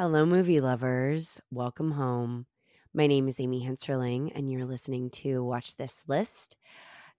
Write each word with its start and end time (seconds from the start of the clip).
Hello, 0.00 0.24
movie 0.24 0.62
lovers. 0.62 1.42
Welcome 1.50 1.90
home. 1.90 2.46
My 2.94 3.06
name 3.06 3.28
is 3.28 3.38
Amy 3.38 3.62
Henserling, 3.68 4.32
and 4.34 4.50
you're 4.50 4.64
listening 4.64 5.10
to 5.10 5.44
Watch 5.44 5.76
This 5.76 6.04
List. 6.08 6.56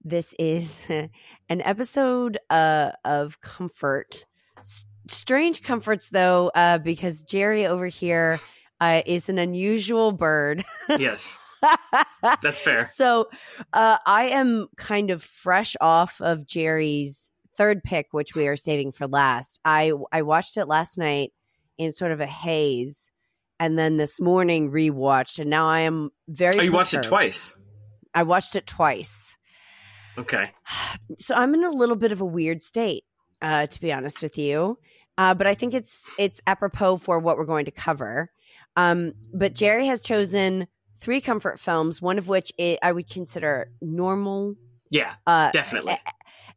This 0.03 0.33
is 0.39 0.87
an 0.89 1.61
episode 1.61 2.39
uh, 2.49 2.93
of 3.05 3.39
comfort. 3.39 4.25
S- 4.57 4.85
strange 5.07 5.61
comforts, 5.61 6.09
though, 6.09 6.49
uh, 6.55 6.79
because 6.79 7.21
Jerry 7.21 7.67
over 7.67 7.85
here 7.85 8.39
uh, 8.79 9.03
is 9.05 9.29
an 9.29 9.37
unusual 9.37 10.11
bird. 10.11 10.65
Yes, 10.97 11.37
that's 12.41 12.61
fair. 12.61 12.91
So 12.95 13.29
uh, 13.73 13.99
I 14.07 14.29
am 14.29 14.69
kind 14.75 15.11
of 15.11 15.21
fresh 15.21 15.75
off 15.79 16.19
of 16.19 16.47
Jerry's 16.47 17.31
third 17.55 17.83
pick, 17.83 18.07
which 18.09 18.33
we 18.33 18.47
are 18.47 18.57
saving 18.57 18.91
for 18.91 19.05
last. 19.05 19.59
I 19.63 19.93
I 20.11 20.23
watched 20.23 20.57
it 20.57 20.65
last 20.65 20.97
night 20.97 21.31
in 21.81 21.91
sort 21.91 22.11
of 22.11 22.19
a 22.19 22.25
haze, 22.25 23.11
and 23.59 23.77
then 23.77 23.97
this 23.97 24.19
morning 24.19 24.71
rewatched, 24.71 25.39
and 25.39 25.49
now 25.49 25.67
I 25.67 25.81
am 25.81 26.11
very. 26.27 26.59
Oh, 26.59 26.61
you 26.61 26.71
watched 26.71 26.93
it 26.93 27.03
twice. 27.03 27.57
I 28.13 28.23
watched 28.23 28.55
it 28.55 28.67
twice, 28.67 29.37
Okay. 30.17 30.51
so 31.17 31.35
I'm 31.35 31.53
in 31.53 31.63
a 31.63 31.69
little 31.71 31.95
bit 31.95 32.11
of 32.11 32.21
a 32.21 32.25
weird 32.25 32.61
state, 32.61 33.03
uh, 33.41 33.67
to 33.67 33.81
be 33.81 33.91
honest 33.93 34.21
with 34.21 34.37
you. 34.37 34.77
Uh, 35.17 35.33
but 35.33 35.47
I 35.47 35.53
think 35.55 35.73
it's 35.73 36.13
it's 36.17 36.41
apropos 36.47 36.97
for 36.97 37.19
what 37.19 37.37
we're 37.37 37.45
going 37.45 37.65
to 37.65 37.71
cover. 37.71 38.29
Um, 38.75 39.13
but 39.33 39.53
Jerry 39.53 39.87
has 39.87 40.01
chosen 40.01 40.67
three 40.99 41.19
comfort 41.21 41.59
films, 41.59 42.01
one 42.01 42.17
of 42.17 42.27
which 42.27 42.51
i 42.59 42.77
I 42.81 42.91
would 42.91 43.09
consider 43.09 43.71
normal. 43.81 44.55
Yeah, 44.89 45.13
Uh, 45.25 45.51
definitely. 45.51 45.97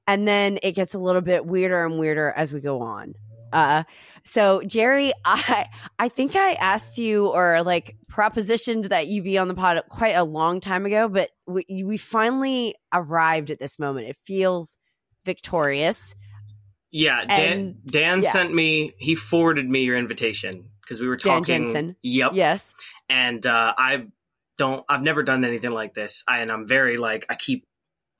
and 0.07 0.27
then 0.27 0.59
it 0.63 0.73
gets 0.73 0.95
a 0.95 0.99
little 0.99 1.23
bit 1.23 1.47
weirder 1.47 1.85
and 1.87 1.99
weirder 1.99 2.33
as 2.37 2.53
we 2.53 2.61
go 2.61 2.81
on. 2.81 3.15
Uh, 3.55 3.85
so 4.25 4.63
Jerry, 4.63 5.13
I 5.25 5.67
I 5.99 6.09
think 6.09 6.37
I 6.37 6.55
asked 6.55 6.99
you 6.99 7.29
or 7.29 7.63
like 7.63 7.97
propositioned 8.13 8.91
that 8.91 9.07
you 9.07 9.23
be 9.23 9.39
on 9.39 9.49
the 9.49 9.55
pod 9.55 9.83
quite 9.89 10.15
a 10.15 10.25
long 10.25 10.61
time 10.61 10.85
ago, 10.85 11.09
but 11.09 11.31
we 11.47 11.65
we 11.85 11.97
finally 11.97 12.75
arrived 12.93 13.51
at 13.51 13.59
this 13.59 13.79
moment. 13.79 14.09
It 14.09 14.17
feels 14.25 14.77
victorious. 15.25 16.15
Yeah, 16.91 17.25
Dan, 17.25 17.53
and- 17.53 17.87
Dan 17.87 18.23
yeah. 18.23 18.31
sent 18.31 18.55
me, 18.55 18.93
he 18.99 19.17
forwarded 19.17 19.69
me 19.69 19.83
your 19.83 19.97
invitation 19.97 20.71
because 20.81 21.01
we 21.01 21.09
were 21.09 21.17
talking. 21.17 21.43
Dan. 21.43 21.63
Jensen. 21.65 21.97
Yep. 22.03 22.33
Yes. 22.35 22.73
And 23.09 23.45
uh, 23.45 23.75
I 23.77 24.07
don't, 24.59 24.85
I've 24.89 25.03
never 25.03 25.25
done 25.25 25.45
anything 25.45 25.73
like 25.73 25.95
this. 25.95 26.23
I, 26.29 26.39
and 26.39 26.53
I'm 26.53 26.69
very 26.69 26.97
like, 26.97 27.27
I 27.29 27.35
keep, 27.35 27.65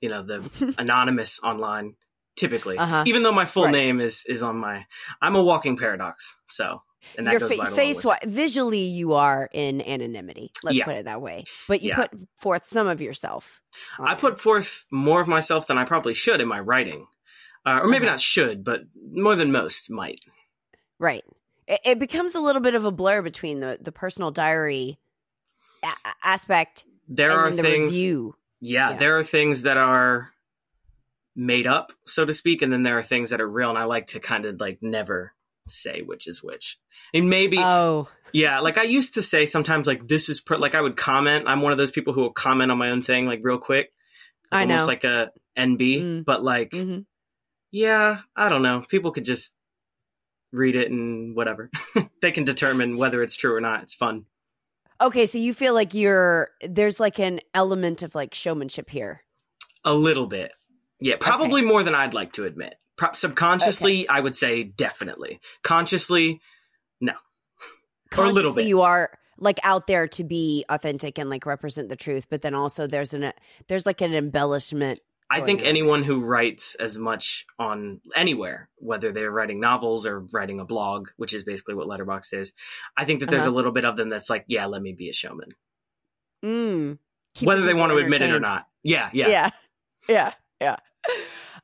you 0.01 0.09
know, 0.09 0.25
the 0.25 0.75
anonymous 0.79 1.39
online 1.45 1.95
typically, 2.37 2.77
Uh-huh. 2.79 3.05
even 3.07 3.23
though 3.23 3.33
my 3.33 3.45
full 3.45 3.65
Right. 3.65 3.73
name 3.73 4.01
is, 4.01 4.25
is 4.27 4.43
on 4.43 4.57
my, 4.57 4.87
I'm 5.23 5.35
a 5.37 5.43
walking 5.43 5.77
paradox. 5.77 6.35
So, 6.47 6.83
and 7.17 7.27
that 7.27 7.33
Your 7.33 7.41
goes 7.41 7.55
fa- 7.55 7.67
face, 7.71 7.99
wi- 8.03 8.19
visually, 8.25 8.81
you 8.81 9.13
are 9.15 9.49
in 9.53 9.81
anonymity. 9.83 10.51
Let's 10.63 10.77
Yeah. 10.79 10.85
put 10.85 10.97
it 10.97 11.05
that 11.05 11.21
way. 11.21 11.45
But 11.69 11.83
you 11.83 11.91
Yeah. 11.91 11.97
put 12.07 12.11
forth 12.37 12.67
some 12.67 12.87
of 12.87 13.01
yourself. 13.01 13.61
I 13.99 14.09
there. 14.15 14.17
put 14.17 14.41
forth 14.41 14.85
more 14.91 15.21
of 15.21 15.29
myself 15.29 15.67
than 15.67 15.79
I 15.79 15.85
probably 15.85 16.15
should 16.15 16.41
in 16.41 16.49
my 16.49 16.61
writing. 16.61 17.07
Uh, 17.67 17.81
or 17.83 17.89
maybe 17.89 18.05
Uh-huh. 18.07 18.15
not 18.15 18.21
should, 18.21 18.63
but 18.65 18.83
more 19.13 19.37
than 19.37 19.51
most 19.53 19.91
might. 19.91 20.21
Right. 20.99 21.25
It, 21.67 21.81
it 21.85 21.99
becomes 21.99 22.35
a 22.35 22.41
little 22.41 22.61
bit 22.61 22.75
of 22.75 22.85
a 22.85 22.91
blur 22.91 23.23
between 23.23 23.61
the, 23.61 23.79
the 23.81 23.93
personal 23.93 24.31
diary 24.31 24.99
a- 25.83 25.89
aspect 26.23 26.85
There 27.09 27.31
and 27.31 27.41
are 27.41 27.51
the 27.51 27.63
things, 27.63 27.99
yeah, 27.99 28.31
Yeah. 28.61 28.93
there 28.97 29.17
are 29.19 29.23
things 29.25 29.63
that 29.63 29.77
are 29.79 30.31
made 31.37 31.67
up, 31.67 31.93
so 32.05 32.25
to 32.25 32.33
speak, 32.33 32.63
and 32.63 32.73
then 32.73 32.83
there 32.83 32.99
are 32.99 33.03
things 33.03 33.31
that 33.31 33.41
are 33.41 33.49
real, 33.49 33.69
and 33.71 33.79
I 33.79 33.85
like 33.85 34.09
to 34.09 34.21
kind 34.21 34.45
of 34.45 34.61
like 34.61 34.79
never 34.83 35.33
say 35.67 36.03
which 36.03 36.27
is 36.27 36.43
which. 36.43 36.79
And 37.15 37.31
maybe, 37.31 37.59
Oh, 37.59 38.09
yeah, 38.33 38.61
like 38.61 38.77
I 38.79 38.83
used 38.83 39.15
to 39.15 39.23
say 39.23 39.47
sometimes, 39.47 39.87
like 39.87 40.07
this 40.07 40.29
is 40.29 40.41
per- 40.41 40.59
like 40.59 40.75
I 40.75 40.81
would 40.81 40.97
comment. 40.97 41.45
I'm 41.49 41.63
one 41.63 41.73
of 41.73 41.79
those 41.79 41.91
people 41.91 42.13
who 42.13 42.21
will 42.23 42.33
comment 42.33 42.71
on 42.71 42.79
my 42.79 42.91
own 42.91 43.03
thing 43.03 43.27
like 43.27 43.41
real 43.43 43.59
quick, 43.59 43.93
I 44.53 44.63
almost 44.63 44.83
know. 44.83 44.87
like 44.87 45.05
a 45.05 45.31
NB, 45.57 45.81
Mm. 46.03 46.25
but 46.25 46.43
like, 46.43 46.73
hmm 46.73 46.99
yeah, 47.71 48.21
I 48.37 48.49
don't 48.51 48.63
know. 48.63 48.85
People 48.89 49.11
could 49.11 49.25
just 49.25 49.57
read 50.53 50.77
it 50.77 50.91
and 50.93 51.35
whatever. 51.35 51.71
they 52.23 52.31
can 52.31 52.45
determine 52.45 52.97
whether 52.97 53.21
it's 53.23 53.35
true 53.37 53.53
or 53.57 53.61
not. 53.61 53.83
It's 53.83 53.97
fun. 53.97 54.27
okay. 55.01 55.27
So 55.27 55.39
you 55.39 55.53
feel 55.55 55.75
like 55.75 55.93
you're 55.95 56.51
there's 56.63 57.01
like 57.01 57.19
an 57.19 57.41
element 57.53 58.03
of 58.05 58.15
like 58.15 58.33
showmanship 58.35 58.91
here. 58.91 59.23
A 59.85 59.93
little 59.93 60.27
bit. 60.29 60.53
Yeah, 61.01 61.17
probably 61.19 61.63
more 61.63 61.83
than 61.83 61.95
I'd 61.95 62.15
like 62.15 62.33
to 62.35 62.45
admit. 62.45 62.75
Pro- 62.97 63.13
subconsciously, 63.13 64.09
I 64.09 64.21
would 64.21 64.35
say 64.37 64.63
definitely. 64.63 65.41
Consciously, 65.63 66.41
no. 67.01 67.15
Or 68.17 68.25
a 68.27 68.31
little 68.31 68.53
bit. 68.55 68.67
You 68.67 68.83
are 68.83 69.11
like 69.39 69.59
out 69.65 69.89
there 69.89 70.07
to 70.07 70.23
be 70.23 70.65
authentic 70.69 71.19
and 71.19 71.29
like 71.29 71.47
represent 71.47 71.89
the 71.89 71.97
truth, 71.97 72.27
but 72.31 72.43
then 72.43 72.55
also 72.55 72.87
there's 72.87 73.13
an 73.13 73.33
there's 73.67 73.85
like 73.87 74.01
an 74.01 74.15
embellishment. 74.15 75.01
I 75.29 75.41
think 75.41 75.61
on. 75.63 75.67
anyone 75.67 76.03
who 76.05 76.21
writes 76.23 76.77
as 76.77 76.97
much 76.97 77.45
on 77.59 78.01
anywhere, 78.15 78.69
whether 78.77 79.11
they're 79.11 79.33
writing 79.33 79.59
novels 79.59 80.07
or 80.07 80.21
writing 80.33 80.61
a 80.61 80.65
blog, 80.65 81.09
which 81.17 81.35
is 81.35 81.43
basically 81.43 81.75
what 81.75 81.89
Letterboxd 81.89 82.35
is, 82.35 82.53
I 82.97 83.05
think 83.05 83.19
that 83.21 83.31
there's 83.31 83.43
Uh-huh. 83.43 83.51
a 83.51 83.57
little 83.57 83.73
bit 83.73 83.85
of 83.85 83.97
them 83.97 84.11
that's 84.11 84.31
like, 84.31 84.45
yeah, 84.47 84.67
let 84.67 84.81
me 84.83 84.93
be 84.93 85.09
a 85.09 85.13
showman. 85.13 85.49
Mm, 86.45 86.99
whether 87.43 87.63
they 87.63 87.75
want 87.75 87.91
to 87.91 87.99
admit 87.99 88.23
it 88.23 88.31
or 88.33 88.39
not. 88.39 88.67
Yeah, 88.85 89.11
yeah. 89.13 89.29
yeah 89.29 89.51
yeah 90.09 90.33
yeah 90.61 90.77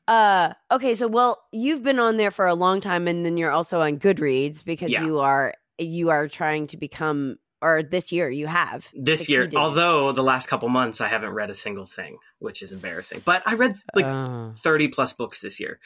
uh 0.09 0.53
okay 0.71 0.95
so 0.95 1.07
well 1.07 1.43
you've 1.53 1.83
been 1.83 1.99
on 1.99 2.17
there 2.17 2.31
for 2.31 2.47
a 2.47 2.55
long 2.55 2.81
time 2.81 3.07
and 3.09 3.25
then 3.25 3.37
you're 3.37 3.51
also 3.51 3.81
on 3.81 3.99
goodreads 3.99 4.65
because 4.65 4.91
Yeah. 4.91 5.05
you 5.05 5.21
are 5.21 5.55
you 5.79 6.11
are 6.11 6.29
trying 6.29 6.67
to 6.69 6.77
become 6.77 7.39
or 7.63 7.83
this 7.83 8.11
year 8.11 8.31
you 8.31 8.47
have 8.47 8.89
This 8.95 9.29
year, 9.29 9.51
although 9.55 10.13
the 10.13 10.23
last 10.23 10.47
couple 10.49 10.69
months 10.71 11.01
I 11.03 11.09
haven't 11.09 11.35
read 11.35 11.51
a 11.51 11.55
single 11.55 11.85
thing, 11.85 12.17
which 12.39 12.63
is 12.63 12.73
embarrassing. 12.73 13.21
But 13.27 13.43
I 13.47 13.53
read 13.55 13.77
like 13.95 14.07
Oh. 14.07 14.55
30 14.57 14.89
plus 14.89 15.13
books 15.13 15.41
this 15.43 15.61
year. 15.61 15.79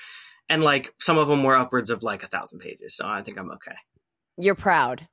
And 0.49 0.63
like 0.63 0.95
some 1.01 1.19
of 1.19 1.27
them 1.27 1.43
were 1.43 1.57
upwards 1.57 1.91
of 1.91 2.05
like 2.05 2.23
a 2.23 2.29
thousand 2.29 2.61
pages. 2.61 2.95
So 2.97 3.07
I 3.09 3.23
think 3.23 3.39
I'm 3.39 3.51
okay. 3.53 3.75
you're 4.39 4.55
proud 4.55 5.09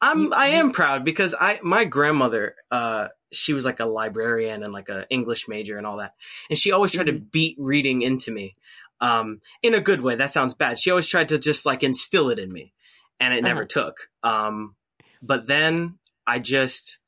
I'm 0.00 0.18
You- 0.24 0.32
I 0.32 0.48
you- 0.48 0.54
am 0.56 0.70
proud 0.72 1.04
because 1.04 1.34
I 1.38 1.58
my 1.62 1.84
grandmother 1.84 2.54
uh 2.70 3.08
she 3.34 3.52
was 3.52 3.64
like 3.64 3.80
a 3.80 3.86
librarian 3.86 4.62
and 4.62 4.72
like 4.72 4.88
a 4.88 5.06
English 5.10 5.48
major 5.48 5.76
and 5.78 5.86
all 5.86 5.98
that. 5.98 6.14
And 6.48 6.58
she 6.58 6.72
always 6.72 6.92
tried 6.92 7.06
to 7.06 7.12
Mm-hmm. 7.12 7.24
beat 7.32 7.56
reading 7.58 8.02
into 8.02 8.30
me. 8.30 8.54
Um 9.00 9.40
in 9.62 9.74
a 9.74 9.80
good 9.80 10.00
way. 10.00 10.14
That 10.14 10.30
sounds 10.30 10.54
bad. 10.54 10.78
She 10.78 10.90
always 10.90 11.08
tried 11.08 11.28
to 11.28 11.38
just 11.38 11.66
like 11.66 11.82
instill 11.82 12.30
it 12.30 12.38
in 12.38 12.52
me. 12.52 12.72
And 13.20 13.34
it 13.34 13.42
never 13.42 13.62
Uh-huh. 13.62 13.68
took. 13.68 14.08
Um 14.22 14.76
but 15.22 15.46
then 15.46 15.98
I 16.26 16.38
just 16.38 16.98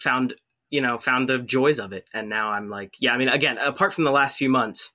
found 0.00 0.34
you 0.70 0.82
know, 0.82 0.98
found 0.98 1.28
the 1.28 1.38
joys 1.38 1.78
of 1.80 1.94
it. 1.94 2.06
And 2.12 2.28
now 2.28 2.50
I'm 2.50 2.68
like, 2.68 2.94
yeah, 3.00 3.14
I 3.14 3.16
mean 3.18 3.28
again, 3.30 3.56
apart 3.56 3.94
from 3.94 4.04
the 4.04 4.10
last 4.10 4.36
few 4.36 4.48
months, 4.50 4.92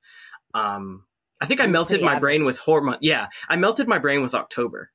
um 0.54 1.06
I 1.42 1.46
think 1.46 1.60
I 1.60 1.68
melted 1.68 2.02
my 2.02 2.20
brain 2.20 2.46
with 2.46 2.58
horror. 2.58 2.98
Yeah, 3.02 3.28
I 3.50 3.58
melted 3.58 3.88
my 3.88 3.98
brain 4.00 4.22
with 4.22 4.34
October. 4.34 4.92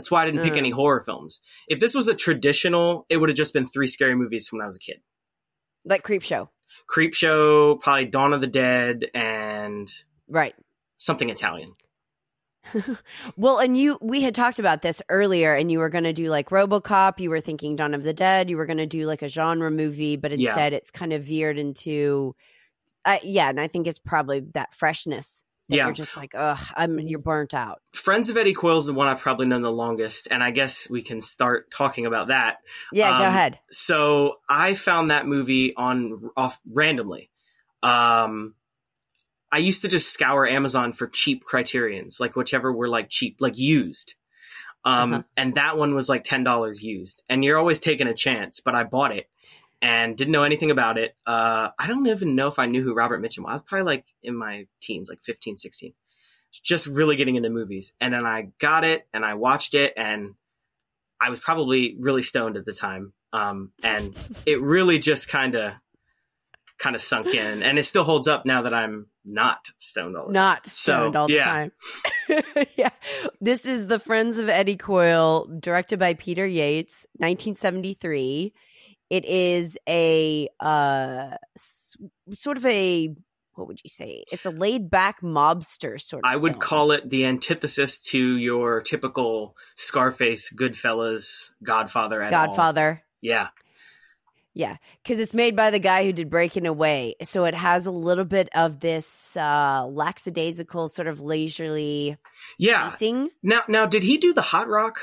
That's 0.00 0.10
why 0.10 0.22
I 0.22 0.24
didn't 0.24 0.42
pick 0.42 0.54
Mm. 0.54 0.58
any 0.58 0.70
horror 0.70 1.00
films. 1.00 1.42
If 1.68 1.78
this 1.78 1.94
was 1.94 2.08
a 2.08 2.14
traditional, 2.14 3.04
it 3.10 3.18
would 3.18 3.28
have 3.28 3.36
just 3.36 3.52
been 3.52 3.66
three 3.66 3.86
scary 3.86 4.14
movies 4.14 4.48
from 4.48 4.58
when 4.60 4.64
I 4.64 4.66
was 4.68 4.76
a 4.76 4.80
kid. 4.80 5.02
like 5.84 6.02
creep 6.02 6.22
show 6.22 6.48
Creep 6.88 7.12
Show, 7.14 7.76
probably 7.76 8.06
Dawn 8.06 8.32
of 8.32 8.40
the 8.40 8.46
Dead, 8.46 9.10
and 9.12 9.88
right 10.26 10.54
something 10.96 11.28
Italian. 11.28 11.74
well 13.36 13.58
and 13.58 13.76
you 13.76 13.98
we 14.00 14.20
had 14.22 14.34
talked 14.34 14.58
about 14.58 14.82
this 14.82 15.00
earlier 15.08 15.54
and 15.54 15.70
you 15.72 15.78
were 15.78 15.88
going 15.90 16.04
to 16.04 16.12
do 16.12 16.26
like 16.28 16.50
robocop 16.50 17.18
you 17.18 17.30
were 17.30 17.40
thinking 17.40 17.74
dawn 17.74 17.94
of 17.94 18.02
the 18.02 18.12
dead 18.12 18.50
you 18.50 18.56
were 18.58 18.66
going 18.66 18.76
to 18.78 18.86
do 18.86 19.06
like 19.06 19.22
a 19.22 19.28
genre 19.28 19.70
movie 19.70 20.16
but 20.16 20.30
Yeah. 20.32 20.50
instead 20.50 20.72
it's 20.74 20.90
kind 20.90 21.12
of 21.14 21.22
veered 21.24 21.56
into 21.58 22.34
uh, 23.06 23.16
yeah 23.22 23.48
and 23.48 23.58
i 23.58 23.66
think 23.66 23.86
it's 23.86 23.98
probably 23.98 24.40
that 24.54 24.74
freshness 24.74 25.42
Yeah. 25.70 25.86
you're 25.86 25.94
just 25.94 26.16
like 26.16 26.34
ugh 26.36 26.58
i'm 26.76 26.98
you're 26.98 27.18
burnt 27.18 27.54
out 27.54 27.80
Friends 27.92 28.30
of 28.30 28.36
Eddie 28.36 28.54
Coyle 28.54 28.78
is 28.78 28.86
the 28.86 28.94
one 28.94 29.08
I've 29.08 29.20
probably 29.20 29.46
known 29.46 29.62
the 29.62 29.70
longest, 29.72 30.28
and 30.30 30.42
I 30.42 30.50
guess 30.52 30.88
we 30.88 31.02
can 31.02 31.20
start 31.20 31.70
talking 31.70 32.06
about 32.06 32.28
that. 32.28 32.58
yeah 32.92 33.10
go 33.10 33.16
Um, 33.16 33.22
ahead 33.34 33.58
So 33.70 34.38
I 34.48 34.74
found 34.74 35.10
that 35.10 35.26
movie 35.26 35.74
on 35.76 36.30
off 36.36 36.60
randomly. 36.70 37.30
Um, 37.82 38.54
I 39.52 39.58
used 39.58 39.82
to 39.82 39.88
just 39.88 40.12
scour 40.12 40.46
Amazon 40.46 40.92
for 40.92 41.08
cheap 41.08 41.44
criterions, 41.44 42.20
like 42.20 42.36
whichever 42.36 42.72
were 42.72 42.88
like 42.88 43.08
cheap, 43.10 43.36
like 43.40 43.58
used. 43.58 44.14
Um, 44.84 45.12
Uh-huh. 45.12 45.22
and 45.36 45.54
that 45.56 45.76
one 45.76 45.94
was 45.94 46.08
like 46.08 46.24
ten 46.24 46.42
dollars 46.44 46.82
used, 46.82 47.22
and 47.28 47.44
you're 47.44 47.58
always 47.58 47.80
taking 47.80 48.06
a 48.06 48.14
chance. 48.14 48.60
But 48.60 48.74
I 48.74 48.84
bought 48.84 49.14
it 49.14 49.28
and 49.82 50.16
didn't 50.16 50.32
know 50.32 50.44
anything 50.44 50.70
about 50.70 50.98
it. 50.98 51.14
Uh, 51.26 51.70
I 51.78 51.86
don't 51.86 52.06
even 52.06 52.34
know 52.36 52.48
if 52.48 52.58
I 52.58 52.66
knew 52.66 52.82
who 52.82 52.94
Robert 52.94 53.22
Mitchum 53.22 53.44
was. 53.44 53.50
I 53.50 53.52
was 53.52 53.62
probably 53.62 53.84
like 53.84 54.04
in 54.22 54.36
my 54.36 54.66
teens, 54.80 55.08
like 55.08 55.22
15, 55.22 55.56
16. 55.58 55.92
Just 56.64 56.86
really 56.86 57.16
getting 57.16 57.36
into 57.36 57.48
movies, 57.50 57.94
and 58.00 58.12
then 58.12 58.26
I 58.26 58.50
got 58.58 58.84
it 58.84 59.06
and 59.14 59.24
I 59.24 59.34
watched 59.34 59.74
it, 59.74 59.92
and 59.96 60.34
I 61.20 61.30
was 61.30 61.40
probably 61.40 61.96
really 62.00 62.22
stoned 62.22 62.56
at 62.56 62.64
the 62.64 62.72
time. 62.72 63.12
Um, 63.32 63.70
and 63.84 64.16
it 64.46 64.60
really 64.60 64.98
just 64.98 65.28
kind 65.28 65.54
of 65.54 65.74
kind 66.78 66.96
of 66.96 67.02
sunk 67.02 67.34
in 67.34 67.62
and 67.62 67.78
it 67.78 67.84
still 67.84 68.04
holds 68.04 68.26
up 68.26 68.46
now 68.46 68.62
that 68.62 68.72
i'm 68.72 69.06
not 69.22 69.58
stoned 69.76 70.16
all 70.16 70.28
the 70.28 70.32
time 70.32 70.54
not 70.54 70.66
So, 70.66 71.12
all 71.14 71.26
the 71.26 71.34
yeah. 71.34 71.44
time 71.44 71.72
yeah. 72.76 72.90
This 73.40 73.66
is 73.66 73.86
The 73.86 73.98
Friends 73.98 74.38
of 74.38 74.48
Eddie 74.48 74.76
Coyle, 74.76 75.46
directed 75.58 75.98
by 75.98 76.14
Peter 76.14 76.46
Yates, 76.46 77.06
1973. 77.16 78.52
It 79.10 79.24
is 79.24 79.76
a 79.88 80.48
uh 80.60 81.36
s- 81.56 81.96
sort 82.32 82.56
of 82.56 82.64
a 82.66 83.14
what 83.54 83.66
would 83.66 83.80
you 83.84 83.90
say? 83.90 84.24
It's 84.32 84.46
a 84.46 84.50
laid 84.50 84.88
back 84.88 85.20
mobster 85.20 86.00
sort 86.00 86.24
of 86.24 86.30
I 86.30 86.36
would 86.36 86.52
film. 86.52 86.60
call 86.60 86.92
it 86.92 87.10
the 87.10 87.26
antithesis 87.26 87.98
to 88.10 88.36
your 88.36 88.80
typical 88.80 89.54
Scarface, 89.74 90.50
Goodfellas, 90.50 91.52
Godfather. 91.62 92.22
At 92.22 92.32
all. 92.32 92.46
Godfather. 92.46 93.02
Yeah, 93.20 93.48
Yeah, 94.54 94.76
because 95.02 95.18
it's 95.18 95.34
made 95.34 95.54
by 95.56 95.70
the 95.70 95.78
guy 95.78 96.04
who 96.04 96.12
did 96.12 96.30
Breaking 96.30 96.66
Away, 96.66 97.16
so 97.22 97.44
it 97.44 97.54
has 97.54 97.84
a 97.84 97.90
little 97.90 98.24
bit 98.24 98.48
of 98.54 98.80
this 98.80 99.36
uh, 99.36 99.84
lackadaisical, 99.86 100.88
sort 100.88 101.06
of 101.06 101.20
leisurely 101.20 102.16
yeah. 102.56 102.88
pacing. 102.88 103.28
Now, 103.42 103.62
now, 103.68 103.84
did 103.84 104.02
he 104.04 104.16
do 104.16 104.32
the 104.32 104.40
Hot 104.42 104.68
Rock? 104.68 105.00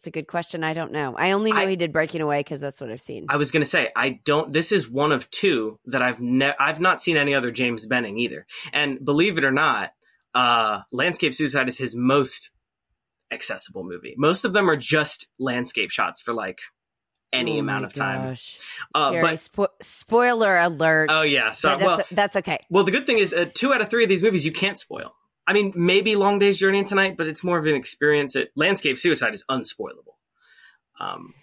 That's 0.00 0.06
a 0.06 0.12
good 0.12 0.28
question. 0.28 0.64
I 0.64 0.72
don't 0.72 0.92
know. 0.92 1.14
I 1.14 1.32
only 1.32 1.52
know 1.52 1.58
I- 1.58 1.68
he 1.68 1.76
did 1.76 1.92
Breaking 1.92 2.22
Away 2.22 2.40
because 2.40 2.58
that's 2.58 2.80
what 2.80 2.90
I've 2.90 3.02
seen. 3.02 3.26
I 3.28 3.36
was 3.36 3.50
going 3.50 3.60
to 3.60 3.68
say 3.68 3.90
I 3.94 4.18
don't. 4.24 4.50
This 4.50 4.72
is 4.72 4.88
one 4.88 5.12
of 5.12 5.28
two 5.28 5.78
that 5.84 6.00
I've 6.00 6.20
ne- 6.20 6.54
I've 6.58 6.80
not 6.80 7.02
seen 7.02 7.18
any 7.18 7.34
other 7.34 7.50
James 7.50 7.84
Benning 7.84 8.16
either. 8.18 8.46
And 8.72 9.04
believe 9.04 9.36
it 9.36 9.44
or 9.44 9.50
not, 9.50 9.92
uh, 10.34 10.80
Landscape 10.90 11.34
Suicide 11.34 11.68
is 11.68 11.76
his 11.76 11.94
most 11.94 12.50
accessible 13.30 13.84
movie. 13.84 14.14
Most 14.16 14.46
of 14.46 14.54
them 14.54 14.70
are 14.70 14.76
just 14.76 15.26
landscape 15.38 15.90
shots 15.90 16.22
for 16.22 16.32
like 16.32 16.60
any 17.30 17.56
Oh 17.58 17.60
amount 17.60 17.84
of 17.84 17.92
time. 17.92 18.36
Uh, 18.94 19.10
Jerry, 19.12 19.22
but 19.22 19.34
spo- 19.34 19.68
spoiler 19.82 20.58
alert. 20.60 21.10
oh 21.12 21.22
yeah, 21.22 21.52
so 21.52 21.68
that's, 21.76 21.82
well, 21.84 22.00
that's 22.10 22.36
okay. 22.36 22.58
well, 22.70 22.84
the 22.84 22.90
good 22.90 23.04
thing 23.04 23.18
is 23.18 23.34
uh, 23.34 23.50
two 23.52 23.74
out 23.74 23.82
of 23.82 23.90
three 23.90 24.04
of 24.04 24.08
these 24.08 24.22
movies 24.22 24.46
you 24.46 24.52
can't 24.52 24.78
spoil. 24.78 25.14
I 25.50 25.52
mean, 25.52 25.72
maybe 25.74 26.14
Long 26.16 26.38
Day's 26.38 26.56
Journey 26.58 26.78
into 26.78 26.94
Night, 26.94 27.16
but 27.16 27.26
it's 27.26 27.42
more 27.42 27.58
of 27.58 27.66
an 27.66 27.74
experience. 27.74 28.36
It, 28.36 28.50
Landscape 28.54 28.98
Suicide 28.98 29.34
is 29.34 29.44
unspoilable. 29.50 30.14
Um, 31.00 31.34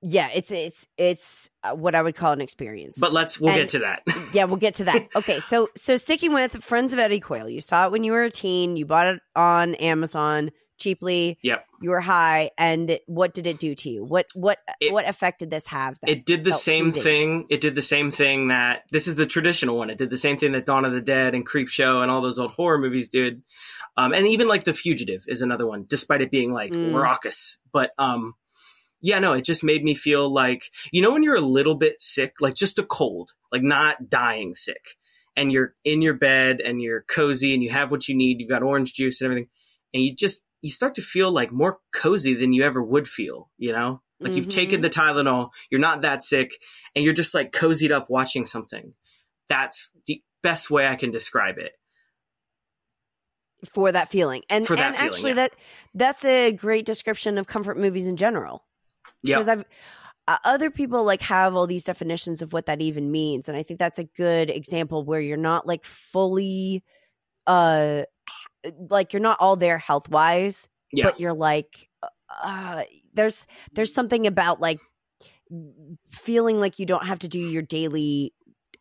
Yeah, 0.00 0.28
it's 0.32 0.50
it's 0.52 0.86
it's 0.96 1.50
uh, 1.64 1.74
what 1.74 1.94
I 1.96 2.02
would 2.02 2.14
call 2.14 2.32
an 2.32 2.40
experience. 2.40 2.98
but 3.00 3.12
let's 3.12 3.40
we'll 3.40 3.50
And- 3.50 3.58
get 3.62 3.68
to 3.70 3.78
that. 3.80 4.02
yeah, 4.32 4.44
we'll 4.44 4.58
get 4.58 4.74
to 4.76 4.84
that. 4.84 5.08
Okay, 5.16 5.40
so 5.40 5.68
so 5.76 5.96
sticking 5.96 6.32
with 6.32 6.62
Friends 6.62 6.92
of 6.92 6.98
Eddie 7.00 7.18
Coyle, 7.20 7.48
you 7.48 7.60
saw 7.60 7.86
it 7.86 7.92
when 7.92 8.04
you 8.04 8.12
were 8.12 8.22
a 8.22 8.30
teen. 8.30 8.76
You 8.76 8.86
bought 8.86 9.06
it 9.08 9.20
on 9.34 9.74
Amazon 9.76 10.50
cheaply. 10.78 11.38
Yep. 11.42 11.66
You 11.80 11.90
were 11.90 12.00
high, 12.00 12.50
and 12.58 12.98
what 13.06 13.34
did 13.34 13.46
it 13.46 13.58
do 13.58 13.74
to 13.74 13.90
you? 13.90 14.04
What 14.04 14.26
what 14.34 14.58
It- 14.80 14.92
what 14.92 15.08
effect 15.08 15.38
did 15.40 15.50
this 15.50 15.66
have? 15.68 15.98
that 16.00 16.10
it 16.10 16.24
did 16.26 16.44
the 16.44 16.52
same 16.52 16.86
soothing? 16.92 17.02
thing. 17.02 17.46
It 17.50 17.60
did 17.60 17.74
the 17.74 17.82
same 17.82 18.10
thing 18.10 18.48
that 18.48 18.84
this 18.90 19.06
is 19.06 19.16
the 19.16 19.26
traditional 19.26 19.76
one. 19.78 19.90
It 19.90 19.98
did 19.98 20.10
the 20.10 20.18
same 20.18 20.36
thing 20.36 20.52
that 20.52 20.66
Dawn 20.66 20.84
of 20.84 20.92
the 20.92 21.00
Dead 21.00 21.34
and 21.34 21.44
Creep 21.46 21.68
Show 21.68 22.00
and 22.02 22.10
all 22.10 22.20
those 22.20 22.38
old 22.38 22.52
horror 22.52 22.78
movies 22.78 23.08
did. 23.08 23.42
Um, 23.96 24.12
and 24.12 24.26
even 24.26 24.46
like 24.48 24.64
The 24.64 24.74
Fugitive 24.74 25.24
is 25.28 25.42
another 25.42 25.66
one, 25.66 25.84
despite 25.88 26.20
it 26.22 26.30
being 26.30 26.52
like 26.52 26.72
Mm. 26.72 26.94
raucous. 26.94 27.58
But 27.72 27.92
um, 27.98 28.34
yeah, 29.00 29.18
no, 29.20 29.32
it 29.34 29.44
just 29.44 29.62
made 29.62 29.84
me 29.84 29.94
feel 29.94 30.32
like 30.32 30.70
you 30.92 31.02
know 31.02 31.12
when 31.12 31.22
you're 31.22 31.36
a 31.36 31.40
little 31.40 31.74
bit 31.76 32.00
sick, 32.02 32.40
like 32.40 32.54
just 32.54 32.78
a 32.78 32.84
cold, 32.84 33.32
like 33.52 33.62
not 33.62 34.08
dying 34.08 34.54
sick, 34.54 34.96
and 35.36 35.52
you're 35.52 35.74
in 35.84 36.02
your 36.02 36.14
bed 36.14 36.60
and 36.60 36.82
you're 36.82 37.02
cozy 37.02 37.54
and 37.54 37.62
you 37.62 37.70
have 37.70 37.90
what 37.92 38.08
you 38.08 38.16
need. 38.16 38.40
You've 38.40 38.48
got 38.50 38.62
orange 38.64 38.94
juice 38.94 39.20
and 39.20 39.26
everything, 39.30 39.48
and 39.94 40.02
you 40.02 40.14
just 40.16 40.44
you 40.60 40.70
start 40.70 40.94
to 40.96 41.02
feel 41.02 41.30
like 41.30 41.52
more 41.52 41.78
cozy 41.92 42.34
than 42.34 42.52
you 42.52 42.62
ever 42.64 42.82
would 42.82 43.08
feel. 43.08 43.50
You 43.58 43.72
know, 43.72 44.02
like 44.20 44.34
you've 44.34 44.46
Mhm. 44.46 44.50
taken 44.54 44.80
the 44.80 44.90
Tylenol, 44.90 45.50
you're 45.70 45.80
not 45.80 46.02
that 46.02 46.22
sick, 46.22 46.52
and 46.94 47.04
you're 47.04 47.14
just 47.14 47.34
like 47.34 47.52
cozied 47.52 47.90
up 47.90 48.08
watching 48.10 48.46
something. 48.46 48.94
That's 49.48 49.92
the 50.06 50.22
best 50.42 50.70
way 50.70 50.86
I 50.86 50.96
can 50.96 51.10
describe 51.10 51.58
it. 51.58 51.72
for 53.72 53.90
that 53.90 54.08
feeling, 54.08 54.42
and 54.48 54.66
For 54.66 54.76
that 54.76 54.86
and 54.86 54.96
feeling, 54.96 55.12
actually 55.12 55.30
yeah. 55.30 55.34
that 55.34 55.52
that's 55.94 56.24
a 56.24 56.52
great 56.52 56.86
description 56.86 57.38
of 57.38 57.48
comfort 57.48 57.76
movies 57.76 58.06
in 58.06 58.16
general. 58.16 58.64
Yeah, 59.22 59.36
because 59.36 59.48
I've 59.48 59.64
uh, 60.28 60.38
other 60.44 60.70
people 60.70 61.02
like 61.04 61.22
have 61.22 61.56
all 61.56 61.66
these 61.66 61.82
definitions 61.84 62.40
of 62.40 62.52
what 62.52 62.66
that 62.66 62.80
even 62.80 63.10
means, 63.10 63.48
and 63.48 63.58
I 63.58 63.64
think 63.64 63.80
that's 63.80 63.98
a 63.98 64.04
good 64.04 64.48
example 64.48 65.04
where 65.04 65.20
you're 65.20 65.36
not 65.36 65.66
like 65.66 65.84
fully, 65.84 66.84
uh, 67.48 68.02
like 68.90 69.12
you're 69.12 69.22
not 69.22 69.38
all 69.40 69.56
there 69.56 69.78
health 69.78 70.08
wise, 70.08 70.68
yeah, 70.92 71.04
but 71.04 71.20
you're 71.20 71.34
like, 71.34 71.88
uh, 72.42 72.82
there's 73.14 73.46
there's 73.72 73.92
something 73.92 74.26
about 74.26 74.60
like 74.60 74.78
feeling 76.10 76.60
like 76.60 76.78
you 76.78 76.86
don't 76.86 77.06
have 77.06 77.20
to 77.20 77.28
do 77.28 77.38
your 77.38 77.62
daily 77.62 78.32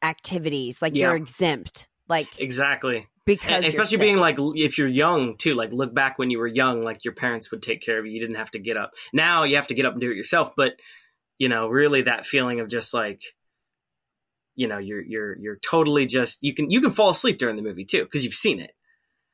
activities, 0.01 0.81
like 0.81 0.93
Yeah. 0.93 1.07
you're 1.07 1.15
exempt, 1.15 1.87
like 2.09 2.27
exactly. 2.39 3.07
because 3.25 3.51
And 3.51 3.65
especially 3.65 3.97
being 3.97 4.17
like 4.17 4.37
if 4.39 4.77
you're 4.77 4.87
young 4.87 5.37
too 5.37 5.53
like 5.53 5.73
look 5.73 5.93
back 5.93 6.17
when 6.17 6.29
you 6.29 6.39
were 6.39 6.47
young 6.47 6.83
like 6.83 7.03
your 7.03 7.13
parents 7.13 7.51
would 7.51 7.61
take 7.61 7.81
care 7.81 7.99
of 7.99 8.05
you 8.05 8.13
you 8.13 8.19
didn't 8.21 8.37
have 8.37 8.51
to 8.51 8.59
get 8.59 8.77
up 8.77 8.93
now 9.11 9.43
you 9.43 9.57
have 9.57 9.67
to 9.67 9.73
get 9.73 9.85
up 9.85 9.91
and 9.93 10.01
do 10.01 10.09
it 10.09 10.15
yourself 10.15 10.53
but 10.55 10.73
you 11.37 11.49
know 11.49 11.67
really 11.67 12.03
that 12.03 12.25
feeling 12.25 12.61
of 12.61 12.69
just 12.69 12.93
like 12.93 13.21
you 14.55 14.67
know 14.67 14.77
you're 14.77 15.01
you're 15.01 15.37
you're 15.39 15.57
totally 15.57 16.05
just 16.05 16.41
you 16.41 16.53
can 16.53 16.71
you 16.71 16.79
can 16.79 16.89
fall 16.89 17.09
asleep 17.09 17.37
during 17.37 17.57
the 17.57 17.61
movie 17.61 17.83
too 17.83 18.03
because 18.03 18.23
you've 18.23 18.33
seen 18.33 18.61
it 18.61 18.71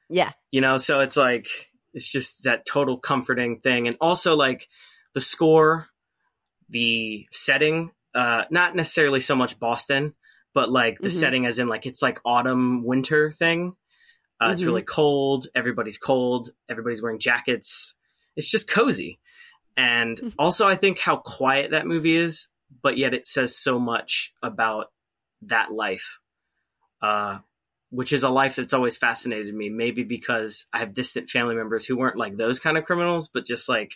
yeah, 0.09 0.31
you 0.51 0.61
know 0.61 0.77
so 0.77 0.99
it's 0.99 1.17
like 1.17 1.47
it's 1.93 2.07
just 2.11 2.43
that 2.43 2.65
total 2.65 2.97
comforting 2.97 3.59
thing. 3.59 3.87
And 3.87 3.97
also 4.01 4.35
like 4.35 4.67
the 5.13 5.21
score 5.21 5.87
the 6.69 7.27
setting 7.31 7.91
uh 8.15 8.45
not 8.49 8.75
necessarily 8.75 9.19
so 9.19 9.35
much 9.35 9.59
boston 9.59 10.13
but 10.53 10.69
like 10.69 10.97
the 10.99 11.09
Mhm. 11.09 11.19
setting 11.19 11.45
as 11.45 11.59
in 11.59 11.67
like 11.67 11.85
it's 11.85 12.01
like 12.01 12.19
autumn 12.25 12.83
winter 12.83 13.31
thing. 13.31 13.75
Uh, 14.39 14.49
it's 14.51 14.61
Mhm. 14.63 14.67
really 14.67 14.81
cold. 14.83 15.47
Everybody's 15.55 15.97
cold. 15.97 16.49
Everybody's 16.69 17.01
wearing 17.01 17.19
jackets. 17.19 17.95
It's 18.35 18.49
just 18.49 18.67
cozy. 18.69 19.19
And 19.77 20.17
Mhm. 20.19 20.33
also 20.37 20.67
i 20.67 20.75
think 20.75 20.99
how 20.99 21.17
quiet 21.17 21.71
that 21.71 21.87
movie 21.87 22.15
is 22.15 22.49
but 22.81 22.97
yet 22.97 23.13
it 23.13 23.25
says 23.25 23.55
so 23.57 23.79
much 23.79 24.31
about 24.41 24.91
that 25.43 25.71
life. 25.71 26.19
Uh 27.01 27.39
which 27.93 28.11
is 28.11 28.23
a 28.23 28.29
life 28.29 28.55
that's 28.55 28.73
always 28.73 28.97
fascinated 28.97 29.53
me. 29.53 29.69
Maybe 29.69 30.03
because 30.03 30.65
I 30.73 30.79
have 30.79 30.95
distant 30.95 31.29
family 31.29 31.55
members 31.55 31.85
who 31.85 31.95
weren't 31.95 32.17
like 32.17 32.35
those 32.35 32.59
kind 32.59 32.75
of 32.75 32.85
criminals, 32.85 33.29
but 33.29 33.45
just 33.45 33.69
like 33.69 33.93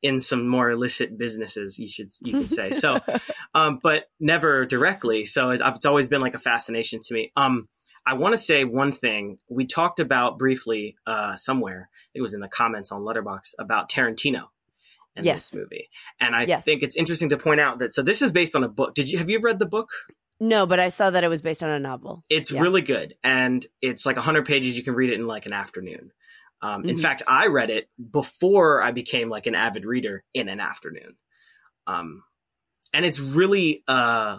in 0.00 0.20
some 0.20 0.48
more 0.48 0.70
illicit 0.70 1.18
businesses, 1.18 1.78
you 1.78 1.86
should 1.86 2.08
you 2.22 2.32
could 2.32 2.50
say. 2.50 2.70
So, 2.70 2.98
um, 3.54 3.78
but 3.82 4.06
never 4.18 4.64
directly. 4.64 5.26
So 5.26 5.50
it's, 5.50 5.62
it's 5.62 5.84
always 5.84 6.08
been 6.08 6.22
like 6.22 6.34
a 6.34 6.38
fascination 6.38 7.00
to 7.02 7.14
me. 7.14 7.30
Um, 7.36 7.68
I 8.06 8.14
want 8.14 8.32
to 8.32 8.38
say 8.38 8.64
one 8.64 8.92
thing 8.92 9.38
we 9.50 9.66
talked 9.66 10.00
about 10.00 10.38
briefly 10.38 10.96
uh, 11.06 11.36
somewhere. 11.36 11.90
It 12.14 12.22
was 12.22 12.32
in 12.32 12.40
the 12.40 12.48
comments 12.48 12.90
on 12.90 13.02
Letterboxd 13.02 13.52
about 13.58 13.90
Tarantino 13.90 14.44
and 15.14 15.26
Yes. 15.26 15.50
this 15.50 15.58
movie, 15.60 15.88
and 16.20 16.34
I 16.34 16.44
Yes. 16.44 16.64
think 16.64 16.82
it's 16.82 16.96
interesting 16.96 17.28
to 17.30 17.36
point 17.36 17.60
out 17.60 17.80
that 17.80 17.92
so 17.92 18.02
this 18.02 18.22
is 18.22 18.32
based 18.32 18.56
on 18.56 18.64
a 18.64 18.68
book. 18.68 18.94
Did 18.94 19.10
you 19.10 19.18
have 19.18 19.28
you 19.28 19.40
read 19.40 19.58
the 19.58 19.66
book? 19.66 19.90
No, 20.40 20.66
but 20.66 20.78
I 20.80 20.88
saw 20.88 21.10
that 21.10 21.24
it 21.24 21.28
was 21.28 21.42
based 21.42 21.62
on 21.62 21.70
a 21.70 21.78
novel. 21.78 22.24
It's 22.30 22.50
Yeah. 22.50 22.60
really 22.62 22.82
good, 22.82 23.14
and 23.22 23.64
it's 23.80 24.04
like 24.06 24.16
100 24.16 24.46
pages. 24.46 24.76
You 24.76 24.82
can 24.84 24.94
read 24.94 25.10
it 25.10 25.18
in 25.20 25.26
like 25.26 25.46
an 25.46 25.52
afternoon. 25.52 26.12
Um, 26.62 26.84
In 26.84 26.96
Mhm. 26.96 27.00
fact, 27.02 27.22
I 27.28 27.48
read 27.48 27.70
it 27.70 27.88
before 28.10 28.82
I 28.82 28.90
became 28.92 29.28
like 29.28 29.46
an 29.46 29.54
avid 29.54 29.84
reader 29.84 30.24
in 30.32 30.48
an 30.48 30.60
afternoon. 30.60 31.16
Um, 31.86 32.24
and 32.94 33.04
it's 33.04 33.20
really, 33.20 33.82
uh, 33.86 34.38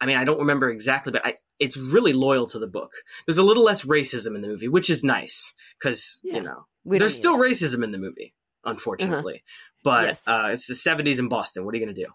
I 0.00 0.06
mean, 0.06 0.16
I 0.16 0.24
don't 0.24 0.38
remember 0.40 0.70
exactly, 0.70 1.10
but 1.12 1.26
I, 1.26 1.38
it's 1.58 1.76
really 1.76 2.12
loyal 2.12 2.46
to 2.48 2.58
the 2.58 2.66
book. 2.68 2.92
There's 3.26 3.38
a 3.38 3.42
little 3.42 3.64
less 3.64 3.84
racism 3.84 4.34
in 4.36 4.42
the 4.42 4.48
movie, 4.48 4.68
which 4.68 4.88
is 4.90 5.02
nice 5.02 5.52
because 5.78 6.20
Yeah. 6.22 6.36
you 6.36 6.42
know 6.42 6.66
there's 6.84 7.14
still 7.14 7.38
that. 7.38 7.44
racism 7.44 7.82
in 7.82 7.90
the 7.90 7.98
movie, 7.98 8.34
unfortunately. 8.64 9.42
But 9.84 10.06
Yes. 10.06 10.22
uh, 10.26 10.48
it's 10.52 10.66
the 10.66 10.74
70s 10.74 11.18
in 11.20 11.28
Boston. 11.28 11.64
What 11.64 11.74
are 11.74 11.78
you 11.78 11.84
going 11.84 11.94
to 11.94 12.04
do? 12.04 12.10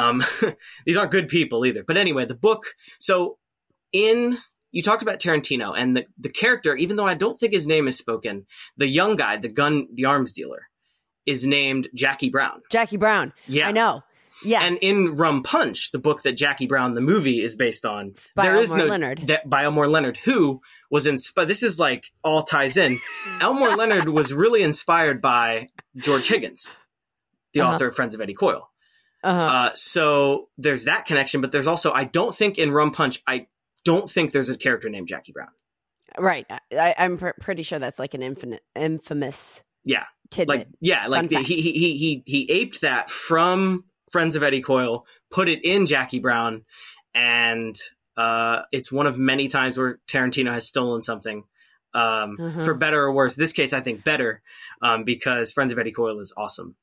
Um, 0.00 0.22
these 0.86 0.96
aren't 0.96 1.10
good 1.10 1.28
people 1.28 1.66
either. 1.66 1.82
But 1.84 1.96
anyway, 1.98 2.24
the 2.24 2.34
book. 2.34 2.64
So 3.00 3.36
in 3.92 4.38
you 4.70 4.82
talked 4.82 5.02
about 5.02 5.18
Tarantino 5.18 5.74
and 5.76 5.96
the 5.96 6.06
the 6.18 6.28
character, 6.30 6.76
even 6.76 6.96
though 6.96 7.06
I 7.06 7.14
don't 7.14 7.38
think 7.38 7.52
his 7.52 7.66
name 7.66 7.88
is 7.88 7.98
spoken, 7.98 8.46
the 8.76 8.86
young 8.86 9.16
guy, 9.16 9.36
the 9.36 9.48
gun, 9.48 9.88
the 9.94 10.04
arms 10.04 10.32
dealer, 10.32 10.68
is 11.26 11.44
named 11.44 11.88
Jackie 11.94 12.30
Brown. 12.30 12.60
Jackie 12.70 12.96
Brown. 12.98 13.32
Yeah. 13.46 13.68
I 13.68 13.72
know. 13.72 14.02
Yeah, 14.44 14.62
And 14.62 14.78
in 14.82 15.14
Rum 15.16 15.42
Punch, 15.42 15.90
the 15.90 15.98
book 15.98 16.22
that 16.22 16.32
Jackie 16.34 16.68
Brown 16.68 16.94
the 16.94 17.00
movie 17.00 17.42
is 17.42 17.56
based 17.56 17.84
on, 17.84 18.14
by 18.36 18.44
there 18.44 18.56
is 18.56 18.70
Elmore 18.70 18.84
no 18.86 18.90
Leonard. 18.92 19.26
that 19.26 19.50
by 19.50 19.64
Elmore 19.64 19.88
Leonard, 19.88 20.16
who 20.18 20.60
was 20.90 21.08
in. 21.08 21.16
This 21.46 21.64
is 21.64 21.80
like 21.80 22.12
all 22.22 22.44
ties 22.44 22.76
in. 22.76 23.00
Elmore 23.40 23.70
Leonard 23.74 24.08
was 24.08 24.32
really 24.32 24.62
inspired 24.62 25.20
by 25.20 25.66
George 25.96 26.28
Higgins, 26.28 26.70
the 27.58 27.64
Uh-huh. 27.64 27.74
author 27.74 27.88
of 27.88 27.94
Friends 27.96 28.14
of 28.14 28.20
Eddie 28.20 28.34
Coyle. 28.34 28.70
uh-huh. 29.24 29.40
Uh, 29.40 29.70
so 29.74 30.48
there's 30.58 30.84
that 30.84 31.04
connection, 31.06 31.40
but 31.40 31.50
there's 31.52 31.66
also 31.66 31.92
I 31.92 32.04
don't 32.04 32.34
think 32.34 32.58
in 32.58 32.70
Rum 32.72 32.92
Punch 32.92 33.22
I 33.26 33.46
don't 33.84 34.08
think 34.08 34.32
there's 34.32 34.48
a 34.48 34.56
character 34.56 34.88
named 34.88 35.08
Jackie 35.08 35.32
Brown. 35.32 35.48
right. 36.18 36.46
I, 36.72 36.94
I'm 36.98 37.18
pr- 37.18 37.30
pretty 37.40 37.62
sure 37.62 37.78
that's 37.78 37.98
like 37.98 38.14
an 38.14 38.22
infinite, 38.22 38.62
infamous 38.74 39.62
Yeah, 39.84 40.04
tidbit. 40.30 40.48
like 40.58 40.68
yeah, 40.80 41.06
like 41.08 41.28
the, 41.30 41.38
he, 41.40 41.60
he 41.60 41.72
he 41.72 41.96
he 41.98 42.22
he 42.26 42.50
aped 42.52 42.80
that 42.82 43.10
from 43.10 43.84
Friends 44.12 44.36
of 44.36 44.42
Eddie 44.42 44.62
Coyle, 44.62 45.04
put 45.30 45.48
it 45.48 45.64
in 45.64 45.86
Jackie 45.86 46.18
Brown, 46.20 46.64
and 47.14 47.76
uh, 48.16 48.62
it's 48.72 48.90
one 48.90 49.06
of 49.06 49.18
many 49.18 49.48
times 49.48 49.78
where 49.78 49.98
Tarantino 50.08 50.50
has 50.50 50.66
stolen 50.66 51.02
something 51.02 51.44
Um, 51.94 52.36
Uh-huh. 52.38 52.62
For 52.64 52.74
better 52.74 53.02
or 53.02 53.12
worse, 53.12 53.34
this 53.36 53.52
case 53.52 53.72
I 53.72 53.80
think 53.80 54.04
better 54.04 54.42
um, 54.82 55.04
because 55.04 55.52
Friends 55.52 55.72
of 55.72 55.78
Eddie 55.78 55.92
Coyle 55.92 56.20
is 56.20 56.32
awesome. 56.36 56.76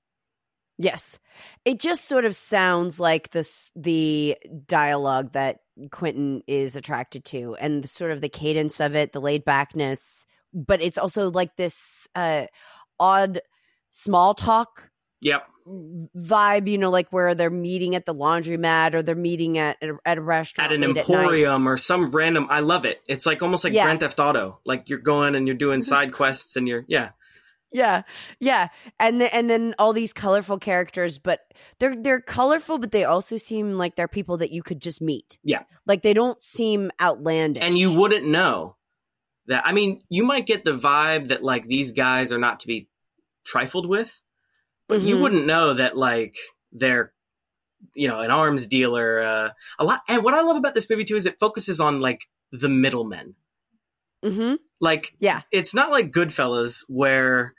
Yes. 0.78 1.20
It 1.64 1.80
just 1.80 2.06
sort 2.06 2.26
of 2.26 2.36
sounds 2.36 3.00
like 3.00 3.32
this 3.32 3.72
the 3.76 4.38
dialogue 4.68 5.32
that 5.34 5.60
Quentin 5.92 6.44
is 6.48 6.76
attracted 6.76 7.26
to 7.26 7.56
and 7.56 7.84
the 7.84 7.88
sort 7.88 8.12
of 8.12 8.22
the 8.22 8.30
cadence 8.30 8.80
of 8.80 8.96
it, 8.96 9.14
the 9.14 9.22
laid 9.22 9.46
backness, 9.46 10.26
but 10.54 10.82
it's 10.82 10.98
also 10.98 11.32
like 11.32 11.56
this 11.56 12.08
uh 12.16 12.46
odd 13.00 13.42
small 13.90 14.34
talk 14.34 14.90
Yep. 15.22 15.48
vibe, 16.16 16.68
you 16.70 16.78
know, 16.78 16.92
like 16.92 17.10
where 17.10 17.34
they're 17.34 17.50
meeting 17.50 17.96
at 17.96 18.06
the 18.06 18.14
laundromat 18.14 18.94
or 18.94 19.02
they're 19.02 19.16
meeting 19.16 19.58
at 19.58 19.78
at 19.82 19.90
a, 19.90 19.98
at 20.06 20.18
a 20.18 20.22
restaurant 20.22 20.72
At 20.72 20.76
an 20.76 20.82
late 20.82 20.98
at 20.98 21.10
emporium 21.10 21.68
or 21.68 21.78
some 21.78 22.12
random. 22.12 22.48
I 22.50 22.60
love 22.60 22.86
it. 22.86 23.02
It's 23.08 23.26
like 23.26 23.42
almost 23.42 23.64
like 23.64 23.74
Yeah. 23.74 23.86
Grand 23.86 24.02
Theft 24.02 24.20
Auto. 24.20 24.60
Like 24.66 24.90
you're 24.90 25.00
going 25.00 25.36
and 25.36 25.48
you're 25.48 25.56
doing 25.56 25.82
side 25.82 26.12
quests 26.14 26.58
and 26.58 26.68
you're 26.68 26.86
yeah. 26.88 27.10
Yeah, 27.76 28.04
yeah, 28.40 28.70
and 29.02 29.20
the, 29.20 29.36
and 29.36 29.50
then 29.50 29.76
all 29.78 29.92
these 29.92 30.14
colorful 30.14 30.60
characters, 30.60 31.18
but 31.20 31.42
they're 31.80 31.96
they're 32.02 32.22
colorful, 32.22 32.78
but 32.78 32.92
they 32.94 33.04
also 33.04 33.36
seem 33.36 33.74
like 33.74 33.96
they're 33.98 34.08
people 34.08 34.38
that 34.38 34.52
you 34.52 34.64
could 34.64 34.80
just 34.80 35.02
meet. 35.02 35.38
Yeah. 35.44 35.64
like 35.86 36.02
they 36.02 36.14
don't 36.14 36.42
seem 36.42 36.90
outlandish. 37.02 37.62
and 37.62 37.78
you 37.78 37.92
wouldn't 37.92 38.26
know 38.26 38.78
that. 39.48 39.66
I 39.68 39.74
mean, 39.74 40.02
you 40.10 40.24
might 40.24 40.46
get 40.46 40.64
the 40.64 40.72
vibe 40.78 41.28
that 41.28 41.44
like 41.44 41.66
these 41.68 41.92
guys 41.92 42.32
are 42.32 42.38
not 42.40 42.62
to 42.62 42.68
be 42.68 42.88
trifled 43.44 43.88
with, 43.90 44.22
but 44.88 45.02
you 45.02 45.18
Mhm. 45.18 45.22
wouldn't 45.22 45.46
know 45.46 45.74
that 45.74 45.98
like 45.98 46.38
they're 46.72 47.12
you 47.94 48.08
know 48.08 48.22
an 48.22 48.32
arms 48.32 48.68
dealer. 48.68 49.22
Uh, 49.22 49.50
a 49.80 49.84
lot. 49.84 50.00
And 50.08 50.24
what 50.24 50.34
I 50.34 50.42
love 50.44 50.56
about 50.56 50.76
this 50.76 50.90
movie 50.90 51.04
too 51.04 51.18
is 51.18 51.26
it 51.26 51.40
focuses 51.42 51.82
on 51.82 52.00
like 52.00 52.22
the 52.54 52.70
middlemen. 52.70 53.36
mm-hmm. 54.24 54.56
Like 54.80 55.14
Yeah, 55.20 55.42
it's 55.52 55.74
not 55.76 55.92
like 55.92 56.12
Goodfellas 56.12 56.84
where. 56.88 57.54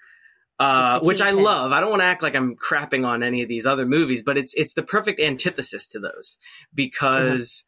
Uh, 0.58 1.00
which 1.00 1.20
I 1.20 1.32
love. 1.32 1.72
I 1.72 1.80
don't 1.80 1.90
want 1.90 2.00
to 2.00 2.06
act 2.06 2.22
like 2.22 2.34
I'm 2.34 2.56
crapping 2.56 3.06
on 3.06 3.22
any 3.22 3.42
of 3.42 3.48
these 3.48 3.66
other 3.66 3.84
movies, 3.84 4.22
but 4.22 4.38
it's 4.38 4.54
it's 4.54 4.72
the 4.74 4.82
perfect 4.82 5.20
antithesis 5.20 5.86
to 5.88 5.98
those 6.00 6.38
because 6.74 7.64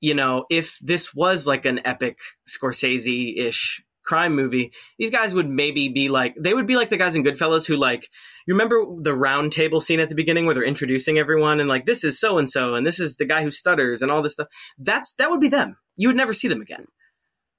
you 0.00 0.14
know 0.14 0.44
if 0.50 0.78
this 0.80 1.14
was 1.14 1.46
like 1.46 1.64
an 1.64 1.80
epic 1.86 2.18
Scorsese 2.46 3.36
ish 3.38 3.82
crime 4.04 4.34
movie, 4.34 4.72
these 4.98 5.10
guys 5.10 5.34
would 5.34 5.48
maybe 5.48 5.88
be 5.88 6.08
like 6.10 6.34
they 6.38 6.52
would 6.54 6.66
be 6.66 6.76
like 6.76 6.88
the 6.90 6.96
guys 6.98 7.14
in 7.14 7.24
Goodfellas 7.24 7.66
who 7.66 7.76
like 7.76 8.08
you 8.46 8.52
remember 8.54 8.84
the 9.00 9.14
round 9.14 9.52
table 9.52 9.80
scene 9.80 10.00
at 10.00 10.08
the 10.10 10.14
beginning 10.14 10.44
where 10.44 10.54
they're 10.54 10.64
introducing 10.64 11.18
everyone 11.18 11.60
and 11.60 11.68
like 11.68 11.86
this 11.86 12.04
is 12.04 12.18
so 12.20 12.36
and 12.38 12.48
so 12.50 12.74
and 12.74 12.86
this 12.86 13.00
is 13.00 13.16
the 13.16 13.24
guy 13.26 13.42
who 13.42 13.50
stutters 13.50 14.02
and 14.02 14.10
all 14.10 14.20
this 14.22 14.34
stuff. 14.34 14.48
That's 14.78 15.14
that 15.14 15.30
would 15.30 15.40
be 15.40 15.48
them. 15.48 15.76
You 15.96 16.08
would 16.08 16.16
never 16.16 16.32
see 16.34 16.48
them 16.48 16.60
again. 16.60 16.86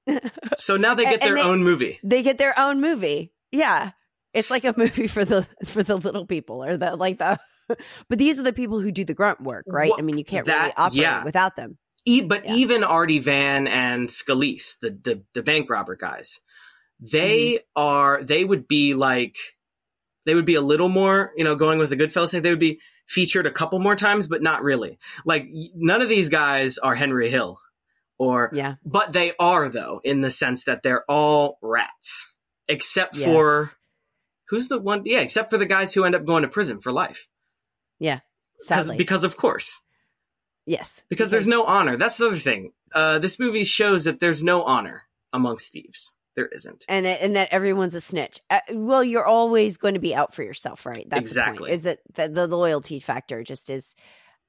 So 0.58 0.76
now 0.78 0.94
they 0.96 1.04
And- 1.06 1.12
get 1.14 1.22
their 1.22 1.36
and 1.36 1.38
they- 1.38 1.50
own 1.50 1.64
movie. 1.64 2.00
they 2.04 2.22
get 2.24 2.38
their 2.38 2.58
own 2.58 2.82
movie. 2.82 3.32
Yeah, 3.52 3.92
it's 4.34 4.50
like 4.50 4.64
a 4.64 4.74
movie 4.78 5.08
for 5.08 5.26
the 5.26 5.48
for 5.66 5.84
the 5.84 5.98
little 5.98 6.26
people 6.26 6.64
or 6.64 6.78
the 6.78 6.96
like 6.96 7.20
the. 7.20 7.40
But 8.10 8.18
these 8.18 8.40
are 8.40 8.44
the 8.44 8.52
people 8.54 8.80
who 8.80 8.92
do 8.92 9.06
the 9.06 9.14
grunt 9.14 9.42
work, 9.42 9.64
right? 9.68 9.92
Well, 9.92 10.00
I 10.00 10.02
mean, 10.02 10.18
you 10.18 10.24
can't 10.26 10.48
really 10.48 10.74
operate 10.76 11.02
yeah. 11.02 11.24
without 11.24 11.56
them. 11.56 11.78
E- 12.04 12.24
but 12.24 12.44
Yeah. 12.46 12.56
even 12.56 12.84
Artie 12.84 13.20
Van 13.20 13.68
and 13.68 14.10
Scalise, 14.10 14.80
the, 14.82 14.90
the 15.04 15.24
the 15.36 15.44
bank 15.44 15.70
robber 15.70 15.96
guys, 15.96 16.40
they 17.00 17.52
Mm-hmm. 17.54 17.64
are 17.76 18.24
they 18.24 18.44
would 18.44 18.68
be 18.68 18.96
like 18.96 19.36
they 20.26 20.34
would 20.34 20.46
be 20.46 20.56
a 20.56 20.62
little 20.62 20.90
more, 20.90 21.32
you 21.38 21.44
know, 21.44 21.56
going 21.56 21.78
with 21.78 21.90
the 21.92 21.96
Goodfellas 21.96 22.32
thing. 22.32 22.42
They 22.42 22.50
would 22.50 22.60
be 22.60 22.80
featured 23.08 23.46
a 23.46 23.52
couple 23.52 23.78
more 23.78 23.96
times, 23.96 24.28
but 24.28 24.42
not 24.42 24.64
really. 24.64 24.98
Like 25.24 25.46
none 25.76 26.02
of 26.02 26.10
these 26.10 26.30
guys 26.30 26.80
are 26.80 26.96
Henry 26.96 27.30
Hill, 27.30 27.60
or 28.18 28.50
Yeah, 28.52 28.76
but 28.84 29.14
they 29.14 29.34
are 29.40 29.70
though 29.70 30.02
in 30.04 30.22
the 30.22 30.32
sense 30.32 30.64
that 30.64 30.82
they're 30.82 31.06
all 31.08 31.60
rats, 31.62 32.32
except 32.68 33.16
for 33.16 33.62
Yes. 33.62 33.76
Who's 34.50 34.68
the 34.68 34.80
one? 34.80 35.04
Yeah, 35.06 35.20
except 35.20 35.50
for 35.50 35.58
the 35.58 35.66
guys 35.66 35.94
who 35.94 36.04
end 36.04 36.16
up 36.16 36.26
going 36.26 36.44
to 36.44 36.50
prison 36.50 36.80
for 36.80 36.92
life, 36.92 37.28
yeah. 38.00 38.20
because 38.60 38.86
Sadly, 38.86 38.98
because 38.98 39.24
of 39.24 39.38
course. 39.38 39.82
yes, 40.66 41.04
because 41.10 41.32
there's 41.32 41.48
no 41.48 41.64
honor. 41.64 41.98
That's 41.98 42.18
the 42.18 42.28
other 42.28 42.38
thing. 42.38 42.72
Uh, 42.94 43.20
this 43.20 43.40
movie 43.40 43.64
shows 43.64 44.06
that 44.06 44.20
there's 44.20 44.44
no 44.44 44.64
honor 44.64 45.04
amongst 45.34 45.72
thieves. 45.72 46.14
There 46.36 46.48
isn't. 46.48 46.86
and 46.88 47.06
that, 47.06 47.22
and 47.22 47.36
that 47.36 47.50
everyone's 47.52 47.96
a 47.96 48.02
snitch. 48.02 48.40
Uh, 48.50 48.60
well, 48.72 49.04
you're 49.04 49.26
always 49.26 49.76
going 49.76 49.96
to 49.96 50.00
be 50.00 50.16
out 50.16 50.34
for 50.34 50.42
yourself, 50.42 50.86
right? 50.86 51.06
That's 51.10 51.24
Exactly. 51.24 51.72
Is 51.72 51.84
that 51.84 52.00
the, 52.14 52.30
the 52.30 52.48
loyalty 52.48 53.00
factor 53.00 53.44
just 53.44 53.70
is 53.70 53.94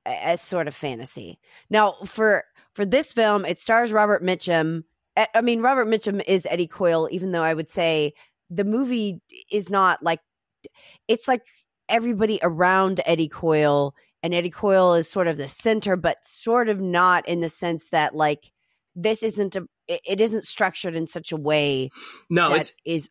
a, 0.06 0.36
sort 0.36 0.68
of 0.68 0.74
fantasy. 0.74 1.38
Now, 1.68 1.96
for 2.06 2.44
for 2.74 2.86
this 2.86 3.12
film, 3.12 3.44
it 3.44 3.60
stars 3.60 3.92
Robert 3.92 4.22
Mitchum. 4.22 4.84
Uh, 5.16 5.26
I 5.34 5.40
mean, 5.40 5.60
Robert 5.60 5.88
Mitchum 5.88 6.22
is 6.26 6.46
Eddie 6.48 6.66
Coyle, 6.66 7.08
even 7.10 7.32
though 7.32 7.42
I 7.42 7.54
would 7.54 7.68
say 7.68 8.14
the 8.50 8.64
movie 8.64 9.20
is 9.50 9.70
not 9.70 10.02
like 10.02 10.20
it's 11.08 11.28
like 11.28 11.42
everybody 11.88 12.38
around 12.42 13.00
Eddie 13.06 13.28
Coyle, 13.28 13.94
and 14.22 14.34
Eddie 14.34 14.50
Coyle 14.50 14.94
is 14.94 15.10
sort 15.10 15.28
of 15.28 15.36
the 15.36 15.48
center, 15.48 15.96
but 15.96 16.18
sort 16.24 16.68
of 16.68 16.80
not 16.80 17.26
in 17.28 17.40
the 17.40 17.48
sense 17.48 17.88
that 17.90 18.14
like 18.14 18.50
this 18.94 19.22
isn't 19.22 19.56
a 19.56 19.66
it, 19.88 20.20
isn't 20.20 20.44
structured 20.44 20.94
in 20.94 21.06
such 21.06 21.32
a 21.32 21.36
way 21.36 21.90
No, 22.28 22.50
that 22.50 22.60
it's 22.60 22.74
is 22.84 23.08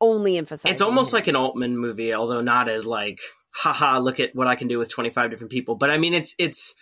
only 0.00 0.36
emphasized. 0.36 0.72
it's 0.72 0.80
almost 0.80 1.12
like 1.12 1.26
an 1.28 1.36
Altman 1.36 1.76
movie, 1.78 2.12
although 2.12 2.40
not 2.40 2.68
as 2.68 2.86
like, 2.86 3.20
haha, 3.54 3.98
look 3.98 4.20
at 4.20 4.34
what 4.34 4.46
I 4.46 4.56
can 4.56 4.68
do 4.68 4.78
with 4.78 4.88
25 4.88 5.30
different 5.30 5.50
people. 5.52 5.76
But 5.76 5.90
I 5.90 5.98
mean, 5.98 6.14
it's 6.14 6.34
it's 6.38 6.74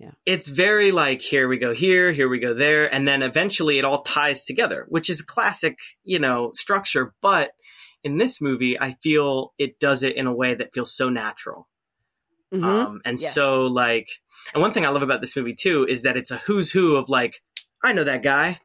Yeah. 0.00 0.12
it's 0.24 0.48
very 0.48 0.92
like 0.92 1.20
here 1.20 1.46
we 1.46 1.58
go 1.58 1.74
here, 1.74 2.10
here 2.10 2.26
we 2.28 2.38
go 2.38 2.54
there, 2.54 2.92
and 2.92 3.06
then 3.06 3.22
eventually 3.22 3.78
it 3.78 3.84
all 3.84 4.00
ties 4.02 4.44
together, 4.44 4.86
which 4.88 5.10
is 5.10 5.20
classic, 5.20 5.76
you 6.04 6.18
know, 6.18 6.52
structure. 6.54 7.12
But 7.20 7.50
in 8.02 8.16
this 8.16 8.40
movie, 8.40 8.80
I 8.80 8.92
feel 9.02 9.52
it 9.58 9.78
does 9.78 10.02
it 10.02 10.16
in 10.16 10.26
a 10.26 10.34
way 10.34 10.54
that 10.54 10.72
feels 10.72 10.96
so 10.96 11.10
natural. 11.10 11.68
Mhm. 12.54 12.64
Um, 12.64 13.00
and 13.04 13.20
Yes. 13.20 13.34
so 13.34 13.66
like, 13.66 14.08
and 14.54 14.62
one 14.62 14.72
thing 14.72 14.86
I 14.86 14.88
love 14.88 15.02
about 15.02 15.20
this 15.20 15.36
movie 15.36 15.54
too 15.54 15.86
is 15.86 16.02
that 16.02 16.16
it's 16.16 16.30
a 16.30 16.38
who's 16.38 16.70
who 16.72 16.96
of 16.96 17.10
like, 17.10 17.42
I 17.84 17.92
know 17.92 18.04
that 18.04 18.22
guy. 18.22 18.58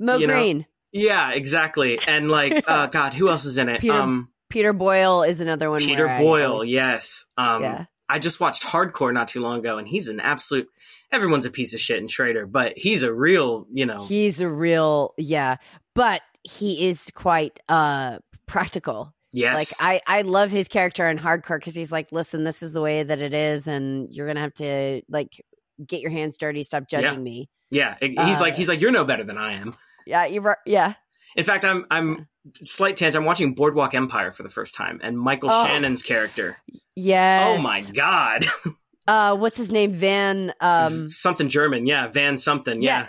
Mo 0.00 0.16
you 0.18 0.26
know, 0.26 0.34
Green, 0.34 0.66
Yeah, 0.90 1.30
exactly. 1.30 1.98
And 2.08 2.28
like, 2.28 2.64
uh, 2.68 2.86
God, 2.98 3.14
who 3.14 3.28
else 3.28 3.44
is 3.44 3.56
in 3.56 3.68
it? 3.68 3.80
Peter 3.80 3.94
um, 3.94 4.30
Peter 4.50 4.72
Boyle 4.72 5.22
is 5.22 5.40
another 5.40 5.70
one. 5.70 5.78
Peter 5.80 6.08
Boyle. 6.18 6.52
always- 6.54 6.68
yes. 6.70 7.26
Um, 7.38 7.62
yeah, 7.62 7.84
I 8.08 8.18
just 8.18 8.40
watched 8.40 8.62
Hardcore 8.62 9.12
not 9.12 9.28
too 9.28 9.40
long 9.40 9.58
ago, 9.60 9.78
and 9.78 9.88
he's 9.88 10.08
an 10.08 10.20
absolute. 10.20 10.68
Everyone's 11.10 11.46
a 11.46 11.50
piece 11.50 11.72
of 11.74 11.80
shit 11.80 11.98
in 11.98 12.08
Schrader, 12.08 12.46
but 12.46 12.74
he's 12.76 13.02
a 13.02 13.12
real, 13.12 13.66
you 13.72 13.86
know. 13.86 14.04
he's 14.04 14.40
a 14.40 14.48
real 14.48 15.14
yeah, 15.16 15.56
but 15.94 16.20
he 16.42 16.88
is 16.88 17.10
quite 17.14 17.60
uh 17.68 18.18
practical. 18.46 19.14
yes. 19.32 19.54
Like 19.80 20.00
I 20.06 20.18
I 20.18 20.22
love 20.22 20.50
his 20.50 20.68
character 20.68 21.08
in 21.08 21.18
Hardcore 21.18 21.58
because 21.58 21.74
he's 21.74 21.92
like, 21.92 22.12
listen, 22.12 22.44
this 22.44 22.62
is 22.62 22.72
the 22.72 22.80
way 22.80 23.02
that 23.02 23.20
it 23.20 23.32
is, 23.34 23.66
and 23.68 24.08
you're 24.12 24.26
gonna 24.26 24.40
have 24.40 24.54
to 24.54 25.02
like 25.08 25.42
get 25.86 26.00
your 26.00 26.10
hands 26.10 26.36
dirty, 26.38 26.62
stop 26.62 26.88
judging 26.88 27.14
Yeah. 27.14 27.16
me. 27.18 27.50
yeah, 27.70 27.96
he's 28.00 28.40
like 28.40 28.52
uh, 28.54 28.56
he's 28.56 28.68
like 28.68 28.80
you're 28.80 28.90
no 28.90 29.04
better 29.04 29.24
than 29.24 29.38
I 29.38 29.52
am. 29.54 29.74
Yeah, 30.06 30.26
you're. 30.26 30.56
Yeah, 30.66 30.94
In 31.36 31.44
fact, 31.44 31.64
I'm 31.64 31.86
I'm 31.90 32.26
slight 32.62 32.96
tangent. 32.96 33.20
I'm 33.22 33.26
watching 33.26 33.54
Boardwalk 33.54 33.94
Empire 33.94 34.32
for 34.32 34.42
the 34.42 34.48
first 34.48 34.74
time, 34.74 35.00
and 35.02 35.18
Michael 35.18 35.50
Oh. 35.50 35.64
Shannon's 35.64 36.02
character. 36.02 36.56
yes. 36.96 37.58
Oh 37.58 37.62
my 37.62 37.82
god, 37.94 38.44
Uh, 39.06 39.36
what's 39.36 39.56
his 39.56 39.70
name? 39.70 39.92
Van. 39.92 40.52
Um. 40.60 41.10
something 41.10 41.48
German. 41.48 41.86
Yeah, 41.86 42.06
Van 42.06 42.38
something. 42.38 42.80
Yeah. 42.82 43.00
Yeah. 43.02 43.08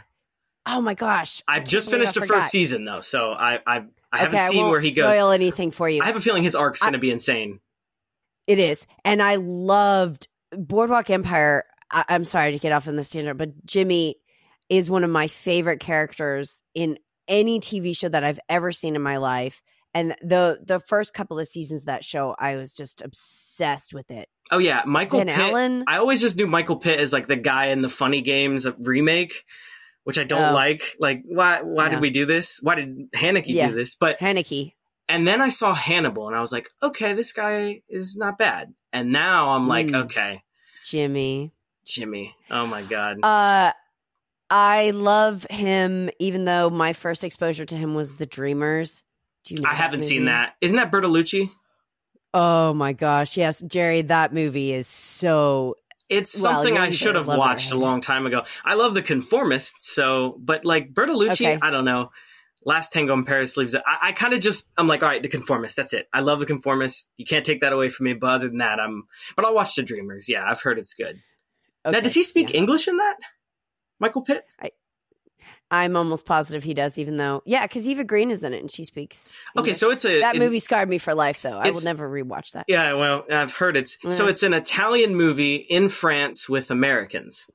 Oh 0.65 0.81
my 0.81 0.93
gosh. 0.95 1.43
I 1.47 1.57
I've 1.57 1.65
just 1.65 1.91
finished 1.91 2.17
I 2.17 2.21
the 2.21 2.25
first 2.27 2.49
season 2.49 2.83
though, 2.85 3.01
so 3.01 3.31
I 3.31 3.59
I, 3.67 3.83
I 4.11 4.17
haven't 4.17 4.35
okay, 4.35 4.45
I 4.45 4.49
seen 4.49 4.59
won't 4.61 4.71
where 4.71 4.79
he 4.79 4.91
goes. 4.91 5.13
Spoil 5.13 5.31
anything 5.31 5.71
for 5.71 5.87
you? 5.89 6.01
I 6.01 6.05
have 6.05 6.15
a 6.15 6.21
feeling 6.21 6.41
his 6.41 6.55
arc's 6.55 6.81
I- 6.81 6.85
going 6.85 6.93
to 6.93 6.99
be 6.99 7.11
insane. 7.11 7.59
It 8.47 8.59
is. 8.59 8.85
And 9.05 9.21
I 9.21 9.35
loved 9.35 10.27
Boardwalk 10.51 11.09
Empire. 11.09 11.65
I, 11.91 12.05
I'm 12.09 12.25
sorry 12.25 12.53
to 12.53 12.59
get 12.59 12.71
off 12.71 12.87
on 12.87 12.95
this 12.95 13.09
tangent, 13.11 13.37
but 13.37 13.65
Jimmy 13.65 14.15
is 14.69 14.89
one 14.89 15.03
of 15.03 15.09
my 15.09 15.27
favorite 15.27 15.79
characters 15.79 16.63
in 16.73 16.97
any 17.27 17.59
TV 17.59 17.95
show 17.95 18.09
that 18.09 18.23
I've 18.23 18.39
ever 18.49 18.71
seen 18.71 18.95
in 18.95 19.01
my 19.01 19.17
life. 19.17 19.61
And 19.95 20.15
the 20.23 20.59
the 20.65 20.79
first 20.79 21.13
couple 21.13 21.37
of 21.37 21.47
seasons 21.47 21.81
of 21.81 21.85
that 21.85 22.03
show, 22.03 22.35
I 22.39 22.55
was 22.55 22.73
just 22.73 23.01
obsessed 23.01 23.93
with 23.93 24.09
it. 24.09 24.27
Oh 24.51 24.57
yeah, 24.57 24.81
Michael 24.85 25.19
Pitt. 25.19 25.29
Allen, 25.29 25.83
I 25.87 25.97
always 25.97 26.19
just 26.19 26.35
knew 26.35 26.47
Michael 26.47 26.77
Pitt 26.77 26.99
as 26.99 27.13
like 27.13 27.27
the 27.27 27.35
guy 27.35 27.67
in 27.67 27.81
the 27.83 27.89
Funny 27.89 28.21
Games 28.21 28.65
remake, 28.79 29.45
which 30.03 30.17
I 30.17 30.23
don't 30.23 30.49
Oh. 30.51 30.53
like. 30.53 30.81
Like, 30.99 31.21
why? 31.25 31.61
Why 31.61 31.85
Yeah. 31.85 31.89
did 31.89 31.99
we 32.01 32.09
do 32.09 32.25
this? 32.25 32.59
Why 32.63 32.73
did 32.75 33.11
Haneke 33.11 33.43
Yeah. 33.47 33.67
do 33.69 33.75
this? 33.75 33.93
But 33.95 34.17
Haneke. 34.19 34.73
and 35.07 35.27
then 35.27 35.41
I 35.41 35.49
saw 35.49 35.75
Hannibal, 35.75 36.27
and 36.27 36.35
I 36.35 36.41
was 36.41 36.51
like, 36.51 36.69
okay, 36.81 37.13
this 37.13 37.31
guy 37.31 37.81
is 37.87 38.17
not 38.17 38.37
bad. 38.39 38.73
And 38.91 39.11
now 39.11 39.49
I'm 39.51 39.67
like, 39.67 39.85
Mm. 39.87 40.05
okay, 40.05 40.43
Jimmy. 40.83 41.51
Jimmy. 41.85 42.35
Oh 42.49 42.65
my 42.65 42.81
god. 42.81 43.17
Uh 43.23 43.73
I 44.53 44.91
love 44.91 45.47
him 45.49 46.11
even 46.19 46.45
though 46.45 46.69
my 46.69 46.93
first 46.93 47.23
exposure 47.23 47.65
to 47.65 47.75
him 47.75 47.95
was 47.95 48.17
The 48.17 48.27
Dreamers. 48.27 49.03
Do 49.45 49.55
you 49.55 49.61
know 49.61 49.67
I 49.67 49.73
haven't 49.73 50.01
seen 50.01 50.25
that. 50.25 50.53
Isn't 50.61 50.77
that 50.77 50.91
Bertolucci? 50.91 51.49
Oh 52.35 52.71
my 52.75 52.93
gosh. 52.93 53.35
Yes, 53.35 53.63
Jerry, 53.63 54.03
that 54.03 54.31
movie 54.31 54.71
is 54.71 54.85
so 54.85 55.75
It's 56.07 56.39
Well, 56.39 56.53
something 56.53 56.77
I 56.77 56.91
should 56.91 57.15
have 57.15 57.25
a 57.25 57.29
lover 57.31 57.37
or 57.37 57.39
watched 57.39 57.71
a 57.71 57.75
long 57.77 58.01
time 58.01 58.27
ago. 58.27 58.43
I 58.63 58.75
love 58.75 58.93
The 58.93 59.01
Conformist, 59.01 59.83
so 59.83 60.37
but 60.39 60.65
like 60.65 60.93
Bertolucci, 60.93 61.31
Okay. 61.31 61.59
I 61.59 61.71
don't 61.71 61.85
know. 61.85 62.11
Last 62.63 62.93
Tango 62.93 63.13
in 63.13 63.25
Paris 63.25 63.57
leaves 63.57 63.73
it. 63.73 63.81
I, 63.87 64.09
I 64.09 64.11
kind 64.11 64.35
of 64.35 64.39
just 64.39 64.71
I'm 64.77 64.87
like, 64.87 65.01
all 65.01 65.09
right, 65.09 65.23
the 65.23 65.29
conformist. 65.29 65.75
That's 65.75 65.93
it. 65.93 66.07
I 66.13 66.19
love 66.21 66.39
the 66.39 66.45
conformist. 66.45 67.11
You 67.17 67.25
can't 67.25 67.43
take 67.43 67.61
that 67.61 67.73
away 67.73 67.89
from 67.89 68.03
me. 68.03 68.13
But 68.13 68.27
other 68.27 68.49
than 68.49 68.59
that, 68.59 68.79
I'm. 68.79 69.03
But 69.35 69.45
I'll 69.45 69.55
watch 69.55 69.75
the 69.75 69.81
Dreamers. 69.83 70.29
Yeah, 70.29 70.45
I've 70.47 70.61
heard 70.61 70.77
it's 70.77 70.93
good. 70.93 71.19
Okay, 71.85 71.91
now, 71.91 71.99
does 71.99 72.13
he 72.13 72.23
speak 72.23 72.51
yeah. 72.51 72.57
English 72.59 72.87
in 72.87 72.97
that? 72.97 73.17
Michael 74.03 74.21
Pitt. 74.21 74.45
I'm 75.71 75.95
almost 75.95 76.25
positive 76.25 76.63
he 76.63 76.73
does, 76.73 76.97
even 76.97 77.17
though, 77.17 77.41
yeah, 77.45 77.65
because 77.65 77.87
Eva 77.87 78.03
Green 78.03 78.29
is 78.31 78.43
in 78.43 78.53
it 78.53 78.59
and 78.61 78.69
she 78.69 78.83
speaks. 78.85 79.31
Okay, 79.57 79.69
English. 79.69 79.77
so 79.77 79.89
it's 79.89 80.05
a 80.05 80.19
that 80.19 80.35
it- 80.35 80.39
movie 80.39 80.59
scarred 80.59 80.87
me 80.87 80.99
for 80.99 81.15
life, 81.15 81.41
though. 81.41 81.57
I 81.57 81.71
will 81.71 81.81
never 81.81 82.07
rewatch 82.09 82.51
that. 82.51 82.65
Yeah, 82.67 82.93
well, 82.93 83.25
I've 83.31 83.53
heard 83.55 83.75
it's 83.75 83.97
so 84.15 84.25
mm. 84.25 84.29
it's 84.29 84.43
an 84.43 84.53
Italian 84.53 85.15
movie 85.15 85.55
in 85.55 85.89
France 85.89 86.47
with 86.47 86.69
Americans. 86.69 87.49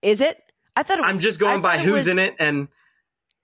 Is 0.00 0.20
it? 0.22 0.38
I 0.74 0.82
thought 0.82 0.98
it 0.98 1.02
was. 1.02 1.10
I'm 1.10 1.18
just 1.18 1.40
I 1.42 1.44
going 1.44 1.60
by 1.62 1.78
who's 1.78 1.92
was- 1.92 2.06
in 2.08 2.18
it, 2.18 2.34
and 2.38 2.68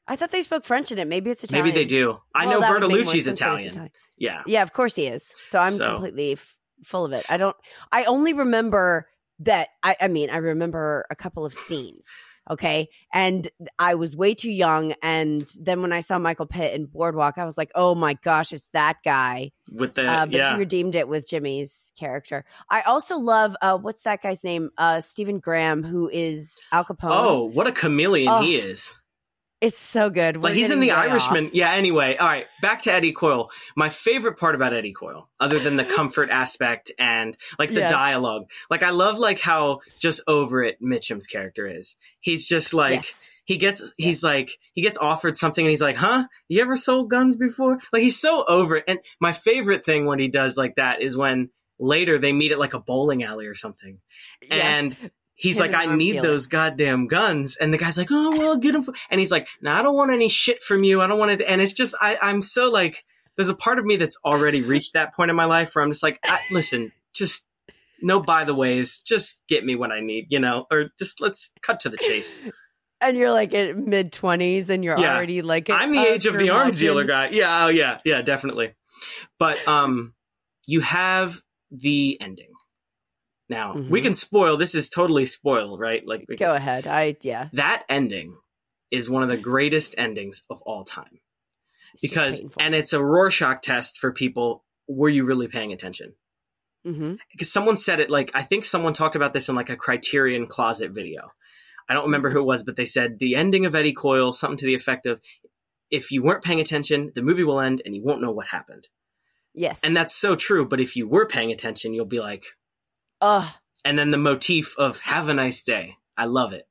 I 0.09 0.17
thought 0.17 0.31
they 0.31 0.43
spoke 0.43 0.65
French 0.65 0.91
in 0.93 0.99
it. 0.99 1.07
Maybe 1.07 1.31
it's 1.31 1.45
Italian. 1.45 1.67
maybe 1.67 1.77
they 1.79 1.85
do. 1.85 2.19
I 2.35 2.47
Well, 2.47 2.61
know 2.61 2.61
make 2.61 2.81
more 2.81 2.89
Bertolucci's 3.03 3.27
it's 3.27 3.41
Italian. 3.41 3.91
Yeah, 4.17 4.43
Yeah, 4.47 4.63
of 4.63 4.73
course 4.73 4.95
he 4.95 5.07
is. 5.09 5.35
So 5.49 5.59
I'm 5.59 5.73
So- 5.73 5.91
completely 5.91 6.33
f- 6.33 6.57
full 6.85 7.05
of 7.05 7.13
it. 7.13 7.27
I 7.29 7.37
don't. 7.37 7.57
I 7.93 8.05
only 8.05 8.33
remember 8.33 9.09
that. 9.41 9.69
I, 9.83 9.97
I 10.01 10.09
mean, 10.09 10.31
I 10.31 10.37
remember 10.39 11.05
a 11.11 11.17
couple 11.17 11.45
of 11.45 11.53
scenes. 11.53 12.09
Okay, 12.51 12.89
and 13.13 13.49
I 13.79 13.97
was 13.97 14.17
way 14.17 14.35
too 14.35 14.51
young. 14.51 14.95
And 15.03 15.49
then 15.61 15.83
when 15.83 15.93
I 15.93 16.01
saw 16.01 16.19
Michael 16.19 16.47
Pitt 16.47 16.75
in 16.75 16.87
Boardwalk, 16.87 17.39
I 17.39 17.45
was 17.45 17.59
like, 17.59 17.71
"Oh 17.75 17.95
my 17.95 18.15
gosh, 18.15 18.53
it's 18.53 18.69
that 18.73 18.99
guy." 19.05 19.53
with 19.73 19.95
the 19.95 20.09
Uh, 20.09 20.27
but 20.27 20.35
yeah. 20.35 20.53
he 20.53 20.59
redeemed 20.59 20.95
it 20.95 21.09
with 21.09 21.29
Jimmy's 21.29 21.93
character. 21.99 22.45
I 22.71 22.83
also 22.83 23.19
love 23.19 23.57
uh, 23.61 23.77
what's 23.79 24.03
that 24.03 24.23
guy's 24.23 24.45
name? 24.45 24.71
Uh, 24.79 25.01
Stephen 25.01 25.41
Graham, 25.41 25.83
who 25.83 26.09
is 26.09 26.65
Al 26.73 26.85
Capone. 26.85 27.11
Oh, 27.11 27.45
what 27.45 27.67
a 27.67 27.73
chameleon 27.73 28.33
Oh, 28.33 28.43
he 28.43 28.57
is! 28.57 29.01
It's 29.61 29.79
so 29.79 30.11
good. 30.11 30.37
We're 30.37 30.43
Like 30.45 30.55
he's 30.55 30.71
in 30.71 30.81
The 30.81 30.91
Irishman. 30.93 31.47
off. 31.47 31.55
Yeah. 31.55 31.73
Anyway, 31.73 32.17
all 32.17 32.27
right. 32.27 32.47
Back 32.61 32.83
to 32.83 32.93
Eddie 32.93 33.13
Coyle. 33.13 33.51
My 33.77 33.89
favorite 33.89 34.39
part 34.39 34.55
about 34.55 34.75
Eddie 34.75 34.93
Coyle, 34.93 35.29
other 35.41 35.59
than 35.59 35.77
the 35.77 35.85
comfort 35.97 36.31
aspect 36.31 36.91
and 36.99 37.37
like 37.59 37.71
the 37.71 37.81
Yes. 37.81 37.91
dialogue, 37.91 38.51
like 38.71 38.83
I 38.83 38.91
love 38.91 39.19
like 39.19 39.41
how 39.41 39.81
just 39.99 40.21
over 40.27 40.63
it 40.63 40.81
Mitchum's 40.83 41.27
character 41.27 41.67
is. 41.67 41.97
He's 42.21 42.47
just 42.47 42.75
like. 42.75 43.03
Yes. 43.03 43.31
he 43.47 43.57
gets 43.59 43.95
he's 43.97 44.25
like 44.25 44.51
he 44.73 44.83
gets 44.83 44.99
offered 44.99 45.37
something 45.37 45.65
and 45.65 45.71
he's 45.71 45.81
like 45.81 45.95
huh 45.95 46.25
you 46.49 46.61
ever 46.61 46.77
sold 46.77 47.09
guns 47.09 47.37
before 47.37 47.79
like 47.93 48.03
he's 48.03 48.19
so 48.19 48.43
over 48.49 48.75
it 48.79 48.85
and 48.89 48.99
my 49.21 49.33
favorite 49.33 49.81
thing 49.85 50.05
when 50.05 50.19
he 50.19 50.27
does 50.27 50.57
like 50.57 50.75
that 50.75 51.01
is 51.01 51.17
when 51.17 51.49
later 51.79 52.19
they 52.19 52.33
meet 52.33 52.51
at 52.51 52.59
like 52.59 52.75
a 52.75 52.81
bowling 52.81 53.23
alley 53.23 53.47
or 53.47 53.55
something 53.55 54.01
Yes. 54.43 54.51
and 54.53 55.11
he's 55.37 55.61
like 55.61 55.75
i 55.75 55.87
need 55.95 56.21
those 56.23 56.47
goddamn 56.47 57.07
guns 57.07 57.57
and 57.57 57.73
the 57.73 57.79
guy's 57.79 57.97
like 57.99 58.09
oh 58.11 58.31
well 58.39 58.57
get 58.57 58.73
them 58.73 58.85
and 59.11 59.21
he's 59.21 59.31
like 59.31 59.47
no 59.61 59.73
i 59.73 59.83
don't 59.83 59.95
want 59.95 60.11
any 60.11 60.29
shit 60.29 60.61
from 60.63 60.83
you 60.83 61.01
i 61.01 61.07
don't 61.07 61.19
want 61.19 61.31
it 61.31 61.43
and 61.47 61.61
it's 61.61 61.73
just 61.73 61.95
i 62.01 62.17
i'm 62.23 62.43
so 62.43 62.71
like 62.71 63.05
there's 63.37 63.51
a 63.51 63.55
part 63.55 63.79
of 63.79 63.85
me 63.85 63.97
that's 63.97 64.17
already 64.25 64.63
reached 64.63 64.95
that 64.95 65.15
point 65.15 65.31
in 65.31 65.37
my 65.37 65.45
life 65.45 65.75
where 65.75 65.85
i'm 65.85 65.91
just 65.91 66.03
like 66.03 66.19
listen 66.51 66.91
just 67.15 67.49
no 68.03 68.19
by 68.21 68.45
the 68.45 68.55
ways 68.55 69.01
just 69.01 69.43
get 69.49 69.65
me 69.65 69.75
what 69.77 69.93
i 69.93 70.01
need 70.01 70.27
you 70.31 70.39
know 70.41 70.67
or 70.71 70.87
just 70.99 71.21
let's 71.21 71.53
cut 71.63 71.81
to 71.81 71.89
the 71.89 71.97
chase 71.99 72.39
and 73.01 73.17
you're 73.19 73.31
like 73.31 73.53
in 73.53 73.91
mid 73.91 74.11
twenties, 74.11 74.71
and 74.71 74.83
you're 74.83 74.99
Yeah. 74.99 75.15
already 75.15 75.43
like 75.43 75.69
I'm 75.69 75.93
the 75.93 75.99
age 75.99 76.25
of 76.25 76.39
the 76.39 76.49
arms 76.49 76.81
dealer 76.81 77.05
guy. 77.05 77.29
Yeah, 77.29 77.67
oh 77.67 77.69
yeah, 77.69 77.99
yeah, 78.07 78.23
definitely. 78.23 78.73
But 79.39 79.67
um, 79.69 80.15
you 80.67 80.81
have 80.81 81.43
the 81.71 82.17
ending. 82.21 82.49
Now 83.49 83.75
we 83.75 84.01
Mhm. 84.01 84.05
can 84.05 84.15
spoil. 84.15 84.57
This 84.57 84.75
is 84.75 84.89
totally 84.89 85.25
spoil, 85.27 85.79
right? 85.79 86.03
Like 86.07 86.25
we 86.29 86.37
Go 86.37 86.47
can- 86.47 86.57
ahead. 86.57 86.87
I 86.87 87.17
yeah. 87.23 87.49
that 87.53 87.85
ending 87.89 88.37
is 88.91 89.09
one 89.11 89.23
of 89.23 89.29
the 89.29 89.37
greatest 89.37 89.95
endings 89.99 90.43
of 90.51 90.63
all 90.63 90.85
time 90.85 91.21
It's 91.95 92.03
because, 92.03 92.43
and 92.59 92.75
it's 92.75 92.93
a 92.93 93.03
Rorschach 93.03 93.63
test 93.63 93.99
for 93.99 94.13
people. 94.13 94.65
Were 94.89 95.09
you 95.09 95.25
really 95.25 95.49
paying 95.49 95.73
attention? 95.73 96.15
Mhm. 96.87 97.19
because 97.33 97.53
someone 97.53 97.77
said 97.77 97.99
it 97.99 98.11
like 98.11 98.31
I 98.33 98.43
think 98.43 98.65
someone 98.65 98.93
talked 98.93 99.17
about 99.17 99.33
this 99.33 99.49
in 99.49 99.57
like 99.57 99.71
a 99.71 99.77
Criterion 99.77 100.47
Closet 100.47 100.93
video. 100.93 101.33
I 101.89 101.95
don't 101.95 102.05
remember 102.05 102.31
who 102.31 102.39
it 102.41 102.45
was, 102.47 102.63
but 102.63 102.77
they 102.77 102.85
said 102.87 103.19
the 103.19 103.35
ending 103.35 103.67
of 103.67 103.75
Eddie 103.75 103.93
Coyle, 103.93 104.33
something 104.33 104.59
to 104.59 104.67
the 104.67 104.75
effect 104.77 105.05
of, 105.07 105.21
"If 105.91 106.13
you 106.13 106.23
weren't 106.23 106.45
paying 106.45 106.61
attention, 106.61 107.11
the 107.15 107.23
movie 107.23 107.43
will 107.43 107.61
end 107.61 107.83
and 107.85 107.95
you 107.97 108.03
won't 108.05 108.21
know 108.21 108.31
what 108.31 108.47
happened." 108.49 108.89
yes. 109.53 109.81
And 109.83 109.97
that's 109.97 110.15
so 110.15 110.37
true. 110.37 110.65
But 110.69 110.81
if 110.81 110.95
you 110.97 111.09
were 111.09 111.27
paying 111.27 111.51
attention, 111.51 111.93
you'll 111.93 112.05
be 112.05 112.21
like, 112.21 112.45
oh, 113.21 113.53
and 113.85 113.99
then 113.99 114.11
the 114.11 114.19
motif 114.19 114.77
of 114.79 115.01
"Have 115.01 115.29
a 115.29 115.35
nice 115.35 115.63
day." 115.63 115.97
I 116.17 116.25
love 116.27 116.53
it. 116.53 116.67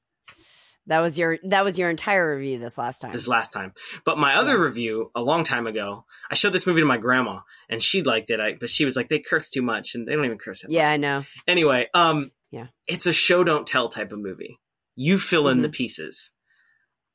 that 0.88 1.00
was 1.02 1.18
your 1.18 1.40
that 1.44 1.64
was 1.64 1.80
your 1.80 1.90
entire 1.90 2.36
review 2.36 2.60
this 2.60 2.78
last 2.78 3.00
time. 3.02 3.12
This 3.12 3.28
last 3.28 3.52
time, 3.54 3.74
but 4.06 4.18
my 4.20 4.36
other 4.36 4.54
Yeah. 4.56 4.64
review 4.66 5.12
a 5.16 5.22
long 5.22 5.44
time 5.44 5.66
ago, 5.68 6.06
I 6.30 6.36
showed 6.36 6.52
this 6.54 6.68
movie 6.68 6.82
to 6.82 6.86
my 6.88 6.98
grandma, 6.98 7.40
and 7.70 7.82
she 7.82 8.04
liked 8.04 8.30
it. 8.30 8.40
I, 8.40 8.54
but 8.54 8.70
she 8.70 8.86
was 8.86 8.96
like, 8.96 9.10
"They 9.10 9.20
curse 9.20 9.50
too 9.50 9.62
much, 9.64 9.96
and 9.96 10.08
they 10.08 10.14
don't 10.16 10.26
even 10.26 10.38
curse 10.38 10.62
that 10.62 10.68
much." 10.70 10.76
yeah, 10.76 10.90
I 10.92 10.98
know. 10.98 11.26
Anyway, 11.48 11.88
um, 11.94 12.32
Yeah. 12.52 12.68
it's 12.88 13.06
a 13.08 13.14
show 13.14 13.44
don't 13.44 13.66
tell 13.68 13.90
type 13.90 14.12
of 14.12 14.20
movie. 14.20 14.60
You 14.96 15.18
fill 15.18 15.48
in 15.50 15.60
Mhm. 15.60 15.64
the 15.64 15.70
pieces. 15.70 16.32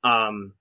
Um, 0.03 0.55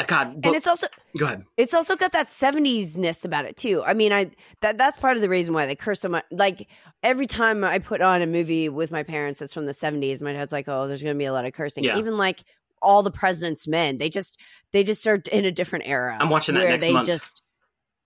Uh, 0.00 0.04
God, 0.06 0.40
but, 0.40 0.48
and 0.48 0.56
it's 0.56 0.66
also 0.66 0.86
go 1.18 1.26
ahead. 1.26 1.44
it's 1.56 1.74
also 1.74 1.96
got 1.96 2.12
that 2.12 2.28
70s 2.28 2.96
ness 2.96 3.24
about 3.24 3.44
it 3.44 3.56
too. 3.56 3.82
I 3.84 3.94
mean, 3.94 4.12
I 4.12 4.30
that 4.60 4.78
that's 4.78 4.96
part 4.98 5.16
of 5.16 5.22
the 5.22 5.28
reason 5.28 5.52
why 5.54 5.66
they 5.66 5.76
curse 5.76 6.00
so 6.00 6.08
much. 6.08 6.24
Like 6.30 6.68
every 7.02 7.26
time 7.26 7.64
I 7.64 7.78
put 7.78 8.00
on 8.00 8.22
a 8.22 8.26
movie 8.26 8.68
with 8.68 8.90
my 8.90 9.02
parents 9.02 9.38
that's 9.38 9.52
from 9.52 9.66
the 9.66 9.72
70s, 9.72 10.22
my 10.22 10.32
dad's 10.32 10.52
like, 10.52 10.68
"Oh, 10.68 10.88
there's 10.88 11.02
going 11.02 11.14
to 11.14 11.18
be 11.18 11.26
a 11.26 11.32
lot 11.32 11.44
of 11.44 11.52
cursing." 11.52 11.84
Yeah. 11.84 11.98
Even 11.98 12.16
like 12.16 12.42
all 12.82 13.02
the 13.02 13.10
President's 13.10 13.68
Men, 13.68 13.98
they 13.98 14.08
just 14.08 14.38
they 14.72 14.84
just 14.84 15.06
are 15.06 15.20
in 15.30 15.44
a 15.44 15.52
different 15.52 15.86
era. 15.86 16.16
I'm 16.18 16.30
watching 16.30 16.54
that 16.54 16.66
next 16.66 16.84
they 16.84 16.92
month. 16.92 17.06
just 17.06 17.42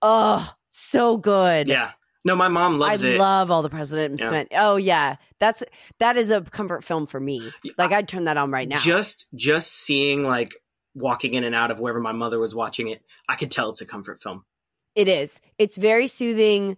oh, 0.01 0.51
so 0.67 1.17
good. 1.17 1.67
Yeah, 1.67 1.91
no, 2.25 2.35
my 2.35 2.47
mom 2.47 2.75
I 2.75 2.77
loves 2.77 3.03
it. 3.03 3.15
I 3.15 3.19
love 3.19 3.51
all 3.51 3.61
the 3.61 3.69
President's 3.69 4.21
Yeah. 4.21 4.31
Men. 4.31 4.47
Oh 4.51 4.75
yeah, 4.75 5.15
that's 5.39 5.63
that 5.99 6.17
is 6.17 6.31
a 6.31 6.41
comfort 6.41 6.83
film 6.83 7.05
for 7.05 7.19
me. 7.19 7.51
Like 7.77 7.91
I'd 7.91 8.07
turn 8.07 8.25
that 8.25 8.35
on 8.35 8.51
right 8.51 8.67
now. 8.67 8.79
Just 8.79 9.27
just 9.35 9.71
seeing 9.71 10.23
like 10.23 10.51
walking 10.95 11.33
in 11.33 11.43
and 11.43 11.53
out 11.53 11.69
of 11.71 11.79
wherever 11.79 11.99
my 11.99 12.13
mother 12.13 12.39
was 12.39 12.55
watching 12.55 12.87
it, 12.87 13.03
I 13.29 13.35
could 13.35 13.51
tell 13.51 13.69
it's 13.69 13.81
a 13.81 13.85
comfort 13.85 14.21
film. 14.21 14.45
It 14.95 15.07
is. 15.07 15.39
It's 15.59 15.77
very 15.77 16.07
soothing. 16.07 16.77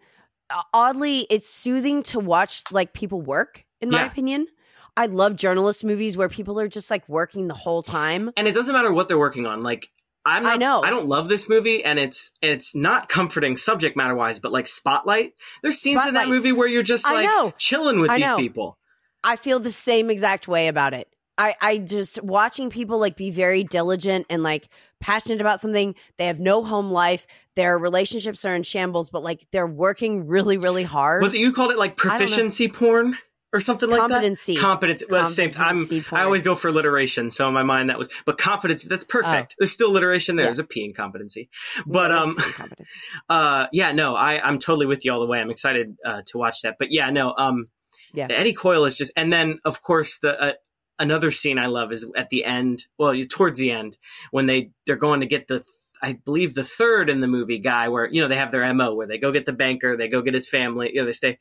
Oddly, 0.73 1.27
it's 1.30 1.49
soothing 1.49 2.03
to 2.03 2.19
watch 2.19 2.63
like 2.71 2.93
people 2.93 3.21
work. 3.21 3.63
In 3.80 3.89
my 3.89 3.99
Yeah. 3.99 4.08
opinion, 4.08 4.47
I 4.95 5.06
love 5.06 5.36
journalist 5.36 5.84
movies 5.84 6.17
where 6.17 6.30
people 6.30 6.60
are 6.60 6.67
just 6.67 6.89
like 6.89 7.08
working 7.08 7.47
the 7.47 7.53
whole 7.53 7.84
time. 7.84 8.32
And 8.36 8.47
it 8.47 8.53
doesn't 8.53 8.73
matter 8.73 8.91
what 8.91 9.08
they're 9.08 9.19
working 9.19 9.45
on. 9.45 9.62
Like 9.62 9.91
I'm 10.25 10.43
not, 10.43 10.53
I 10.53 10.58
know. 10.58 10.82
I 10.82 10.89
don't 10.89 11.06
love 11.06 11.30
this 11.30 11.47
movie, 11.47 11.86
and 11.86 11.97
it's 11.99 12.32
it's 12.41 12.75
not 12.75 13.08
comforting 13.08 13.56
subject 13.56 13.95
matter 13.95 14.15
wise, 14.15 14.39
but 14.39 14.51
like 14.51 14.67
Spotlight. 14.67 15.34
There's 15.62 15.77
scenes 15.77 16.06
in 16.06 16.15
that 16.15 16.27
movie 16.27 16.51
where 16.51 16.67
you're 16.67 16.84
just 16.84 17.06
like 17.06 17.30
chilling 17.58 18.01
with 18.01 18.12
I 18.12 18.17
these 18.17 18.25
know. 18.25 18.38
people. 18.38 18.77
I 19.23 19.36
feel 19.36 19.60
the 19.60 19.71
same 19.71 20.10
exact 20.10 20.47
way 20.47 20.67
about 20.67 20.93
it. 20.93 21.08
I, 21.38 21.56
I 21.62 21.78
just 21.78 22.21
watching 22.23 22.69
people 22.69 23.00
like 23.00 23.15
be 23.15 23.32
very 23.32 23.63
diligent 23.63 24.26
and 24.30 24.41
like 24.41 24.67
passionate 25.00 25.41
about 25.41 25.62
something. 25.62 25.95
They 26.17 26.26
have 26.26 26.39
no 26.39 26.63
home 26.63 26.91
life. 26.91 27.28
Their 27.56 27.78
relationships 27.78 28.43
are 28.45 28.56
in 28.56 28.63
shambles, 28.63 29.10
but 29.10 29.23
like 29.23 29.45
they're 29.52 29.67
working 29.67 30.28
really, 30.28 30.58
really 30.58 30.84
hard. 30.84 31.21
Was 31.21 31.34
it 31.34 31.39
you 31.39 31.54
called 31.54 31.71
it 31.71 31.78
like 31.78 31.95
proficiency 31.95 32.67
porn 32.67 33.17
or 33.54 33.60
something 33.60 33.89
like 33.89 34.00
that? 34.00 34.10
Competency. 34.10 34.56
Competency. 34.56 35.06
Well, 35.10 35.26
same. 35.26 35.52
I'm. 35.58 35.86
Porn. 35.86 36.04
I 36.12 36.23
always 36.23 36.43
go 36.43 36.56
for 36.56 36.69
alliteration, 36.69 37.30
so 37.30 37.47
in 37.47 37.54
my 37.54 37.63
mind 37.63 37.89
that 37.89 38.00
was. 38.00 38.10
But 38.26 38.38
competency. 38.38 38.88
That's 38.88 39.06
perfect. 39.06 39.56
There's 39.60 39.71
still 39.71 39.91
alliteration 39.91 40.38
there. 40.38 40.45
Yeah. 40.45 40.47
There's 40.47 40.60
a 40.60 40.63
P 40.63 40.86
in 40.86 40.93
competency. 40.93 41.50
But 41.86 42.12
Yeah, 42.12 42.19
um, 42.19 42.38
uh, 43.30 43.67
yeah, 43.71 43.91
no, 43.91 44.15
I 44.15 44.39
I'm 44.39 44.58
totally 44.58 44.88
with 44.88 45.06
you 45.06 45.13
all 45.13 45.19
the 45.19 45.28
way. 45.28 45.39
I'm 45.39 45.52
excited 45.52 45.95
uh, 46.04 46.23
to 46.28 46.38
watch 46.38 46.62
that. 46.63 46.78
But 46.80 46.91
yeah, 46.91 47.12
no, 47.12 47.34
um, 47.38 47.67
Yeah. 48.13 48.28
Eddie 48.30 48.54
Coyle 48.54 48.86
is 48.86 48.97
just, 48.97 49.12
and 49.15 49.32
then 49.32 49.60
of 49.65 49.84
course 49.84 50.17
the. 50.19 50.39
Uh, 50.39 50.54
Another 50.99 51.29
scene 51.31 51.60
I 51.60 51.67
love 51.67 51.91
is 51.91 52.05
at 52.15 52.29
the 52.29 52.43
end, 52.43 52.88
well, 52.97 53.13
you- 53.13 53.27
towards 53.27 53.60
the 53.60 53.71
end, 53.71 53.97
when 54.31 54.45
they 54.47 54.71
they're 54.86 54.95
going 54.95 55.19
to 55.19 55.27
get 55.27 55.47
the, 55.47 55.63
I 56.01 56.13
believe 56.13 56.53
the 56.55 56.63
third 56.63 57.10
in 57.10 57.21
the 57.21 57.27
movie 57.27 57.60
guy, 57.60 57.89
where 57.89 58.05
you 58.07 58.21
know 58.21 58.27
they 58.27 58.36
have 58.38 58.51
their 58.51 58.73
mo, 58.73 58.93
where 58.95 59.07
they 59.07 59.17
go 59.17 59.31
get 59.31 59.45
the 59.45 59.53
banker, 59.53 59.95
they 59.95 60.07
go 60.07 60.21
get 60.21 60.33
his 60.33 60.49
family, 60.49 60.89
you 60.93 61.01
know, 61.01 61.05
they 61.05 61.12
stay, 61.13 61.38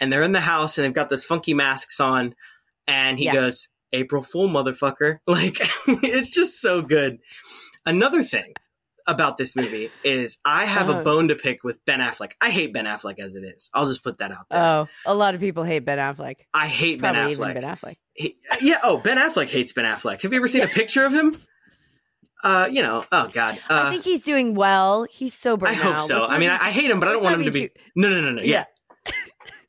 and 0.00 0.12
they're 0.12 0.22
in 0.22 0.32
the 0.32 0.40
house 0.40 0.78
and 0.78 0.84
they've 0.86 0.94
got 0.94 1.10
those 1.10 1.24
funky 1.24 1.54
masks 1.54 2.00
on, 2.00 2.34
and 2.86 3.18
he 3.18 3.26
Yeah. 3.26 3.34
goes, 3.34 3.68
"April 3.92 4.22
Fool, 4.22 4.48
motherfucker!" 4.48 5.18
Like 5.26 5.58
it's 5.86 6.30
just 6.30 6.60
so 6.60 6.80
good. 6.82 7.18
Another 7.84 8.22
thing 8.22 8.54
about 9.06 9.36
this 9.36 9.54
movie 9.56 9.90
is 10.04 10.38
I 10.44 10.64
have 10.66 10.88
Uh-huh. 10.90 11.00
a 11.00 11.02
bone 11.02 11.28
to 11.28 11.34
pick 11.34 11.64
with 11.64 11.84
Ben 11.84 12.00
Affleck. 12.00 12.32
I 12.40 12.50
hate 12.50 12.72
Ben 12.72 12.84
Affleck 12.86 13.18
as 13.18 13.34
it 13.34 13.42
is. 13.44 13.70
I'll 13.74 13.86
just 13.86 14.02
put 14.04 14.18
that 14.18 14.30
out 14.32 14.46
there. 14.50 14.62
Oh, 14.62 14.88
a 15.06 15.14
lot 15.14 15.34
of 15.34 15.40
people 15.40 15.64
hate 15.64 15.80
Ben 15.84 15.98
Affleck. 15.98 16.36
I 16.54 16.66
hate 16.68 17.00
Ben 17.00 17.14
Affleck. 17.14 17.54
Ben 17.54 17.62
Affleck. 17.64 17.96
He- 18.14 18.36
yeah. 18.60 18.78
Oh, 18.82 18.98
Ben 18.98 19.18
Affleck 19.18 19.48
hates 19.48 19.72
Ben 19.72 19.84
Affleck. 19.84 20.22
Have 20.22 20.32
you 20.32 20.38
ever 20.38 20.48
seen 20.48 20.62
a 20.62 20.68
picture 20.68 21.04
of 21.04 21.12
him? 21.12 21.36
Uh, 22.44 22.68
you 22.70 22.82
know. 22.82 23.04
Oh 23.12 23.28
God. 23.32 23.56
Uh, 23.70 23.84
I 23.86 23.90
think 23.90 24.02
he's 24.04 24.22
doing 24.22 24.54
well. 24.54 25.04
He's 25.04 25.32
sober 25.32 25.66
I 25.68 25.74
now. 25.74 25.92
hope 25.94 26.06
so. 26.08 26.18
Let's 26.18 26.32
I 26.32 26.38
mean, 26.38 26.50
I, 26.50 26.58
be 26.58 26.64
I 26.64 26.70
hate 26.70 26.90
him, 26.90 26.98
but 26.98 27.08
I 27.08 27.12
don't 27.12 27.22
want 27.22 27.36
him 27.36 27.44
to 27.44 27.52
be 27.52 27.68
be. 27.68 27.70
No, 27.94 28.08
no, 28.08 28.20
no, 28.20 28.30
no. 28.32 28.42
Yeah. 28.42 28.64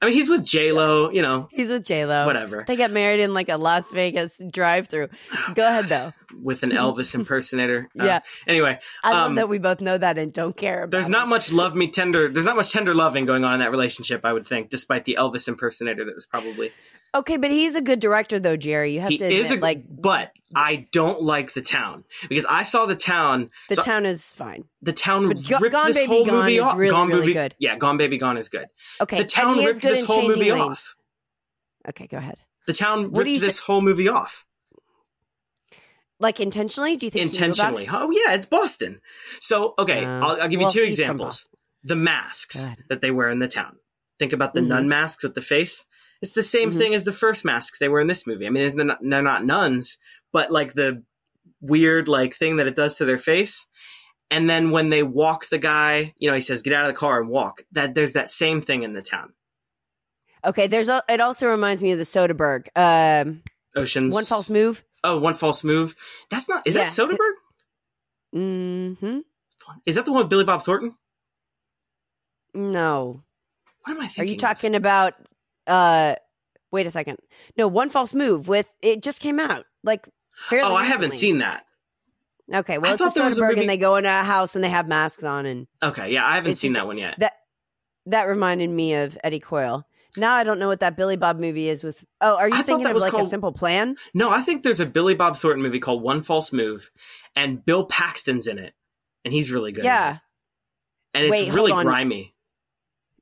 I 0.04 0.08
mean, 0.08 0.16
he's 0.16 0.28
with 0.30 0.44
J 0.46 0.72
Lo. 0.74 1.10
You 1.10 1.22
know, 1.22 1.48
He's 1.52 1.70
with 1.70 1.86
J 1.86 2.06
Lo. 2.06 2.26
whatever. 2.26 2.66
They 2.68 2.76
got 2.76 2.92
married 2.92 3.22
in 3.22 3.34
like 3.34 3.48
a 3.50 3.56
Las 3.58 3.89
Vegas 3.92 4.39
drive-through. 4.52 5.08
Go 5.56 5.66
ahead 5.66 5.88
though. 5.88 6.12
With 6.42 6.63
an 6.63 6.72
Elvis 6.72 7.16
impersonator. 7.16 7.88
Uh, 8.00 8.06
Yeah. 8.06 8.20
Anyway, 8.48 8.80
I 9.04 9.12
love 9.12 9.28
Um, 9.28 9.36
that 9.36 9.48
we 9.48 9.60
both 9.60 9.80
know 9.82 9.98
that 9.98 10.18
and 10.18 10.34
don't 10.34 10.58
care. 10.58 10.80
About 10.84 10.92
there's 10.92 11.08
it. 11.08 11.12
not 11.12 11.28
much 11.28 11.52
love 11.52 11.74
me 11.76 11.88
tender. 11.89 12.28
There's 12.28 12.46
not 12.46 12.56
much 12.56 12.72
tender 12.72 12.94
loving 12.94 13.26
going 13.26 13.46
on 13.46 13.54
in 13.54 13.60
that 13.62 13.72
relationship. 13.72 14.26
I 14.26 14.34
would 14.34 14.46
think, 14.46 14.70
despite 14.70 15.06
the 15.06 15.18
Elvis 15.20 15.48
impersonator 15.48 16.04
that 16.06 16.16
was 16.16 16.26
probably. 16.26 16.72
Okay, 17.15 17.38
but 17.38 17.52
he's 17.52 17.76
a 17.76 17.82
good 17.82 17.99
director 17.99 18.39
though, 18.39 18.58
Jerry. 18.58 18.93
You 18.93 19.02
have 19.02 19.10
He 19.10 19.17
to 19.19 19.26
admit, 19.26 19.39
is 19.39 19.52
a 19.52 19.56
like 19.58 19.84
but 19.89 20.32
I 20.56 20.88
don't 20.91 21.21
like 21.21 21.54
the 21.54 21.62
town 21.62 22.04
because 22.30 22.45
I 22.45 22.63
saw 22.63 22.86
the 22.86 22.95
town. 22.95 23.49
the 23.69 23.76
so 23.76 23.82
town 23.82 24.06
is 24.06 24.34
fine. 24.34 24.65
the 24.82 24.93
town 24.93 25.28
But 25.28 25.38
ripped 25.62 25.73
Gone 25.76 25.88
this 25.88 25.97
Baby 25.97 26.08
whole 26.08 26.26
Gone 26.26 26.36
movie 26.36 26.58
is 26.58 26.63
off. 26.63 26.78
really, 26.78 26.91
Gone 26.91 27.08
really 27.08 27.19
movie, 27.21 27.34
good. 27.34 27.56
Yeah, 27.60 27.78
Gone 27.78 27.97
Baby 27.97 28.17
Gone 28.17 28.38
is 28.38 28.49
good. 28.49 28.67
Okay, 29.02 29.17
The 29.17 29.26
town 29.26 29.58
ripped 29.63 29.82
this 29.82 30.04
whole 30.06 30.28
movie 30.28 30.52
Lanes. 30.52 30.62
off. 30.62 30.95
Okay, 31.89 32.08
go 32.08 32.17
ahead. 32.17 32.39
The 32.67 32.73
town 32.73 33.12
What 33.12 33.23
do 33.26 33.30
you 33.32 33.36
ripped 33.38 33.45
this 33.47 33.58
say- 33.58 33.63
whole 33.65 33.82
movie 33.82 34.08
off 34.08 34.45
Like 36.19 36.39
intentionally? 36.39 36.95
Do 36.95 37.06
you 37.06 37.10
think 37.12 37.32
he 37.34 37.38
knew 37.39 37.45
about 37.54 37.69
intentionally. 37.73 37.88
Oh 37.91 38.12
yeah, 38.12 38.34
it's 38.36 38.45
Boston. 38.45 39.02
So 39.41 39.73
okay, 39.78 40.06
Uh, 40.06 40.10
I'll, 40.26 40.41
I'll 40.41 40.47
give 40.47 40.54
you 40.54 40.60
well, 40.60 40.71
two 40.71 40.84
examples. 40.84 41.49
The 41.84 41.95
masks 41.97 42.65
that 42.89 43.02
they 43.02 43.12
wear 43.12 43.28
in 43.30 43.39
the 43.39 43.47
town. 43.49 43.78
Think 44.19 44.32
about 44.32 44.54
the 44.54 44.62
Mhm. 44.62 44.67
nun 44.67 44.88
masks 44.88 45.23
with 45.23 45.36
the 45.36 45.41
face. 45.41 45.86
It's 46.24 46.32
the 46.34 46.42
same 46.42 46.72
Mhm. 46.72 46.78
thing 46.78 46.96
as 46.96 47.04
the 47.04 47.12
first 47.12 47.44
masks 47.46 47.78
they 47.80 47.90
wear 47.90 48.00
in 48.02 48.08
this 48.08 48.26
movie. 48.26 48.48
I 48.48 48.50
mean, 48.50 48.76
they're 48.76 48.86
not, 48.86 49.00
they're 49.02 49.22
not 49.22 49.44
nuns, 49.46 49.98
but 50.32 50.50
like 50.52 50.74
the 50.74 51.04
weird 51.62 52.08
like 52.08 52.34
thing 52.34 52.56
that 52.56 52.66
it 52.68 52.76
does 52.76 52.96
to 52.98 53.06
their 53.06 53.18
face. 53.18 53.68
And 54.32 54.50
then 54.50 54.72
when 54.72 54.90
they 54.90 55.04
walk 55.04 55.50
the 55.50 55.60
guy, 55.60 56.14
you 56.18 56.30
know, 56.30 56.34
he 56.36 56.42
says, 56.42 56.62
"Get 56.64 56.74
out 56.74 56.82
of 56.86 56.88
the 56.88 56.98
car 56.98 57.20
and 57.20 57.30
walk." 57.30 57.62
That 57.74 57.94
there's 57.94 58.14
that 58.14 58.30
same 58.30 58.62
thing 58.62 58.84
in 58.84 58.94
the 58.94 59.02
town. 59.02 59.34
Okay, 60.46 60.66
there's 60.68 60.90
a, 60.90 61.04
it 61.08 61.20
also 61.22 61.48
reminds 61.48 61.84
me 61.84 61.92
of 61.92 61.98
the 62.00 62.04
Soderbergh. 62.06 62.68
Um, 62.76 63.44
Oceans. 63.76 64.14
one 64.14 64.26
false 64.26 64.50
move. 64.50 64.84
Oh, 65.04 65.20
one 65.20 65.36
false 65.36 65.64
move. 65.64 65.94
That's 66.30 66.48
not. 66.50 66.66
Is 66.66 66.76
Yeah. 66.76 66.86
that 66.86 66.92
Soderbergh? 66.94 67.36
Mm-hmm. 68.36 69.20
Is 69.86 69.96
that 69.96 70.06
the 70.06 70.12
one 70.14 70.22
with 70.24 70.30
Billy 70.30 70.46
Bob 70.46 70.64
Thornton? 70.64 70.96
No. 72.54 73.24
What 73.84 73.96
am 73.98 74.02
I 74.02 74.08
thinking? 74.08 74.22
Are 74.24 74.26
you 74.26 74.36
of? 74.36 74.40
talking 74.42 74.76
about 74.76 75.14
uh 75.67 76.15
wait 76.71 76.86
a 76.86 76.89
second. 76.91 77.17
No, 77.58 77.67
one 77.67 77.89
false 77.89 78.13
move 78.13 78.47
with 78.47 78.71
it 78.82 79.02
just 79.04 79.19
came 79.19 79.39
out. 79.39 79.65
Like 79.84 80.08
fairly 80.49 80.69
Oh, 80.71 80.76
I 80.76 80.86
haven't 80.86 81.13
seen 81.13 81.39
that. 81.39 81.65
Okay, 82.54 82.78
well 82.78 82.91
I 82.91 82.93
it's 82.93 83.02
a 83.02 83.06
thought 83.06 83.15
there 83.15 83.26
was 83.26 83.38
a 83.38 83.41
Soderbergh 83.41 83.47
movie- 83.49 83.62
and 83.62 83.69
they 83.69 83.78
go 83.78 83.95
in 83.95 84.06
a 84.06 84.23
house 84.23 84.56
and 84.56 84.63
they 84.63 84.69
have 84.69 84.88
masks 84.88 85.23
on 85.23 85.45
and 85.45 85.67
Okay, 85.82 86.12
yeah, 86.12 86.26
I 86.26 86.36
haven't 86.36 86.56
seen 86.56 86.73
just- 86.73 86.82
that 86.82 86.88
one 86.88 86.97
yet. 86.97 87.15
that 87.19 87.34
that 88.08 88.28
reminded 88.28 88.69
me 88.69 88.95
of 88.95 89.17
Eddie 89.23 89.39
Coyle. 89.39 89.88
Now 90.17 90.34
I 90.36 90.43
don't 90.43 90.60
know 90.60 90.67
what 90.67 90.82
that 90.82 90.95
Billy 90.97 91.15
Bob 91.15 91.39
movie 91.39 91.69
is 91.69 91.84
with 91.84 92.04
Oh, 92.21 92.36
are 92.36 92.47
you 92.49 92.54
I 92.56 92.62
thinking 92.62 92.84
that 92.84 92.91
of 92.91 92.95
was 92.95 93.04
like 93.06 93.13
a 93.13 93.15
called- 93.17 93.30
simple 93.30 93.52
plan? 93.54 93.95
No, 94.13 94.30
I 94.30 94.41
think 94.41 94.62
there's 94.63 94.80
a 94.82 94.86
Billy 94.86 95.15
Bob 95.15 95.38
Thornton 95.38 95.63
movie 95.63 95.80
called 95.80 96.04
One 96.04 96.21
False 96.21 96.52
Move, 96.54 96.91
and 97.36 97.63
Bill 97.65 97.86
Paxton's 97.86 98.45
in 98.47 98.60
it, 98.60 98.73
and 99.26 99.34
he's 99.34 99.52
really 99.52 99.71
good. 99.71 99.84
Yeah. 99.86 100.15
it. 100.15 100.19
and 101.15 101.23
it's 101.26 101.32
Wait, 101.32 101.52
really 101.54 101.71
grimy. 101.71 102.36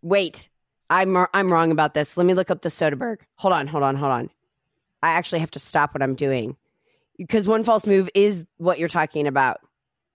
Wait. 0.01 0.49
I'm 0.91 1.25
I'm 1.33 1.51
wrong 1.51 1.71
about 1.71 1.93
this. 1.93 2.17
Let 2.17 2.25
me 2.25 2.33
look 2.33 2.51
up 2.51 2.61
the 2.61 2.69
Soderbergh. 2.69 3.19
Hold 3.35 3.53
on, 3.53 3.65
hold 3.65 3.81
on, 3.83 3.95
hold 3.95 4.11
on. 4.11 4.29
I 5.01 5.13
actually 5.13 5.39
have 5.39 5.51
to 5.51 5.59
stop 5.59 5.95
what 5.95 6.03
I'm 6.03 6.15
doing. 6.15 6.57
Because 7.17 7.47
One 7.47 7.63
False 7.63 7.85
Move 7.85 8.09
is 8.13 8.43
what 8.57 8.77
you're 8.77 8.89
talking 8.89 9.25
about. 9.25 9.61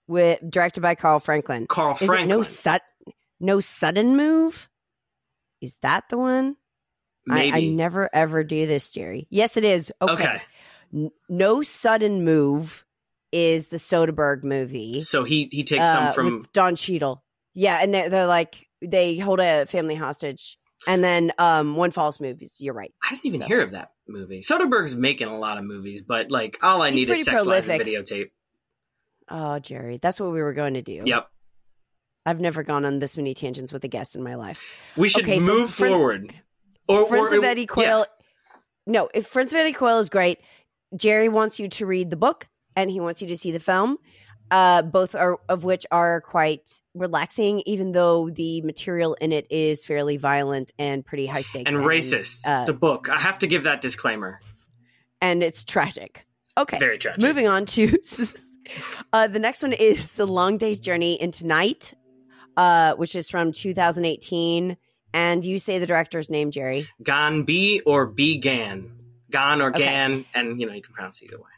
With 0.07 0.39
directed 0.49 0.83
by 0.83 0.95
Carl 0.95 1.19
Franklin. 1.19 1.67
Carl 1.67 1.97
Is 1.99 2.07
Franklin, 2.07 2.29
no 2.29 2.43
sud 2.43 2.83
no 3.41 3.59
sudden 3.59 4.17
move? 4.17 4.69
Is 5.63 5.77
that 5.81 6.05
the 6.11 6.19
one? 6.19 6.57
I, 7.29 7.35
maybe. 7.35 7.57
I 7.57 7.71
never 7.71 8.09
ever 8.15 8.45
do 8.45 8.67
this, 8.67 8.91
Jerry. 8.91 9.27
Yes, 9.31 9.57
it 9.57 9.65
is. 9.65 9.91
Okay. 10.03 10.13
okay. 10.13 10.43
N- 10.95 11.11
no 11.29 11.63
sudden 11.63 12.23
move 12.25 12.85
is 13.33 13.69
the 13.69 13.79
Soderbergh 13.79 14.45
movie. 14.45 15.01
so 15.01 15.25
he 15.25 15.49
he 15.51 15.65
takes 15.65 15.89
uh, 15.89 15.93
some 15.93 16.15
from 16.15 16.47
Don 16.53 16.77
Cheadle. 16.77 17.25
Yeah, 17.55 17.79
and 17.83 17.93
they're, 17.93 18.11
they're 18.11 18.27
like 18.27 18.69
they 18.83 19.17
hold 19.17 19.41
a 19.41 19.67
family 19.67 19.95
hostage, 19.95 20.59
and 20.87 21.03
then 21.03 21.33
um, 21.39 21.77
one 21.77 21.91
false 21.91 22.21
movies. 22.21 22.57
you're 22.61 22.75
right. 22.75 22.93
I 23.03 23.11
didn't 23.11 23.27
even 23.27 23.41
So- 23.41 23.47
hear 23.47 23.61
of 23.63 23.73
that 23.73 23.93
movie. 24.09 24.41
Soderbergh's 24.41 24.95
making 24.95 25.29
a 25.29 25.39
lot 25.39 25.59
of 25.59 25.65
movies, 25.65 26.03
but 26.03 26.31
like 26.31 26.59
all 26.63 26.83
I 26.83 26.91
He's 26.91 27.09
need 27.09 27.11
is 27.11 27.25
Sex 27.25 27.45
Lies 27.45 27.69
and 27.69 27.83
videotape. 27.83 28.31
Oh, 29.29 29.59
Jerry, 29.59 29.99
that's 30.01 30.21
what 30.21 30.33
we 30.33 30.41
were 30.41 30.53
going 30.53 30.75
to 30.75 30.83
do. 30.83 31.03
Yep. 31.05 31.29
I've 32.25 32.41
never 32.41 32.63
gone 32.63 32.85
on 32.85 32.99
this 32.99 33.17
many 33.17 33.35
tangents 33.35 33.73
with 33.73 33.85
a 33.85 33.89
guest 33.89 34.15
in 34.17 34.23
my 34.23 34.35
life. 34.37 34.63
We 34.97 35.09
should 35.09 35.25
Okay, 35.25 35.39
so 35.41 35.53
move 35.53 35.71
Friends- 35.71 35.95
forward. 35.97 36.35
Or 36.89 37.07
Friends 37.07 37.33
or- 37.33 37.39
of 37.39 37.45
Eddie 37.45 37.63
yeah. 37.63 37.67
Coyle. 37.67 38.07
No, 38.87 39.09
if 39.13 39.27
Friends 39.27 39.53
of 39.53 39.59
Eddie 39.59 39.73
Coyle 39.73 39.99
is 39.99 40.11
great, 40.11 40.39
Jerry 40.95 41.29
wants 41.29 41.59
you 41.59 41.69
to 41.71 41.87
read 41.87 42.11
the 42.11 42.17
book 42.17 42.47
and 42.77 42.89
he 42.91 43.01
wants 43.01 43.21
you 43.21 43.29
to 43.29 43.37
see 43.37 43.51
the 43.51 43.59
film. 43.59 43.99
Uh, 44.51 44.81
both 44.83 45.15
are 45.17 45.39
of 45.49 45.65
which 45.65 45.85
are 45.91 46.21
quite 46.21 46.81
relaxing, 46.95 47.63
even 47.67 47.91
though 47.93 48.31
the 48.31 48.63
material 48.63 49.15
in 49.21 49.33
it 49.33 49.47
is 49.51 49.85
fairly 49.85 50.17
violent 50.19 50.73
and 50.79 51.05
pretty 51.05 51.27
high 51.27 51.41
stakes 51.41 51.69
and 51.69 51.79
racist. 51.79 52.47
uh, 52.47 52.65
the 52.65 52.73
book. 52.73 53.09
I 53.11 53.19
have 53.19 53.41
to 53.41 53.47
give 53.49 53.65
that 53.65 53.81
disclaimer. 53.81 54.39
and 55.21 55.43
it's 55.43 55.65
tragic. 55.65 56.25
Okay, 56.57 56.79
Very 56.79 56.97
tragic. 56.99 57.21
moving 57.21 57.49
on 57.49 57.67
to 57.67 57.99
uh, 59.13 59.27
the 59.29 59.39
next 59.41 59.63
one 59.63 59.73
is 59.73 60.13
the 60.13 60.27
Long 60.27 60.59
Day's 60.59 60.79
Journey 60.81 61.21
into 61.21 61.45
Night, 61.47 61.93
uh, 62.57 62.95
which 62.95 63.15
is 63.17 63.29
from 63.29 63.51
2018. 63.53 64.77
And 65.13 65.45
you 65.45 65.59
say 65.59 65.79
the 65.79 65.87
director's 65.87 66.29
name, 66.31 66.51
Jerry. 66.51 66.87
Gan 67.03 67.43
Bi 67.45 67.81
or 67.87 68.07
Bi 68.07 68.35
Gan. 68.41 68.91
Gan 69.31 69.61
or 69.61 69.69
Okay. 69.71 69.81
Gan, 69.81 70.25
and 70.35 70.61
you 70.61 70.67
know 70.67 70.73
you 70.73 70.83
can 70.83 70.93
pronounce 70.95 71.21
it 71.21 71.27
either 71.27 71.39
way. 71.39 71.51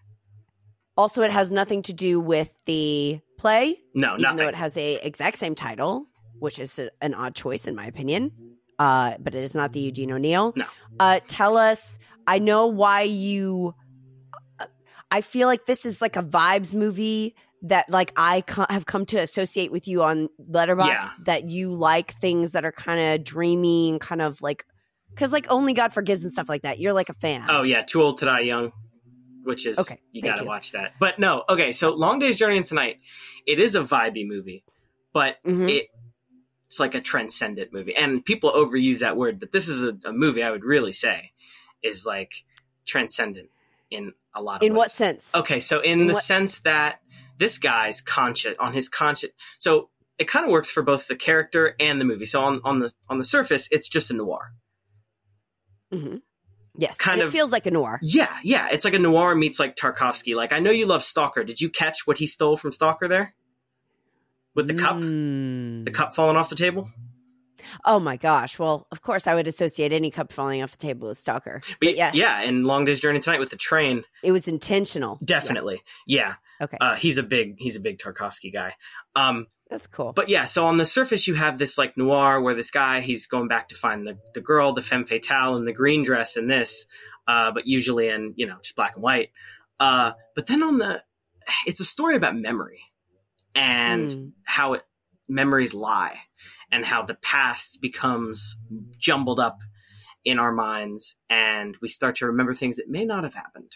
Also, 0.99 1.23
it 1.23 1.31
has 1.31 1.51
nothing 1.51 1.81
to 1.83 1.93
do 1.95 2.21
with 2.21 2.53
the 2.67 3.21
play, 3.39 3.79
No, 3.95 4.09
even 4.15 4.23
nothing. 4.23 4.37
though 4.39 4.49
it 4.49 4.55
has 4.55 4.77
a 4.77 4.95
exact 4.97 5.39
same 5.39 5.55
title, 5.55 6.05
which 6.41 6.59
is 6.59 6.79
a, 6.79 6.91
an 7.01 7.15
odd 7.15 7.35
choice 7.35 7.67
in 7.67 7.75
my 7.77 7.87
opinion. 7.87 8.33
Uh, 8.81 9.15
but 9.21 9.35
it 9.35 9.43
is 9.43 9.55
not 9.55 9.73
the 9.73 9.81
Eugene 9.81 10.11
O'Neill. 10.13 10.53
No. 10.57 10.65
Uh, 11.01 11.21
tell 11.29 11.57
us. 11.57 11.99
I 12.27 12.39
know 12.41 12.67
why 12.67 13.03
you. 13.03 13.75
I 15.11 15.21
feel 15.23 15.49
like 15.49 15.67
this 15.67 15.87
is 15.87 16.03
like 16.03 16.17
a 16.17 16.23
vibes 16.23 16.75
movie 16.75 17.35
that 17.63 17.89
like 17.89 18.13
I 18.17 18.43
co- 18.43 18.67
have 18.69 18.87
come 18.87 19.07
to 19.07 19.17
associate 19.19 19.73
with 19.73 19.89
you 19.89 20.03
on 20.03 20.29
Letterboxd. 20.51 20.87
Yeah. 20.89 21.09
That 21.25 21.49
you 21.49 21.73
like 21.73 22.13
things 22.21 22.53
that 22.53 22.65
are 22.65 22.73
kind 22.73 23.01
of 23.01 23.25
dreamy 23.25 23.89
and 23.91 24.01
kind 24.01 24.21
of 24.21 24.43
like 24.43 24.67
because 25.11 25.33
like 25.33 25.47
only 25.51 25.73
God 25.75 25.93
forgives 25.95 26.23
and 26.25 26.33
stuff 26.33 26.49
like 26.49 26.63
that. 26.63 26.79
You're 26.79 26.93
like 26.93 27.09
a 27.09 27.15
fan. 27.15 27.47
Oh 27.49 27.63
yeah, 27.63 27.83
Too 27.83 28.03
Old 28.03 28.19
to 28.19 28.27
Die 28.27 28.41
Young, 28.41 28.73
which 29.45 29.67
is 29.67 29.79
Okay, 29.79 29.99
you 30.13 30.23
got 30.23 30.37
to 30.39 30.45
watch 30.45 30.73
that. 30.73 30.95
But 30.99 31.19
no, 31.19 31.45
okay. 31.49 31.73
So 31.73 31.95
Long 31.95 32.19
Day's 32.19 32.37
Journey 32.37 32.57
into 32.57 32.75
Night, 32.75 33.01
it 33.47 33.59
is 33.61 33.75
a 33.75 33.81
vibey 33.83 34.27
movie, 34.27 34.65
but 35.13 35.43
Mhm. 35.45 35.71
it 35.71 35.89
it's 36.67 36.79
like 36.79 36.95
a 36.95 37.01
transcendent 37.01 37.73
movie, 37.73 37.97
and 37.97 38.23
people 38.25 38.51
overuse 38.53 38.99
that 39.01 39.17
word, 39.17 39.41
but 39.41 39.53
this 39.53 39.69
is 39.69 39.83
a, 39.85 39.97
a 40.05 40.13
movie 40.13 40.43
I 40.43 40.51
would 40.51 40.65
really 40.65 40.93
say 40.93 41.33
is 41.83 42.05
like 42.05 42.45
transcendent 42.85 43.49
in 43.91 44.13
a 44.35 44.43
lot 44.43 44.57
of 44.57 44.61
ways. 44.63 44.71
In 44.71 44.77
what 44.77 44.91
sense? 44.91 45.35
Okay, 45.35 45.61
so 45.61 45.81
in, 45.81 46.01
In 46.03 46.07
the 46.09 46.13
what- 46.15 46.23
sense 46.23 46.59
that 46.61 47.01
this 47.39 47.57
guy's 47.57 48.03
conscious 48.03 48.55
on 48.59 48.75
his 48.75 48.89
conscious, 48.91 49.31
so 49.57 49.89
it 50.19 50.29
kind 50.29 50.45
of 50.45 50.51
works 50.53 50.69
for 50.71 50.83
both 50.83 51.07
the 51.09 51.17
character 51.17 51.75
and 51.81 51.99
the 52.01 52.05
movie. 52.05 52.27
So 52.27 52.43
on 52.43 52.61
on 52.65 52.81
the 52.81 52.93
on 53.09 53.17
the 53.17 53.25
surface, 53.25 53.67
it's 53.71 53.89
just 53.89 54.11
a 54.11 54.15
noir. 54.15 54.53
Mhm. 55.93 56.21
Yes, 56.81 56.97
kind 56.97 57.21
of- 57.21 57.29
it 57.29 57.33
feels 57.33 57.51
like 57.53 57.67
a 57.67 57.71
noir. 57.71 57.99
Yeah, 58.03 58.33
yeah, 58.45 58.69
it's 58.71 58.85
like 58.85 58.95
a 58.95 58.99
noir 58.99 59.35
meets 59.35 59.59
like 59.59 59.75
Tarkovsky. 59.77 60.35
Like 60.35 60.53
I 60.53 60.61
know 60.61 60.71
you 60.71 60.87
love 60.87 61.03
Stalker. 61.03 61.43
Did 61.45 61.61
you 61.61 61.69
catch 61.69 62.07
what 62.07 62.19
he 62.19 62.27
stole 62.27 62.57
from 62.57 62.73
Stalker 62.73 63.09
there? 63.09 63.35
With 64.55 64.67
the 64.69 64.75
cup, 64.75 64.97
Mm. 64.97 65.85
the 65.85 65.91
cup 65.91 66.15
falling 66.15 66.37
off 66.37 66.49
the 66.51 66.57
table. 66.57 66.91
Oh 67.85 67.99
my 67.99 68.17
gosh! 68.17 68.59
Well, 68.59 68.87
of 68.93 69.03
course, 69.03 69.27
I 69.27 69.35
would 69.35 69.47
associate 69.49 69.93
any 69.93 70.11
cup 70.11 70.33
falling 70.33 70.63
off 70.63 70.71
the 70.71 70.77
table 70.79 71.09
with 71.09 71.19
Stalker. 71.19 71.61
But 71.81 71.97
yes, 71.97 72.15
yeah, 72.15 72.41
and 72.41 72.65
Long 72.67 72.85
Day's 72.85 73.01
Journey 73.01 73.17
into 73.17 73.31
Night 73.31 73.41
with 73.41 73.51
the 73.51 73.57
train, 73.57 74.05
it 74.23 74.31
was 74.33 74.47
intentional. 74.49 75.19
definitely. 75.25 75.83
Yeah, 76.07 76.35
Okay, 76.63 76.77
uh, 76.81 76.95
he's 76.95 77.19
a 77.19 77.23
big 77.25 77.57
he's 77.59 77.75
a 77.77 77.81
big 77.81 77.99
Tarkovsky 77.99 78.53
guy. 78.53 78.75
Um, 79.17 79.49
that's 79.71 79.87
cool. 79.87 80.13
but 80.13 80.29
yeah, 80.29 80.45
so 80.45 80.67
on 80.67 80.77
the 80.79 80.87
surface 80.87 81.27
you 81.29 81.35
have 81.35 81.59
this 81.59 81.77
like 81.79 81.97
noir 81.97 82.41
where 82.41 82.55
this 82.55 82.71
guy 82.71 83.01
he's 83.01 83.27
going 83.27 83.49
back 83.49 83.69
to 83.69 83.75
find 83.75 84.07
the 84.07 84.19
the 84.35 84.41
girl, 84.41 84.73
the 84.73 84.83
femme 84.83 85.05
fatale 85.05 85.57
in 85.57 85.65
the 85.65 85.73
green 85.73 86.03
dress 86.05 86.37
in 86.37 86.47
this, 86.49 86.87
uh, 87.27 87.51
but 87.53 87.67
usually 87.67 88.09
in 88.09 88.35
you 88.37 88.47
know 88.47 88.57
just 88.63 88.77
black 88.77 88.95
and 88.95 89.03
white. 89.03 89.31
Uh, 89.81 90.13
but 90.35 90.47
then 90.47 90.63
on 90.63 90.79
the, 90.79 91.03
it's 91.67 91.81
a 91.81 91.85
story 91.85 92.17
about 92.17 92.35
memory 92.37 92.81
and 93.55 94.11
Mm. 94.11 94.33
how 94.45 94.75
it 94.75 94.83
memories 95.29 95.73
lie 95.75 96.17
and 96.73 96.85
how 96.85 97.03
the 97.03 97.15
past 97.15 97.81
becomes 97.81 98.57
jumbled 98.99 99.39
up 99.41 99.59
in 100.25 100.39
our 100.39 100.53
minds 100.53 101.17
and 101.31 101.77
we 101.81 101.89
start 101.89 102.17
to 102.17 102.27
remember 102.27 102.53
things 102.55 102.77
that 102.77 102.89
may 102.89 103.05
not 103.05 103.25
have 103.25 103.35
happened. 103.35 103.73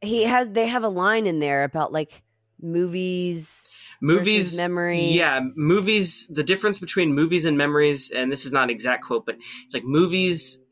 he 0.00 0.24
has. 0.24 0.48
They 0.48 0.66
have 0.68 0.84
a 0.84 0.88
line 0.88 1.26
in 1.26 1.40
there 1.40 1.64
about 1.64 1.92
like 1.92 2.22
movies. 2.60 3.66
Movies 4.00 4.56
memories. 4.56 5.14
yeah 5.14 5.40
movies 5.56 6.26
the 6.28 6.42
difference 6.42 6.78
between 6.78 7.12
movies 7.14 7.44
and 7.44 7.56
memories 7.58 8.10
and 8.10 8.30
this 8.32 8.44
is 8.46 8.52
not 8.52 8.64
an 8.64 8.70
exact 8.70 9.04
quote 9.04 9.26
but 9.26 9.36
it's 9.64 9.74
like 9.74 9.84
movies 9.84 10.62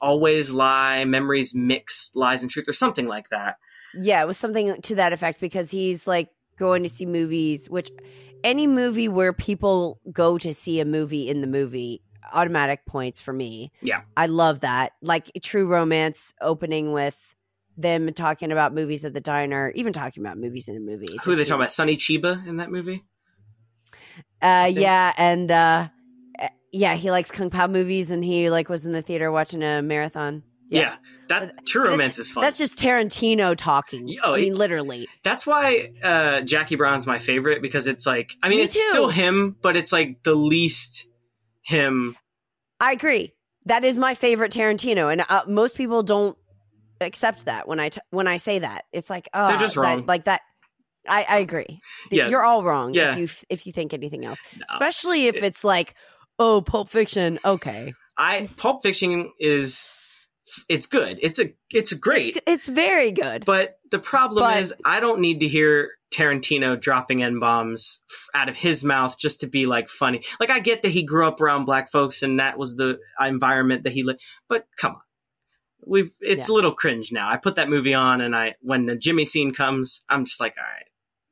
always 0.00 0.50
lie 0.50 1.04
memories 1.04 1.54
mix 1.54 2.10
lies 2.14 2.42
and 2.42 2.50
truth 2.50 2.68
or 2.68 2.72
something 2.72 3.06
like 3.08 3.28
that 3.30 3.56
Yeah, 3.96 4.20
it 4.22 4.26
was 4.26 4.36
something 4.36 4.80
to 4.82 4.96
that 4.96 5.12
effect 5.12 5.40
because 5.40 5.70
he's 5.70 6.06
like 6.06 6.28
going 6.58 6.82
to 6.82 6.88
see 6.88 7.06
movies, 7.06 7.70
which 7.70 7.90
any 8.42 8.66
movie 8.66 9.08
where 9.08 9.32
people 9.32 10.00
go 10.12 10.36
to 10.36 10.52
see 10.52 10.80
a 10.80 10.84
movie 10.84 11.28
in 11.28 11.40
the 11.40 11.46
movie, 11.46 12.02
automatic 12.32 12.84
points 12.86 13.20
for 13.20 13.32
me. 13.32 13.70
Yeah. 13.82 14.02
I 14.16 14.26
love 14.26 14.60
that. 14.60 14.92
Like 15.00 15.30
True 15.42 15.66
Romance 15.68 16.34
opening 16.40 16.92
with 16.92 17.36
them 17.76 18.12
talking 18.14 18.52
about 18.52 18.72
movies 18.74 19.04
at 19.04 19.12
the 19.14 19.20
diner, 19.20 19.72
even 19.74 19.92
talking 19.92 20.22
about 20.22 20.38
movies 20.38 20.68
in 20.68 20.76
a 20.76 20.80
movie. 20.80 21.18
Who 21.24 21.32
are 21.32 21.34
they 21.36 21.42
talking 21.44 21.56
about 21.56 21.70
sonny 21.72 21.96
chiba 21.96 22.46
in 22.46 22.58
that 22.58 22.70
movie 22.70 23.04
Uh, 24.40 24.70
yeah, 24.72 25.12
and 25.16 25.50
uh, 25.50 25.88
uh, 26.40 26.48
yeah, 26.72 26.94
he 26.94 27.10
likes 27.10 27.30
kung 27.30 27.50
pao 27.50 27.66
movies, 27.66 28.10
and 28.10 28.24
he 28.24 28.50
like 28.50 28.68
was 28.68 28.84
in 28.84 28.92
the 28.92 29.02
theater 29.02 29.32
watching 29.32 29.62
a 29.62 29.82
marathon. 29.82 30.42
yeah, 30.68 30.96
that 31.28 31.52
true 31.66 31.82
But 31.84 31.90
romance 31.90 32.18
is 32.18 32.30
fun 32.30 32.42
That's 32.42 32.58
just 32.58 32.76
Tarantino 32.76 33.54
talking. 33.56 34.14
Oh, 34.22 34.34
I 34.34 34.40
it- 34.40 34.54
literally. 34.54 35.08
That's 35.22 35.46
why 35.46 35.90
uh, 36.02 36.42
Jackie 36.42 36.76
Brown's 36.76 37.06
my 37.06 37.18
favorite 37.18 37.62
because 37.62 37.86
it's 37.86 38.06
like 38.06 38.36
I 38.42 38.48
mean 38.50 38.58
Me 38.58 38.64
it's 38.64 38.74
too. 38.74 38.86
still 38.90 39.08
him, 39.08 39.56
but 39.62 39.76
it's 39.76 39.92
like 39.92 40.22
the 40.22 40.34
least 40.34 41.06
him. 41.62 42.16
I 42.80 42.92
agree. 42.92 43.32
That 43.66 43.84
is 43.84 43.96
my 43.96 44.14
favorite 44.14 44.52
Tarantino, 44.52 45.10
and 45.10 45.24
uh, 45.26 45.44
most 45.48 45.74
people 45.76 46.02
don't 46.02 46.36
accept 47.04 47.44
that 47.46 47.66
when 47.68 47.80
I 47.80 47.88
t- 47.90 48.00
when 48.10 48.26
I 48.26 48.36
say 48.38 48.58
that. 48.60 48.84
It's 48.92 49.10
like 49.10 49.28
oh, 49.34 49.48
They're 49.48 49.58
just 49.58 49.74
that- 49.76 49.80
wrong. 49.80 50.06
like 50.06 50.24
that. 50.24 50.40
I, 51.08 51.26
I 51.28 51.38
agree. 51.38 51.80
Yeah. 52.10 52.28
You're 52.28 52.44
all 52.44 52.64
wrong 52.64 52.94
Yeah. 52.94 53.12
if 53.12 53.18
you 53.18 53.46
if 53.50 53.66
you 53.66 53.72
think 53.72 53.92
anything 53.92 54.24
else, 54.24 54.38
No. 54.56 54.64
especially 54.72 55.26
if 55.26 55.42
it's 55.42 55.62
like 55.64 55.94
oh, 56.38 56.62
Pulp 56.62 56.88
Fiction. 56.88 57.38
Okay, 57.44 57.92
I 58.16 58.48
Pulp 58.56 58.82
Fiction 58.82 59.30
is 59.38 59.90
it's 60.68 60.86
good. 60.86 61.18
It's 61.22 61.38
a 61.38 61.52
it's 61.70 61.92
great. 61.92 62.36
it's, 62.36 62.44
it's 62.46 62.68
very 62.68 63.12
good. 63.12 63.44
But 63.44 63.76
the 63.90 63.98
problem 63.98 64.44
But- 64.44 64.62
is 64.62 64.74
I 64.84 65.00
don't 65.00 65.20
need 65.20 65.40
to 65.40 65.48
hear 65.48 65.90
Tarantino 66.12 66.80
dropping 66.80 67.22
n 67.22 67.38
bombs 67.40 68.02
out 68.34 68.48
of 68.48 68.56
his 68.56 68.84
mouth 68.84 69.18
just 69.18 69.40
to 69.40 69.46
be 69.46 69.66
like 69.66 69.88
funny. 69.88 70.22
Like 70.40 70.50
I 70.50 70.60
get 70.60 70.82
that 70.82 70.90
he 70.90 71.02
grew 71.02 71.26
up 71.26 71.40
around 71.40 71.64
black 71.64 71.90
folks 71.90 72.22
and 72.22 72.38
that 72.40 72.56
was 72.56 72.76
the 72.76 72.98
environment 73.20 73.82
that 73.82 73.92
he 73.92 74.04
lived. 74.04 74.20
But 74.48 74.66
come 74.78 74.92
on. 74.92 75.00
We've 75.86 76.10
it's 76.20 76.48
a 76.48 76.52
little 76.52 76.72
cringe 76.72 77.12
now. 77.12 77.28
I 77.28 77.36
put 77.36 77.56
that 77.56 77.68
movie 77.68 77.94
on 77.94 78.20
and 78.20 78.34
I 78.34 78.54
when 78.60 78.86
the 78.86 78.96
Jimmy 78.96 79.24
scene 79.24 79.52
comes, 79.52 80.04
I'm 80.08 80.24
just 80.24 80.40
like, 80.40 80.54
all 80.58 80.64
right, 80.64 80.86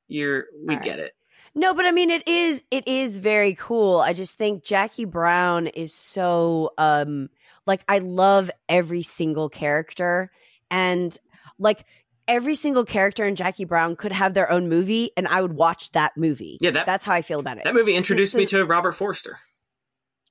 you're 0.09 0.47
we 0.67 0.75
right. 0.75 0.83
get 0.83 0.99
it. 0.99 1.12
No, 1.55 1.75
but 1.75 1.85
I 1.85 1.91
mean 1.93 2.11
it 2.11 2.27
is 2.29 2.62
it 2.71 2.87
is 2.88 3.19
very 3.19 3.55
cool. 3.55 3.99
I 3.99 4.12
just 4.12 4.37
think 4.38 4.65
Jackie 4.65 5.05
Brown 5.05 5.67
is 5.67 5.95
so 5.95 6.71
um 6.79 7.29
like 7.67 7.83
I 7.88 7.99
love 7.99 8.51
every 8.69 9.03
single 9.03 9.49
character 9.49 10.31
and 10.71 11.17
like 11.59 11.85
every 12.29 12.55
single 12.55 12.85
character 12.85 13.25
in 13.27 13.37
Jackie 13.37 13.65
Brown 13.65 13.97
could 13.97 14.12
have 14.12 14.33
their 14.33 14.51
own 14.51 14.69
movie 14.69 15.11
and 15.17 15.29
I 15.29 15.43
would 15.43 15.53
watch 15.53 15.91
that 15.93 16.17
movie. 16.17 16.57
Yeah, 16.61 16.71
that 16.71 16.87
That's 16.87 17.05
how 17.05 17.12
I 17.12 17.23
feel 17.23 17.41
about 17.41 17.59
it. 17.59 17.65
that 17.65 17.75
movie 17.75 17.95
introduced 17.95 18.33
so- 18.33 18.38
me 18.38 18.47
to 18.47 18.65
Robert 18.65 18.93
Forster. 18.93 19.38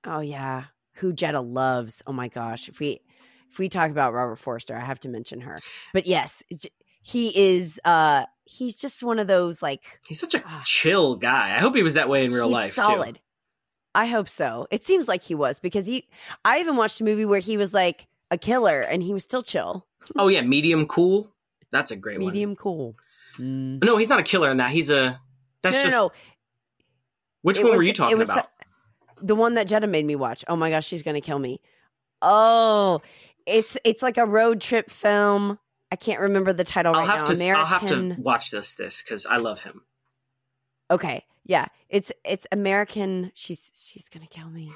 Oh 0.06 0.22
yeah, 0.22 0.66
who 0.94 1.14
Jetta 1.14 1.42
loves. 1.42 2.02
Oh 2.08 2.14
my 2.14 2.28
gosh, 2.28 2.68
if 2.70 2.80
we 2.80 3.02
if 3.52 3.60
we 3.60 3.70
talk 3.70 3.92
about 3.92 4.14
Robert 4.14 4.38
Forster, 4.38 4.76
I 4.76 4.80
have 4.80 5.00
to 5.02 5.10
mention 5.10 5.42
her. 5.42 5.58
But 5.94 6.08
yes, 6.08 6.42
he 7.04 7.58
is 7.58 7.80
uh 7.86 8.26
he's 8.46 8.76
just 8.76 9.04
one 9.04 9.20
of 9.20 9.28
those 9.28 9.62
like 9.62 9.84
He's 10.08 10.20
such 10.20 10.36
a 10.36 10.44
Ah. 10.46 10.62
chill 10.66 11.16
guy. 11.16 11.56
I 11.56 11.60
hope 11.60 11.76
he 11.76 11.84
was 11.84 11.96
that 11.96 12.10
way 12.10 12.26
in 12.26 12.32
real 12.32 12.48
he's 12.48 12.56
life 12.56 12.74
solid. 12.74 13.16
too. 13.16 13.22
I 13.94 14.06
hope 14.06 14.30
so. 14.30 14.68
It 14.72 14.86
seems 14.86 15.08
like 15.10 15.22
he 15.24 15.36
was 15.36 15.60
because 15.60 15.86
he. 15.86 16.08
I 16.46 16.60
even 16.62 16.78
watched 16.78 17.02
a 17.02 17.04
movie 17.04 17.26
where 17.26 17.40
he 17.40 17.58
was 17.58 17.74
like 17.74 18.08
a 18.30 18.38
killer 18.38 18.80
and 18.80 19.04
he 19.04 19.14
was 19.14 19.24
still 19.24 19.44
chill, 19.44 19.86
Oh 20.18 20.30
yeah, 20.30 20.42
medium 20.42 20.88
cool. 20.88 21.34
That's 21.72 21.92
a 21.92 21.96
great 21.98 22.20
one. 22.20 22.28
medium 22.28 22.56
cool. 22.56 22.96
Mm. 23.38 23.84
No, 23.84 23.98
he's 23.98 24.08
not 24.10 24.20
a 24.20 24.24
killer 24.24 24.50
in 24.50 24.58
that. 24.58 24.72
He's 24.72 24.90
a. 24.90 25.20
That's 25.62 25.76
no, 25.76 25.84
just. 25.84 25.94
no, 25.96 26.04
no. 26.08 26.12
Which 27.42 27.58
It 27.60 27.64
one 27.64 27.72
was- 27.72 27.78
were 27.78 27.84
you 27.84 27.90
it 27.90 27.96
talking 27.96 28.18
was 28.18 28.30
about? 28.30 28.50
The 29.22 29.36
one 29.36 29.54
that 29.56 29.68
Jetta 29.68 29.88
made 29.88 30.06
me 30.06 30.16
watch. 30.16 30.44
Oh 30.48 30.56
my 30.56 30.70
gosh, 30.70 30.86
she's 30.88 31.04
gonna 31.04 31.22
kill 31.22 31.38
me. 31.40 31.60
Oh, 32.22 33.02
it's 33.52 33.78
it's 33.84 34.02
like 34.02 34.18
a 34.18 34.26
road 34.26 34.62
trip 34.62 34.90
film. 34.90 35.60
I 35.92 35.96
can't 35.98 36.22
remember 36.22 36.54
the 36.54 36.64
title 36.64 36.94
I'll 36.96 37.02
right 37.06 37.18
have 37.18 37.28
now. 37.28 37.34
to. 37.34 37.50
I'll 37.52 37.66
have 37.66 37.86
to 37.88 38.16
watch 38.20 38.50
this. 38.52 38.76
This 38.76 39.02
because 39.04 39.26
I 39.26 39.38
love 39.38 39.62
him. 39.62 39.82
Okay, 40.90 41.24
yeah, 41.46 41.68
it's 41.90 42.12
it's 42.26 42.48
American. 42.52 43.32
She's 43.36 43.72
she's 43.74 44.10
gonna 44.10 44.28
kill 44.28 44.50
me. 44.50 44.70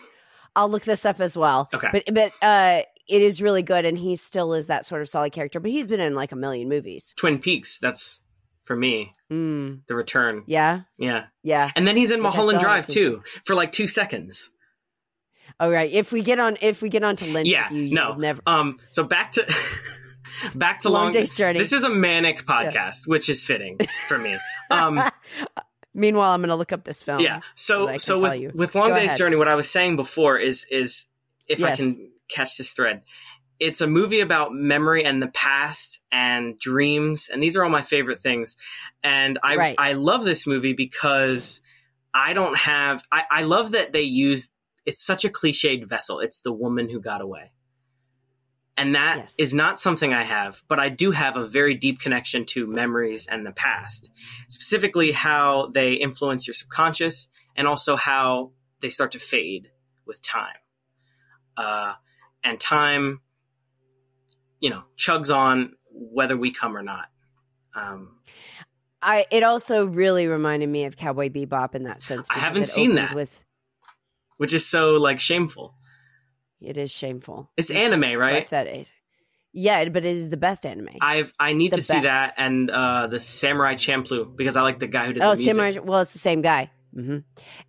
I'll 0.55 0.69
look 0.69 0.83
this 0.83 1.05
up 1.05 1.19
as 1.19 1.37
well. 1.37 1.67
Okay. 1.73 1.89
but 1.91 2.03
but 2.13 2.31
uh, 2.41 2.81
it 3.07 3.21
is 3.21 3.41
really 3.41 3.63
good, 3.63 3.85
and 3.85 3.97
he 3.97 4.15
still 4.15 4.53
is 4.53 4.67
that 4.67 4.85
sort 4.85 5.01
of 5.01 5.09
solid 5.09 5.31
character. 5.33 5.59
But 5.59 5.71
he's 5.71 5.85
been 5.85 5.99
in 5.99 6.15
like 6.15 6.31
a 6.31 6.35
million 6.37 6.69
movies. 6.69 7.13
Twin 7.17 7.39
Peaks. 7.39 7.79
That's 7.79 8.21
for 8.63 8.75
me. 8.75 9.11
Mm, 9.31 9.85
The 9.87 9.95
Return. 9.95 10.43
yeah, 10.47 10.81
Yeah, 10.97 11.25
yeah. 11.43 11.69
and 11.75 11.87
then 11.87 11.95
he's 11.95 12.09
in 12.11 12.19
Mulholland 12.21 12.59
Drive 12.59 12.87
too 12.87 13.21
for 13.43 13.53
like 13.55 13.71
two 13.71 13.85
seconds. 13.87 14.49
All 15.59 15.71
right. 15.71 15.91
If 15.91 16.11
we 16.11 16.21
get 16.21 16.39
on, 16.39 16.57
if 16.61 16.81
we 16.81 16.89
get 16.89 17.03
on 17.03 17.15
to 17.17 17.25
Lynch, 17.25 17.49
Yeah, 17.49 17.69
you, 17.71 17.83
you 17.83 17.93
no. 17.95 18.13
never. 18.15 18.41
Um. 18.45 18.75
So 18.89 19.03
back 19.03 19.33
to. 19.33 19.45
back 20.55 20.81
to 20.81 20.89
Long 20.89 21.03
long, 21.05 21.11
Day's 21.13 21.31
Journey. 21.33 21.59
This 21.59 21.71
is 21.71 21.83
a 21.83 21.89
manic 21.89 22.45
podcast, 22.45 23.07
which 23.07 23.29
is 23.29 23.43
fitting 23.45 23.79
for 24.07 24.17
me. 24.17 24.37
Um. 24.71 24.99
Meanwhile, 25.93 26.31
I'm 26.31 26.41
going 26.41 26.49
to 26.49 26.55
look 26.55 26.73
up 26.73 26.83
this 26.83 27.03
film. 27.03 27.19
yeah. 27.21 27.39
So 27.53 27.87
can 27.87 27.99
so 27.99 28.19
with 28.19 28.53
with 28.55 28.75
Long 28.75 28.89
Go 28.89 28.95
Day's 28.95 29.05
ahead. 29.09 29.17
Journey, 29.19 29.35
what 29.37 29.47
I 29.47 29.53
was 29.55 29.69
saying 29.69 29.95
before 29.95 30.37
is 30.37 30.65
is 30.69 31.05
if 31.47 31.63
I 31.63 31.75
can 31.75 32.09
catch 32.27 32.57
this 32.57 32.71
thread, 32.73 33.03
it's 33.59 33.79
a 33.79 33.87
movie 33.87 34.19
about 34.21 34.51
memory 34.51 35.05
and 35.05 35.21
the 35.21 35.27
past 35.29 36.01
and 36.11 36.57
dreams, 36.59 37.29
and 37.31 37.41
these 37.41 37.55
are 37.55 37.63
all 37.63 37.69
my 37.69 37.83
favorite 37.83 38.17
things. 38.17 38.57
And 39.03 39.37
I 39.43 39.55
Right. 39.55 39.75
I 39.77 39.93
love 39.93 40.23
this 40.25 40.45
movie 40.47 40.73
because 40.73 41.61
I 42.13 42.33
don't 42.33 42.57
have 42.57 43.03
I, 43.11 43.23
I 43.29 43.41
love 43.43 43.71
that 43.71 43.93
they 43.93 44.01
use 44.01 44.49
it's 44.85 45.03
such 45.05 45.25
a 45.25 45.29
cliched 45.29 45.87
vessel. 45.87 46.19
It's 46.19 46.41
the 46.41 46.53
woman 46.53 46.89
who 46.89 46.99
got 46.99 47.21
away. 47.21 47.51
And 48.77 48.95
that 48.95 49.29
is 49.37 49.51
Yes. 49.51 49.53
not 49.53 49.79
something 49.79 50.13
I 50.13 50.23
have, 50.23 50.61
but 50.67 50.79
I 50.79 50.89
do 50.89 51.11
have 51.11 51.37
a 51.37 51.47
very 51.47 51.75
deep 51.75 51.99
connection 51.99 52.45
to 52.47 52.67
memories 52.67 53.25
and 53.27 53.45
the 53.45 53.53
past, 53.53 54.11
specifically 54.49 55.11
how 55.13 55.67
they 55.67 55.93
influence 55.93 56.45
your 56.45 56.53
subconscious 56.53 57.29
and 57.55 57.67
also 57.67 57.95
how 57.95 58.51
they 58.81 58.89
start 58.89 59.11
to 59.13 59.19
fade 59.19 59.71
with 60.05 60.21
time. 60.21 60.57
Uh, 61.55 61.93
and 62.43 62.59
time, 62.59 63.21
you 64.59 64.69
know, 64.69 64.83
chugs 64.97 65.33
on 65.33 65.73
whether 65.93 66.35
we 66.35 66.51
come 66.51 66.75
or 66.75 66.83
not. 66.83 67.05
Um, 67.73 68.19
I. 69.01 69.25
It 69.31 69.43
also 69.43 69.85
really 69.85 70.27
reminded 70.27 70.67
me 70.67 70.83
of 70.85 70.97
Cowboy 70.97 71.29
Bebop 71.29 71.75
in 71.75 71.83
that 71.83 72.01
sense. 72.01 72.27
I 72.29 72.39
haven't 72.39 72.65
seen 72.65 72.95
that. 72.95 73.15
With 73.15 73.44
which 74.37 74.53
is 74.53 74.65
so 74.65 74.93
like 74.93 75.19
shameful. 75.19 75.75
it 76.61 76.77
is 76.77 76.91
shameful. 76.91 77.49
It's 77.57 77.69
You 77.69 77.77
anime, 77.77 78.17
right? 78.19 78.31
correct 78.31 78.49
That 78.51 78.67
is. 78.67 78.91
Yeah, 79.57 79.87
but 79.87 80.03
it 80.03 80.15
is 80.17 80.29
the 80.29 80.37
best 80.37 80.65
anime. 80.65 80.89
I've 80.99 81.33
I 81.39 81.53
need 81.53 81.71
The 81.71 81.77
to 81.77 81.81
see 81.81 82.01
that 82.01 82.33
and 82.37 82.69
uh, 82.69 83.07
the 83.07 83.21
Samurai 83.21 83.75
Champloo 83.75 84.35
because 84.35 84.57
I 84.57 84.61
like 84.63 84.79
the 84.79 84.87
guy 84.87 85.05
who 85.05 85.13
did 85.13 85.23
oh, 85.23 85.29
the 85.33 85.37
music. 85.37 85.53
Samurai. 85.53 85.79
Well, 85.81 86.01
it's 86.01 86.11
the 86.13 86.19
same 86.19 86.41
guy. 86.41 86.71
hmm 86.93 87.19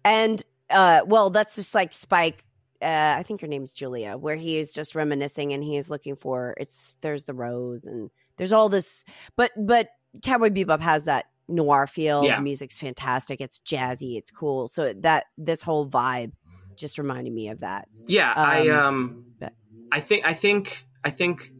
And 0.05 0.45
uh, 0.69 1.03
well, 1.07 1.31
that's 1.31 1.55
just 1.55 1.75
like 1.75 1.95
Spike. 1.95 2.45
Uh, 2.83 3.15
I 3.17 3.23
think 3.23 3.41
her 3.41 3.47
name's 3.47 3.73
Julia, 3.73 4.17
where 4.17 4.35
he 4.37 4.59
is 4.59 4.73
just 4.73 4.95
reminiscing 4.95 5.53
and 5.53 5.63
he 5.63 5.77
is 5.77 5.89
looking 5.89 6.17
for 6.17 6.55
it's. 6.59 6.97
There's 7.03 7.25
the 7.25 7.35
rose 7.35 7.87
and 7.87 8.11
there's 8.37 8.53
all 8.53 8.69
this, 8.69 9.05
but 9.37 9.53
but 9.57 9.89
Cowboy 10.23 10.51
Bebop 10.51 10.81
has 10.81 11.05
that 11.05 11.27
noir 11.49 11.87
feel. 11.87 12.25
Yeah. 12.25 12.37
The 12.37 12.43
music's 12.43 12.79
fantastic. 12.79 13.41
It's 13.41 13.61
jazzy. 13.61 14.19
It's 14.19 14.33
cool. 14.33 14.67
So 14.67 14.93
that 14.93 15.27
this 15.39 15.63
whole 15.63 15.89
vibe 15.89 16.33
just 16.77 16.99
reminded 16.99 17.33
me 17.33 17.49
of 17.49 17.61
that. 17.61 17.89
Yeah, 18.07 18.33
I 18.35 18.69
Um, 18.69 18.87
um, 18.87 19.25
but- 19.41 19.53
I 19.93 20.01
think 20.01 20.27
I 20.27 20.35
think 20.35 20.83
I 21.05 21.11
think 21.11 21.51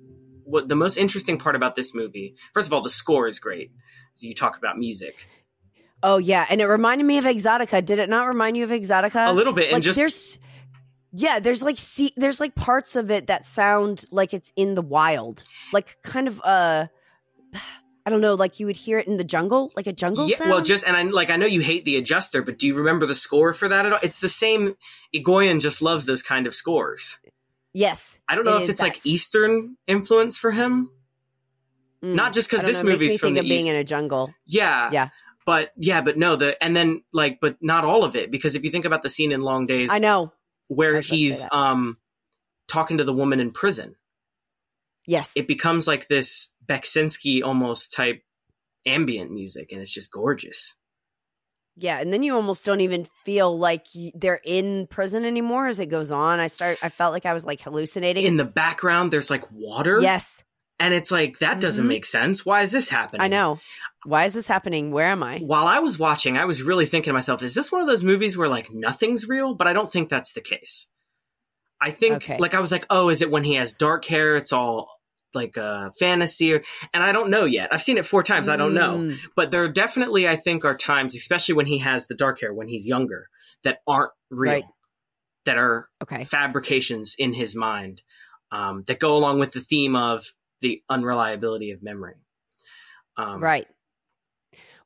what 0.45 0.69
the 0.69 0.77
most 0.77 0.97
interesting 0.97 1.39
part 1.39 1.57
about 1.57 1.75
this 1.75 1.95
movie, 1.95 2.37
first 2.55 2.69
of 2.69 2.73
all, 2.73 2.83
the 2.83 2.91
score 2.91 3.27
is 3.27 3.39
great. 3.41 3.73
So 4.15 4.27
you 4.27 4.35
talk 4.35 4.57
about 4.57 4.79
music 4.79 5.27
Oh 6.03 6.19
yeah, 6.19 6.47
and 6.49 6.61
it 6.61 6.67
reminded 6.67 7.05
me 7.05 7.19
of 7.19 7.25
Exotica. 7.25 7.85
Did 7.85 7.99
it 7.99 8.09
not 8.09 8.29
remind 8.29 8.57
you 8.57 8.65
of 8.65 8.71
Exotica? 8.71 9.29
a 9.29 9.33
little 9.33 9.53
bit, 9.53 9.73
and 9.73 9.83
just 9.83 9.97
there's 9.97 10.39
yeah 11.13 11.41
there's 11.41 11.63
like 11.63 11.79
see 11.79 12.13
there's 12.17 12.39
like 12.39 12.55
parts 12.55 12.97
of 12.97 13.11
it 13.11 13.29
that 13.29 13.45
sound 13.45 14.05
like 14.11 14.35
it's 14.35 14.53
in 14.57 14.75
the 14.75 14.83
wild 14.83 15.43
like 15.73 15.97
kind 16.03 16.29
of 16.29 16.41
uh 16.45 16.87
i 18.07 18.11
don't 18.11 18.21
know 18.21 18.35
like 18.35 18.59
you 18.61 18.67
would 18.67 18.77
hear 18.77 18.99
it 18.99 19.07
in 19.07 19.17
the 19.19 19.25
jungle 19.25 19.71
like 19.77 19.87
a 19.87 19.93
jungle 19.93 20.27
yeah. 20.29 20.37
sound 20.37 20.51
Well, 20.51 20.63
just 20.63 20.87
and 20.87 20.97
I 20.97 21.03
like 21.03 21.29
I 21.29 21.37
know 21.37 21.47
you 21.47 21.61
hate 21.61 21.85
the 21.85 21.97
adjuster, 21.97 22.41
but 22.41 22.59
do 22.59 22.67
you 22.67 22.75
remember 22.75 23.05
the 23.05 23.15
score 23.15 23.53
for 23.53 23.69
that 23.69 23.85
at 23.85 23.93
all? 23.93 23.99
It's 24.03 24.21
the 24.21 24.29
same. 24.29 24.77
Egoyan 25.15 25.61
just 25.61 25.83
loves 25.83 26.07
those 26.07 26.23
kind 26.23 26.47
of 26.47 26.55
scores. 26.55 27.21
yes 27.75 28.19
I 28.29 28.35
don't 28.37 28.45
know 28.45 28.59
It 28.59 28.63
if 28.65 28.71
it's 28.71 28.81
like. 28.81 29.05
Eastern 29.05 29.77
influence 29.87 30.39
for 30.39 30.51
him. 30.53 30.91
Mm. 32.03 32.15
Not 32.15 32.33
just 32.33 32.49
because 32.51 32.65
this 32.65 32.83
know, 32.83 32.91
movie's 32.91 33.19
from 33.19 33.35
the 33.35 33.41
of 33.41 33.47
being 33.47 33.67
in 33.67 33.79
a 33.79 33.85
jungle 33.85 34.33
yeah, 34.47 34.91
Yeah. 34.93 35.09
But 35.45 35.73
yeah, 35.77 36.01
but 36.01 36.17
no, 36.17 36.35
the 36.37 36.63
and 36.63 36.77
then 36.77 37.03
like, 37.13 37.39
but 37.41 37.57
not 37.61 37.85
all 37.85 38.05
of 38.05 38.17
it 38.17 38.31
because 38.31 38.55
if 38.57 38.65
you 38.65 38.71
think 38.71 38.85
about 38.85 39.03
the 39.03 39.11
scene 39.11 39.31
in 39.33 39.41
Long 39.43 39.67
Days, 39.67 39.91
I 39.93 39.99
know. 39.99 40.33
where 40.69 40.95
I 40.95 40.97
was 40.97 41.09
gonna 41.09 41.17
say 41.19 41.25
he's 41.25 41.47
um 41.53 41.99
talking 42.69 42.99
to 42.99 43.05
the 43.05 43.13
woman 43.13 43.39
in 43.41 43.53
prison, 43.53 43.95
Yes. 45.07 45.33
it 45.37 45.47
becomes 45.49 45.87
like 45.87 46.09
this 46.09 46.53
Beksinski 46.67 47.43
almost 47.43 47.93
type 47.93 48.23
ambient 48.85 49.31
music, 49.33 49.73
and 49.73 49.81
it's 49.81 49.93
just 49.93 50.11
gorgeous. 50.11 50.77
yeah, 51.79 51.99
and 52.01 52.11
then 52.13 52.23
you 52.23 52.35
almost 52.35 52.65
don't 52.65 52.81
even 52.81 53.07
feel 53.25 53.57
like 53.59 53.85
they're 54.15 54.41
in 54.45 54.87
prison 54.87 55.25
anymore 55.27 55.67
as 55.67 55.79
it 55.79 55.87
goes 55.87 56.11
on. 56.11 56.41
I 56.41 56.47
start. 56.47 56.79
I 56.83 56.89
felt 56.89 57.13
like 57.13 57.27
I 57.27 57.35
was 57.35 57.45
like 57.45 57.61
hallucinating. 57.61 58.25
In 58.25 58.37
the 58.39 58.45
background, 58.47 59.13
there's 59.13 59.31
like 59.31 59.45
water, 59.53 60.01
yes, 60.01 60.43
and 60.81 60.95
it's 60.95 61.11
like 61.11 61.39
that 61.41 61.61
doesn't 61.61 61.85
Mhm. 61.85 61.89
make 61.89 62.07
sense. 62.07 62.47
Why 62.47 62.63
is 62.63 62.73
this 62.73 62.89
happening? 62.89 63.21
I 63.23 63.29
know. 63.29 63.61
Why 64.05 64.25
is 64.25 64.33
this 64.35 64.49
happening? 64.49 64.91
Where 64.91 65.07
am 65.07 65.23
I? 65.23 65.39
While 65.41 65.67
I 65.67 65.81
was 65.81 65.99
watching, 65.99 66.39
I 66.39 66.47
was 66.47 66.63
really 66.63 66.87
thinking 66.87 67.11
to 67.11 67.15
myself, 67.15 67.43
is 67.43 67.55
this 67.55 67.71
one 67.71 67.83
of 67.83 67.87
those 67.89 68.03
movies 68.03 68.39
where 68.39 68.49
like 68.49 68.69
nothing's 68.73 69.29
real? 69.29 69.55
But 69.55 69.67
I 69.69 69.73
don't 69.75 69.93
think 69.93 70.09
that's 70.09 70.33
the 70.33 70.41
case. 70.41 70.89
I 71.79 71.91
think 71.91 72.15
Okay. 72.17 72.39
like 72.39 72.55
I 72.55 72.61
was 72.61 72.73
like, 72.73 72.87
oh, 72.89 73.11
is 73.11 73.21
it 73.21 73.31
when 73.31 73.45
he 73.45 73.55
has 73.57 73.73
dark 73.75 74.07
hair? 74.07 74.35
It's 74.37 74.53
all 74.53 74.96
like 75.37 75.57
a 75.57 75.93
fantasy 76.01 76.55
or, 76.55 76.63
and 76.93 77.03
I 77.05 77.13
don't 77.13 77.31
know 77.31 77.45
yet. 77.45 77.73
I've 77.73 77.83
seen 77.83 77.99
it 77.99 78.05
four 78.07 78.25
times. 78.25 78.49
I 78.49 78.57
don't 78.57 78.75
know. 78.75 78.97
Mm, 78.99 79.19
But 79.37 79.53
there 79.53 79.69
definitely, 79.69 80.27
I 80.27 80.35
think, 80.35 80.65
are 80.65 80.77
times, 80.77 81.15
especially 81.15 81.55
when 81.55 81.67
he 81.67 81.79
has 81.79 82.07
the 82.09 82.17
dark 82.17 82.41
hair 82.41 82.53
when 82.53 82.67
he's 82.67 82.87
younger, 82.87 83.29
that 83.63 83.79
aren't 83.87 84.11
real, 84.31 84.53
Right. 84.55 84.65
that 85.45 85.59
are 85.59 85.87
Okay. 86.03 86.25
fabrications 86.25 87.15
in 87.19 87.33
his 87.35 87.55
mind 87.55 88.03
um, 88.51 88.83
that 88.89 88.99
go 88.99 89.17
along 89.17 89.39
with 89.39 89.53
the 89.53 89.61
theme 89.61 89.95
of 89.95 90.25
the 90.63 90.83
unreliability 90.89 91.71
of 91.71 91.83
memory. 91.83 92.15
Um, 93.17 93.41
Right. 93.43 93.69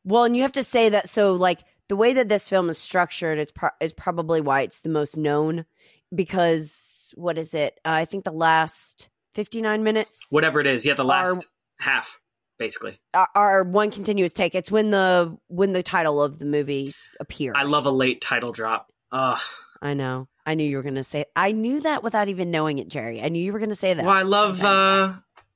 Well, 0.05 0.25
and 0.25 0.35
you 0.37 0.43
have 0.43 0.53
to 0.53 0.63
say 0.63 0.89
that. 0.91 1.09
So, 1.09 1.35
like 1.35 1.61
the 1.89 1.97
way 1.97 2.15
that 2.15 2.29
this 2.29 2.49
film 2.49 2.71
is 2.71 2.79
structured, 2.79 3.39
it's 3.39 3.53
pro- 3.53 3.71
is 3.81 3.93
probably 3.93 4.41
why 4.41 4.63
it's 4.63 4.81
the 4.81 4.89
most 4.89 5.17
known. 5.17 5.67
Because 6.15 7.13
what 7.17 7.39
is 7.39 7.55
it? 7.55 7.75
Uh, 7.85 7.91
I 7.91 8.05
think 8.05 8.25
the 8.25 8.33
last 8.33 9.11
fifty 9.35 9.61
nine 9.63 9.83
minutes 9.83 10.27
Whatever 10.31 10.61
it 10.61 10.67
is, 10.67 10.85
yeah, 10.87 10.95
the 10.95 11.05
last 11.05 11.37
Are- 11.39 11.49
half, 11.85 12.21
basically. 12.59 13.01
are, 13.35 13.63
one 13.65 13.91
continuous 13.91 14.33
take. 14.33 14.55
It's 14.55 14.71
when 14.71 14.91
the 14.91 15.37
when 15.49 15.73
the 15.73 15.83
title 15.83 16.23
of 16.23 16.39
the 16.39 16.45
movie 16.45 16.93
appears. 17.19 17.55
I 17.59 17.63
love 17.65 17.87
a 17.87 17.91
late 17.91 18.21
title 18.21 18.53
drop. 18.53 18.93
Ugh. 19.13 19.41
I 19.83 19.95
know. 19.95 20.29
I 20.45 20.55
knew 20.55 20.65
you 20.65 20.77
were 20.77 20.83
going 20.83 20.95
to 20.97 21.05
say. 21.05 21.21
it. 21.21 21.31
I 21.35 21.53
knew 21.53 21.81
that 21.81 22.03
without 22.03 22.29
even 22.29 22.51
knowing 22.51 22.79
it, 22.79 22.89
Jerry. 22.89 23.23
I 23.23 23.29
knew 23.29 23.43
you 23.43 23.53
were 23.53 23.59
going 23.59 23.71
to 23.71 23.75
say 23.77 23.95
that. 23.95 24.05
Well, 24.05 24.15
I 24.15 24.23
love. 24.23 24.63
Uh, 24.63 25.15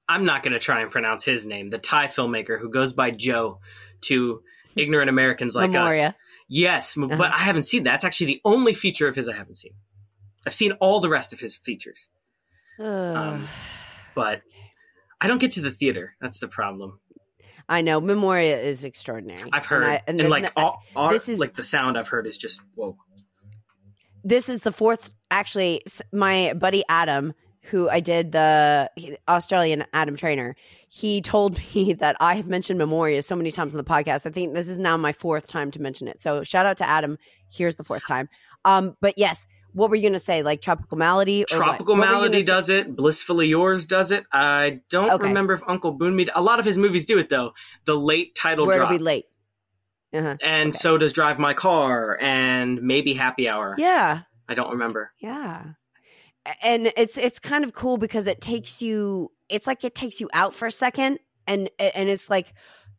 I'm 0.09 0.25
not 0.25 0.43
going 0.43 0.53
to 0.55 0.59
try 0.59 0.81
and 0.81 0.91
pronounce 0.91 1.25
his 1.25 1.47
name. 1.47 1.71
The 1.71 1.79
Thai 1.79 2.07
filmmaker 2.09 2.59
who 2.61 2.71
goes 2.71 2.93
by 2.93 3.11
Joe 3.11 3.61
to 4.03 4.43
ignorant 4.77 5.09
Americans 5.11 5.55
like 5.55 5.75
us. 5.75 6.13
Yes, 6.49 6.97
Uh-huh. 6.97 7.17
but 7.17 7.33
I 7.33 7.39
haven't 7.39 7.63
seen 7.65 7.85
that. 7.85 7.93
That's 7.93 8.05
actually 8.05 8.27
the 8.27 8.41
only 8.45 8.75
feature 8.75 9.09
of 9.09 9.15
his 9.15 9.29
I 9.29 9.33
haven't 9.35 9.57
seen. 9.57 9.73
I've 10.47 10.53
seen 10.55 10.73
all 10.73 11.01
the 11.01 11.09
rest 11.09 11.33
of 11.33 11.41
his 11.41 11.57
features. 11.57 12.11
Um, 12.79 13.49
but 14.15 14.43
I 15.21 15.29
don't 15.29 15.39
get 15.39 15.53
to 15.53 15.61
the 15.61 15.71
theater. 15.71 16.15
That's 16.21 16.39
the 16.41 16.49
problem. 16.49 17.01
I 17.69 17.81
know. 17.81 18.01
Memoria 18.01 18.61
is 18.61 18.85
extraordinary. 18.85 19.49
I've 19.53 19.65
heard, 19.67 19.83
and, 19.85 19.93
I, 19.93 20.03
and, 20.07 20.21
then 20.21 20.29
like 20.29 20.45
the- 20.55 20.61
all, 20.61 20.83
all- 20.95 21.11
this 21.11 21.29
is- 21.29 21.39
like 21.39 21.55
the 21.55 21.63
sound 21.63 21.97
I've 21.97 22.09
heard 22.09 22.27
is 22.27 22.37
just 22.37 22.61
whoa. 22.75 22.97
this 24.23 24.49
is 24.49 24.63
the 24.63 24.73
fourth 24.73 25.11
actually 25.31 25.83
my 26.13 26.53
buddy 26.55 26.85
adam 26.89 27.33
who 27.71 27.89
i 27.89 27.99
did 27.99 28.31
the 28.33 28.89
australian 29.29 29.85
adam 29.93 30.17
trainer 30.17 30.55
he 30.89 31.21
told 31.23 31.59
me 31.75 31.95
that 31.95 32.15
i 32.21 32.35
have 32.37 32.47
mentioned 32.47 32.79
memoria 32.79 33.21
so 33.23 33.35
many 33.35 33.51
times 33.51 33.75
on 33.75 33.79
the 33.79 33.85
podcast 33.91 34.27
i 34.27 34.31
think 34.31 34.55
this 34.55 34.69
is 34.69 34.79
now 34.79 34.97
my 34.97 35.13
fourth 35.13 35.47
time 35.49 35.71
to 35.71 35.81
mention 35.81 36.07
it 36.07 36.21
so 36.21 36.43
shout 36.45 36.67
out 36.67 36.77
to 36.77 36.87
adam 36.87 37.17
here's 37.51 37.77
the 37.77 37.85
fourth 37.85 38.07
time 38.07 38.29
um 38.65 38.95
but 39.01 39.15
yes 39.17 39.45
what 39.75 39.91
were 39.91 39.97
you 39.97 40.09
gonna 40.09 40.19
say 40.19 40.43
like 40.43 40.63
tropical 40.63 40.97
malady 40.97 41.43
or? 41.43 41.57
Tropical 41.57 41.97
What 41.97 42.09
Malady 42.09 42.43
does 42.43 42.71
it. 42.71 42.95
Blissfully 42.95 43.49
Yours 43.49 43.85
does 43.85 44.11
it. 44.13 44.25
I 44.33 44.81
don't 44.89 45.11
Okay. 45.11 45.25
remember 45.27 45.53
if 45.53 45.63
Uncle 45.67 45.99
Boonmead. 45.99 46.31
A 46.35 46.41
lot 46.43 46.59
of 46.61 46.65
his 46.65 46.79
movies 46.79 47.05
do 47.05 47.19
it 47.19 47.29
though. 47.29 47.53
The 47.85 47.95
late 47.95 48.35
title 48.35 48.67
where 48.67 48.79
drop, 48.79 48.91
to 48.91 48.99
be 48.99 49.03
late 49.05 49.27
uh-huh. 50.15 50.37
and 50.43 50.69
okay. 50.69 50.77
so 50.77 50.97
does 50.97 51.13
Drive 51.13 51.39
My 51.39 51.55
Car, 51.55 52.17
and 52.21 52.83
maybe 52.83 53.15
Happy 53.15 53.49
Hour. 53.49 53.75
yeah 53.79 54.23
I 54.49 54.55
don't 54.55 54.73
remember. 54.73 55.11
Yeah. 55.21 55.63
And 56.63 56.93
it's 56.97 57.17
it's 57.17 57.39
kind 57.39 57.65
of 57.65 57.73
cool 57.73 57.97
because 57.97 58.27
it 58.27 58.41
takes 58.41 58.83
you 58.83 59.31
it's 59.49 59.67
like 59.67 59.85
it 59.85 59.95
takes 59.95 60.21
you 60.21 60.29
out 60.33 60.55
for 60.55 60.67
a 60.67 60.71
second 60.73 61.19
and 61.47 61.71
and 61.79 62.09
it's 62.09 62.29
like 62.31 62.53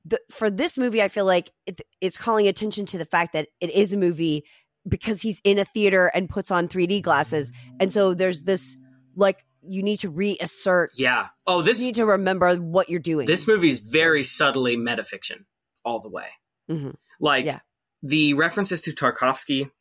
the, 0.04 0.20
for 0.32 0.50
this 0.50 0.78
movie 0.78 1.02
I 1.02 1.08
feel 1.08 1.26
like 1.26 1.52
it, 1.66 1.82
it's 2.02 2.18
calling 2.18 2.48
attention 2.48 2.86
to 2.88 2.98
the 2.98 3.06
fact 3.06 3.34
that 3.34 3.48
it 3.62 3.70
is 3.72 3.94
a 3.94 3.98
movie 3.98 4.46
because 4.88 5.22
he's 5.22 5.42
in 5.44 5.58
a 5.60 5.66
theater 5.66 6.08
and 6.14 6.30
puts 6.30 6.52
on 6.52 6.68
3D 6.68 7.02
glasses 7.02 7.52
and 7.80 7.92
so 7.92 8.14
there's 8.14 8.44
this 8.44 8.78
like 9.16 9.44
you 9.68 9.82
need 9.82 9.98
to 9.98 10.10
reassert 10.10 10.92
Yeah. 10.96 11.30
Oh, 11.48 11.62
this 11.64 11.80
you 11.80 11.88
need 11.88 11.96
to 11.96 12.06
remember 12.06 12.56
what 12.56 12.90
you're 12.90 13.00
doing. 13.00 13.26
this 13.26 13.48
movie 13.48 13.70
is 13.70 13.80
very 13.80 14.22
subtly 14.24 14.78
metafiction 14.78 15.46
all 15.84 16.00
the 16.00 16.10
way. 16.10 16.28
Mhm. 16.70 16.96
Like 17.20 17.46
Yeah. 17.46 17.60
the 18.04 18.34
references 18.36 18.84
to 18.84 18.92
Tarkovsky. 18.92 19.72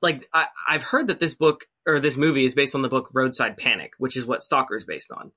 Like 0.00 0.26
I, 0.32 0.48
I've 0.68 0.82
heard 0.84 1.08
that 1.08 1.20
this 1.20 1.34
book 1.34 1.66
or 1.86 2.00
this 2.00 2.16
movie 2.16 2.44
is 2.46 2.54
based 2.54 2.74
on 2.74 2.82
the 2.82 2.88
book 2.88 3.10
Roadside 3.12 3.56
Panic, 3.56 3.92
which 3.98 4.16
is 4.16 4.24
what 4.26 4.42
Stalker 4.42 4.76
is 4.76 4.84
based 4.86 5.12
on. 5.12 5.32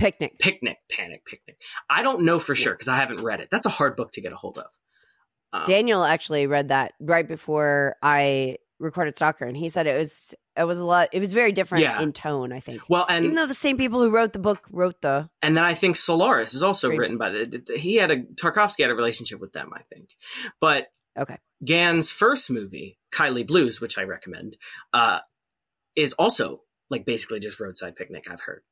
picnic. 0.00 0.38
Picnic, 0.38 0.78
Panic, 0.90 1.24
Picnic. 1.24 1.60
I 1.90 2.02
don't 2.04 2.22
know 2.22 2.38
for 2.38 2.54
sure 2.54 2.72
because 2.72 2.86
I 2.88 2.96
haven't 2.96 3.20
read 3.22 3.40
it. 3.40 3.48
That's 3.50 3.66
a 3.66 3.70
hard 3.70 3.96
book 3.96 4.12
to 4.12 4.20
get 4.20 4.32
a 4.32 4.36
hold 4.36 4.58
of. 4.58 4.70
Um, 5.52 5.64
Daniel 5.66 6.04
actually 6.04 6.46
read 6.46 6.68
that 6.68 6.92
right 7.00 7.26
before 7.26 7.96
I 8.02 8.58
recorded 8.80 9.16
Stalker 9.16 9.44
and 9.44 9.56
he 9.56 9.68
said 9.68 9.86
it 9.88 9.96
was 9.96 10.34
it 10.56 10.62
was 10.64 10.78
a 10.78 10.84
lot 10.84 11.08
it 11.12 11.18
was 11.20 11.32
very 11.32 11.50
different 11.52 11.82
Yeah. 11.82 12.00
in 12.00 12.12
tone 12.12 12.52
I 12.52 12.60
think. 12.60 12.82
well, 12.88 13.06
and 13.08 13.24
Even 13.24 13.34
though 13.36 13.46
the 13.46 13.54
same 13.54 13.76
people 13.76 14.00
who 14.02 14.10
wrote 14.10 14.32
the 14.32 14.38
book 14.38 14.62
wrote 14.70 15.00
the 15.00 15.28
and 15.42 15.56
then 15.56 15.64
I 15.64 15.74
think 15.74 15.96
Solaris 15.96 16.54
is 16.54 16.62
also 16.62 16.88
written 16.90 17.16
by 17.18 17.30
the. 17.30 17.74
He 17.76 17.96
had 17.96 18.10
a 18.10 18.22
Tarkovsky 18.22 18.82
had 18.82 18.90
a 18.90 18.94
relationship 18.94 19.40
with 19.40 19.52
them, 19.52 19.70
I 19.74 19.82
think. 19.92 20.10
But 20.60 20.86
Okay. 21.18 21.38
Gan's 21.64 22.10
first 22.10 22.48
movie, 22.50 22.98
Kaili 23.12 23.44
Blues, 23.44 23.80
which 23.80 23.98
I 23.98 24.02
recommend, 24.02 24.56
uh, 24.92 25.18
is 25.96 26.12
also 26.12 26.60
like 26.90 27.04
basically 27.04 27.40
just 27.40 27.58
roadside 27.58 27.96
picnic. 27.96 28.30
I've 28.30 28.42
heard. 28.42 28.62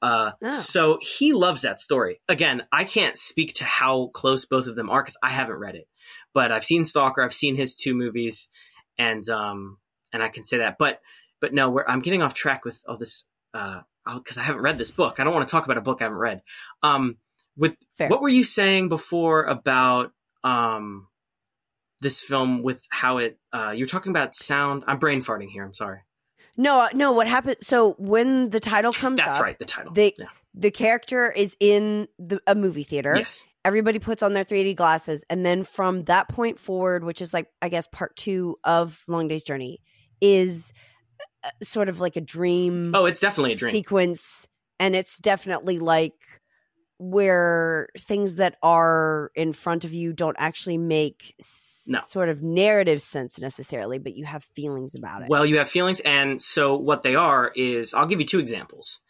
Uh, 0.00 0.32
Oh. 0.42 0.50
So 0.50 0.98
he 1.00 1.32
loves 1.32 1.62
that 1.62 1.80
story. 1.80 2.20
Again, 2.28 2.62
I 2.70 2.84
can't 2.84 3.16
speak 3.16 3.54
to 3.54 3.64
how 3.64 4.08
close 4.08 4.44
both 4.44 4.66
of 4.66 4.76
them 4.76 4.90
are 4.90 5.02
because 5.02 5.16
I 5.22 5.30
haven't 5.30 5.56
read 5.56 5.74
it, 5.74 5.88
but 6.32 6.52
I've 6.52 6.64
seen 6.64 6.84
Stalker. 6.84 7.22
I've 7.22 7.34
seen 7.34 7.56
his 7.56 7.76
two 7.76 7.94
movies, 7.94 8.48
and 8.96 9.28
um, 9.28 9.78
and 10.12 10.22
I 10.22 10.28
can 10.28 10.44
say 10.44 10.58
that. 10.58 10.76
But 10.78 11.00
but 11.40 11.52
no, 11.52 11.70
we're, 11.70 11.84
I'm 11.86 12.00
getting 12.00 12.22
off 12.22 12.34
track 12.34 12.64
with 12.64 12.82
all 12.86 12.96
this 12.96 13.24
uh 13.54 13.80
because 14.14 14.38
I 14.38 14.42
haven't 14.42 14.62
read 14.62 14.78
this 14.78 14.90
book. 14.90 15.20
I 15.20 15.24
don't 15.24 15.34
want 15.34 15.46
to 15.46 15.50
talk 15.50 15.64
about 15.64 15.76
a 15.78 15.82
book 15.82 16.00
I 16.00 16.04
haven't 16.04 16.18
read. 16.18 16.42
Um, 16.82 17.16
with 17.58 17.76
Fair. 17.98 18.08
what 18.08 18.22
were 18.22 18.28
you 18.28 18.44
saying 18.44 18.88
before 18.88 19.44
about 19.44 20.12
um 20.44 21.08
this 22.00 22.22
film 22.22 22.62
with 22.62 22.86
how 22.90 23.18
it 23.18 23.38
uh 23.52 23.72
you're 23.76 23.88
talking 23.88 24.10
about 24.10 24.34
sound 24.36 24.84
i'm 24.86 24.98
brain 24.98 25.20
farting 25.22 25.48
here 25.48 25.64
i'm 25.64 25.74
sorry 25.74 25.98
No, 26.58 26.88
no, 26.92 27.12
what 27.12 27.26
happened 27.28 27.56
so 27.62 27.92
when 27.98 28.50
the 28.50 28.60
title 28.60 28.92
comes 28.92 29.16
that's 29.18 29.38
up 29.38 29.42
right 29.42 29.58
the 29.58 29.64
title 29.64 29.92
they- 29.94 30.12
yeah. 30.18 30.26
the 30.54 30.70
character 30.70 31.30
is 31.30 31.56
in 31.60 32.08
the, 32.18 32.40
a 32.46 32.54
movie 32.54 32.82
theater. 32.82 33.14
yes 33.16 33.46
Everybody 33.64 33.98
puts 33.98 34.22
on 34.22 34.32
their 34.32 34.44
3D 34.44 34.76
glasses 34.76 35.24
and 35.28 35.44
then 35.44 35.62
from 35.62 36.04
that 36.04 36.28
point 36.28 36.58
forward, 36.58 37.04
which 37.04 37.20
is 37.20 37.32
like 37.34 37.48
I 37.62 37.68
guess 37.68 37.86
part 37.86 38.16
2 38.16 38.56
of 38.64 39.02
Long 39.08 39.28
Day's 39.28 39.44
Journey 39.44 39.80
is 40.22 40.72
uh, 41.44 41.50
sort 41.62 41.88
of 41.88 42.00
like 42.00 42.16
a 42.16 42.20
dream 42.20 42.92
oh 42.94 43.04
it's 43.06 43.20
definitely 43.20 43.52
a 43.52 43.56
dream 43.56 43.72
sequence 43.72 44.48
and 44.80 44.96
it's 44.96 45.18
definitely 45.18 45.78
like 45.78 46.14
where 46.98 47.88
things 47.98 48.36
that 48.36 48.56
are 48.62 49.30
in 49.34 49.52
front 49.52 49.84
of 49.84 49.92
you 49.94 50.12
don't 50.12 50.36
actually 50.38 50.78
make 50.78 51.34
s- 51.40 51.84
No. 51.86 52.00
sort 52.00 52.28
of 52.28 52.42
narrative 52.42 53.00
sense 53.00 53.40
necessarily 53.40 53.98
but 53.98 54.14
you 54.16 54.24
have 54.26 54.44
feelings 54.54 54.94
about 54.94 55.22
it 55.22 55.28
well 55.28 55.46
you 55.46 55.58
have 55.58 55.68
feelings 55.70 56.00
and 56.00 56.42
so 56.42 56.76
what 56.76 57.02
they 57.02 57.14
are 57.14 57.52
is 57.56 57.94
i'll 57.94 58.06
give 58.06 58.20
you 58.20 58.26
two 58.26 58.40
examples 58.40 59.00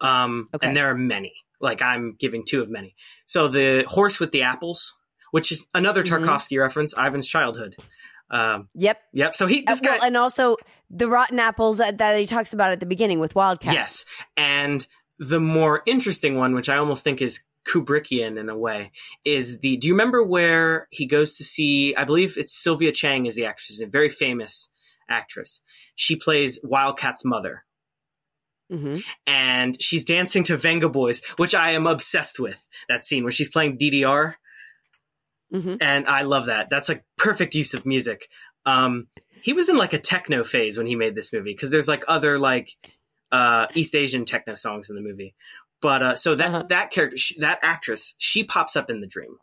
um 0.00 0.48
Okay. 0.54 0.66
and 0.68 0.76
there 0.76 0.88
are 0.90 0.94
many 0.94 1.32
like 1.60 1.82
i'm 1.82 2.14
giving 2.18 2.44
two 2.46 2.60
of 2.62 2.70
many 2.70 2.94
so 3.26 3.48
the 3.48 3.84
horse 3.88 4.20
with 4.20 4.30
the 4.32 4.42
apples 4.42 4.94
which 5.32 5.50
is 5.50 5.66
another 5.74 6.02
Mhm. 6.04 6.24
tarkovsky 6.24 6.60
reference 6.60 6.94
ivan's 6.96 7.26
childhood 7.26 7.74
um 8.30 8.68
yep 8.74 8.98
yep 9.12 9.34
so 9.34 9.46
he 9.46 9.66
Uh, 9.66 9.70
this 9.72 9.80
guy 9.80 9.98
and 10.06 10.16
also 10.16 10.56
the 10.88 11.08
rotten 11.08 11.38
apples 11.40 11.78
that, 11.78 11.98
that 11.98 12.18
he 12.20 12.26
talks 12.26 12.52
about 12.52 12.70
at 12.72 12.80
the 12.80 12.86
beginning 12.86 13.18
with 13.18 13.34
wildcat 13.34 13.72
Yes. 13.74 14.04
And 14.36 14.86
the 15.20 15.38
more 15.38 15.82
interesting 15.86 16.36
one, 16.36 16.54
which 16.54 16.70
I 16.70 16.78
almost 16.78 17.04
think 17.04 17.20
is 17.20 17.44
Kubrickian 17.68 18.38
in 18.40 18.48
a 18.48 18.56
way, 18.58 18.90
is 19.24 19.60
the 19.60 19.76
do 19.76 19.86
you 19.86 19.94
remember 19.94 20.24
where 20.24 20.88
he 20.90 21.06
goes 21.06 21.36
to 21.36 21.44
see 21.44 21.94
I 21.94 22.04
believe 22.04 22.38
it's 22.38 22.56
Sylvia 22.56 22.90
Chang 22.90 23.26
is 23.26 23.36
the 23.36 23.44
actress, 23.44 23.80
a 23.82 23.86
very 23.86 24.08
famous 24.08 24.70
actress. 25.08 25.60
She 25.94 26.16
plays 26.16 26.58
Wildcat's 26.64 27.24
mother. 27.24 27.64
hmm 28.70 28.98
And 29.26 29.80
she's 29.80 30.04
dancing 30.04 30.42
to 30.44 30.56
Vengaboys, 30.56 31.22
which 31.38 31.54
I 31.54 31.72
am 31.72 31.86
obsessed 31.86 32.40
with. 32.40 32.66
That 32.88 33.04
scene 33.04 33.22
where 33.22 33.32
she's 33.32 33.50
playing 33.50 33.76
DDR. 33.78 34.34
hmm 35.52 35.74
and 35.82 36.06
I 36.06 36.22
love 36.22 36.46
that. 36.46 36.70
That's 36.70 36.88
like 36.88 37.04
perfect 37.18 37.54
use 37.54 37.74
of 37.74 37.84
music. 37.84 38.28
Um, 38.64 39.08
he 39.42 39.52
was 39.52 39.68
in 39.68 39.76
like 39.76 39.92
a 39.92 39.98
techno 40.00 40.44
phase 40.44 40.78
when 40.78 40.86
he 40.86 40.96
made 40.96 41.14
this 41.14 41.32
movie 41.32 41.52
because 41.52 41.70
there's 41.70 41.88
like 41.88 42.04
other 42.08 42.38
like 42.38 42.70
uh, 43.32 43.66
East 43.74 43.94
Asian 43.94 44.24
techno 44.24 44.54
songs 44.54 44.90
in 44.90 44.96
the 44.96 45.02
movie. 45.02 45.34
But 45.80 46.02
uh, 46.02 46.14
so 46.14 46.34
that 46.34 46.50
Uh-huh. 46.50 46.62
that 46.68 46.90
character, 46.90 47.16
sh 47.16 47.34
that 47.38 47.58
actress, 47.62 48.14
she 48.18 48.44
pops 48.44 48.76
up 48.76 48.90
in 48.90 49.00
the 49.00 49.06
dream. 49.06 49.38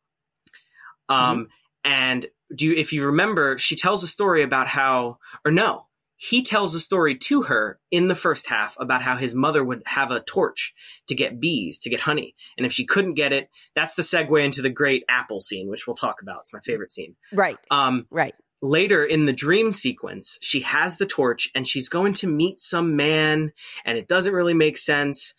Um, 1.09 1.47
and 1.83 2.27
do 2.53 2.65
you, 2.67 2.75
if 2.75 2.93
you 2.93 3.05
remember, 3.05 3.57
she 3.57 3.75
tells 3.75 4.03
a 4.03 4.07
story 4.07 4.43
about 4.43 4.67
how, 4.67 5.19
or 5.45 5.51
no, 5.51 5.87
he 6.17 6.41
tells 6.41 6.73
a 6.75 6.79
story 6.79 7.15
to 7.15 7.43
her 7.43 7.79
in 7.91 8.07
the 8.07 8.15
first 8.15 8.47
half 8.47 8.75
about 8.79 9.01
how 9.03 9.15
his 9.15 9.33
mother 9.35 9.63
would 9.63 9.83
have 9.85 10.11
a 10.11 10.19
torch 10.19 10.73
to 11.07 11.15
get 11.15 11.39
bees, 11.39 11.77
to 11.79 11.89
get 11.89 12.01
honey. 12.01 12.35
And 12.57 12.65
if 12.65 12.73
she 12.73 12.85
couldn't 12.85 13.13
get 13.13 13.33
it, 13.33 13.49
that's 13.75 13.93
the 13.93 14.01
segue 14.01 14.43
into 14.43 14.61
the 14.61 14.69
great 14.69 15.03
apple 15.07 15.41
scene, 15.41 15.69
which 15.69 15.87
we'll 15.87 15.95
talk 15.95 16.21
about. 16.21 16.41
It's 16.41 16.53
my 16.53 16.59
favorite 16.59 16.91
scene. 16.91 17.15
Right. 17.31 17.57
Um, 17.69 18.07
Right. 18.09 18.35
Later 18.61 19.03
in 19.03 19.25
the 19.25 19.33
dream 19.33 19.71
sequence, 19.71 20.37
she 20.41 20.61
has 20.61 20.97
the 20.97 21.05
torch 21.05 21.49
and 21.53 21.67
she's 21.67 21.89
going 21.89 22.13
to 22.13 22.27
meet 22.27 22.59
some 22.59 22.95
man, 22.95 23.53
and 23.85 23.97
it 23.97 24.07
doesn't 24.07 24.33
really 24.33 24.53
make 24.53 24.77
sense, 24.77 25.33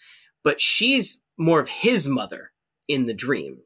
but 0.44 0.60
she's 0.60 1.20
more 1.36 1.60
of 1.60 1.68
his 1.68 2.08
mother 2.08 2.52
in 2.86 3.04
the 3.06 3.14
dream. 3.14 3.58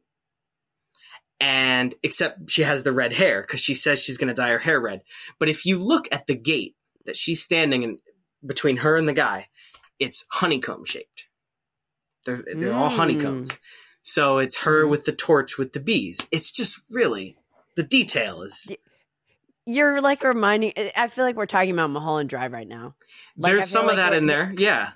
And 1.40 1.94
except 2.02 2.50
she 2.50 2.62
has 2.62 2.82
the 2.84 2.92
red 2.92 3.12
hair 3.14 3.40
because 3.40 3.60
she 3.60 3.74
says 3.74 4.00
she's 4.02 4.16
going 4.18 4.28
to 4.28 4.34
dye 4.34 4.50
her 4.50 4.58
hair 4.58 4.80
red. 4.80 5.02
But 5.40 5.48
if 5.48 5.66
you 5.66 5.76
look 5.76 6.06
at 6.12 6.26
the 6.26 6.36
gate 6.36 6.76
that 7.04 7.16
she's 7.16 7.42
standing 7.42 7.82
in 7.82 7.98
between 8.46 8.78
her 8.78 8.96
and 8.96 9.08
the 9.08 9.12
guy, 9.12 9.48
it's 9.98 10.24
honeycomb 10.30 10.84
shaped. 10.84 11.26
They're, 12.24 12.40
they're 12.54 12.74
all 12.74 12.90
Mm. 12.90 12.96
honeycombs. 12.96 13.58
So 14.02 14.38
it's 14.38 14.58
her 14.58 14.84
Mhm. 14.84 14.90
with 14.90 15.04
the 15.04 15.12
torch 15.12 15.58
with 15.58 15.72
the 15.72 15.80
bees. 15.80 16.28
It's 16.30 16.52
just 16.52 16.80
really 16.88 17.36
the 17.74 17.82
detail 17.82 18.42
is 18.42 18.70
You're 19.66 20.00
like 20.00 20.22
reminding. 20.24 20.72
I 20.96 21.06
feel 21.08 21.24
like 21.24 21.36
we're 21.36 21.46
talking 21.46 21.70
about 21.70 21.90
Mulholland 21.90 22.28
Drive 22.30 22.52
right 22.52 22.66
now, 22.68 22.94
Like, 23.36 23.52
There's 23.52 23.68
some 23.68 23.84
like 23.86 23.92
of 23.92 23.96
that 23.98 24.12
in 24.14 24.26
there. 24.26 24.52
Yeah. 24.56 24.90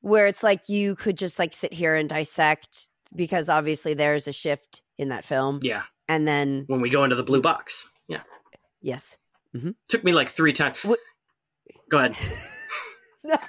where 0.00 0.26
it's 0.26 0.42
like 0.42 0.68
you 0.68 0.96
could 0.96 1.16
just 1.16 1.38
like 1.38 1.54
sit 1.54 1.72
here 1.72 1.94
and 1.94 2.08
dissect 2.08 2.86
because 3.14 3.48
obviously 3.48 3.94
there's 3.94 4.26
a 4.28 4.32
shift 4.32 4.82
in 4.98 5.08
that 5.10 5.24
film, 5.24 5.60
Yeah. 5.62 5.82
and 6.08 6.26
then 6.26 6.64
When 6.68 6.80
we 6.80 6.90
go 6.90 7.04
into 7.04 7.16
the 7.16 7.22
blue 7.22 7.40
box. 7.40 7.88
Yeah. 8.08 8.22
yes, 8.80 9.16
mm-hmm. 9.54 9.70
Took 9.88 10.04
me 10.04 10.12
like 10.12 10.28
three 10.28 10.52
times. 10.52 10.82
What- 10.84 10.98
Go 11.90 11.98
ahead. 11.98 12.16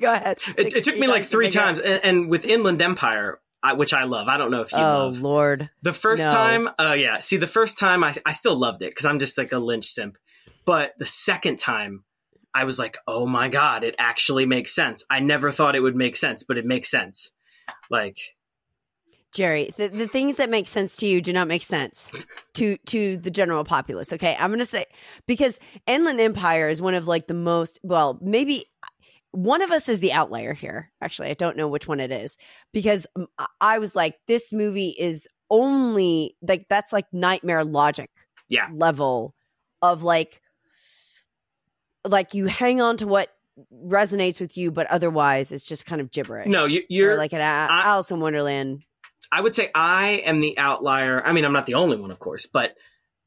go 0.00 0.12
ahead. 0.12 0.38
It, 0.56 0.74
it 0.74 0.84
took 0.84 0.96
me 0.98 1.06
like 1.08 1.24
three 1.24 1.50
times. 1.50 1.78
And, 1.80 2.00
and 2.04 2.30
with 2.30 2.44
Inland 2.44 2.80
Empire, 2.80 3.40
I, 3.62 3.74
which 3.74 3.92
I 3.92 4.04
love, 4.04 4.28
I 4.28 4.36
don't 4.38 4.50
know 4.50 4.62
if 4.62 4.72
you 4.72 4.78
Oh 4.78 5.06
love. 5.06 5.20
Lord, 5.20 5.70
The 5.82 5.92
first 5.92 6.24
no. 6.24 6.30
time, 6.30 6.68
uh, 6.78 6.94
yeah. 6.98 7.18
See, 7.18 7.36
the 7.36 7.46
first 7.46 7.78
time 7.78 8.02
I, 8.02 8.14
I 8.24 8.32
still 8.32 8.56
loved 8.56 8.82
it 8.82 8.90
because 8.90 9.04
I'm 9.04 9.18
just 9.18 9.36
like 9.36 9.52
a 9.52 9.58
Lynch 9.58 9.86
simp. 9.86 10.16
But 10.64 10.94
the 10.98 11.06
second 11.06 11.58
time, 11.58 12.04
I 12.54 12.64
was 12.64 12.78
like, 12.78 12.96
oh 13.06 13.26
my 13.26 13.48
God, 13.48 13.84
it 13.84 13.94
actually 13.98 14.46
makes 14.46 14.74
sense. 14.74 15.04
I 15.10 15.20
never 15.20 15.50
thought 15.50 15.76
it 15.76 15.80
would 15.80 15.96
make 15.96 16.16
sense, 16.16 16.42
but 16.42 16.58
it 16.58 16.64
makes 16.64 16.90
sense. 16.90 17.32
Like, 17.90 18.18
Jerry, 19.32 19.72
the, 19.76 19.88
the 19.88 20.08
things 20.08 20.36
that 20.36 20.50
make 20.50 20.66
sense 20.66 20.96
to 20.96 21.06
you 21.06 21.20
do 21.20 21.32
not 21.32 21.46
make 21.46 21.62
sense 21.62 22.10
to 22.54 22.76
to 22.86 23.16
the 23.16 23.30
general 23.30 23.62
populace. 23.62 24.12
Okay, 24.12 24.36
I'm 24.38 24.50
gonna 24.50 24.64
say 24.64 24.86
because 25.26 25.60
Inland 25.86 26.20
Empire 26.20 26.68
is 26.68 26.82
one 26.82 26.94
of 26.94 27.06
like 27.06 27.28
the 27.28 27.34
most 27.34 27.78
well, 27.84 28.18
maybe 28.20 28.64
one 29.32 29.62
of 29.62 29.70
us 29.70 29.88
is 29.88 30.00
the 30.00 30.12
outlier 30.12 30.52
here. 30.52 30.90
Actually, 31.00 31.30
I 31.30 31.34
don't 31.34 31.56
know 31.56 31.68
which 31.68 31.86
one 31.86 32.00
it 32.00 32.10
is 32.10 32.36
because 32.72 33.06
I- 33.60 33.78
was 33.78 33.94
like, 33.94 34.16
this 34.26 34.52
movie 34.52 34.94
is 34.98 35.28
only 35.50 36.36
like 36.42 36.66
that's 36.68 36.92
like 36.92 37.06
nightmare 37.12 37.64
logic, 37.64 38.10
Yeah. 38.48 38.68
level 38.72 39.34
of 39.82 40.02
like 40.02 40.40
like 42.04 42.34
you 42.34 42.46
hang 42.46 42.80
on 42.80 42.96
to 42.98 43.06
what 43.06 43.28
resonates 43.84 44.40
with 44.40 44.56
you, 44.56 44.70
but 44.70 44.86
otherwise 44.86 45.52
it's 45.52 45.64
just 45.64 45.84
kind 45.86 46.00
of 46.00 46.10
gibberish. 46.10 46.46
no, 46.48 46.64
you, 46.64 46.82
you're 46.88 47.16
like 47.16 47.32
an 47.32 47.40
I- 47.42 47.84
Alice 47.84 48.10
in 48.10 48.20
Wonderland. 48.20 48.82
I 49.32 49.40
would 49.40 49.54
say 49.54 49.70
I 49.74 50.22
am 50.24 50.40
the 50.40 50.58
outlier. 50.58 51.22
I 51.24 51.32
mean, 51.32 51.44
I'm 51.44 51.52
not 51.52 51.66
the 51.66 51.74
only 51.74 51.96
one, 51.98 52.10
of 52.10 52.18
course, 52.18 52.46
but 52.46 52.74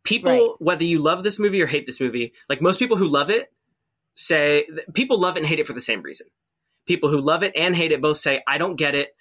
people, 0.04 0.32
Right. 0.32 0.50
whether 0.60 0.84
you 0.84 1.00
love 1.00 1.24
this 1.24 1.40
movie 1.40 1.62
or 1.62 1.68
hate 1.68 1.86
this 1.86 2.02
movie, 2.02 2.34
like 2.50 2.62
most 2.62 2.80
people 2.80 2.98
who 2.98 3.08
love 3.08 3.30
it 3.30 3.54
say, 4.16 4.68
people 4.94 5.20
love 5.20 5.36
it 5.36 5.40
and 5.42 5.48
hate 5.48 5.60
it 5.60 5.68
for 5.68 5.74
the 5.74 5.82
same 5.82 6.02
reason. 6.02 6.28
People 6.86 7.10
who 7.10 7.20
love 7.20 7.44
it 7.44 7.56
and 7.56 7.76
hate 7.76 7.92
it 7.92 8.02
both 8.02 8.18
say, 8.18 8.44
I 8.48 8.58
don't 8.58 8.76
get 8.76 8.96
it, 8.96 9.16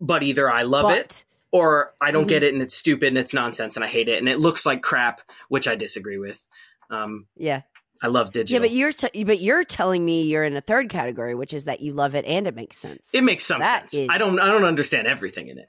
but 0.00 0.22
either 0.22 0.50
I 0.50 0.62
love 0.62 0.90
it 0.92 1.24
or 1.50 1.94
I 2.00 2.10
don't 2.10 2.24
Mhm. 2.24 2.28
get 2.28 2.42
it 2.44 2.52
and 2.54 2.62
it's 2.62 2.74
stupid 2.76 3.08
and 3.08 3.18
it's 3.18 3.34
nonsense 3.34 3.76
and 3.76 3.84
I 3.84 3.88
hate 3.88 4.08
it 4.08 4.18
and 4.18 4.28
it 4.28 4.38
looks 4.38 4.64
like 4.64 4.82
crap, 4.82 5.20
which 5.48 5.66
I 5.66 5.74
disagree 5.74 6.18
with. 6.18 6.46
Um, 6.90 7.26
yeah. 7.36 7.62
I 8.00 8.06
love 8.06 8.30
digital. 8.30 8.54
Yeah, 8.54 8.68
but 8.68 8.70
you're 8.76 8.92
t- 8.92 9.24
but 9.24 9.40
you're 9.40 9.64
telling 9.64 10.04
me 10.04 10.22
you're 10.22 10.44
in 10.44 10.56
a 10.56 10.60
third 10.60 10.88
category, 10.88 11.34
which 11.34 11.52
is 11.52 11.64
that 11.64 11.80
you 11.80 11.94
love 11.94 12.14
it 12.14 12.24
and 12.26 12.46
it 12.46 12.54
makes 12.54 12.76
sense. 12.76 13.10
it 13.12 13.22
makes 13.24 13.44
some 13.44 13.58
that 13.58 13.90
sense. 13.90 13.94
is- 14.04 14.08
I 14.08 14.18
don't. 14.18 14.38
I 14.38 14.46
don't 14.46 14.62
understand 14.62 15.08
everything 15.08 15.48
in 15.48 15.58
it, 15.58 15.68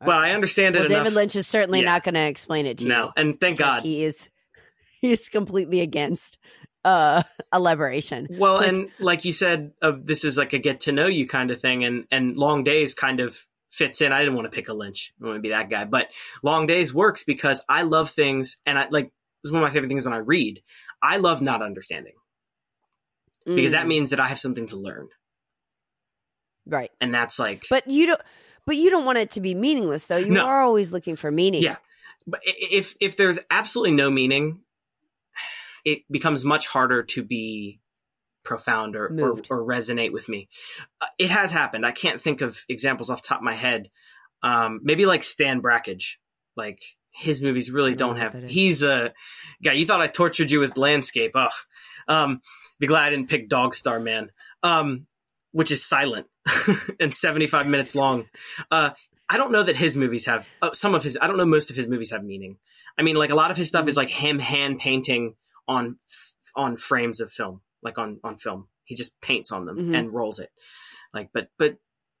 but 0.00 0.16
I 0.16 0.32
understand 0.32 0.74
it 0.74 0.80
well, 0.80 0.86
enough. 0.86 1.04
David 1.04 1.14
Lynch 1.14 1.36
is 1.36 1.46
certainly 1.46 1.78
Yeah. 1.80 1.84
not 1.84 2.02
going 2.02 2.16
to 2.16 2.26
explain 2.26 2.66
it 2.66 2.78
to 2.78 2.86
no, 2.86 2.96
you. 2.96 3.04
No, 3.04 3.12
and 3.16 3.40
thank 3.40 3.58
God. 3.60 3.84
he 3.84 4.02
is 4.02 4.28
he 5.00 5.12
is 5.12 5.28
completely 5.28 5.80
against 5.82 6.36
uh 6.86 7.22
elaboration. 7.52 8.28
Well, 8.30 8.54
Like- 8.54 8.68
and 8.68 8.90
like 8.98 9.24
you 9.24 9.32
said, 9.32 9.72
uh, 9.82 9.92
this 10.02 10.24
is 10.24 10.38
like 10.38 10.52
a 10.52 10.58
get 10.58 10.80
to 10.80 10.92
know 10.92 11.06
you 11.08 11.26
kind 11.26 11.50
of 11.50 11.60
thing, 11.60 11.84
and 11.84 12.06
and 12.10 12.36
Long 12.36 12.64
Days 12.64 12.94
kind 12.94 13.20
of 13.20 13.36
fits 13.70 14.00
in. 14.00 14.12
I 14.12 14.20
didn't 14.20 14.34
want 14.36 14.50
to 14.50 14.54
pick 14.56 14.68
a 14.68 14.72
Lynch. 14.72 15.12
I 15.20 15.26
want 15.26 15.36
to 15.36 15.42
be 15.42 15.50
that 15.50 15.68
guy, 15.68 15.84
but 15.84 16.08
Long 16.42 16.66
Days 16.66 16.94
works 16.94 17.24
because 17.24 17.60
I 17.68 17.82
love 17.82 18.10
things, 18.10 18.56
and 18.64 18.78
I 18.78 18.88
like. 18.90 19.06
It 19.06 19.12
was 19.42 19.52
one 19.52 19.62
of 19.62 19.68
my 19.68 19.72
favorite 19.72 19.88
things 19.88 20.04
when 20.04 20.14
I 20.14 20.18
read. 20.18 20.62
I 21.02 21.18
love 21.18 21.40
not 21.42 21.62
understanding 21.62 22.14
because 23.44 23.72
that 23.72 23.84
Mm, 23.84 23.88
means 23.88 24.10
that 24.10 24.18
I 24.20 24.26
have 24.28 24.40
something 24.40 24.66
to 24.68 24.76
learn, 24.76 25.08
right. 26.66 26.90
and 27.00 27.14
that's 27.14 27.38
like. 27.38 27.64
But 27.70 27.86
you 27.88 28.06
don't 28.06 28.20
but 28.64 28.76
you 28.76 28.90
don't 28.90 29.04
want 29.04 29.18
it 29.18 29.30
to 29.32 29.40
be 29.40 29.54
meaningless 29.54 30.06
though. 30.06 30.16
You 30.16 30.30
No. 30.32 30.46
are 30.46 30.62
always 30.62 30.92
looking 30.92 31.14
for 31.16 31.30
meaning. 31.30 31.62
Yeah. 31.62 31.76
But 32.26 32.40
if 32.44 32.96
if 33.00 33.16
there's 33.16 33.38
absolutely 33.50 33.92
no 33.94 34.10
meaning, 34.10 34.60
it 35.86 36.02
becomes 36.10 36.44
much 36.44 36.66
harder 36.66 37.04
to 37.04 37.22
be 37.22 37.80
profound 38.42 38.96
or 38.96 39.06
or, 39.06 39.30
or 39.48 39.66
resonate 39.66 40.12
with 40.12 40.28
me. 40.28 40.48
Uh, 41.00 41.06
it 41.18 41.30
has 41.30 41.50
happened. 41.52 41.86
I 41.86 41.92
can't 41.92 42.20
think 42.20 42.42
of 42.42 42.62
examples 42.68 43.08
off 43.08 43.22
the 43.22 43.28
top 43.28 43.38
of 43.38 43.44
my 43.44 43.54
head. 43.54 43.90
Um, 44.42 44.80
maybe 44.82 45.06
like 45.06 45.22
Stan 45.22 45.60
Brakhage, 45.60 46.18
like 46.56 46.82
his 47.14 47.40
movies 47.40 47.70
really 47.70 47.94
don't 47.94 48.16
don't 48.16 48.32
have. 48.42 48.50
He's 48.50 48.82
a 48.82 49.14
guy. 49.62 49.72
You 49.72 49.86
thought 49.86 50.02
I 50.02 50.08
tortured 50.08 50.50
you 50.50 50.60
with 50.60 50.76
landscape. 50.76 51.32
Ugh. 51.34 51.50
Um, 52.08 52.40
be 52.78 52.86
glad 52.86 53.06
I 53.06 53.10
didn't 53.10 53.30
pick 53.30 53.48
Dog 53.48 53.74
Star 53.74 53.98
Man. 53.98 54.30
Um, 54.62 55.06
which 55.52 55.72
is 55.72 55.82
silent 55.82 56.26
and 57.00 57.14
75 57.14 57.66
minutes 57.66 57.94
long. 57.94 58.28
Uh, 58.70 58.90
I 59.26 59.38
don't 59.38 59.50
know 59.52 59.62
that 59.62 59.74
his 59.74 59.96
movies 59.96 60.26
have 60.26 60.46
uh, 60.60 60.72
some 60.72 60.94
of 60.94 61.02
his. 61.02 61.16
I 61.18 61.26
don't 61.26 61.38
know 61.38 61.46
most 61.46 61.70
of 61.70 61.76
his 61.76 61.88
movies 61.88 62.10
have 62.10 62.22
meaning. 62.22 62.58
I 62.98 63.02
mean, 63.02 63.16
like 63.16 63.30
a 63.30 63.34
lot 63.34 63.50
of 63.50 63.56
his 63.56 63.68
stuff 63.68 63.88
is 63.88 63.96
like 63.96 64.10
him 64.10 64.38
hand 64.38 64.78
painting 64.78 65.34
on 65.68 65.98
on 66.54 66.76
frames 66.76 67.20
of 67.20 67.30
film, 67.32 67.60
like 67.82 67.98
on 67.98 68.20
on 68.24 68.36
film. 68.36 68.68
He 68.84 68.94
just 68.94 69.20
paints 69.20 69.50
on 69.52 69.64
them 69.66 69.78
Mhm. 69.78 69.98
and 69.98 70.12
rolls 70.12 70.38
it. 70.38 70.50
Like, 71.12 71.30
but 71.32 71.48
but 71.58 71.76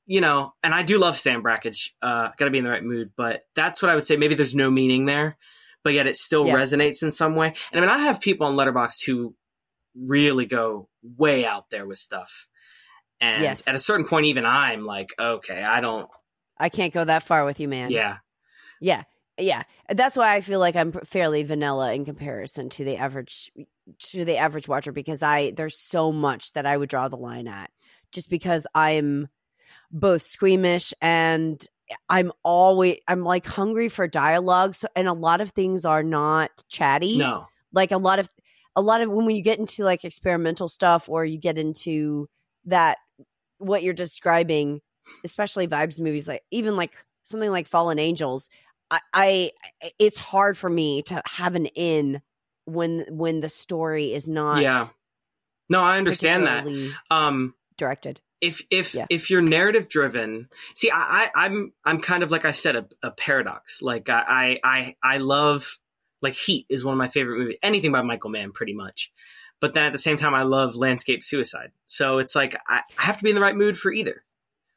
you 0.06 0.20
know, 0.20 0.54
and 0.62 0.72
I 0.74 0.82
do 0.82 0.98
love 0.98 1.18
Sam 1.18 1.42
Brakhage. 1.42 1.90
Uh, 2.00 2.28
Got 2.36 2.44
to 2.44 2.50
be 2.50 2.58
in 2.58 2.64
the 2.64 2.70
right 2.70 2.84
mood, 2.84 3.10
but 3.16 3.42
that's 3.54 3.82
what 3.82 3.90
I 3.90 3.94
would 3.96 4.04
say. 4.04 4.16
Maybe 4.16 4.34
there's 4.36 4.54
no 4.54 4.70
meaning 4.70 5.04
there, 5.06 5.36
but 5.82 5.94
yet 5.94 6.06
it 6.06 6.16
still 6.16 6.46
Yeah. 6.46 6.54
resonates 6.54 7.02
in 7.02 7.10
some 7.10 7.34
way. 7.34 7.54
And 7.72 7.78
I 7.78 7.80
mean, 7.80 7.90
I 7.90 7.98
have 8.04 8.20
people 8.20 8.46
on 8.46 8.54
Letterboxd 8.54 9.04
who 9.04 9.34
really 9.96 10.46
go 10.46 10.88
way 11.02 11.44
out 11.44 11.70
there 11.70 11.86
with 11.86 11.98
stuff. 11.98 12.46
And 13.20 13.42
Yes. 13.42 13.66
at 13.66 13.74
a 13.74 13.78
certain 13.80 14.06
point, 14.06 14.26
even 14.26 14.44
I'm 14.46 14.84
like, 14.84 15.12
okay, 15.18 15.62
I 15.62 15.80
don't. 15.80 16.08
I 16.58 16.68
can't 16.68 16.92
go 16.94 17.04
that 17.04 17.22
far 17.24 17.44
with 17.44 17.58
you, 17.60 17.66
man. 17.68 17.90
Yeah, 17.90 18.18
Yeah. 18.80 19.04
Yeah. 19.38 19.64
That's 19.88 20.16
why 20.16 20.34
I 20.34 20.40
feel 20.40 20.60
like 20.60 20.76
I'm 20.76 20.92
fairly 20.92 21.42
vanilla 21.42 21.92
in 21.92 22.04
comparison 22.04 22.68
to 22.70 22.84
the 22.84 22.96
average 22.96 23.52
to 23.98 24.24
the 24.24 24.38
average 24.38 24.66
watcher 24.66 24.92
because 24.92 25.22
I 25.22 25.52
there's 25.52 25.78
so 25.78 26.10
much 26.12 26.52
that 26.54 26.66
I 26.66 26.76
would 26.76 26.88
draw 26.88 27.08
the 27.08 27.16
line 27.16 27.46
at 27.46 27.70
just 28.12 28.30
because 28.30 28.66
I'm 28.74 29.28
both 29.90 30.22
squeamish 30.22 30.92
and 31.00 31.62
I'm 32.08 32.32
always 32.42 32.98
I'm 33.06 33.22
like 33.22 33.46
hungry 33.46 33.88
for 33.88 34.08
dialogue 34.08 34.74
so, 34.74 34.88
and 34.96 35.06
a 35.06 35.12
lot 35.12 35.40
of 35.40 35.50
things 35.50 35.84
are 35.84 36.02
not 36.02 36.50
chatty. 36.68 37.18
no, 37.18 37.46
Like 37.72 37.92
a 37.92 37.98
lot 37.98 38.18
of 38.18 38.28
a 38.74 38.82
lot 38.82 39.00
of 39.00 39.10
when 39.10 39.30
you 39.30 39.42
get 39.42 39.58
into 39.58 39.84
like 39.84 40.04
experimental 40.04 40.68
stuff 40.68 41.08
or 41.08 41.24
you 41.24 41.38
get 41.38 41.58
into 41.58 42.28
that 42.66 42.98
what 43.58 43.82
you're 43.82 43.94
describing, 43.94 44.80
especially 45.24 45.68
vibes 45.68 46.00
movies 46.00 46.26
like 46.28 46.42
even 46.50 46.76
like 46.76 46.92
something 47.22 47.50
like 47.50 47.66
Fallen 47.66 47.98
Angels, 47.98 48.48
I, 48.90 49.00
I 49.12 49.50
it's 49.98 50.18
hard 50.18 50.56
for 50.56 50.70
me 50.70 51.02
to 51.02 51.22
have 51.26 51.54
an 51.54 51.66
in 51.66 52.22
when 52.66 53.06
when 53.10 53.40
the 53.40 53.48
story 53.48 54.12
is 54.12 54.28
not 54.28 54.60
yeah, 54.60 54.88
no, 55.68 55.80
I 55.80 55.98
understand 55.98 56.46
that. 56.46 56.66
Um, 57.10 57.54
directed. 57.76 58.20
if 58.40 58.62
if 58.70 58.94
Yeah. 58.94 59.06
if 59.10 59.30
you're 59.30 59.42
narrative 59.42 59.88
driven 59.88 60.48
see 60.74 60.90
I, 60.90 61.30
I 61.34 61.46
i'm 61.46 61.72
i'm 61.84 62.00
kind 62.00 62.22
of 62.22 62.30
like 62.30 62.44
i 62.44 62.50
said 62.50 62.76
a, 62.76 62.86
a 63.02 63.10
paradox 63.10 63.82
like 63.82 64.08
I, 64.08 64.24
I 64.28 64.60
i 64.64 64.96
i 65.02 65.18
love 65.18 65.78
like 66.22 66.34
heat 66.34 66.66
is 66.68 66.84
one 66.84 66.92
of 66.92 66.98
my 66.98 67.08
favorite 67.08 67.38
movies 67.38 67.56
anything 67.62 67.92
by 67.92 68.02
michael 68.02 68.30
mann 68.30 68.52
pretty 68.52 68.74
much 68.74 69.12
but 69.60 69.74
then 69.74 69.84
at 69.84 69.92
the 69.92 69.98
same 69.98 70.16
time 70.16 70.34
i 70.34 70.42
love 70.42 70.74
landscape 70.74 71.22
suicide 71.22 71.70
so 71.86 72.18
it's 72.18 72.34
like 72.34 72.56
i, 72.68 72.82
I 72.98 73.02
have 73.02 73.18
to 73.18 73.24
be 73.24 73.30
in 73.30 73.36
the 73.36 73.42
right 73.42 73.56
mood 73.56 73.76
for 73.78 73.90
either 73.90 74.22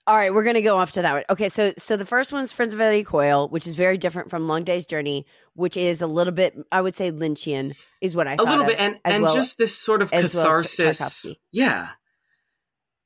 All 0.10 0.16
right, 0.16 0.34
we're 0.34 0.44
gonna 0.44 0.64
go 0.64 0.76
off 0.78 0.94
to 0.94 1.04
that 1.04 1.14
one. 1.14 1.24
Okay, 1.30 1.50
so 1.50 1.72
so 1.78 1.96
the 1.96 2.06
first 2.06 2.34
one's 2.34 2.52
Friends 2.52 2.74
of 2.74 2.82
Eddie 2.82 3.04
Coyle, 3.04 3.48
which 3.48 3.68
is 3.68 3.76
very 3.76 3.96
different 3.96 4.32
from 4.32 4.48
Long 4.48 4.64
Day's 4.64 4.88
Journey, 4.88 5.28
which 5.54 5.78
is 5.78 6.02
a 6.02 6.08
little 6.08 6.34
bit, 6.34 6.58
I 6.72 6.82
would 6.82 6.96
say, 6.96 7.12
Lynchian, 7.12 7.76
is 8.02 8.16
what 8.16 8.26
I 8.28 8.34
a 8.34 8.42
little 8.42 8.66
bit 8.66 8.80
and 8.80 8.98
and 9.06 9.24
well- 9.26 9.36
just 9.36 9.60
this 9.60 9.78
sort 9.78 10.02
of 10.02 10.12
as 10.12 10.34
well 10.34 10.46
catharsis 10.46 11.28
yeah 11.52 11.90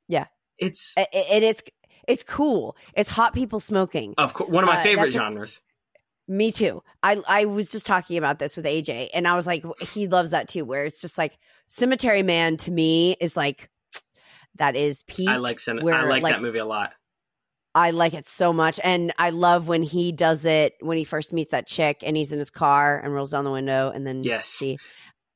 Yeah. 0.07 0.27
it's 0.57 0.95
and 0.97 1.43
it's 1.43 1.61
it's 2.07 2.23
cool. 2.23 2.77
It's 2.95 3.09
hot 3.09 3.33
people 3.33 3.59
smoking. 3.59 4.13
of 4.17 4.33
course 4.33 4.49
one 4.49 4.63
of 4.63 4.69
my 4.69 4.77
Uh, 4.77 4.83
favorite 4.83 5.07
that's 5.11 5.15
a- 5.17 5.19
genres 5.19 5.61
Me 6.29 6.53
too. 6.53 6.83
I 7.03 7.21
I 7.27 7.43
was 7.43 7.69
just 7.69 7.85
talking 7.85 8.17
about 8.17 8.39
this 8.39 8.55
with 8.55 8.65
AJ, 8.65 9.09
and 9.13 9.27
I 9.27 9.35
was 9.35 9.45
like, 9.45 9.65
he 9.81 10.07
loves 10.07 10.29
that 10.29 10.47
too. 10.47 10.63
Where 10.63 10.85
it's 10.85 11.01
just 11.01 11.17
like 11.17 11.37
Cemetery 11.67 12.23
Man 12.23 12.55
to 12.63 12.71
me 12.71 13.17
is 13.19 13.35
like 13.35 13.69
that 14.55 14.75
is 14.75 15.03
peak. 15.03 15.29
i 15.29 15.35
like 15.37 15.59
Sen- 15.59 15.79
i 15.79 16.03
like, 16.05 16.23
like- 16.23 16.33
that 16.33 16.41
movie 16.41 16.59
a 16.59 16.65
lot 16.65 16.93
I 17.75 17.89
like 17.89 18.13
it 18.13 18.27
so 18.27 18.53
much, 18.53 18.79
and 18.83 19.11
I 19.17 19.31
love 19.31 19.67
when 19.67 19.81
he 19.81 20.11
does 20.11 20.45
it 20.45 20.75
when 20.79 20.95
he 20.95 21.03
first 21.03 21.33
meets 21.33 21.49
that 21.49 21.65
chick, 21.65 22.03
and 22.03 22.15
he's 22.15 22.31
in 22.31 22.37
his 22.37 22.51
car 22.51 22.99
and 23.03 23.11
rolls 23.11 23.31
down 23.31 23.45
the 23.45 23.51
window, 23.51 23.89
and 23.89 24.05
then 24.05 24.21
Yes. 24.23 24.45
see. 24.45 24.77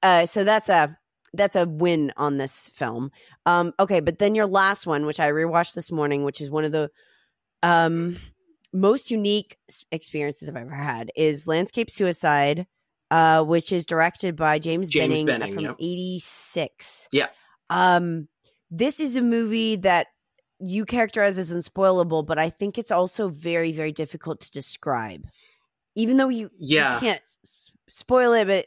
Uh, 0.03 0.27
so 0.27 0.43
that's 0.43 0.69
a 0.69 0.95
that's 1.33 1.55
a 1.55 1.65
win 1.67 2.13
on 2.15 2.37
this 2.37 2.69
film. 2.75 3.09
Um, 3.47 3.73
okay, 3.79 4.01
but 4.01 4.19
then 4.19 4.35
your 4.35 4.45
last 4.45 4.85
one, 4.85 5.07
which 5.07 5.19
I 5.19 5.31
rewatched 5.31 5.73
this 5.73 5.91
morning, 5.91 6.23
which 6.23 6.39
is 6.39 6.51
one 6.51 6.63
of 6.63 6.71
the 6.71 6.91
um 7.63 8.17
most 8.71 9.09
unique 9.09 9.57
experiences 9.91 10.47
I've 10.47 10.57
ever 10.57 10.75
had, 10.75 11.11
is 11.15 11.47
Landscape 11.47 11.89
Suicide, 11.89 12.67
uh, 13.09 13.43
which 13.45 13.71
is 13.71 13.87
directed 13.87 14.35
by 14.35 14.59
James, 14.59 14.89
James 14.89 15.23
Benning, 15.23 15.25
Benning, 15.25 15.53
from 15.55 15.63
yep. 15.63 15.75
'86. 15.79 17.07
Yeah. 17.11 17.27
Um, 17.71 18.27
this 18.69 18.99
is 18.99 19.15
a 19.15 19.21
movie 19.21 19.77
that 19.77 20.07
you 20.59 20.85
characterize 20.85 21.37
as 21.37 21.51
unspoilable, 21.51 22.25
but 22.25 22.39
I 22.39 22.49
think 22.49 22.77
it's 22.77 22.91
also 22.91 23.27
very, 23.27 23.71
very 23.71 23.91
difficult 23.91 24.41
to 24.41 24.51
describe. 24.51 25.27
Even 25.95 26.17
though 26.17 26.29
you, 26.29 26.49
you 26.57 26.77
Yeah. 26.77 26.99
can't 26.99 27.21
s- 27.45 27.71
spoil 27.87 28.33
it, 28.33 28.45
but 28.45 28.65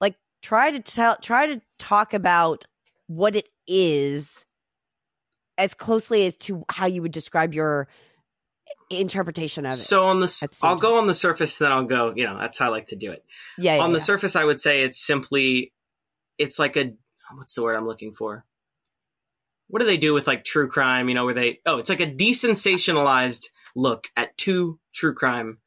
like 0.00 0.16
try 0.42 0.70
to 0.70 0.80
tell, 0.80 1.16
try 1.18 1.46
to 1.46 1.60
talk 1.78 2.14
about 2.14 2.64
what 3.06 3.36
it 3.36 3.48
is 3.66 4.46
as 5.58 5.74
closely 5.74 6.26
as 6.26 6.36
to 6.36 6.64
how 6.70 6.86
you 6.86 7.02
would 7.02 7.12
describe 7.12 7.54
your 7.54 7.88
interpretation 8.90 9.66
of 9.66 9.72
it. 9.72 9.76
So 9.76 10.06
on 10.06 10.20
the, 10.20 10.24
s- 10.24 10.42
at 10.42 10.50
the 10.50 10.56
same 10.56 10.70
I'll 10.70 10.76
go 10.76 10.98
on 10.98 11.06
the 11.06 11.14
surface, 11.14 11.58
then 11.58 11.72
I'll 11.72 11.84
go. 11.84 12.12
You 12.14 12.26
know, 12.26 12.38
that's 12.38 12.58
how 12.58 12.66
I 12.66 12.68
like 12.68 12.86
to 12.88 12.96
do 12.96 13.12
it. 13.12 13.24
yeah, 13.58 13.76
yeah, 13.76 13.82
on 13.82 13.92
the 13.92 13.98
yeah. 13.98 14.04
surface, 14.04 14.36
I 14.36 14.44
would 14.44 14.60
say 14.60 14.82
it's 14.82 14.98
simply, 15.04 15.72
it's 16.38 16.58
like 16.58 16.76
a, 16.76 16.94
what's 17.34 17.54
the 17.54 17.62
word 17.62 17.74
I'm 17.74 17.86
looking 17.86 18.12
for? 18.12 18.44
What 19.68 19.80
do 19.80 19.86
they 19.86 19.96
do 19.96 20.14
with 20.14 20.26
like 20.26 20.44
true 20.44 20.68
crime? 20.68 21.08
You 21.08 21.14
know, 21.14 21.24
where 21.24 21.34
they, 21.34 21.60
oh, 21.66 21.78
it's 21.78 21.90
like 21.90 22.00
a 22.00 22.06
desensationalized 22.10 23.46
look 23.74 24.08
at 24.16 24.36
two 24.36 24.78
true 24.94 25.14
crime 25.14 25.58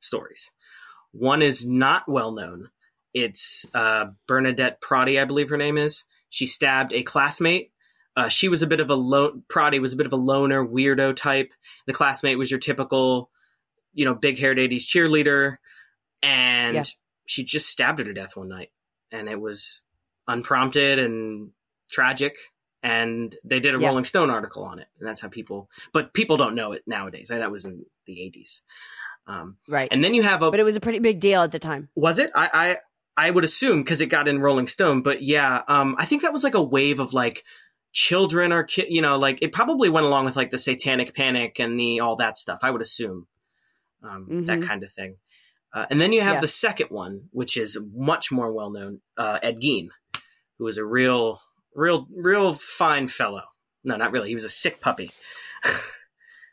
stories. 0.00 0.50
One 1.12 1.42
is 1.42 1.66
not 1.66 2.04
well 2.08 2.32
known. 2.32 2.70
It's 3.14 3.66
uh, 3.74 4.06
Bernadette 4.26 4.80
Protti, 4.80 5.20
I 5.20 5.24
believe 5.24 5.48
her 5.50 5.56
name 5.56 5.78
is. 5.78 6.04
She 6.28 6.46
stabbed 6.46 6.92
a 6.92 7.02
classmate. 7.02 7.72
Uh, 8.14 8.28
she 8.28 8.48
was 8.48 8.62
a 8.62 8.66
bit 8.66 8.80
of 8.80 8.90
a 8.90 8.94
lo- 8.94 9.40
Protti 9.48 9.80
was 9.80 9.92
a 9.92 9.96
bit 9.96 10.06
of 10.06 10.12
a 10.12 10.16
loner, 10.16 10.64
weirdo 10.64 11.16
type. 11.16 11.52
The 11.86 11.92
classmate 11.92 12.36
was 12.36 12.50
your 12.50 12.60
typical, 12.60 13.30
you 13.94 14.04
know, 14.04 14.14
big 14.14 14.38
haired 14.38 14.58
'80s 14.58 14.84
cheerleader, 14.84 15.56
and 16.22 16.76
Yeah. 16.76 16.82
she 17.26 17.44
just 17.44 17.68
stabbed 17.68 18.00
her 18.00 18.04
to 18.04 18.12
death 18.12 18.36
one 18.36 18.48
night, 18.48 18.70
and 19.10 19.28
it 19.28 19.40
was 19.40 19.84
unprompted 20.26 20.98
and 20.98 21.52
tragic. 21.90 22.36
And 22.82 23.34
they 23.44 23.58
did 23.60 23.74
a 23.74 23.80
Yeah. 23.80 23.88
Rolling 23.88 24.04
Stone 24.04 24.30
article 24.30 24.62
on 24.64 24.78
it, 24.78 24.86
and 24.98 25.08
that's 25.08 25.20
how 25.20 25.28
people. 25.28 25.68
But 25.92 26.12
people 26.14 26.36
don't 26.36 26.54
know 26.54 26.72
it 26.72 26.82
nowadays. 26.86 27.28
That 27.28 27.50
was 27.50 27.64
in 27.64 27.84
the 28.06 28.12
'80s. 28.14 28.60
Um, 29.26 29.56
right. 29.68 29.88
and 29.90 30.02
then 30.02 30.14
you 30.14 30.22
have 30.22 30.42
a 30.42 30.50
but 30.50 30.58
it 30.60 30.64
was 30.64 30.76
a 30.76 30.80
pretty 30.80 31.00
big 31.00 31.20
deal 31.20 31.42
at 31.42 31.52
the 31.52 31.58
time. 31.58 31.88
was 31.94 32.18
it? 32.18 32.30
I 32.34 32.78
I, 33.16 33.26
I 33.26 33.30
would 33.30 33.44
assume 33.44 33.82
because 33.82 34.00
it 34.00 34.06
got 34.06 34.26
in 34.28 34.40
Rolling 34.40 34.66
Stone, 34.68 35.02
but 35.02 35.20
yeah, 35.22 35.62
um, 35.68 35.96
I 35.98 36.06
think 36.06 36.22
that 36.22 36.32
was 36.32 36.42
like 36.44 36.54
a 36.54 36.62
wave 36.62 36.98
of 37.00 37.12
like 37.12 37.44
children 37.92 38.52
or 38.52 38.62
ki- 38.64 38.86
you 38.88 39.02
know 39.02 39.16
like 39.18 39.40
it 39.42 39.52
probably 39.52 39.88
went 39.88 40.06
along 40.06 40.24
with 40.24 40.36
like 40.36 40.50
the 40.50 40.58
Satanic 40.58 41.14
Panic 41.14 41.58
and 41.58 41.78
the 41.78 42.00
all 42.00 42.16
that 42.16 42.36
stuff. 42.38 42.60
I 42.62 42.70
would 42.70 42.80
assume 42.80 43.26
um, 44.02 44.46
that 44.46 44.60
Mhm. 44.60 44.66
kind 44.66 44.82
of 44.84 44.92
thing. 44.92 45.16
Uh, 45.72 45.84
and 45.90 46.00
then 46.00 46.12
you 46.12 46.20
have 46.20 46.36
Yeah. 46.36 46.40
the 46.42 46.48
second 46.48 46.86
one, 46.90 47.22
which 47.32 47.56
is 47.56 47.76
much 47.94 48.30
more 48.30 48.50
well 48.52 48.70
known, 48.70 49.00
uh, 49.18 49.38
Ed 49.42 49.60
Gein, 49.60 49.88
who 50.56 50.64
was 50.64 50.78
a 50.78 50.84
real, 50.84 51.42
real, 51.74 52.06
real 52.14 52.54
fine 52.54 53.08
fellow. 53.08 53.42
No, 53.84 53.96
not 53.96 54.12
really. 54.12 54.28
He 54.28 54.34
was 54.34 54.44
a 54.44 54.50
sick 54.50 54.80
puppy. 54.80 55.10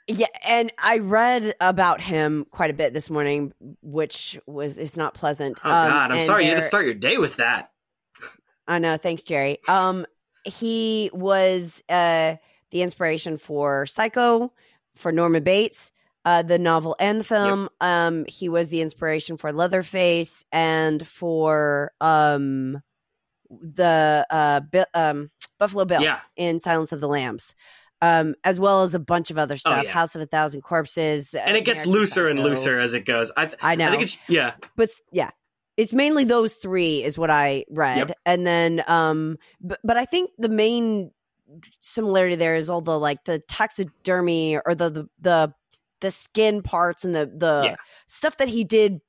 Yeah, 0.08 0.28
and 0.46 0.72
I 0.78 1.00
read 1.00 1.56
about 1.60 2.00
him 2.00 2.46
quite 2.52 2.70
a 2.70 2.74
bit 2.74 2.94
this 2.94 3.10
morning, 3.10 3.54
which 3.82 4.40
was 4.46 4.78
is 4.78 4.96
not 4.96 5.16
pleasant. 5.16 5.60
Oh 5.64 5.70
Um, 5.70 5.90
God, 5.90 6.12
I'm 6.12 6.18
and 6.18 6.24
sorry 6.26 6.44
you 6.44 6.50
had 6.50 6.58
to 6.58 6.62
start 6.62 6.86
your 6.86 6.94
day 6.94 7.18
with 7.18 7.38
that. 7.38 7.72
I 8.68 8.78
know. 8.78 8.98
Thanks, 8.98 9.24
Jerry. 9.24 9.58
Um, 9.68 10.06
he 10.44 11.10
was 11.12 11.82
uh 11.90 12.36
the 12.70 12.84
inspiration 12.84 13.38
for 13.38 13.88
Psycho, 13.88 14.54
for 14.96 15.12
Norman 15.12 15.44
Bates, 15.44 15.92
uh, 16.24 16.44
the 16.44 16.60
novel 16.60 16.96
and 17.00 17.22
the 17.22 17.24
film. 17.24 17.70
Um, 17.82 18.26
he 18.28 18.48
was 18.48 18.70
the 18.70 18.82
inspiration 18.82 19.38
for 19.38 19.52
Leatherface 19.52 20.44
and 20.52 21.08
for 21.08 21.94
um 22.00 22.80
the 23.50 24.26
uh 24.30 24.60
Bi- 24.62 24.86
um 24.94 25.32
Buffalo 25.60 25.86
Bill 25.86 26.02
Yeah, 26.02 26.20
in 26.36 26.60
Silence 26.60 26.92
of 26.92 27.02
the 27.02 27.08
Lambs. 27.08 27.56
Um, 28.02 28.36
as 28.44 28.60
well 28.60 28.84
as 28.84 28.94
a 28.94 29.00
bunch 29.00 29.32
of 29.32 29.38
other 29.38 29.56
stuff, 29.58 29.86
yeah. 29.86 29.90
House 29.90 30.16
of 30.16 30.22
a 30.22 30.26
Thousand 30.26 30.62
Corpses, 30.62 31.34
and 31.34 31.56
it 31.56 31.64
gets 31.66 31.86
American 31.86 32.00
looser 32.02 32.28
and 32.28 32.38
looser 32.40 32.78
as 32.78 32.94
it 32.94 33.06
goes. 33.06 33.32
I, 33.38 33.50
I 33.62 33.76
know 33.76 33.88
I 33.88 33.92
think 33.92 34.04
it's 34.04 34.18
yeah. 34.28 34.54
but 34.76 34.90
yeah 35.12 35.32
it's 35.78 35.94
mainly 35.94 36.24
those 36.26 36.54
three 36.54 37.04
is 37.04 37.18
what 37.18 37.30
i 37.30 37.66
read 37.70 37.98
Yep. 37.98 38.12
and 38.26 38.46
then 38.48 38.82
um 38.88 39.38
but, 39.60 39.80
but 39.84 39.98
i 39.98 40.06
think 40.06 40.30
the 40.38 40.48
main 40.50 41.12
similarity 41.82 42.36
there 42.36 42.56
is 42.56 42.70
all 42.70 42.82
the 42.82 42.98
like 43.00 43.24
the 43.26 43.40
taxidermy 43.40 44.58
or 44.66 44.76
the 44.76 44.90
the 44.90 45.10
the, 45.20 45.54
the 46.02 46.12
skin 46.12 46.62
parts 46.62 47.04
and 47.06 47.16
the 47.16 47.26
the 47.26 47.62
Yeah. 47.66 47.76
stuff 48.08 48.38
that 48.38 48.48
he 48.50 48.64
did 48.64 49.00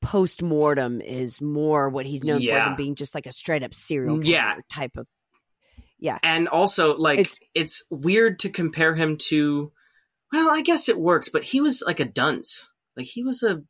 post 0.00 0.42
mortem 0.42 1.00
is 1.00 1.40
more 1.40 1.88
what 1.88 2.06
he's 2.06 2.22
known 2.24 2.40
for 2.40 2.46
than 2.46 2.76
being 2.76 2.94
just 2.94 3.14
like 3.14 3.26
a 3.26 3.32
straight 3.32 3.62
up 3.62 3.74
serial 3.74 4.16
mm, 4.18 4.24
Yeah. 4.24 4.52
killer 4.52 4.62
type 4.72 4.96
of 4.96 5.06
Yeah. 5.98 6.18
and 6.22 6.48
also 6.48 6.96
like 6.96 7.18
It's- 7.18 7.36
it's, 7.54 7.84
weird 7.90 8.38
to 8.40 8.48
compare 8.50 8.94
him 8.94 9.16
to 9.28 9.72
well 10.32 10.48
i 10.50 10.62
guess 10.62 10.88
it 10.88 10.98
works 10.98 11.28
but 11.28 11.42
he 11.42 11.60
was 11.60 11.82
like 11.86 12.00
a 12.00 12.04
dunce 12.04 12.70
like 12.96 13.06
he 13.06 13.22
was 13.24 13.42
a 13.42 13.62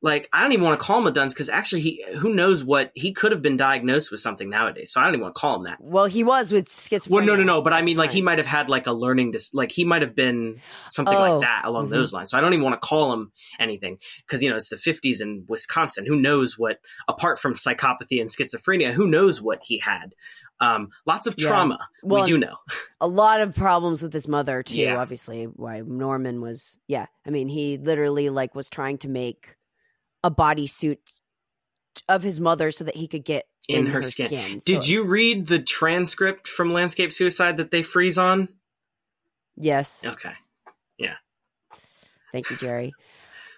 like 0.00 0.28
i 0.32 0.42
don't 0.42 0.52
even 0.52 0.64
want 0.64 0.78
to 0.78 0.84
call 0.84 1.00
him 1.00 1.06
a 1.06 1.10
dunce 1.10 1.34
because 1.34 1.48
actually 1.48 1.80
he 1.80 2.04
who 2.18 2.32
knows 2.32 2.62
what 2.64 2.92
he 2.94 3.12
could 3.12 3.32
have 3.32 3.42
been 3.42 3.56
diagnosed 3.56 4.10
with 4.10 4.20
something 4.20 4.48
nowadays 4.48 4.92
so 4.92 5.00
i 5.00 5.04
don't 5.04 5.14
even 5.14 5.22
want 5.22 5.34
to 5.34 5.40
call 5.40 5.56
him 5.56 5.64
that 5.64 5.78
well 5.80 6.06
he 6.06 6.22
was 6.22 6.52
with 6.52 6.66
schizophrenia 6.68 7.10
well 7.10 7.24
no 7.24 7.34
no 7.36 7.42
no 7.42 7.62
but 7.62 7.72
i 7.72 7.82
mean 7.82 7.96
like 7.96 8.10
he 8.12 8.22
might 8.22 8.38
have 8.38 8.46
had 8.46 8.68
like 8.68 8.86
a 8.86 8.92
learning 8.92 9.30
dis- 9.32 9.54
like 9.54 9.72
he 9.72 9.84
might 9.84 10.02
have 10.02 10.14
been 10.14 10.60
something 10.90 11.16
Oh, 11.16 11.20
like 11.20 11.40
that 11.40 11.62
along 11.64 11.88
mhm. 11.88 11.90
those 11.90 12.12
lines 12.12 12.30
so 12.30 12.38
i 12.38 12.40
don't 12.40 12.52
even 12.52 12.64
want 12.64 12.80
to 12.80 12.86
call 12.86 13.12
him 13.12 13.32
anything 13.58 13.98
because 14.26 14.42
you 14.42 14.50
know 14.50 14.56
it's 14.56 14.68
the 14.68 14.76
50s 14.76 15.20
in 15.20 15.44
wisconsin 15.48 16.06
who 16.06 16.16
knows 16.16 16.58
what 16.58 16.78
apart 17.08 17.38
from 17.38 17.54
psychopathy 17.54 18.20
and 18.20 18.30
schizophrenia 18.30 18.92
who 18.92 19.06
knows 19.08 19.42
what 19.42 19.60
he 19.62 19.78
had 19.78 20.14
um 20.60 20.88
lots 21.06 21.26
of 21.26 21.34
Yeah. 21.38 21.48
trauma 21.48 21.78
Well, 22.02 22.22
we 22.22 22.26
do 22.26 22.38
know 22.38 22.56
a 23.00 23.06
lot 23.08 23.40
of 23.40 23.54
problems 23.54 24.02
with 24.02 24.12
his 24.12 24.26
mother 24.28 24.62
too 24.62 24.76
Yeah. 24.76 24.96
obviously 24.98 25.44
why 25.44 25.82
norman 25.84 26.40
was 26.40 26.78
yeah 26.86 27.06
i 27.26 27.30
mean 27.30 27.48
he 27.48 27.78
literally 27.78 28.28
like 28.28 28.54
was 28.54 28.68
trying 28.68 28.98
to 28.98 29.08
make 29.08 29.54
a 30.24 30.30
bodysuit 30.30 30.98
of 32.08 32.22
his 32.22 32.40
mother 32.40 32.70
so 32.70 32.84
that 32.84 32.96
he 32.96 33.06
could 33.08 33.24
get 33.24 33.46
In 33.68 33.86
in, 33.86 33.92
her 33.92 34.02
skin. 34.02 34.28
skin, 34.28 34.62
Did 34.64 34.84
So- 34.84 34.90
you 34.90 35.04
read 35.04 35.46
the 35.46 35.58
transcript 35.60 36.46
from 36.48 36.72
Landscape 36.72 37.12
Suicide 37.12 37.56
that 37.56 37.70
they 37.70 37.82
freeze 37.82 38.18
on? 38.18 38.48
yes 39.56 40.02
Okay. 40.04 40.32
Yeah. 40.98 41.16
Thank 42.32 42.50
you 42.50 42.56
jerry 42.56 42.92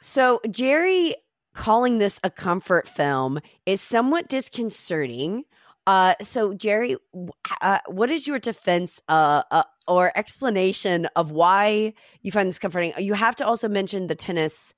so 0.00 0.40
jerry 0.50 1.14
calling 1.54 1.98
this 1.98 2.20
a 2.24 2.30
comfort 2.30 2.88
film 2.88 3.40
is 3.66 3.80
somewhat 3.82 4.28
disconcerting 4.28 5.44
uh 5.86 6.14
so 6.22 6.54
jerry 6.54 6.96
uh, 7.60 7.78
what 7.86 8.10
is 8.10 8.26
your 8.26 8.38
defense 8.38 9.00
uh, 9.08 9.42
uh 9.50 9.62
or 9.88 10.12
explanation 10.16 11.06
of 11.16 11.32
why 11.32 11.92
you 12.22 12.30
find 12.32 12.48
this 12.48 12.58
comforting 12.58 12.92
you 12.98 13.12
have 13.14 13.34
to 13.36 13.46
also 13.46 13.68
mention 13.68 14.06
the 14.06 14.14
tennis 14.14 14.74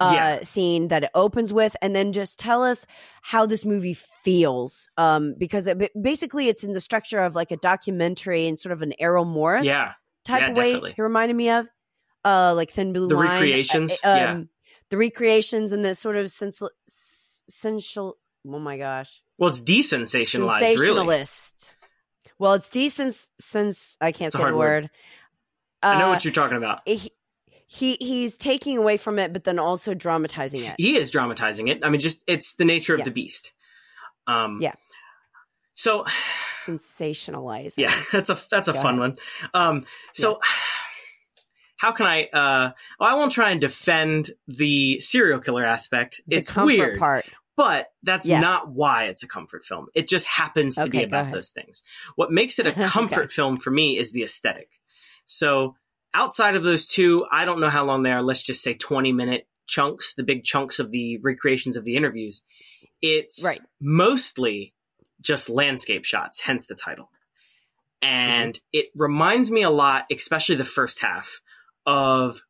uh, 0.00 0.10
Yeah. 0.14 0.42
scene 0.42 0.88
that 0.88 1.04
it 1.04 1.10
opens 1.14 1.52
with, 1.52 1.76
and 1.80 1.94
then 1.94 2.12
just 2.12 2.38
tell 2.38 2.62
us 2.62 2.84
how 3.22 3.46
this 3.46 3.64
movie 3.64 3.94
feels. 3.94 4.88
Um, 4.96 5.34
because 5.38 5.66
it, 5.66 5.90
basically, 6.00 6.48
it's 6.48 6.64
in 6.64 6.72
the 6.72 6.80
structure 6.80 7.20
of 7.20 7.34
like 7.34 7.50
a 7.52 7.56
documentary 7.56 8.46
and 8.46 8.58
sort 8.58 8.72
of 8.72 8.82
an 8.82 8.92
Errol 8.98 9.24
Morris 9.24 9.64
Yeah. 9.66 9.92
type 10.24 10.40
Yeah, 10.40 10.50
of 10.50 10.56
way. 10.56 10.64
definitely. 10.64 10.92
He 10.96 11.02
reminded 11.02 11.34
me 11.36 11.50
of, 11.50 11.68
uh, 12.24 12.54
like 12.54 12.70
Thin 12.70 12.92
Blue 12.92 13.08
The 13.08 13.14
Line, 13.14 13.30
recreations, 13.30 14.00
uh, 14.04 14.08
um, 14.08 14.16
yeah. 14.16 14.40
the 14.90 14.96
recreations, 14.96 15.72
and 15.72 15.84
the 15.84 15.94
sort 15.94 16.16
of 16.16 16.30
sens- 16.30 16.62
sensual. 17.48 18.18
Oh 18.46 18.58
my 18.58 18.76
gosh, 18.76 19.22
Well, 19.38 19.48
it's 19.50 19.60
desensationalized, 19.60 20.76
really. 20.78 21.24
Well, 22.38 22.54
it's 22.54 22.68
decent 22.68 23.16
since 23.38 23.96
I 24.00 24.12
can't 24.12 24.26
It's 24.28 24.36
say 24.36 24.44
the 24.44 24.54
word. 24.56 24.84
word. 24.84 24.90
I 25.82 25.98
know 25.98 26.06
Uh, 26.06 26.10
what 26.10 26.24
you're 26.24 26.32
talking 26.32 26.56
about. 26.56 26.80
he, 26.86 27.10
he 27.66 27.96
he's 28.00 28.36
taking 28.36 28.76
away 28.76 28.96
from 28.96 29.18
it, 29.18 29.32
but 29.32 29.44
then 29.44 29.58
also 29.58 29.94
dramatizing 29.94 30.64
it. 30.64 30.74
He 30.78 30.96
is 30.96 31.10
dramatizing 31.10 31.68
it. 31.68 31.84
I 31.84 31.90
mean, 31.90 32.00
just 32.00 32.22
it's 32.26 32.54
the 32.56 32.64
nature 32.64 32.94
of 32.94 33.00
Yeah. 33.00 33.04
the 33.04 33.10
beast. 33.10 33.52
Um, 34.26 34.58
Yeah. 34.60 34.74
So, 35.72 36.04
Sensationalizing. 36.64 37.74
yeah, 37.78 37.94
that's 38.12 38.30
a 38.30 38.38
that's 38.50 38.68
a 38.68 38.72
Go 38.72 38.80
fun 38.82 38.98
ahead. 38.98 39.18
one. 39.52 39.58
Um, 39.78 39.86
so, 40.12 40.40
how 41.76 41.92
can 41.92 42.06
I? 42.06 42.24
Uh, 42.32 42.70
well, 42.98 43.10
I 43.10 43.14
won't 43.14 43.32
try 43.32 43.50
and 43.50 43.60
defend 43.60 44.30
the 44.46 44.98
serial 45.00 45.40
killer 45.40 45.64
aspect. 45.64 46.20
the 46.26 46.36
it's 46.36 46.50
comfort 46.50 46.66
weird, 46.66 46.98
part. 46.98 47.26
but 47.56 47.88
that's 48.02 48.28
Yeah. 48.28 48.40
not 48.40 48.70
why 48.70 49.04
it's 49.04 49.22
a 49.22 49.28
comfort 49.28 49.64
film. 49.64 49.88
It 49.94 50.08
just 50.08 50.26
happens 50.26 50.76
to 50.76 50.88
be 50.88 50.98
Okay, 50.98 51.06
go 51.06 51.18
about 51.20 51.32
those 51.32 51.50
things. 51.50 51.82
What 52.16 52.30
makes 52.30 52.58
it 52.58 52.66
a 52.66 52.72
comfort 52.84 53.24
Okay. 53.24 53.26
film 53.32 53.58
for 53.58 53.70
me 53.70 53.98
is 53.98 54.12
the 54.12 54.22
aesthetic. 54.22 54.68
So 55.26 55.76
outside 56.14 56.54
of 56.56 56.62
those 56.62 56.86
two, 56.86 57.26
I 57.30 57.44
don't 57.44 57.60
know 57.60 57.68
how 57.68 57.84
long 57.84 58.02
they 58.02 58.12
are. 58.12 58.22
Let's 58.22 58.42
just 58.42 58.62
say 58.62 58.74
20 58.74 59.12
minute 59.12 59.46
chunks, 59.66 60.14
the 60.14 60.22
big 60.24 60.44
chunks 60.44 60.78
of 60.78 60.90
the 60.90 61.18
recreations 61.22 61.76
of 61.76 61.84
the 61.84 61.96
interviews. 61.96 62.42
It's 63.02 63.44
Right. 63.44 63.60
mostly 63.80 64.72
just 65.20 65.50
landscape 65.50 66.04
shots, 66.04 66.40
hence 66.40 66.66
the 66.66 66.74
title. 66.74 67.10
And 68.00 68.54
Mm-hmm. 68.54 68.68
it 68.72 68.86
reminds 68.94 69.50
me 69.50 69.62
a 69.62 69.70
lot, 69.70 70.06
especially 70.10 70.54
the 70.56 70.64
first 70.64 71.00
half, 71.00 71.40
of 71.86 72.40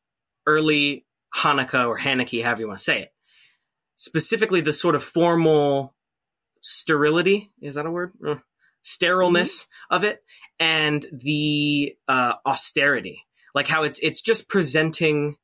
early 0.47 1.07
Hanukkah 1.35 1.89
or 1.89 1.99
Haneke, 1.99 2.43
however 2.43 2.61
you 2.63 2.67
want 2.69 2.79
to 2.79 2.85
say 2.85 3.03
it 3.03 3.11
specifically 3.97 4.61
the 4.61 4.73
sort 4.73 4.95
of 4.97 5.03
formal 5.05 5.95
sterility 6.61 7.49
is 7.61 7.75
that 7.77 7.87
a 7.87 7.91
word 7.91 8.13
Uh, 8.27 8.37
sterileness 8.83 9.67
of 9.91 10.05
it 10.05 10.21
and 10.59 11.07
the 11.13 11.97
uh, 12.09 12.35
austerity 12.45 13.25
like 13.55 13.69
how 13.69 13.83
it's 13.85 13.99
it's 14.01 14.21
just 14.21 14.49
presenting 14.49 15.37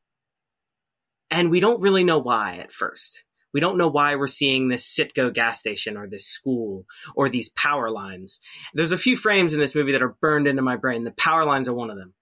and 1.31 1.51
we 1.51 1.61
don't 1.61 1.81
really 1.81 2.05
know 2.05 2.19
why 2.19 2.57
at 2.57 2.73
first 2.73 3.25
we 3.53 3.61
don't 3.61 3.77
know 3.79 3.89
why 3.89 4.15
we're 4.15 4.27
seeing 4.29 4.69
this 4.69 4.87
Citgo 4.87 5.33
gas 5.33 5.59
station 5.59 5.97
or 5.97 6.07
this 6.07 6.25
school 6.27 6.87
or 7.17 7.29
these 7.29 7.49
power 7.49 7.91
lines. 7.91 8.39
There's 8.75 8.93
a 8.93 8.97
few 8.99 9.17
frames 9.17 9.53
in 9.53 9.59
this 9.59 9.75
movie 9.75 9.91
that 9.91 10.03
are 10.03 10.15
burned 10.21 10.47
into 10.47 10.63
my 10.63 10.77
brain. 10.77 11.03
The 11.03 11.11
power 11.11 11.45
lines 11.45 11.69
are 11.69 11.75
one 11.75 11.91
of 11.91 11.97
them. 11.97 12.15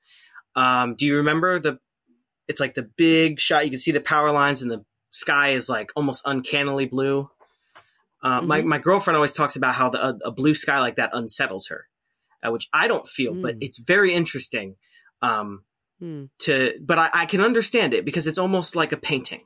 Um, 0.56 0.94
do 0.96 1.04
you 1.04 1.16
remember 1.18 1.60
the? 1.60 1.78
It's 2.48 2.60
like 2.60 2.74
the 2.74 2.88
big 2.96 3.40
shot. 3.40 3.64
You 3.66 3.70
can 3.70 3.78
see 3.78 3.92
the 3.92 4.00
power 4.00 4.32
lines, 4.32 4.62
and 4.62 4.70
the 4.70 4.86
sky 5.10 5.50
is 5.50 5.68
like 5.68 5.90
almost 5.94 6.22
uncannily 6.24 6.86
blue. 6.86 7.28
Uh, 8.22 8.40
My 8.40 8.62
Mhm. 8.62 8.64
my 8.64 8.78
girlfriend 8.78 9.16
always 9.16 9.34
talks 9.34 9.54
about 9.54 9.74
how 9.74 9.90
the, 9.90 10.02
a, 10.02 10.18
a 10.24 10.30
blue 10.30 10.54
sky 10.54 10.80
like 10.80 10.96
that 10.96 11.10
unsettles 11.12 11.68
her, 11.68 11.88
uh, 12.42 12.50
which 12.50 12.70
I 12.72 12.88
don't 12.88 13.06
feel, 13.06 13.34
but 13.34 13.56
Mm. 13.56 13.64
it's 13.64 13.78
very 13.78 14.14
interesting. 14.14 14.76
Um, 15.20 15.64
Hmm. 16.00 16.24
to 16.40 16.74
but 16.80 16.98
I, 16.98 17.10
I 17.12 17.26
can 17.26 17.40
understand 17.40 17.92
it 17.92 18.04
because 18.04 18.26
it's 18.28 18.38
almost 18.38 18.76
like 18.76 18.92
a 18.92 18.96
painting. 18.96 19.42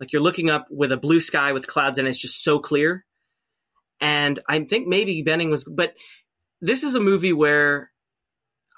Like 0.00 0.12
you're 0.12 0.22
looking 0.22 0.50
up 0.50 0.66
with 0.70 0.92
a 0.92 0.96
blue 0.98 1.18
sky 1.20 1.52
with 1.52 1.66
clouds 1.66 1.98
and 1.98 2.06
it's 2.06 2.18
just 2.18 2.42
so 2.44 2.58
clear. 2.58 3.04
And 4.00 4.38
i 4.48 4.60
think 4.64 4.86
maybe 4.86 5.22
benning 5.22 5.50
was 5.50 5.64
but 5.64 5.94
this 6.60 6.82
is 6.84 6.94
a 6.94 7.00
movie 7.00 7.32
where 7.32 7.90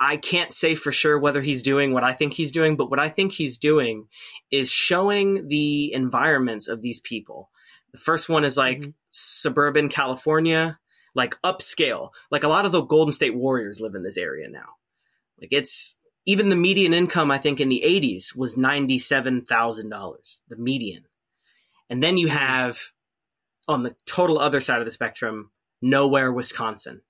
i 0.00 0.16
can't 0.16 0.52
say 0.52 0.74
for 0.74 0.92
sure 0.92 1.18
whether 1.18 1.42
he's 1.42 1.62
doing 1.62 1.92
what 1.92 2.04
i 2.04 2.12
think 2.14 2.32
he's 2.32 2.52
doing 2.52 2.74
but 2.76 2.88
what 2.90 2.98
i 2.98 3.08
think 3.10 3.32
he's 3.32 3.58
doing 3.58 4.06
is 4.50 4.70
showing 4.70 5.48
the 5.48 5.92
environments 5.92 6.68
of 6.68 6.80
these 6.80 7.00
people. 7.00 7.50
The 7.92 7.98
first 7.98 8.28
one 8.30 8.44
is 8.44 8.56
like 8.56 8.78
Mhm. 8.80 8.94
suburban 9.10 9.88
california 9.90 10.78
like 11.14 11.34
upscale. 11.42 12.10
Like 12.30 12.44
a 12.44 12.48
lot 12.48 12.64
of 12.66 12.70
the 12.72 12.82
golden 12.82 13.12
state 13.12 13.34
warriors 13.34 13.80
live 13.80 13.96
in 13.96 14.04
this 14.04 14.16
area 14.16 14.48
now. 14.48 14.76
Like 15.40 15.48
it's 15.52 15.98
even 16.26 16.48
the 16.48 16.56
median 16.56 16.94
income, 16.94 17.30
I 17.30 17.38
think, 17.38 17.60
in 17.60 17.68
the 17.68 17.82
80s 17.84 18.36
was 18.36 18.56
$97,000, 18.56 20.40
the 20.48 20.56
median. 20.56 21.04
And 21.88 22.02
then 22.02 22.18
you 22.18 22.28
have 22.28 22.78
on 23.66 23.82
the 23.82 23.96
total 24.06 24.38
other 24.38 24.60
side 24.60 24.80
of 24.80 24.84
the 24.84 24.92
spectrum, 24.92 25.50
nowhere, 25.80 26.32
Wisconsin, 26.32 27.02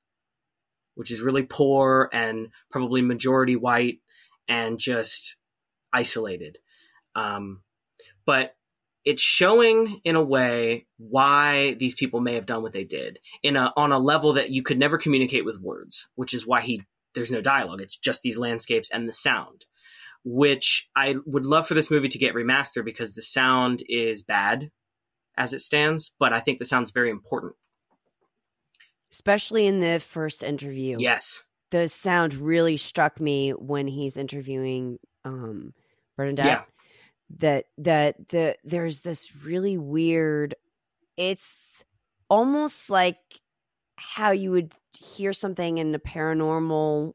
which 0.94 1.10
is 1.10 1.20
really 1.20 1.42
poor 1.42 2.08
and 2.12 2.48
probably 2.70 3.02
majority 3.02 3.56
white 3.56 4.00
and 4.48 4.78
just 4.78 5.36
isolated. 5.92 6.58
Um, 7.14 7.62
but 8.24 8.54
it's 9.04 9.22
showing 9.22 10.00
in 10.04 10.16
a 10.16 10.22
way 10.22 10.86
why 10.98 11.74
these 11.74 11.94
people 11.94 12.20
may 12.20 12.34
have 12.34 12.46
done 12.46 12.62
what 12.62 12.72
they 12.72 12.84
did 12.84 13.18
in 13.42 13.56
a 13.56 13.72
on 13.76 13.92
a 13.92 13.98
level 13.98 14.34
that 14.34 14.50
you 14.50 14.62
could 14.62 14.78
never 14.78 14.98
communicate 14.98 15.44
with 15.44 15.60
words, 15.60 16.08
which 16.14 16.34
is 16.34 16.46
why 16.46 16.60
he 16.60 16.82
there's 17.14 17.32
no 17.32 17.40
dialogue. 17.40 17.80
It's 17.80 17.96
just 17.96 18.22
these 18.22 18.38
landscapes 18.38 18.90
and 18.90 19.08
the 19.08 19.12
sound, 19.12 19.64
which 20.24 20.88
I 20.94 21.16
would 21.26 21.46
love 21.46 21.66
for 21.66 21.74
this 21.74 21.90
movie 21.90 22.08
to 22.08 22.18
get 22.18 22.34
remastered 22.34 22.84
because 22.84 23.14
the 23.14 23.22
sound 23.22 23.82
is 23.88 24.22
bad 24.22 24.70
as 25.36 25.52
it 25.52 25.60
stands, 25.60 26.14
but 26.18 26.32
I 26.32 26.40
think 26.40 26.58
the 26.58 26.66
sound's 26.66 26.90
very 26.90 27.10
important. 27.10 27.54
Especially 29.12 29.66
in 29.66 29.80
the 29.80 29.98
first 29.98 30.42
interview. 30.42 30.96
Yes. 30.98 31.44
The 31.70 31.88
sound 31.88 32.34
really 32.34 32.76
struck 32.76 33.20
me 33.20 33.50
when 33.50 33.86
he's 33.86 34.16
interviewing 34.16 34.98
um 35.24 35.72
Bernadette. 36.16 36.46
Yeah. 36.46 36.62
That 37.38 37.64
that 37.78 38.28
the 38.28 38.56
there's 38.64 39.00
this 39.00 39.34
really 39.44 39.78
weird 39.78 40.54
it's 41.16 41.84
almost 42.28 42.90
like 42.90 43.18
how 44.00 44.30
you 44.30 44.50
would 44.50 44.72
hear 44.92 45.32
something 45.32 45.78
in 45.78 45.94
a 45.94 45.98
paranormal 45.98 47.12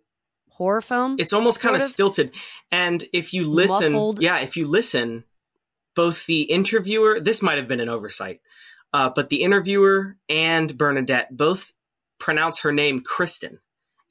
horror 0.50 0.82
film. 0.82 1.16
It's 1.20 1.34
almost 1.34 1.60
kind 1.60 1.76
of 1.76 1.82
of. 1.82 1.88
stilted. 1.88 2.36
And 2.72 3.04
if 3.12 3.34
you 3.34 3.46
listen, 3.46 3.94
Muffled. 3.94 4.22
yeah, 4.22 4.40
if 4.40 4.56
you 4.56 4.68
listen, 4.68 5.24
both 5.96 6.26
the 6.28 6.44
interviewer, 6.44 7.20
this 7.20 7.42
might 7.42 7.58
have 7.58 7.68
been 7.68 7.80
an 7.80 7.90
oversight, 7.90 8.42
uh, 8.94 9.10
but 9.14 9.30
the 9.30 9.42
interviewer 9.44 10.16
and 10.30 10.78
Bernadette 10.78 11.36
both 11.36 11.74
pronounce 12.20 12.60
her 12.60 12.72
name 12.72 13.02
Kristen, 13.02 13.60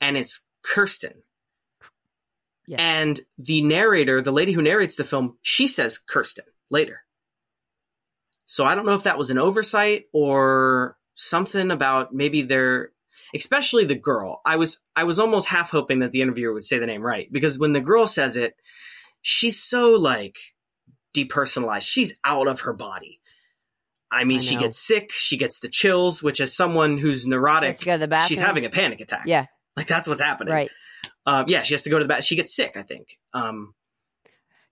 and 0.00 0.16
it's 0.16 0.44
Kirsten. 0.62 1.22
Yeah. 2.66 2.78
And 2.80 3.20
the 3.38 3.62
narrator, 3.62 4.20
the 4.20 4.32
lady 4.32 4.52
who 4.52 4.62
narrates 4.62 4.96
the 4.96 5.04
film, 5.04 5.38
she 5.42 5.66
says 5.66 5.98
Kirsten 5.98 6.46
later. 6.70 7.02
So 8.46 8.64
I 8.64 8.74
don't 8.74 8.86
know 8.86 8.94
if 8.94 9.04
that 9.04 9.18
was 9.18 9.30
an 9.30 9.38
oversight 9.38 10.04
or 10.12 10.96
something 11.14 11.70
about 11.70 12.14
maybe 12.14 12.42
they're 12.42 12.90
especially 13.34 13.84
the 13.84 13.94
girl. 13.94 14.40
I 14.44 14.56
was 14.56 14.82
I 14.94 15.04
was 15.04 15.18
almost 15.18 15.48
half 15.48 15.70
hoping 15.70 16.00
that 16.00 16.12
the 16.12 16.22
interviewer 16.22 16.52
would 16.52 16.62
say 16.62 16.78
the 16.78 16.86
name 16.86 17.02
right 17.02 17.30
because 17.30 17.58
when 17.58 17.72
the 17.72 17.80
girl 17.80 18.06
says 18.06 18.36
it, 18.36 18.54
she's 19.22 19.60
so 19.62 19.92
like 19.92 20.36
depersonalized. 21.16 21.82
She's 21.82 22.18
out 22.24 22.48
of 22.48 22.60
her 22.60 22.72
body. 22.72 23.20
I 24.10 24.24
mean, 24.24 24.38
I 24.38 24.42
she 24.42 24.56
gets 24.56 24.78
sick, 24.78 25.10
she 25.10 25.36
gets 25.36 25.58
the 25.58 25.68
chills, 25.68 26.22
which 26.22 26.40
as 26.40 26.54
someone 26.54 26.98
who's 26.98 27.26
neurotic, 27.26 27.68
has 27.68 27.78
to 27.78 27.84
go 27.84 27.98
to 27.98 28.06
the 28.06 28.18
she's 28.20 28.40
having 28.40 28.64
a 28.64 28.70
panic 28.70 29.00
attack. 29.00 29.24
Yeah, 29.26 29.46
Like 29.76 29.86
that's 29.86 30.06
what's 30.06 30.20
happening. 30.20 30.54
right. 30.54 30.70
Um, 31.26 31.46
yeah, 31.48 31.62
she 31.62 31.74
has 31.74 31.82
to 31.84 31.90
go 31.90 31.98
to 31.98 32.04
the 32.04 32.08
bath. 32.08 32.24
She 32.24 32.36
gets 32.36 32.54
sick, 32.54 32.76
I 32.76 32.82
think. 32.82 33.18
Um, 33.32 33.74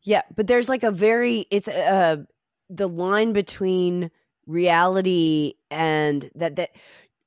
Yeah, 0.03 0.23
but 0.35 0.47
there's 0.47 0.69
like 0.69 0.83
a 0.85 0.91
very 0.91 1.47
it's 1.51 1.67
uh 1.67 2.19
the 2.71 2.89
line 2.89 3.33
between 3.33 4.11
reality 4.47 5.55
and 5.73 6.31
that 6.37 6.57
that 6.57 6.71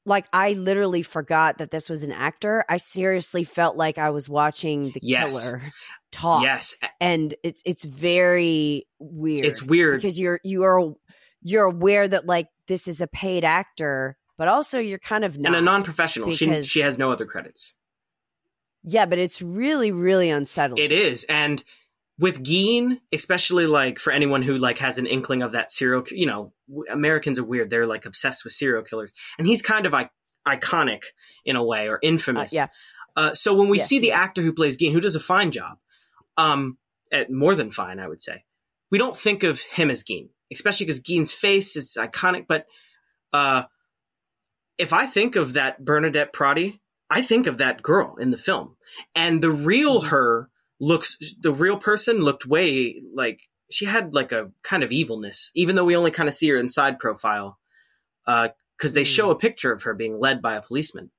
like 0.06 0.28
I 0.32 0.54
literally 0.54 1.02
forgot 1.02 1.58
that 1.58 1.72
this 1.72 1.90
was 1.90 2.04
an 2.04 2.12
actor. 2.12 2.64
I 2.70 2.78
seriously 2.78 3.44
felt 3.44 3.76
like 3.76 3.98
I 3.98 4.12
was 4.12 4.30
watching 4.30 4.92
the 4.92 5.00
Yes. 5.02 5.50
killer 5.50 5.62
talk. 6.12 6.44
yes, 6.44 6.76
And 7.02 7.34
it's 7.44 7.62
it's 7.66 7.84
very 7.84 8.88
weird. 9.00 9.46
it's 9.46 9.64
weird. 9.64 9.98
because 10.02 10.20
you're 10.20 10.40
you 10.44 10.64
are 10.64 10.94
you're 11.42 11.66
aware 11.66 12.08
that 12.08 12.26
like 12.28 12.48
this 12.68 12.88
is 12.88 13.02
a 13.02 13.08
paid 13.08 13.44
actor, 13.44 14.16
but 14.38 14.48
also 14.48 14.80
you're 14.80 15.00
kind 15.00 15.24
of 15.26 15.38
not. 15.40 15.50
and 15.50 15.56
a 15.58 15.62
non-professional. 15.62 16.32
She 16.32 16.62
she 16.64 16.82
has 16.82 16.98
no 16.98 17.12
other 17.12 17.26
credits. 17.26 17.74
yeah, 18.84 19.06
but 19.08 19.18
it's 19.18 19.42
really 19.42 19.92
really 19.92 20.30
unsettling. 20.30 20.84
It 20.84 20.92
is, 20.92 21.24
and 21.26 21.64
with 22.18 22.44
Gein, 22.44 23.00
especially 23.12 23.68
like 23.68 24.00
for 24.00 24.12
anyone 24.12 24.42
who 24.42 24.58
like 24.58 24.78
has 24.80 24.98
an 24.98 25.06
inkling 25.06 25.42
of 25.44 25.52
that 25.52 25.72
serial, 25.72 26.04
you 26.12 26.26
know, 26.26 26.54
Americans 26.90 27.38
are 27.40 27.44
weird. 27.44 27.70
They're 27.70 27.86
like 27.88 28.06
obsessed 28.06 28.44
with 28.44 28.54
serial 28.54 28.84
killers, 28.84 29.12
and 29.38 29.46
he's 29.48 29.62
kind 29.62 29.86
of 29.86 29.94
I- 29.94 30.10
iconic 30.48 31.02
in 31.44 31.56
a 31.56 31.64
way 31.64 31.88
or 31.90 31.96
Uh, 31.98 32.00
infamous. 32.04 32.54
yeah, 32.54 32.68
Uh, 33.18 33.34
so 33.34 33.54
when 33.54 33.68
we 33.70 33.78
Yes, 33.80 33.88
see 33.90 34.00
the 34.00 34.08
he 34.08 34.12
is. 34.12 34.18
actor 34.18 34.42
who 34.42 34.54
plays 34.54 34.78
Gein, 34.78 34.92
who 34.94 35.00
does 35.02 35.16
a 35.16 35.20
fine 35.20 35.52
job, 35.52 35.78
um, 36.38 36.78
at 37.12 37.30
more 37.32 37.56
than 37.56 37.72
fine, 37.72 38.00
I 38.00 38.08
would 38.08 38.22
say, 38.22 38.44
we 38.92 38.98
don't 38.98 39.18
think 39.18 39.44
of 39.44 39.62
him 39.62 39.90
as 39.92 40.04
Gein. 40.04 40.30
especially 40.52 40.86
because 40.86 41.00
Gein's 41.02 41.32
face 41.34 41.76
is 41.76 41.98
iconic. 42.00 42.46
But 42.48 42.68
uh, 43.34 43.64
if 44.78 44.94
I 44.94 45.08
think 45.08 45.36
of 45.36 45.54
that 45.54 45.84
Bernadette 45.84 46.34
Protti, 46.34 46.80
I 47.10 47.22
think 47.24 47.48
of 47.48 47.58
that 47.58 47.82
girl 47.82 48.16
in 48.18 48.30
the 48.32 48.38
film, 48.38 48.78
and 49.16 49.42
the 49.42 49.50
real 49.52 50.02
Mhm. 50.04 50.08
her 50.10 50.50
looks. 50.80 51.18
The 51.40 51.52
real 51.54 51.78
person 51.78 52.20
looked 52.20 52.46
way 52.46 53.02
like 53.14 53.42
she 53.70 53.86
had 53.86 54.14
like 54.14 54.32
a 54.32 54.52
kind 54.64 54.84
of 54.84 54.92
evilness, 54.92 55.52
even 55.56 55.76
though 55.76 55.86
we 55.86 55.96
only 55.96 56.12
kind 56.12 56.30
of 56.30 56.36
see 56.36 56.50
her 56.50 56.58
inside 56.58 57.00
profile, 57.00 57.60
Uh, 58.28 58.50
because 58.78 58.94
they 58.94 59.04
Mm. 59.04 59.16
show 59.16 59.30
a 59.30 59.36
picture 59.36 59.72
of 59.72 59.84
her 59.84 59.94
being 59.94 60.20
led 60.20 60.42
by 60.42 60.56
a 60.56 60.62
policeman. 60.62 61.12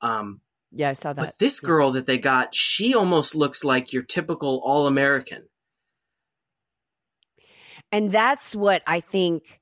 Um, 0.00 0.40
Yeah, 0.72 0.90
I 0.90 0.92
saw 0.92 1.12
that. 1.12 1.24
but 1.24 1.38
this 1.38 1.60
Yeah. 1.62 1.66
girl 1.68 1.90
that 1.92 2.06
they 2.06 2.18
got, 2.18 2.54
she 2.54 2.94
almost 2.94 3.34
looks 3.34 3.62
like 3.64 3.92
your 3.92 4.02
typical 4.02 4.60
all 4.64 4.86
American. 4.86 5.48
and 7.90 8.10
that's 8.10 8.54
what 8.54 8.82
I 8.86 9.00
think 9.00 9.60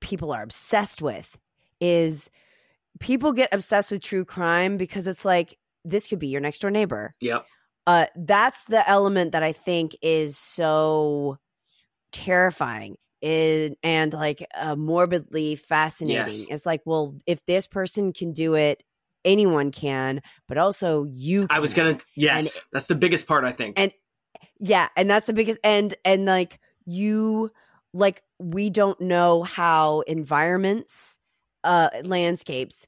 people 0.00 0.32
are 0.32 0.42
obsessed 0.42 1.02
with 1.02 1.36
is 1.80 2.30
people 3.00 3.32
get 3.32 3.52
obsessed 3.52 3.90
with 3.90 4.00
true 4.02 4.24
crime 4.24 4.76
because 4.76 5.06
it's 5.06 5.24
like 5.24 5.58
this 5.84 6.06
could 6.06 6.18
be 6.18 6.28
your 6.28 6.40
next 6.40 6.60
door 6.60 6.70
neighbor. 6.70 7.14
Yep. 7.20 7.46
Uh 7.86 8.06
that's 8.16 8.64
the 8.64 8.88
element 8.88 9.32
that 9.32 9.42
I 9.42 9.52
think 9.52 9.96
is 10.02 10.38
so 10.38 11.38
terrifying 12.12 12.96
is 13.22 13.72
and 13.82 14.12
like 14.12 14.46
uh, 14.54 14.76
morbidly 14.76 15.56
fascinating. 15.56 16.40
Yes. 16.40 16.46
It's 16.50 16.66
like, 16.66 16.82
well, 16.84 17.16
if 17.26 17.44
this 17.46 17.66
person 17.66 18.12
can 18.12 18.32
do 18.32 18.54
it, 18.54 18.82
anyone 19.24 19.70
can, 19.72 20.20
but 20.46 20.58
also 20.58 21.04
you 21.04 21.46
I 21.50 21.60
was 21.60 21.74
gonna. 21.74 21.98
Yes, 22.14 22.64
that's 22.72 22.86
the 22.86 22.94
biggest 22.94 23.26
part. 23.26 23.44
I 23.44 23.52
think. 23.52 23.78
and 23.78 23.92
yeah 24.58 24.88
and 24.96 25.08
that's 25.10 25.26
the 25.26 25.32
biggest 25.32 25.58
and 25.64 25.94
and 26.04 26.24
like 26.24 26.60
you 26.86 27.50
like 27.92 28.22
we 28.38 28.70
don't 28.70 29.00
know 29.00 29.42
how 29.42 30.00
environments 30.00 31.18
uh 31.64 31.88
landscapes 32.04 32.86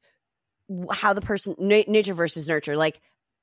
how 0.91 1.13
the 1.13 1.21
person 1.21 1.55
na- 1.59 1.83
nature 1.87 2.15
versus 2.15 2.49
nurture 2.49 2.77
like 2.77 3.01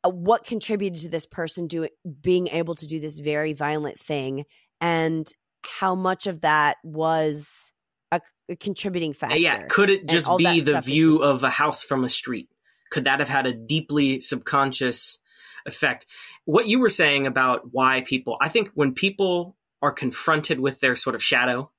what 0.10 0.44
contributed 0.46 1.02
to 1.02 1.10
this 1.10 1.26
person 1.26 1.68
doing 1.68 1.90
being 2.22 2.48
able 2.48 2.76
to 2.76 2.88
do 2.88 3.00
this 3.00 3.20
very 3.20 3.54
violent 3.54 4.00
thing 4.00 4.46
and 4.82 5.28
how 5.66 5.96
much 5.96 6.28
of 6.28 6.42
that 6.42 6.78
was 6.84 7.72
a, 8.12 8.20
a 8.50 8.56
contributing 8.56 9.14
factor 9.14 9.38
yeah, 9.38 9.64
could 9.64 9.90
it 9.90 10.08
just 10.08 10.30
be 10.38 10.60
the 10.60 10.82
view 10.82 11.12
just- 11.20 11.24
of 11.24 11.44
a 11.44 11.50
house 11.50 11.84
from 11.84 12.04
a 12.04 12.10
street? 12.10 12.50
Could 12.92 13.06
that 13.06 13.20
have 13.22 13.30
had 13.30 13.48
a 13.48 13.54
deeply 13.54 14.20
subconscious 14.20 15.20
effect? 15.66 16.06
What 16.46 16.68
you 16.68 16.80
were 16.80 16.90
saying 16.90 17.26
about 17.26 17.70
why 17.72 18.02
people, 18.02 18.38
I 18.40 18.50
think 18.50 18.70
when 18.76 18.94
people 18.94 19.56
are 19.82 19.92
confronted 19.92 20.60
with 20.60 20.80
their 20.80 20.96
sort 20.96 21.16
of 21.16 21.24
shadow, 21.24 21.72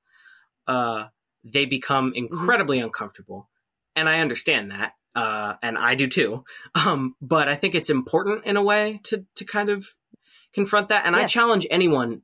uh, 0.66 1.04
they 1.44 1.66
become 1.66 2.06
Mm-hmm. 2.10 2.16
incredibly 2.16 2.80
uncomfortable. 2.80 3.48
And 3.94 4.08
I 4.08 4.18
understand 4.20 4.72
that. 4.72 4.94
Uh, 5.14 5.54
and 5.62 5.78
I 5.78 5.94
do 5.94 6.06
too. 6.08 6.44
Um, 6.74 7.14
but 7.20 7.48
I 7.48 7.54
think 7.54 7.74
it's 7.74 7.90
important 7.90 8.44
in 8.46 8.56
a 8.56 8.62
way 8.62 9.00
to, 9.04 9.24
to 9.36 9.44
kind 9.44 9.68
of 9.70 9.86
confront 10.52 10.88
that. 10.88 11.06
And 11.06 11.14
I 11.14 11.26
challenge 11.26 11.66
anyone 11.70 12.22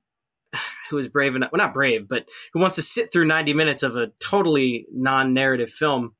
who 0.90 0.98
is 0.98 1.08
brave 1.08 1.36
enough, 1.36 1.50
well, 1.52 1.58
not 1.58 1.72
brave, 1.74 2.08
but 2.08 2.26
who 2.52 2.60
wants 2.60 2.76
to 2.76 2.82
sit 2.82 3.12
through 3.12 3.26
90 3.26 3.54
minutes 3.54 3.82
of 3.84 3.96
a 3.96 4.08
totally 4.20 4.86
non 4.92 5.34
narrative 5.34 5.70
film. 5.70 6.14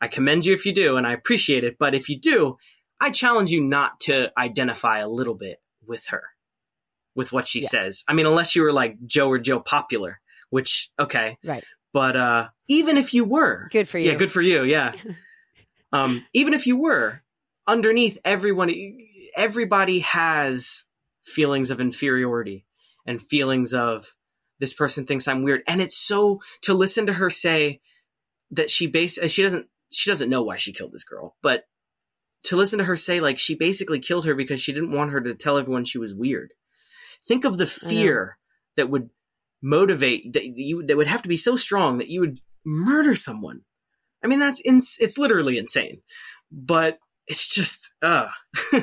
I 0.00 0.08
commend 0.08 0.44
you 0.46 0.52
if 0.54 0.64
you 0.66 0.72
do, 0.72 0.96
and 0.96 1.06
I 1.06 1.12
appreciate 1.12 1.64
it. 1.64 1.76
But 1.78 1.94
if 1.94 2.08
you 2.08 2.18
do, 2.18 2.56
I 3.00 3.10
challenge 3.10 3.50
you 3.50 3.60
not 3.60 3.98
to 4.00 4.30
identify 4.38 4.98
a 4.98 5.08
little 5.08 5.34
bit 5.34 5.58
with 5.84 6.06
her, 6.08 6.22
with 7.16 7.32
what 7.32 7.48
she 7.48 7.60
Yeah. 7.62 7.68
says. 7.68 8.04
I 8.06 8.14
mean, 8.14 8.26
unless 8.26 8.54
you 8.54 8.62
were 8.62 8.72
like 8.72 8.96
Joe 9.06 9.28
or 9.28 9.38
Joe 9.38 9.58
Popular, 9.60 10.20
which, 10.50 10.90
okay. 10.98 11.36
Right. 11.44 11.64
But 11.92 12.16
uh, 12.16 12.48
even 12.68 12.96
if 12.96 13.12
you 13.12 13.24
were, 13.24 13.68
good 13.70 13.88
for 13.88 13.98
you 13.98 14.10
yeah, 14.12 14.16
good 14.16 14.32
for 14.32 14.40
you. 14.42 14.64
Yeah. 14.64 14.92
um, 15.92 16.24
even 16.32 16.54
if 16.54 16.66
you 16.66 16.76
were 16.76 17.22
underneath 17.66 18.18
everyone, 18.24 18.70
everybody 19.36 20.00
has 20.00 20.84
feelings 21.22 21.70
of 21.70 21.80
inferiority 21.80 22.66
and 23.06 23.20
feelings 23.22 23.72
of 23.72 24.14
this 24.58 24.72
person 24.72 25.04
thinks 25.04 25.26
I'm 25.26 25.42
weird. 25.42 25.62
And 25.66 25.80
it's 25.80 25.96
so 25.96 26.40
to 26.62 26.74
listen 26.74 27.06
to 27.06 27.12
her 27.14 27.30
say 27.30 27.80
that 28.50 28.70
she 28.70 28.86
base 28.86 29.18
she 29.30 29.42
doesn't 29.42 29.68
she 29.90 30.10
doesn't 30.10 30.30
know 30.30 30.42
why 30.42 30.56
she 30.56 30.72
killed 30.72 30.92
this 30.92 31.04
girl, 31.04 31.36
but 31.42 31.64
to 32.44 32.56
listen 32.56 32.78
to 32.78 32.84
her 32.84 32.96
say 32.96 33.20
like 33.20 33.38
she 33.38 33.54
basically 33.54 33.98
killed 33.98 34.24
her 34.24 34.34
because 34.34 34.60
she 34.60 34.72
didn't 34.72 34.92
want 34.92 35.10
her 35.10 35.20
to 35.20 35.34
tell 35.34 35.58
everyone 35.58 35.84
she 35.84 35.98
was 35.98 36.14
weird. 36.14 36.54
Think 37.24 37.44
of 37.44 37.58
the 37.58 37.66
fear 37.66 38.38
that 38.76 38.90
would 38.90 39.10
motivate 39.60 40.32
that 40.32 40.44
you 40.44 40.84
that 40.86 40.96
would 40.96 41.06
have 41.06 41.22
to 41.22 41.28
be 41.28 41.36
so 41.36 41.56
strong 41.56 41.98
that 41.98 42.08
you 42.08 42.20
would 42.20 42.40
murder 42.64 43.14
someone. 43.14 43.62
I 44.22 44.26
mean, 44.28 44.38
that's 44.40 44.60
ins- 44.60 44.98
it's 45.00 45.18
literally 45.18 45.58
insane, 45.58 46.02
but 46.50 46.98
it's 47.26 47.46
just 47.46 47.94
uh 48.02 48.28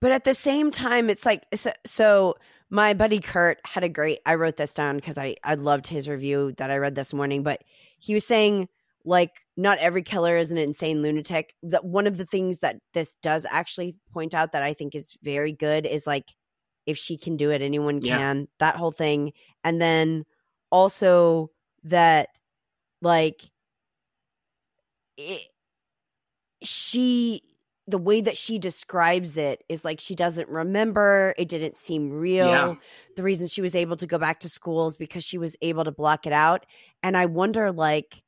But 0.00 0.12
at 0.12 0.24
the 0.24 0.34
same 0.34 0.70
time, 0.70 1.10
it's 1.10 1.26
like 1.26 1.44
so, 1.54 1.72
so. 1.86 2.34
My 2.70 2.92
buddy 2.92 3.18
Kurt 3.20 3.60
had 3.64 3.82
a 3.82 3.88
great. 3.88 4.18
I 4.26 4.34
wrote 4.34 4.58
this 4.58 4.74
down 4.74 4.96
because 4.96 5.16
I 5.16 5.36
I 5.42 5.54
loved 5.54 5.86
his 5.86 6.06
review 6.06 6.52
that 6.58 6.70
I 6.70 6.76
read 6.76 6.94
this 6.94 7.14
morning. 7.14 7.42
But 7.42 7.62
he 7.98 8.12
was 8.12 8.26
saying 8.26 8.68
like 9.06 9.30
not 9.56 9.78
every 9.78 10.02
killer 10.02 10.36
is 10.36 10.50
an 10.50 10.58
insane 10.58 11.00
lunatic. 11.00 11.54
That 11.62 11.86
one 11.86 12.06
of 12.06 12.18
the 12.18 12.26
things 12.26 12.60
that 12.60 12.76
this 12.92 13.14
does 13.22 13.46
actually 13.50 13.96
point 14.12 14.34
out 14.34 14.52
that 14.52 14.62
I 14.62 14.74
think 14.74 14.94
is 14.94 15.16
very 15.22 15.50
good 15.54 15.86
is 15.86 16.06
like 16.06 16.26
if 16.84 16.98
she 16.98 17.16
can 17.16 17.38
do 17.38 17.50
it, 17.50 17.62
anyone 17.62 18.00
Yeah. 18.02 18.18
can. 18.18 18.48
That 18.58 18.76
whole 18.76 18.92
thing, 18.92 19.32
and 19.64 19.80
then 19.80 20.24
also 20.70 21.48
that 21.84 22.28
like 23.00 23.40
it, 25.18 25.42
she 26.62 27.42
the 27.86 27.98
way 27.98 28.20
that 28.20 28.36
she 28.36 28.58
describes 28.58 29.38
it 29.38 29.64
is 29.68 29.84
like 29.84 29.98
she 29.98 30.14
doesn't 30.14 30.48
remember 30.48 31.34
it 31.38 31.48
didn't 31.48 31.76
seem 31.76 32.10
real. 32.10 32.48
Yeah. 32.48 32.74
the 33.16 33.22
reason 33.22 33.48
she 33.48 33.62
was 33.62 33.74
able 33.74 33.96
to 33.96 34.06
go 34.06 34.18
back 34.18 34.40
to 34.40 34.48
school 34.48 34.86
is 34.88 34.96
because 34.96 35.24
she 35.24 35.38
was 35.38 35.56
able 35.62 35.84
to 35.84 35.92
block 35.92 36.26
it 36.26 36.32
out. 36.32 36.64
And 37.02 37.16
i 37.16 37.26
wonder 37.26 37.72
like 37.72 38.22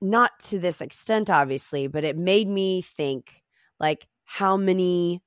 not 0.00 0.32
to 0.40 0.58
this 0.58 0.80
extent 0.80 1.30
obviously 1.30 1.86
but 1.86 2.04
it 2.04 2.16
made 2.16 2.48
me 2.48 2.82
think 2.82 3.42
like 3.78 4.06
how 4.24 4.56
many 4.56 5.22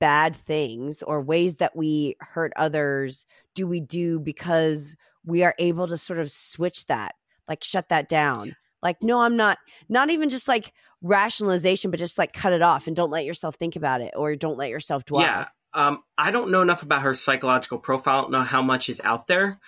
bad 0.00 0.36
things 0.36 1.02
or 1.02 1.22
ways 1.22 1.56
that 1.56 1.74
we 1.74 2.16
hurt 2.20 2.52
others 2.56 3.26
do 3.54 3.66
we 3.66 3.80
do 3.80 4.20
because 4.20 4.96
we 5.24 5.44
are 5.44 5.54
able 5.58 5.86
to 5.86 5.96
sort 5.96 6.18
of 6.18 6.30
switch 6.30 6.86
that 6.86 7.14
like 7.48 7.64
shut 7.64 7.88
that 7.88 8.08
down 8.08 8.54
like 8.82 9.02
no 9.02 9.20
i'm 9.20 9.36
not 9.36 9.58
not 9.88 10.10
even 10.10 10.28
just 10.30 10.48
like 10.48 10.72
rationalization 11.02 11.90
but 11.90 11.98
just 12.00 12.18
like 12.18 12.32
cut 12.32 12.52
it 12.52 12.62
off 12.62 12.86
and 12.86 12.96
don't 12.96 13.10
let 13.10 13.24
yourself 13.24 13.56
think 13.56 13.76
about 13.76 14.00
it 14.00 14.12
or 14.16 14.34
don't 14.36 14.56
let 14.58 14.70
yourself 14.70 15.04
dwell 15.04 15.22
yeah. 15.22 15.48
Um, 15.74 16.02
I 16.16 16.30
don't 16.30 16.50
know 16.50 16.62
enough 16.62 16.82
about 16.82 17.02
her 17.02 17.12
psychological 17.12 17.76
profile. 17.78 18.18
I 18.18 18.22
don't 18.22 18.30
know 18.30 18.40
how 18.42 18.62
much 18.62 18.88
is 18.88 18.98
out 19.04 19.26
there, 19.26 19.60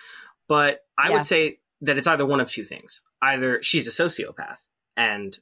but 0.47 0.83
I 0.97 1.09
Yeah. 1.09 1.13
would 1.17 1.25
say 1.25 1.59
that 1.81 1.99
it's 1.99 2.07
either 2.07 2.25
one 2.25 2.39
of 2.39 2.49
two 2.49 2.63
things: 2.63 3.03
either 3.21 3.61
she's 3.61 3.87
a 3.87 3.91
sociopath 3.91 4.69
and 4.97 5.37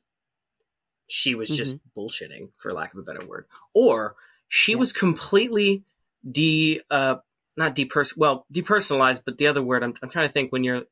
she 1.08 1.36
was 1.36 1.50
just 1.56 1.80
bullshitting, 1.96 2.50
for 2.58 2.74
lack 2.74 2.92
of 2.94 3.00
a 3.00 3.04
better 3.04 3.26
word, 3.26 3.46
or 3.74 4.18
she 4.50 4.74
Yeah. 4.74 4.80
was 4.80 4.92
completely 4.92 5.86
de 6.30 6.82
uh 6.92 7.18
not 7.56 7.74
depers 7.74 8.18
well 8.18 8.46
depersonalized, 8.54 9.22
but 9.24 9.38
the 9.38 9.48
other 9.48 9.64
word 9.64 9.84
I'm 9.84 9.94
I'm 10.04 10.10
trying 10.10 10.28
to 10.28 10.34
think 10.34 10.52
when 10.52 10.66
you're 10.66 10.84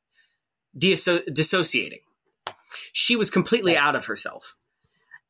deasso- 0.77 1.25
dissociating. 1.33 1.99
She 2.93 3.15
was 3.15 3.29
completely 3.29 3.73
Right. 3.73 3.83
out 3.83 3.95
of 3.95 4.05
herself, 4.05 4.55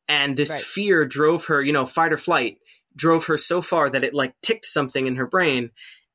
and 0.08 0.36
this 0.36 0.50
Right. 0.50 0.62
fear 0.62 1.04
drove 1.04 1.46
her, 1.46 1.62
you 1.62 1.72
know, 1.72 1.86
fight 1.86 2.12
or 2.12 2.16
flight 2.18 2.58
drove 2.94 3.26
her 3.26 3.36
so 3.36 3.60
far 3.60 3.90
that 3.90 4.02
it 4.04 4.14
like 4.14 4.34
ticked 4.40 4.64
something 4.64 5.06
in 5.06 5.16
her 5.16 5.26
brain, 5.26 5.70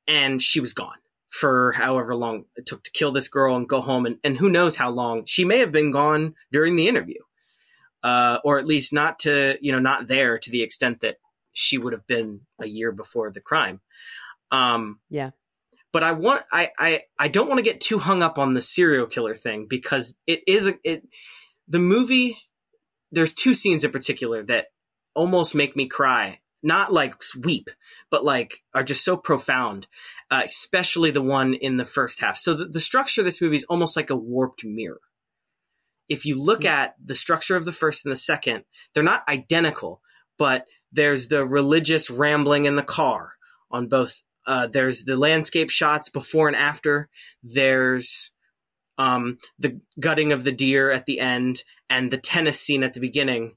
and 0.07 0.41
she 0.41 0.59
was 0.59 0.73
gone 0.73 0.97
for 1.29 1.71
however 1.73 2.15
long 2.15 2.45
it 2.55 2.65
took 2.65 2.83
to 2.83 2.91
kill 2.91 3.11
this 3.11 3.27
girl 3.27 3.55
and 3.55 3.69
go 3.69 3.81
home, 3.81 4.05
and, 4.05 4.17
and 4.23 4.37
who 4.37 4.49
knows 4.49 4.75
how 4.75 4.89
long 4.89 5.23
she 5.25 5.45
may 5.45 5.59
have 5.59 5.71
been 5.71 5.91
gone 5.91 6.35
during 6.51 6.75
the 6.75 6.87
interview, 6.87 7.21
uh, 8.03 8.39
or 8.43 8.57
at 8.57 8.65
least 8.65 8.91
not 8.93 9.19
to 9.19 9.57
you 9.61 9.71
know 9.71 9.79
not 9.79 10.07
there 10.07 10.37
to 10.39 10.49
the 10.49 10.61
extent 10.63 11.01
that 11.01 11.17
she 11.53 11.77
would 11.77 11.93
have 11.93 12.07
been 12.07 12.41
a 12.59 12.67
year 12.67 12.91
before 12.91 13.29
the 13.31 13.41
crime. 13.41 13.79
Um, 14.51 14.99
Yeah. 15.09 15.31
But 15.93 16.03
I 16.03 16.13
want 16.13 16.43
I 16.51 16.69
I 16.77 17.01
I 17.19 17.27
don't 17.27 17.47
want 17.47 17.57
to 17.59 17.63
get 17.63 17.81
too 17.81 17.99
hung 17.99 18.23
up 18.23 18.37
on 18.39 18.53
the 18.53 18.61
serial 18.61 19.07
killer 19.07 19.33
thing 19.33 19.67
because 19.69 20.15
it 20.25 20.41
is 20.47 20.67
a, 20.67 20.75
it 20.83 21.07
the 21.67 21.79
movie. 21.79 22.37
There's 23.11 23.33
two 23.33 23.53
scenes 23.53 23.83
in 23.83 23.91
particular 23.91 24.43
that 24.43 24.67
almost 25.13 25.53
make 25.53 25.75
me 25.75 25.87
cry. 25.87 26.39
Not 26.63 26.93
like 26.93 27.15
weep, 27.43 27.69
but 28.09 28.23
like 28.23 28.61
are 28.73 28.83
just 28.83 29.03
so 29.03 29.17
profound. 29.17 29.87
Uh, 30.29 30.43
especially 30.45 31.11
the 31.11 31.21
one 31.21 31.55
in 31.55 31.75
the 31.75 31.85
first 31.85 32.21
half. 32.21 32.37
So 32.37 32.53
the, 32.53 32.65
the 32.65 32.79
structure 32.79 33.19
of 33.21 33.25
this 33.25 33.41
movie 33.41 33.57
is 33.57 33.65
almost 33.65 33.97
like 33.97 34.09
a 34.09 34.15
warped 34.15 34.63
mirror. 34.63 35.01
If 36.07 36.25
you 36.25 36.41
look 36.41 36.61
Mm. 36.61 36.69
at 36.69 36.95
the 37.03 37.15
structure 37.15 37.57
of 37.57 37.65
the 37.65 37.71
first 37.71 38.05
and 38.05 38.11
the 38.11 38.17
second, 38.17 38.63
they're 38.93 39.03
not 39.03 39.27
identical, 39.27 40.01
but 40.37 40.67
there's 40.93 41.27
the 41.27 41.45
religious 41.45 42.09
rambling 42.09 42.65
in 42.65 42.75
the 42.75 42.83
car 42.83 43.33
on 43.69 43.87
both 43.87 44.21
uh, 44.47 44.67
there's 44.67 45.03
the 45.03 45.17
landscape 45.17 45.69
shots 45.69 46.09
before 46.09 46.47
and 46.47 46.55
after 46.57 47.09
there's 47.43 48.31
um, 48.97 49.37
the 49.59 49.79
gutting 49.99 50.31
of 50.31 50.43
the 50.43 50.51
deer 50.51 50.91
at 50.91 51.05
the 51.05 51.19
end, 51.19 51.63
and 51.89 52.11
the 52.11 52.17
tennis 52.17 52.59
scene 52.59 52.83
at 52.83 52.93
the 52.93 52.99
beginning, 52.99 53.55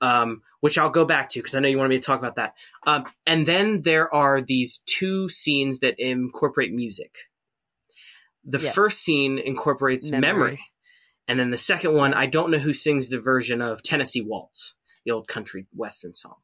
um, 0.00 0.42
which 0.60 0.76
I'll 0.78 0.90
go 0.90 1.04
back 1.04 1.28
to 1.30 1.38
because 1.40 1.54
I 1.54 1.60
know 1.60 1.68
you 1.68 1.78
wanted 1.78 1.90
me 1.90 1.98
to 1.98 2.02
talk 2.06 2.18
about 2.18 2.36
that. 2.36 2.54
Um, 2.86 3.04
and 3.26 3.46
then 3.46 3.82
there 3.82 4.12
are 4.14 4.40
these 4.40 4.82
two 4.86 5.28
scenes 5.28 5.80
that 5.80 5.94
incorporate 5.98 6.72
music. 6.72 7.30
The 8.44 8.58
Yes. 8.58 8.74
first 8.74 9.00
scene 9.00 9.38
incorporates 9.38 10.10
Memory. 10.10 10.32
memory. 10.32 10.60
And 11.28 11.38
then 11.38 11.50
the 11.50 11.56
second 11.56 11.94
one, 11.94 12.12
I 12.12 12.26
don't 12.26 12.50
know 12.50 12.58
who 12.58 12.72
sings 12.72 13.08
the 13.08 13.20
version 13.20 13.62
of 13.62 13.82
Tennessee 13.82 14.20
Waltz, 14.20 14.74
the 15.04 15.12
old 15.12 15.28
country 15.28 15.66
western 15.74 16.14
song. 16.14 16.36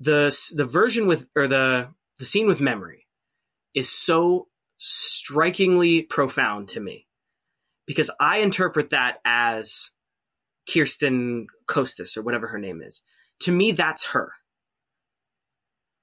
The 0.00 0.34
the 0.54 0.64
version 0.64 1.06
with 1.06 1.26
or 1.36 1.46
the 1.46 1.92
the 2.18 2.24
scene 2.24 2.46
with 2.46 2.60
memory 2.60 3.06
is 3.74 3.90
so 3.90 4.48
strikingly 4.78 6.02
profound 6.02 6.68
to 6.68 6.80
me 6.80 7.06
because 7.86 8.10
I 8.20 8.38
interpret 8.38 8.90
that 8.90 9.18
as 9.24 9.92
Kirsten 10.72 11.46
Costas 11.66 12.16
or 12.16 12.22
whatever 12.22 12.48
her 12.48 12.58
name 12.58 12.82
is. 12.82 13.02
To 13.40 13.52
me, 13.52 13.72
that's 13.72 14.06
her. 14.06 14.32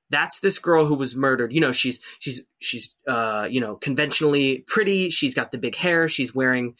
That's 0.09 0.39
this 0.39 0.59
girl 0.59 0.85
who 0.85 0.95
was 0.95 1.15
murdered. 1.15 1.51
You 1.51 1.61
know, 1.61 1.71
she's 1.71 1.99
she's 2.19 2.43
she's 2.59 2.95
uh, 3.07 3.47
you 3.49 3.59
know 3.59 3.75
conventionally 3.75 4.63
pretty. 4.67 5.09
She's 5.09 5.33
got 5.33 5.51
the 5.51 5.57
big 5.57 5.75
hair. 5.75 6.07
She's 6.07 6.33
wearing 6.33 6.75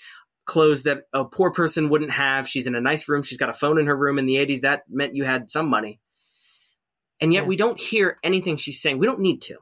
clothes 0.46 0.84
that 0.84 1.04
a 1.12 1.26
poor 1.26 1.52
person 1.52 1.90
wouldn't 1.90 2.12
have. 2.12 2.48
She's 2.48 2.68
in 2.68 2.76
a 2.76 2.82
nice 2.82 3.10
room. 3.10 3.24
She's 3.24 3.38
got 3.38 3.50
a 3.50 3.54
phone 3.54 3.80
in 3.80 3.88
her 3.88 3.96
room. 3.96 4.20
In 4.20 4.26
the 4.26 4.38
eighties, 4.38 4.62
that 4.62 4.84
meant 4.90 5.16
you 5.16 5.24
had 5.24 5.50
some 5.50 5.68
money. 5.68 6.00
And 7.22 7.34
yet, 7.34 7.44
Yeah. 7.44 7.48
we 7.48 7.56
don't 7.56 7.80
hear 7.80 8.20
anything 8.24 8.58
she's 8.58 8.82
saying. 8.82 8.98
We 8.98 9.06
don't 9.06 9.20
need 9.22 9.42
to 9.44 9.58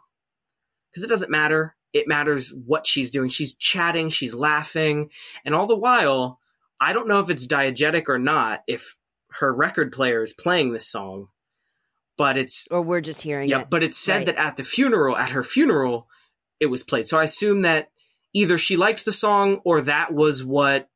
because 0.92 1.04
it 1.04 1.08
doesn't 1.10 1.32
matter. 1.32 1.76
It 1.94 2.08
matters 2.08 2.52
what 2.66 2.88
she's 2.88 3.12
doing. 3.12 3.30
She's 3.30 3.56
chatting, 3.56 4.10
she's 4.10 4.34
laughing, 4.34 5.12
and 5.46 5.54
all 5.54 5.68
the 5.68 5.76
while, 5.78 6.40
I 6.80 6.94
don't 6.94 7.08
know 7.08 7.20
if 7.20 7.30
it's 7.30 7.46
diegetic 7.46 8.10
or 8.10 8.18
not, 8.18 8.64
if 8.68 8.98
her 9.30 9.54
record 9.54 9.92
player 9.92 10.24
is 10.24 10.34
playing 10.34 10.74
this 10.74 10.88
song, 10.88 11.28
but 12.18 12.38
it's 12.38 12.68
Or 12.72 12.82
we're 12.82 13.02
just 13.02 13.22
hearing 13.22 13.48
yeah, 13.50 13.62
it. 13.62 13.70
but 13.70 13.84
it's 13.84 13.98
said 13.98 14.18
Right. 14.18 14.26
that 14.28 14.38
at 14.40 14.58
the 14.58 14.64
funeral, 14.64 15.16
at 15.16 15.32
her 15.32 15.44
funeral, 15.44 16.08
it 16.60 16.66
was 16.68 16.84
played. 16.84 17.08
So 17.08 17.20
I 17.20 17.24
assume 17.26 17.62
that 17.62 17.92
either 18.34 18.58
she 18.58 18.76
liked 18.78 19.06
the 19.06 19.14
song 19.14 19.62
or 19.66 19.82
that 19.82 20.14
was 20.14 20.44
what 20.44 20.90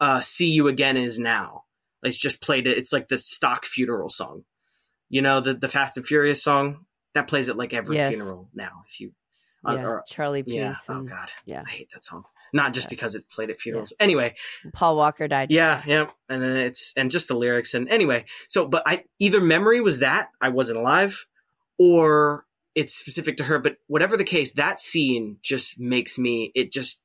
uh, 0.00 0.20
"See 0.20 0.48
You 0.50 0.68
Again" 0.68 0.96
is 0.96 1.18
now. 1.18 1.64
It's 2.02 2.16
just 2.16 2.40
played 2.42 2.66
it. 2.66 2.76
It's 2.76 2.92
like 2.92 3.08
the 3.08 3.18
stock 3.18 3.64
funeral 3.64 4.08
song. 4.08 4.44
You 5.12 5.22
know, 5.22 5.40
the 5.40 5.54
the 5.54 5.68
Fast 5.68 5.96
and 5.96 6.04
Furious 6.06 6.42
song 6.42 6.86
that 7.14 7.28
plays 7.28 7.48
at 7.48 7.56
like 7.56 7.72
every 7.74 7.96
Yes. 7.96 8.08
funeral 8.14 8.48
now. 8.54 8.82
If 8.88 8.98
you, 8.98 9.12
uh, 9.68 9.74
yeah, 9.76 9.84
or- 9.84 10.04
Charlie 10.08 10.42
Puth 10.42 10.54
yeah, 10.54 10.76
oh 10.88 10.94
and 10.94 11.08
god, 11.08 11.30
yeah. 11.44 11.62
I 11.66 11.70
hate 11.70 11.88
that 11.92 12.02
song. 12.02 12.24
Not 12.54 12.72
just 12.74 12.86
Yeah. 12.86 12.90
because 12.90 13.14
it 13.14 13.28
played 13.30 13.50
at 13.50 13.58
funerals. 13.60 13.92
Anyway, 14.00 14.34
Paul 14.72 14.96
Walker 14.96 15.28
died. 15.28 15.50
yeah, 15.50 15.82
yeah, 15.86 16.06
and 16.28 16.42
then 16.42 16.56
it's 16.56 16.92
and 16.96 17.10
just 17.10 17.28
the 17.28 17.34
lyrics 17.34 17.74
and 17.74 17.88
anyway. 17.90 18.24
So, 18.48 18.66
but 18.66 18.82
I 18.86 19.04
either 19.18 19.40
memory 19.40 19.80
was 19.82 19.98
that 20.00 20.30
I 20.40 20.48
wasn't 20.48 20.78
alive, 20.78 21.26
or 21.78 22.46
it's 22.74 22.94
specific 22.94 23.36
to 23.36 23.44
her. 23.44 23.58
But 23.58 23.76
whatever 23.88 24.16
the 24.16 24.24
case, 24.24 24.52
that 24.54 24.80
scene 24.80 25.36
just 25.42 25.78
makes 25.78 26.18
me. 26.18 26.50
It 26.54 26.72
just 26.72 27.02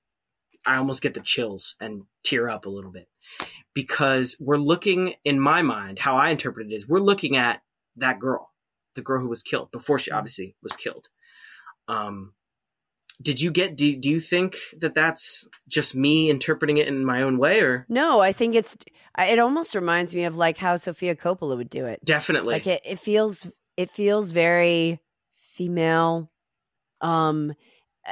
I 0.66 0.78
almost 0.78 1.02
get 1.02 1.14
the 1.14 1.20
chills 1.22 1.76
and 1.82 2.04
tear 2.24 2.50
up 2.50 2.66
a 2.66 2.70
little 2.70 2.92
bit 2.92 3.08
because 3.74 4.38
we're 4.40 4.58
looking 4.58 5.14
in 5.24 5.40
my 5.40 5.62
mind 5.62 6.00
how 6.00 6.16
I 6.16 6.30
interpret 6.30 6.72
it 6.72 6.74
is 6.76 6.88
we're 6.88 7.00
looking 7.00 7.36
at 7.38 7.62
that 7.98 8.20
girl, 8.20 8.52
the 8.96 9.02
girl 9.02 9.22
who 9.22 9.28
was 9.28 9.44
killed 9.44 9.72
before 9.72 10.00
she 10.00 10.12
obviously 10.12 10.56
was 10.62 10.76
killed. 10.76 11.10
Um, 11.88 12.34
did 13.22 13.42
you 13.42 13.50
get? 13.52 13.76
Do, 13.76 13.96
do 13.96 14.10
you 14.10 14.20
think 14.20 14.58
that 14.80 14.94
that's 14.94 15.48
just 15.68 15.96
me 15.96 16.30
interpreting 16.30 16.78
it 16.78 16.88
in 16.88 17.04
my 17.04 17.24
own 17.24 17.38
way, 17.38 17.62
or 17.62 17.86
No, 17.90 18.20
I 18.20 18.32
think 18.32 18.56
it's. 18.56 18.78
It 19.18 19.40
almost 19.40 19.74
reminds 19.74 20.14
me 20.14 20.26
of 20.26 20.36
like 20.36 20.58
how 20.58 20.76
Sophia 20.76 21.16
Coppola 21.16 21.58
would 21.58 21.70
do 21.70 21.86
it. 21.86 22.04
definitely? 22.06 22.54
Like 22.54 22.68
it, 22.68 22.82
it 22.86 23.00
feels. 23.00 23.48
It 23.76 23.90
feels 23.92 24.32
very 24.32 25.00
female, 25.34 26.32
um, 27.02 27.54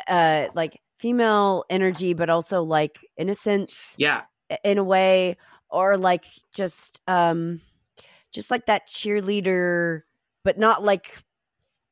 uh, 0.07 0.47
like 0.53 0.79
female 0.99 1.63
energy, 1.69 2.13
but 2.13 2.29
also 2.29 2.63
like 2.63 2.99
innocence 3.17 3.95
yeah, 3.97 4.23
in 4.63 4.77
a 4.77 4.83
way, 4.83 5.37
or 5.69 5.97
like 5.97 6.25
just, 6.53 7.01
um, 7.07 7.61
just 8.35 8.51
like 8.51 8.67
that 8.67 8.87
cheerleader, 8.87 10.01
but 10.43 10.59
not 10.59 10.83
like, 10.83 11.17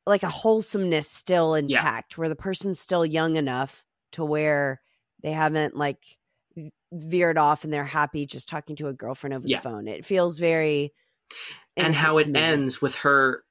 like 0.06 0.22
a 0.22 0.28
wholesomeness 0.28 1.10
still 1.10 1.54
intact, 1.54 2.16
where 2.18 2.28
the 2.28 2.36
person's 2.36 2.78
still 2.78 3.04
young 3.04 3.36
enough 3.36 3.84
to 4.12 4.24
where 4.24 4.80
they 5.22 5.32
haven't 5.32 5.76
like 5.76 5.98
veered 6.92 7.38
off 7.38 7.64
and 7.64 7.72
they're 7.72 7.84
happy 7.84 8.26
just 8.26 8.48
talking 8.48 8.76
to 8.76 8.86
a 8.88 8.92
girlfriend 8.92 9.34
over 9.34 9.48
Yeah. 9.48 9.56
the 9.56 9.62
phone. 9.62 9.88
It 9.88 10.04
feels 10.04 10.38
very 10.38 10.92
and 11.76 11.92
how 11.94 12.18
it 12.18 12.36
ends 12.36 12.80
with 12.80 12.94
her 12.96 13.42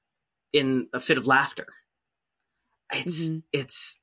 in 0.53 0.87
a 0.93 0.99
fit 1.01 1.17
of 1.17 1.27
laughter. 1.27 1.65
It's 2.93 3.29
Mhm. 3.31 3.43
it's 3.51 4.01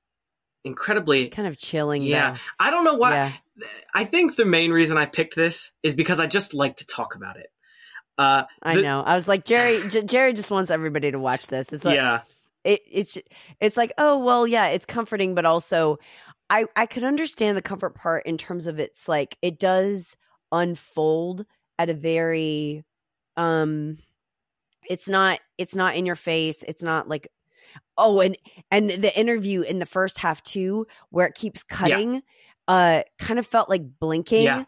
incredibly 0.65 1.29
kind 1.29 1.49
of 1.49 1.57
chilling. 1.57 2.03
yeah. 2.03 2.33
though. 2.33 2.39
I 2.59 2.71
don't 2.71 2.85
know 2.85 2.95
why. 2.95 3.15
Yeah. 3.57 3.67
I 3.95 4.05
think 4.05 4.37
the 4.37 4.45
main 4.45 4.73
reason 4.73 4.99
I 4.99 5.07
picked 5.07 5.35
this 5.37 5.73
is 5.83 5.95
because 5.95 6.21
I 6.21 6.27
just 6.27 6.53
like 6.53 6.77
to 6.79 6.87
talk 6.87 7.15
about 7.15 7.37
it. 7.39 7.51
Uh, 8.21 8.45
I 8.63 8.77
The- 8.77 8.83
know. 8.83 9.01
I 9.01 9.15
was 9.15 9.27
like 9.27 9.45
Jerry. 9.45 9.81
J- 9.89 10.03
Jerry 10.03 10.33
just 10.33 10.51
wants 10.51 10.71
everybody 10.71 11.11
to 11.11 11.19
watch 11.19 11.47
this. 11.47 11.73
It's 11.73 11.85
like 11.85 11.95
yeah, 11.95 12.21
it, 12.65 12.83
it's 12.91 13.19
it's 13.61 13.77
like 13.77 13.93
oh 13.99 14.19
well 14.19 14.47
yeah 14.47 14.67
it's 14.69 14.87
comforting 14.87 15.35
but 15.35 15.47
also 15.47 15.99
I 16.51 16.67
I 16.77 16.87
could 16.87 17.05
understand 17.05 17.57
the 17.57 17.63
comfort 17.63 17.95
part 17.95 18.27
in 18.27 18.37
terms 18.37 18.67
of 18.67 18.79
it's 18.79 19.09
like 19.09 19.39
it 19.41 19.59
does 19.59 20.17
unfold 20.53 21.47
at 21.79 21.89
a 21.89 21.95
very 21.95 22.85
um 23.37 23.97
it's 24.89 25.09
not 25.09 25.39
it's 25.57 25.75
not 25.75 25.95
in 25.97 26.05
your 26.05 26.17
face 26.17 26.63
it's 26.69 26.83
not 26.83 27.09
like 27.09 27.29
oh 27.97 28.21
and 28.21 28.37
and 28.71 28.91
the 28.91 29.17
interview 29.19 29.63
in 29.63 29.79
the 29.79 29.87
first 29.87 30.19
half 30.19 30.43
too 30.43 30.87
where 31.11 31.27
it 31.27 31.35
keeps 31.35 31.63
cutting 31.63 32.23
uh 32.69 33.03
kind 33.19 33.39
of 33.39 33.47
felt 33.47 33.69
like 33.71 33.99
blinking 34.01 34.43
Yeah. 34.43 34.65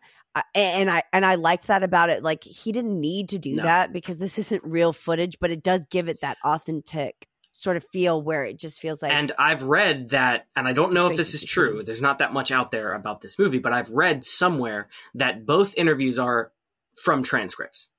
And 0.55 0.91
I 0.91 1.03
and 1.13 1.27
I 1.27 1.35
liked 1.35 1.67
that 1.67 1.83
about 1.83 2.09
it. 2.11 2.23
Like 2.23 2.43
he 2.45 2.73
didn't 2.73 2.99
need 2.99 3.29
to 3.31 3.39
do 3.39 3.55
No. 3.57 3.65
that 3.65 3.93
because 3.93 4.19
this 4.19 4.39
isn't 4.39 4.65
real 4.65 4.93
footage, 4.93 5.39
but 5.41 5.51
it 5.51 5.63
does 5.63 5.85
give 5.91 6.09
it 6.09 6.21
that 6.23 6.39
authentic 6.45 7.27
sort 7.55 7.77
of 7.77 7.85
feel 7.85 8.23
where 8.23 8.47
it 8.47 8.59
just 8.59 8.81
feels 8.81 9.03
like 9.03 9.13
and 9.13 9.31
I've 9.39 9.65
read 9.65 10.09
that, 10.11 10.47
and 10.57 10.67
I 10.67 10.73
don't 10.73 10.95
know 10.95 11.11
if 11.11 11.19
this 11.19 11.35
is 11.35 11.45
true. 11.45 11.83
There's 11.85 12.01
not 12.01 12.21
that 12.21 12.33
much 12.33 12.51
out 12.51 12.71
there 12.71 12.95
about 12.95 13.21
this 13.21 13.39
movie, 13.39 13.59
but 13.59 13.75
I've 13.75 13.91
read 13.91 14.25
somewhere 14.25 14.89
that 15.15 15.45
both 15.45 15.75
interviews 15.77 16.19
are 16.19 16.51
from 16.95 17.23
transcripts. 17.23 17.91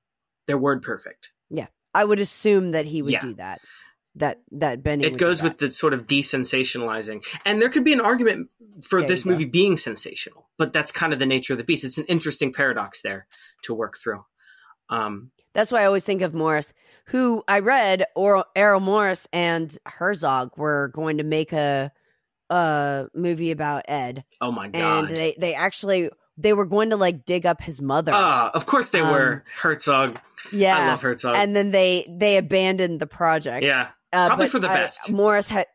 They're 0.48 0.58
word 0.58 0.82
perfect. 0.82 1.30
Yeah, 1.50 1.68
I 1.94 2.04
would 2.04 2.18
assume 2.18 2.72
that 2.72 2.84
he 2.86 3.00
would 3.00 3.12
Yeah. 3.12 3.20
do 3.20 3.34
that. 3.34 3.60
That 4.16 4.40
that 4.52 4.82
Benny 4.82 5.04
it 5.06 5.16
goes 5.18 5.42
with 5.42 5.58
the 5.58 5.70
sort 5.72 5.92
of 5.92 6.06
desensationalizing. 6.06 7.24
And 7.44 7.60
there 7.60 7.68
could 7.68 7.84
be 7.84 7.92
an 7.92 8.00
argument 8.00 8.50
for 8.82 9.00
There 9.00 9.08
this 9.08 9.24
movie 9.24 9.44
being 9.44 9.76
sensational 9.76 10.48
but 10.56 10.72
that's 10.72 10.92
kind 10.92 11.12
of 11.12 11.18
the 11.18 11.26
nature 11.26 11.52
of 11.54 11.58
the 11.58 11.64
beast. 11.64 11.84
It's 11.84 11.98
an 11.98 12.04
interesting 12.04 12.52
paradox 12.52 13.02
there 13.02 13.26
to 13.62 13.74
work 13.74 13.96
through. 14.02 14.24
Um 14.88 15.32
That's 15.54 15.72
why 15.72 15.82
I 15.82 15.86
always 15.86 16.04
think 16.04 16.22
of 16.22 16.32
Morris, 16.34 16.72
who 17.06 17.42
I 17.48 17.58
read 17.60 18.04
or 18.14 18.44
Errol 18.54 18.80
Morris 18.80 19.26
and 19.32 19.76
Herzog 19.86 20.56
were 20.56 20.88
going 20.94 21.18
to 21.18 21.24
make 21.24 21.52
a 21.52 21.92
a 22.50 23.06
movie 23.14 23.50
about 23.50 23.84
Ed, 23.88 24.22
oh 24.40 24.52
my 24.52 24.68
god! 24.68 25.06
and 25.08 25.16
they 25.16 25.34
they 25.38 25.54
actually 25.54 26.10
they 26.36 26.52
were 26.52 26.66
going 26.66 26.90
to 26.90 26.96
like 26.96 27.24
dig 27.24 27.46
up 27.46 27.60
his 27.62 27.80
mother. 27.80 28.12
Ah, 28.14 28.50
of 28.54 28.66
course 28.66 28.90
they 28.90 29.00
Um, 29.00 29.10
were 29.10 29.44
herzog 29.62 30.20
yeah, 30.52 30.76
i 30.76 30.86
love 30.88 31.00
herzog. 31.02 31.36
And 31.36 31.56
then 31.56 31.70
they 31.70 32.06
they 32.08 32.36
abandoned 32.36 33.00
the 33.00 33.06
project. 33.06 33.64
yeah 33.64 33.88
Uh, 34.14 34.28
Probably 34.28 34.44
but 34.46 34.52
for 34.52 34.58
the 34.60 34.68
best. 34.68 35.10
Morris 35.10 35.48
had 35.48 35.66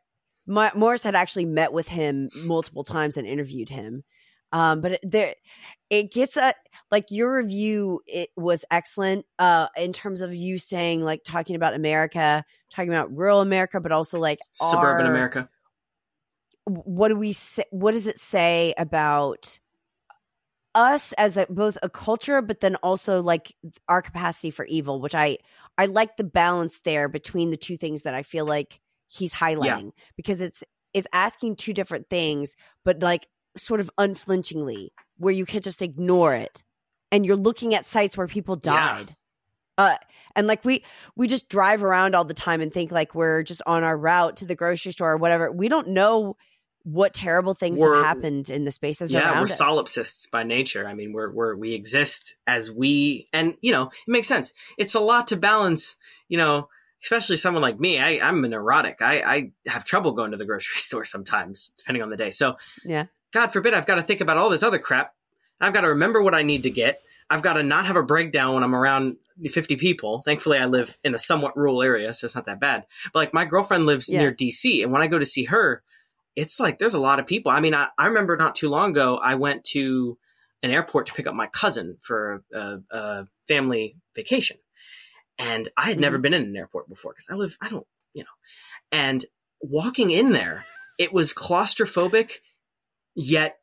Ma- 0.48 0.72
Morris 0.74 1.04
had 1.04 1.14
actually 1.14 1.46
met 1.46 1.72
with 1.74 1.88
him 1.88 2.30
multiple 2.44 2.84
times 2.84 3.18
and 3.18 3.28
interviewed 3.28 3.70
him. 3.70 4.04
Um, 4.52 4.82
but 4.82 4.94
it, 4.94 5.00
there, 5.04 5.36
it 5.92 6.12
gets 6.12 6.36
a 6.38 6.56
like 6.90 7.06
your 7.12 7.36
review. 7.36 8.02
It 8.08 8.30
was 8.36 8.66
excellent. 8.72 9.26
Uh, 9.38 9.68
in 9.78 9.94
terms 9.94 10.22
of 10.22 10.34
you 10.34 10.58
saying 10.58 11.02
like 11.02 11.24
talking 11.24 11.56
about 11.56 11.76
America, 11.76 12.44
talking 12.72 12.90
about 12.90 13.16
rural 13.16 13.42
America, 13.42 13.80
but 13.80 13.92
also 13.92 14.20
like 14.20 14.40
suburban 14.54 15.06
our- 15.06 15.12
america 15.12 15.50
What 16.66 17.10
do 17.10 17.16
we 17.16 17.34
say? 17.34 17.66
What 17.70 17.92
does 17.92 18.08
it 18.08 18.20
say 18.20 18.74
about 18.76 19.60
us 20.74 21.14
as 21.14 21.38
a, 21.38 21.46
both 21.48 21.78
a 21.84 21.90
culture, 21.90 22.42
but 22.42 22.60
then 22.60 22.76
also 22.78 23.22
like 23.22 23.54
our 23.88 24.02
capacity 24.02 24.50
for 24.50 24.66
evil? 24.66 25.00
Which 25.00 25.14
I 25.14 25.38
I 25.80 25.86
like 25.86 26.18
the 26.18 26.26
balance 26.26 26.82
there 26.82 27.08
between 27.08 27.52
the 27.52 27.58
two 27.58 27.78
things 27.78 28.04
that 28.04 28.14
I 28.14 28.22
feel 28.24 28.46
like 28.46 28.82
he's 29.08 29.34
highlighting 29.34 29.92
because 30.18 30.42
it's 30.42 30.62
it's 30.94 31.08
asking 31.14 31.56
two 31.56 31.74
different 31.74 32.10
things, 32.10 32.56
but 32.84 33.00
like 33.00 33.28
sort 33.56 33.80
of 33.80 33.90
unflinchingly, 33.98 34.92
where 35.18 35.34
you 35.34 35.46
can't 35.46 35.64
just 35.64 35.82
ignore 35.82 36.36
it, 36.36 36.64
and 37.14 37.26
you're 37.26 37.38
looking 37.38 37.74
at 37.76 37.86
sites 37.86 38.18
where 38.18 38.28
people 38.28 38.60
Yeah. 38.62 38.74
died. 38.74 39.16
Uh, 39.78 39.96
and 40.36 40.48
like 40.48 40.66
we 40.66 40.84
we 41.16 41.26
just 41.28 41.48
drive 41.48 41.82
around 41.82 42.14
all 42.14 42.26
the 42.26 42.34
time 42.34 42.60
and 42.60 42.74
think 42.74 42.92
like 42.92 43.16
we're 43.16 43.44
just 43.44 43.62
on 43.66 43.82
our 43.82 43.98
route 43.98 44.36
to 44.36 44.46
the 44.46 44.56
grocery 44.56 44.92
store 44.92 45.14
or 45.14 45.18
whatever. 45.18 45.50
We 45.50 45.70
don't 45.70 45.88
know 45.88 46.36
what 46.84 47.14
terrible 47.14 47.54
things 47.54 47.80
We're- 47.80 47.98
have 47.98 48.06
happened 48.06 48.50
in 48.50 48.66
the 48.66 48.72
spaces 48.72 49.12
yeah, 49.12 49.22
around 49.32 49.38
we're 49.38 49.44
us. 49.44 49.58
solipsists 49.58 50.28
by 50.28 50.44
nature. 50.44 50.88
I 50.88 50.94
mean, 50.94 51.14
we're 51.14 51.32
we're 51.32 51.56
we 51.56 51.74
exist 51.74 52.36
as 52.48 52.72
we, 52.72 53.28
and 53.34 53.56
you 53.62 53.72
know, 53.72 53.88
it 53.88 53.92
makes 54.12 54.28
sense. 54.28 54.54
It's 54.78 54.96
a 54.96 55.00
lot 55.00 55.28
to 55.28 55.38
balance. 55.38 55.98
You 56.30 56.38
know, 56.38 56.70
especially 57.04 57.38
someone 57.38 57.62
like 57.62 57.80
me. 57.80 57.98
I, 58.00 58.20
I'm 58.28 58.44
a 58.44 58.48
neurotic. 58.48 59.02
I, 59.02 59.22
I 59.22 59.52
have 59.70 59.84
trouble 59.84 60.12
going 60.14 60.32
to 60.32 60.38
the 60.38 60.46
grocery 60.46 60.78
store 60.80 61.04
sometimes, 61.06 61.72
depending 61.78 62.04
on 62.04 62.10
the 62.10 62.18
day. 62.18 62.32
So, 62.32 62.56
Yeah. 62.86 63.06
God 63.34 63.52
forbid, 63.54 63.74
I've 63.74 63.86
got 63.86 63.96
to 63.96 64.04
think 64.04 64.22
about 64.22 64.38
all 64.38 64.50
this 64.50 64.64
other 64.64 64.80
crap. 64.80 65.14
I've 65.62 65.74
got 65.74 65.82
to 65.82 65.90
remember 65.90 66.22
what 66.22 66.34
I 66.36 66.42
need 66.44 66.64
to 66.64 66.70
get. 66.70 67.00
I've 67.30 67.42
got 67.44 67.54
to 67.54 67.64
not 67.64 67.86
have 67.86 67.96
a 67.96 68.02
breakdown 68.04 68.56
when 68.56 68.64
I'm 68.64 68.74
around 68.76 69.18
50 69.48 69.76
people. 69.76 70.22
Thankfully, 70.24 70.58
I 70.58 70.66
live 70.66 70.98
in 71.04 71.14
a 71.14 71.20
somewhat 71.20 71.56
rural 71.56 71.82
area, 71.84 72.14
so 72.14 72.26
it's 72.26 72.34
not 72.36 72.46
that 72.46 72.60
bad. 72.60 72.86
But 73.14 73.20
like, 73.20 73.34
my 73.34 73.46
girlfriend 73.46 73.86
lives 73.86 74.10
Yeah. 74.10 74.20
near 74.22 74.32
DC, 74.34 74.82
and 74.84 74.92
when 74.92 75.02
I 75.02 75.08
go 75.08 75.20
to 75.20 75.26
see 75.26 75.46
her, 75.46 75.84
it's 76.36 76.60
like 76.60 76.78
there's 76.78 76.94
a 76.94 77.00
lot 77.00 77.20
of 77.20 77.26
people. 77.26 77.52
I 77.52 77.60
mean, 77.60 77.74
I, 77.74 77.88
I 77.98 78.08
remember 78.08 78.38
not 78.38 78.56
too 78.56 78.70
long 78.70 78.92
ago, 78.92 79.18
I 79.18 79.36
went 79.36 79.64
to 79.72 80.18
an 80.64 80.72
airport 80.72 81.08
to 81.08 81.14
pick 81.14 81.28
up 81.28 81.34
my 81.34 81.48
cousin 81.48 81.98
for 82.02 82.44
a, 82.54 82.80
a 82.92 83.28
family 83.48 83.96
vacation. 84.16 84.58
And 85.38 85.70
I 85.78 85.84
had 85.84 86.00
never 86.00 86.18
mm-hmm. 86.18 86.24
been 86.24 86.34
in 86.34 86.44
an 86.44 86.58
airport 86.58 86.90
before 86.90 87.14
because 87.14 87.26
I 87.30 87.36
live, 87.36 87.58
I 87.62 87.70
don't, 87.70 87.88
you 88.14 88.24
know. 88.24 88.30
And 88.92 89.24
walking 89.62 90.12
in 90.12 90.34
there, 90.34 90.66
it 90.98 91.14
was 91.14 91.34
claustrophobic, 91.34 92.34
yet, 93.16 93.58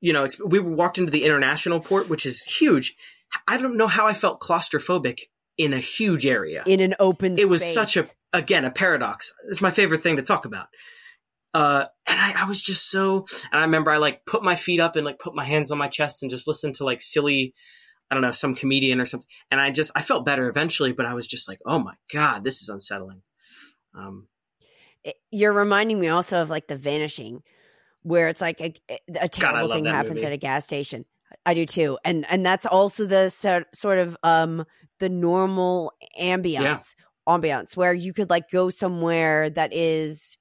you 0.00 0.12
know, 0.12 0.24
it's, 0.24 0.40
we 0.40 0.58
walked 0.58 0.98
into 0.98 1.12
the 1.12 1.24
international 1.24 1.80
port, 1.80 2.08
which 2.08 2.26
is 2.26 2.42
huge. 2.42 2.96
I 3.46 3.58
don't 3.58 3.76
know 3.76 3.86
how 3.86 4.06
I 4.06 4.14
felt 4.14 4.40
claustrophobic 4.40 5.20
in 5.60 5.74
a 5.74 5.78
huge 5.78 6.24
area 6.24 6.62
in 6.66 6.80
an 6.80 6.94
open 6.98 7.38
it 7.38 7.46
was 7.46 7.60
space. 7.60 7.74
such 7.74 7.96
a 7.98 8.06
again 8.32 8.64
a 8.64 8.70
paradox 8.70 9.30
it's 9.50 9.60
my 9.60 9.70
favorite 9.70 10.02
thing 10.02 10.16
to 10.16 10.22
talk 10.22 10.46
about 10.46 10.68
uh 11.54 11.86
and 12.06 12.20
I, 12.20 12.42
I 12.42 12.44
was 12.44 12.62
just 12.62 12.90
so 12.90 13.26
and 13.52 13.60
i 13.60 13.64
remember 13.64 13.90
i 13.90 13.96
like 13.96 14.24
put 14.24 14.42
my 14.42 14.54
feet 14.54 14.80
up 14.80 14.96
and 14.96 15.04
like 15.04 15.18
put 15.18 15.34
my 15.34 15.44
hands 15.44 15.70
on 15.70 15.78
my 15.78 15.88
chest 15.88 16.22
and 16.22 16.30
just 16.30 16.46
listened 16.46 16.76
to 16.76 16.84
like 16.84 17.00
silly 17.00 17.54
i 18.10 18.14
don't 18.14 18.22
know 18.22 18.30
some 18.30 18.54
comedian 18.54 19.00
or 19.00 19.06
something. 19.06 19.28
And 19.50 19.60
i 19.60 19.70
just 19.70 19.90
i 19.94 20.02
felt 20.02 20.24
better 20.24 20.48
eventually 20.48 20.92
but 20.92 21.06
i 21.06 21.14
was 21.14 21.26
just 21.26 21.48
like 21.48 21.58
oh 21.66 21.78
my 21.78 21.94
god 22.12 22.44
this 22.44 22.62
is 22.62 22.68
unsettling. 22.68 23.22
Um 23.94 24.28
you're 25.30 25.52
reminding 25.52 25.98
me 25.98 26.08
also 26.08 26.42
of 26.42 26.50
like 26.50 26.68
the 26.68 26.76
vanishing 26.76 27.42
where 28.02 28.28
it's 28.28 28.40
like 28.40 28.60
a, 28.60 28.74
a 29.20 29.28
terrible 29.28 29.68
love 29.68 29.76
thing 29.76 29.84
happens 29.86 30.16
movie. 30.16 30.26
at 30.26 30.32
a 30.32 30.36
gas 30.36 30.64
station. 30.64 31.04
I 31.46 31.54
do 31.54 31.64
too. 31.64 31.98
And 32.04 32.26
and 32.28 32.44
that's 32.44 32.66
also 32.66 33.06
the 33.06 33.28
sort 33.28 33.74
sort 33.74 33.98
of 33.98 34.16
um 34.22 34.64
the 34.98 35.08
normal 35.08 35.92
ambience 36.20 36.94
ambiance 37.28 37.76
where 37.76 37.94
you 37.94 38.12
could 38.12 38.30
like 38.30 38.50
go 38.50 38.70
somewhere 38.70 39.50
that 39.50 39.72
is 39.72 40.36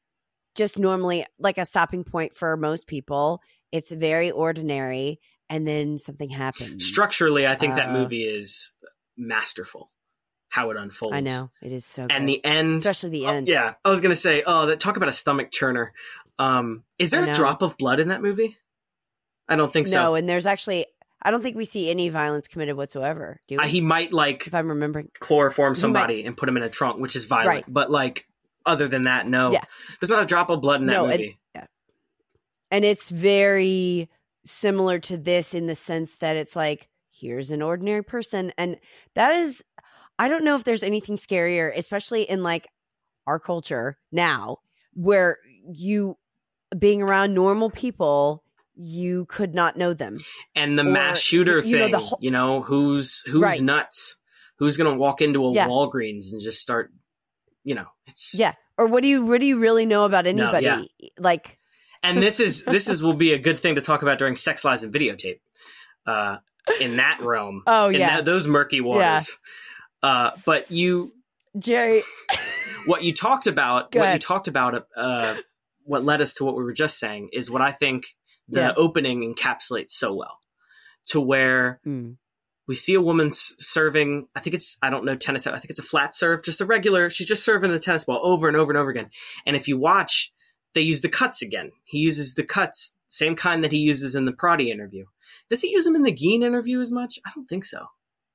just 0.60 0.78
normally 0.78 1.26
like 1.40 1.58
a 1.58 1.66
stopping 1.66 2.04
point 2.04 2.36
for 2.36 2.56
most 2.58 2.86
people. 2.86 3.42
It's 3.72 3.92
very 3.92 4.30
ordinary 4.30 5.20
and 5.50 5.68
then 5.68 5.98
something 5.98 6.30
happens. 6.30 6.86
Structurally 6.86 7.48
i 7.48 7.56
think 7.56 7.74
that 7.76 7.90
Uh, 7.90 7.94
movie 7.94 8.24
is 8.24 8.74
masterful 9.18 9.92
how 10.50 10.70
it 10.72 10.78
unfolds. 10.78 11.16
I 11.16 11.22
know. 11.22 11.52
It 11.62 11.72
is 11.72 11.86
so 11.86 12.04
good. 12.04 12.12
and 12.12 12.28
the 12.28 12.44
end 12.44 12.78
especially 12.78 13.10
the 13.12 13.26
Oh, 13.26 13.30
end. 13.36 13.48
yeah 13.48 13.74
i 13.86 13.90
was 13.90 14.02
gonna 14.02 14.16
say 14.16 14.44
oh 14.46 14.66
that 14.68 14.80
talk 14.80 14.98
about 14.98 15.10
a 15.10 15.14
stomach 15.14 15.52
churner 15.52 15.90
um 16.40 16.84
is 16.98 17.12
there 17.12 17.28
a 17.30 17.34
drop 17.34 17.62
of 17.62 17.78
blood 17.78 18.00
in 18.00 18.08
that 18.10 18.22
movie? 18.22 18.56
I 19.48 19.56
don't 19.56 19.72
think 19.74 19.88
so. 19.88 19.96
No 20.04 20.16
and 20.16 20.28
there's 20.30 20.46
actually 20.46 20.86
i 21.22 21.32
don't 21.32 21.42
think 21.42 21.56
we 21.58 21.66
see 21.66 21.90
any 21.90 22.10
violence 22.10 22.48
committed 22.48 22.76
whatsoever 22.78 23.42
do 23.48 23.56
we? 23.58 23.64
Uh, 23.64 23.68
he 23.68 23.82
might 23.82 24.14
like 24.14 24.46
if 24.48 24.54
i'm 24.54 24.70
remembering. 24.70 25.10
chloroform 25.20 25.76
somebody 25.76 26.24
and 26.26 26.36
put 26.38 26.48
him 26.50 26.58
in 26.58 26.64
a 26.64 26.70
trunk, 26.70 27.00
which 27.00 27.16
is 27.16 27.26
violent. 27.26 27.48
Right. 27.50 27.66
But 27.68 27.90
like, 27.92 28.28
other 28.70 28.88
than 28.88 29.04
that, 29.04 29.28
no. 29.28 29.52
Yeah. 29.52 29.64
There's 30.00 30.10
not 30.10 30.24
a 30.24 30.26
drop 30.26 30.50
of 30.50 30.62
blood 30.62 30.82
in 30.82 30.88
that 30.88 30.94
No, 30.94 31.06
and- 31.06 31.20
movie. 31.20 31.40
and 32.72 32.86
it's 32.86 33.10
very 33.10 34.10
similar 34.46 35.00
to 35.00 35.18
this 35.18 35.54
in 35.54 35.68
the 35.68 35.76
sense 35.76 36.16
that 36.18 36.38
it's 36.38 36.56
like 36.56 36.88
here's 37.12 37.52
an 37.52 37.62
ordinary 37.62 38.04
person 38.04 38.54
and 38.58 38.78
that 39.14 39.34
is 39.36 39.64
i 40.18 40.28
don't 40.30 40.44
know 40.46 40.56
if 40.56 40.64
there's 40.64 40.82
anything 40.84 41.18
scarier 41.18 41.72
especially 41.76 42.24
in 42.24 42.42
like 42.42 42.68
our 43.28 43.38
culture 43.40 43.98
now 44.14 44.58
where 44.94 45.38
you 45.70 46.16
being 46.78 47.02
around 47.02 47.34
normal 47.34 47.70
people 47.70 48.44
you 48.76 49.26
could 49.26 49.54
not 49.54 49.76
know 49.76 49.94
them 49.94 50.18
and 50.56 50.80
the 50.80 50.84
or, 50.84 50.92
mass 50.92 51.20
shooter 51.20 51.60
you 51.60 51.78
know, 51.78 51.84
thing, 51.86 51.92
the 51.92 52.00
whole- 52.00 52.20
you 52.22 52.32
know, 52.32 52.62
who's 52.62 53.22
who's 53.24 53.42
Right. 53.42 53.62
nuts? 53.62 54.16
Who's 54.58 54.78
gonna 54.78 54.96
walk 54.96 55.22
into 55.22 55.46
a 55.46 55.52
Yeah. 55.54 55.68
Walgreens 55.68 56.32
and 56.32 56.42
just 56.42 56.60
start? 56.62 56.92
You 57.70 57.76
know, 57.76 57.86
it's 58.08 58.34
yeah 58.34 58.54
or 58.80 58.88
what 58.88 59.04
do 59.04 59.10
you 59.10 59.24
what 59.24 59.40
do 59.42 59.46
you 59.46 59.60
really 59.60 59.86
know 59.86 60.04
about 60.06 60.26
anybody 60.26 60.66
yeah. 60.66 60.82
like 61.20 61.60
And 62.02 62.18
this 62.18 62.40
is 62.40 62.64
this 62.64 62.88
is 62.90 63.04
will 63.04 63.14
be 63.14 63.34
a 63.34 63.38
good 63.38 63.60
thing 63.60 63.76
to 63.76 63.82
talk 63.82 64.02
about 64.02 64.18
during 64.18 64.36
sex 64.36 64.66
lies 64.66 64.84
and 64.84 64.92
videotape. 64.92 65.40
Uh, 66.08 66.38
in 66.80 66.98
that 66.98 67.20
realm, 67.22 67.62
oh 67.68 67.90
in 67.90 68.00
yeah 68.00 68.16
that- 68.16 68.26
those 68.26 68.48
murky 68.48 68.82
waters. 68.82 69.38
Uh, 70.02 70.32
but 70.46 70.72
you 70.72 71.14
jerry 71.60 72.02
what 72.88 73.04
you 73.04 73.14
talked 73.14 73.46
about, 73.46 73.94
what 73.94 74.14
you 74.14 74.20
talked 74.20 74.48
about, 74.48 74.86
uh, 74.98 75.36
what 75.84 76.04
led 76.04 76.22
us 76.22 76.34
to 76.36 76.46
what 76.46 76.56
we 76.58 76.64
were 76.64 76.74
just 76.74 76.98
saying 76.98 77.30
is 77.34 77.52
what 77.52 77.62
I 77.62 77.72
think 77.72 78.08
the 78.48 78.62
Yeah. 78.62 78.74
opening 78.78 79.32
encapsulates 79.32 79.92
so 79.92 80.14
well. 80.16 80.40
To 81.12 81.22
where 81.22 81.80
Mm. 81.86 82.18
We 82.70 82.76
see 82.76 82.94
a 82.94 83.02
woman 83.02 83.32
serving, 83.32 84.28
I 84.36 84.42
think 84.42 84.54
it's, 84.54 84.78
I 84.84 84.92
don't 84.92 85.04
know 85.04 85.16
tennis, 85.16 85.48
I 85.48 85.58
think 85.58 85.72
it's 85.72 85.80
a 85.80 85.84
flat 85.84 86.14
serve, 86.14 86.44
just 86.44 86.62
a 86.62 86.66
regular, 86.66 87.10
she's 87.10 87.28
just 87.28 87.44
serving 87.44 87.72
the 87.72 87.80
tennis 87.80 88.04
ball 88.04 88.22
over 88.22 88.48
and 88.48 88.56
over 88.56 88.72
and 88.72 88.78
over 88.78 88.92
again. 88.92 89.10
And 89.48 89.56
if 89.56 89.68
you 89.68 89.76
watch, 89.76 90.32
they 90.76 90.82
use 90.82 91.02
the 91.02 91.10
cuts 91.10 91.42
again. 91.42 91.72
He 91.84 91.98
uses 91.98 92.36
the 92.36 92.44
cuts, 92.44 92.96
same 93.08 93.36
kind 93.36 93.64
that 93.64 93.72
he 93.72 93.80
uses 93.80 94.14
in 94.14 94.26
the 94.26 94.32
Protti 94.32 94.70
interview. 94.70 95.06
Does 95.50 95.62
he 95.62 95.72
use 95.72 95.84
them 95.84 95.96
in 95.96 96.04
the 96.04 96.14
Gein 96.14 96.44
interview 96.44 96.80
as 96.80 96.92
much? 96.92 97.18
I 97.26 97.32
don't 97.34 97.50
think 97.50 97.66
so. 97.66 97.88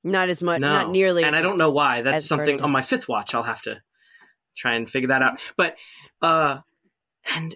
not 0.02 0.28
as 0.28 0.42
much 0.42 0.60
No, 0.60 0.72
not 0.72 0.90
nearly 0.90 1.22
and 1.22 1.36
I 1.36 1.40
don't 1.40 1.56
know 1.56 1.70
why. 1.70 2.02
That's 2.02 2.26
something 2.26 2.60
on 2.60 2.72
my 2.72 2.82
fifth 2.82 3.08
watch. 3.08 3.36
I'll 3.36 3.44
have 3.44 3.62
to 3.62 3.82
try 4.56 4.74
and 4.74 4.90
figure 4.90 5.10
that 5.10 5.22
out. 5.22 5.38
But 5.56 5.76
uh, 6.20 6.58
and 7.36 7.54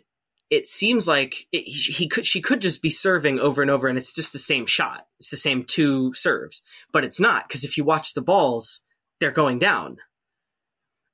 it 0.51 0.67
seems 0.67 1.07
like 1.07 1.47
it, 1.53 1.63
he, 1.65 1.93
he 1.93 2.09
could 2.09 2.25
she 2.27 2.41
could 2.41 2.61
just 2.61 2.83
be 2.83 2.91
serving 2.91 3.39
over 3.39 3.63
and 3.63 3.71
over, 3.71 3.89
and 3.89 3.99
it's 3.99 4.15
just 4.15 4.33
the 4.33 4.39
same 4.39 4.67
shot. 4.67 5.07
It's 5.19 5.31
the 5.31 5.37
same 5.37 5.63
two 5.65 6.13
serves, 6.15 6.63
but 6.93 7.05
it's 7.05 7.21
not 7.21 7.47
because 7.49 7.65
if 7.65 7.77
you 7.77 7.85
watch 7.85 8.15
the 8.15 8.23
balls, 8.23 8.83
they're 9.21 9.31
going 9.31 9.59
down, 9.59 9.99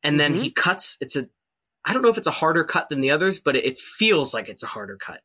and 0.02 0.18
then 0.20 0.34
Mhm. 0.34 0.42
he 0.42 0.50
cuts. 0.50 0.96
It's 1.00 1.16
a 1.16 1.28
I 1.86 1.92
don't 1.92 2.02
know 2.02 2.08
if 2.08 2.16
it's 2.18 2.26
a 2.26 2.30
harder 2.30 2.64
cut 2.64 2.88
than 2.88 3.00
the 3.00 3.10
others, 3.10 3.38
but 3.38 3.56
it, 3.56 3.64
it 3.64 3.78
feels 3.78 4.32
like 4.32 4.48
it's 4.48 4.62
a 4.62 4.66
harder 4.68 4.96
cut 4.96 5.20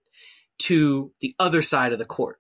to 0.64 1.14
the 1.22 1.34
other 1.40 1.62
side 1.62 1.94
of 1.94 2.00
the 2.00 2.06
court. 2.06 2.40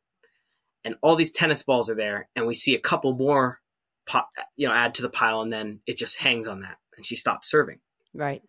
And 0.84 0.96
all 1.02 1.16
these 1.16 1.32
tennis 1.32 1.64
balls 1.64 1.90
are 1.90 1.96
there, 1.96 2.30
and 2.36 2.46
we 2.48 2.54
see 2.56 2.76
a 2.76 2.80
couple 2.80 3.14
more 3.16 3.62
pop, 4.06 4.30
you 4.58 4.68
know, 4.68 4.74
add 4.74 4.96
to 4.96 5.02
the 5.02 5.10
pile, 5.10 5.42
and 5.42 5.54
then 5.54 5.82
it 5.86 5.98
just 5.98 6.18
hangs 6.18 6.48
on 6.48 6.62
that, 6.62 6.78
and 6.98 7.06
she 7.06 7.16
stops 7.16 7.50
serving. 7.50 7.80
right 8.14 8.42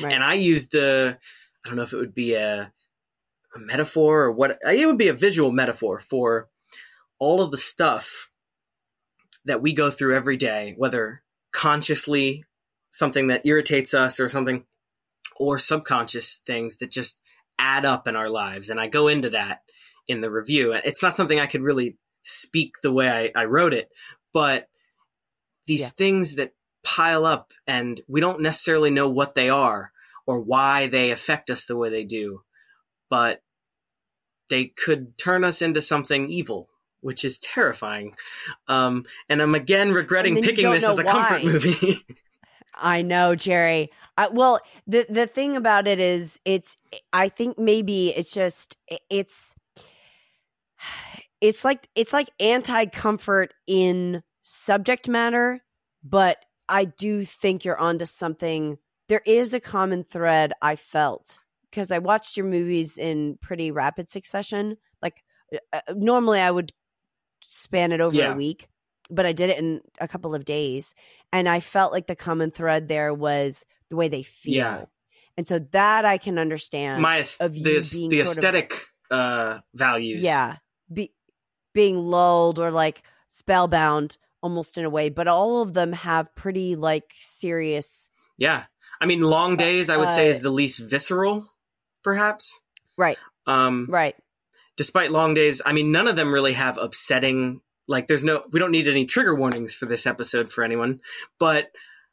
right 0.00 0.12
And 0.12 0.24
I 0.24 0.34
used 0.34 0.72
the, 0.72 1.18
I 1.66 1.68
don't 1.70 1.76
know 1.76 1.82
if 1.82 1.92
it 1.92 1.98
would 1.98 2.14
be 2.14 2.34
a, 2.34 2.72
a 3.54 3.58
metaphor 3.58 4.22
or 4.24 4.32
what, 4.32 4.58
it 4.62 4.86
would 4.86 4.98
be 4.98 5.08
a 5.08 5.12
visual 5.14 5.50
metaphor 5.50 5.98
for 5.98 6.48
all 7.18 7.42
of 7.42 7.50
the 7.50 7.58
stuff 7.58 8.30
that 9.44 9.60
we 9.60 9.72
go 9.72 9.90
through 9.90 10.14
every 10.14 10.36
day, 10.36 10.74
whether 10.76 11.22
consciously 11.52 12.44
something 12.90 13.26
that 13.28 13.44
irritates 13.44 13.94
us 13.94 14.20
or 14.20 14.28
something, 14.28 14.64
or 15.38 15.58
subconscious 15.58 16.36
things 16.46 16.76
that 16.76 16.90
just 16.90 17.20
add 17.58 17.84
up 17.84 18.06
in 18.06 18.14
our 18.16 18.28
lives. 18.28 18.70
And 18.70 18.80
I 18.80 18.86
go 18.86 19.08
into 19.08 19.30
that 19.30 19.62
in 20.06 20.20
the 20.20 20.30
review. 20.30 20.72
It's 20.72 21.02
not 21.02 21.14
something 21.14 21.40
I 21.40 21.46
could 21.46 21.62
really 21.62 21.96
speak 22.22 22.74
the 22.82 22.92
way 22.92 23.08
I, 23.34 23.42
I 23.42 23.44
wrote 23.46 23.74
it, 23.74 23.90
but 24.32 24.68
these 25.66 25.82
Yeah. 25.82 25.88
things 25.88 26.36
that 26.36 26.52
pile 26.84 27.26
up 27.26 27.52
and 27.66 28.00
we 28.06 28.20
don't 28.20 28.40
necessarily 28.40 28.90
know 28.90 29.08
what 29.08 29.34
they 29.34 29.50
are 29.50 29.92
or 30.26 30.40
why 30.40 30.88
they 30.88 31.10
affect 31.10 31.50
us 31.50 31.66
the 31.66 31.76
way 31.76 31.88
they 31.88 32.04
do, 32.04 32.42
but 33.08 33.42
they 34.48 34.66
could 34.66 35.16
turn 35.18 35.44
us 35.44 35.62
into 35.62 35.80
something 35.82 36.28
evil, 36.28 36.68
which 37.00 37.24
is 37.24 37.38
terrifying. 37.38 38.14
Um, 38.68 39.04
and 39.28 39.40
I'm 39.40 39.54
again 39.54 39.92
regretting 39.92 40.36
And 40.36 40.38
then 40.38 40.44
you 40.44 40.50
picking 40.50 40.70
this 40.70 40.84
as 40.84 40.98
a 40.98 41.04
comfort 41.04 41.44
movie. 41.44 42.04
I 42.76 43.02
know, 43.02 43.34
Jerry. 43.34 43.90
I, 44.18 44.28
well, 44.28 44.60
the 44.86 45.06
the 45.08 45.26
thing 45.26 45.56
about 45.56 45.86
it 45.86 45.98
is, 45.98 46.40
it's. 46.44 46.76
I 47.12 47.28
think 47.28 47.58
maybe 47.58 48.08
it's 48.08 48.32
just 48.32 48.76
it's. 49.10 49.54
It's 51.40 51.64
like 51.64 51.88
it's 51.94 52.12
like 52.12 52.30
anti 52.40 52.86
comfort 52.86 53.52
in 53.66 54.22
subject 54.40 55.08
matter, 55.08 55.62
but 56.02 56.38
I 56.68 56.84
do 56.84 57.24
think 57.24 57.64
you're 57.64 57.78
onto 57.78 58.04
something. 58.04 58.78
There 59.08 59.22
is 59.24 59.54
a 59.54 59.60
common 59.60 60.04
thread 60.04 60.52
I 60.62 60.76
felt 60.76 61.38
because 61.70 61.90
I 61.90 61.98
watched 61.98 62.36
your 62.36 62.46
movies 62.46 62.98
in 62.98 63.38
pretty 63.40 63.70
rapid 63.70 64.08
succession. 64.10 64.76
Like 65.02 65.22
uh, 65.72 65.80
normally, 65.94 66.40
I 66.40 66.50
would 66.50 66.72
span 67.48 67.92
it 67.92 68.00
over 68.00 68.16
Yeah. 68.16 68.32
a 68.32 68.36
week, 68.36 68.68
but 69.10 69.26
I 69.26 69.32
did 69.32 69.50
it 69.50 69.58
in 69.58 69.80
a 70.00 70.08
couple 70.08 70.34
of 70.34 70.44
days 70.44 70.94
and 71.32 71.48
I 71.48 71.60
felt 71.60 71.92
like 71.92 72.06
the 72.08 72.16
common 72.16 72.50
thread 72.50 72.88
there 72.88 73.14
was 73.14 73.64
the 73.88 73.96
way 73.96 74.08
they 74.08 74.22
feel. 74.24 74.54
Yeah. 74.54 74.84
and 75.36 75.46
so 75.46 75.58
that 75.60 76.04
I 76.04 76.18
can 76.18 76.38
understand. 76.38 77.02
My 77.02 77.24
of 77.40 77.56
you 77.56 77.62
the, 77.64 77.80
sort 77.82 78.12
of- 78.14 78.20
aesthetic 78.22 78.74
uh, 79.10 79.58
values. 79.74 80.22
yeah, 80.22 80.56
be, 80.92 81.12
being 81.74 81.98
lulled 81.98 82.58
or 82.58 82.70
like 82.72 83.02
spellbound 83.28 84.16
almost 84.42 84.76
in 84.78 84.84
a 84.84 84.90
way, 84.90 85.08
but 85.10 85.28
all 85.28 85.62
of 85.62 85.74
them 85.74 85.92
have 85.92 86.34
pretty 86.34 86.74
like 86.74 87.12
serious. 87.18 88.10
yeah. 88.36 88.64
I 89.00 89.06
mean, 89.06 89.20
Long 89.20 89.56
Days, 89.56 89.90
I 89.90 89.96
would 89.96 90.10
say, 90.10 90.26
uh, 90.26 90.30
is 90.30 90.40
the 90.40 90.50
least 90.50 90.80
visceral, 90.80 91.46
perhaps. 92.02 92.60
Right, 92.96 93.18
Um, 93.46 93.86
right. 93.90 94.16
despite 94.76 95.10
long 95.10 95.34
days 95.34 95.60
i 95.66 95.72
mean 95.72 95.90
none 95.92 96.08
of 96.08 96.16
them 96.16 96.32
really 96.32 96.52
have 96.54 96.78
upsetting 96.78 97.60
like 97.88 98.06
there's 98.08 98.24
no 98.24 98.42
we 98.50 98.58
don't 98.58 98.70
need 98.70 98.88
any 98.88 99.04
trigger 99.06 99.34
warnings 99.34 99.74
for 99.74 99.86
this 99.86 100.06
episode 100.06 100.50
for 100.50 100.64
anyone 100.64 101.00
but 101.38 101.70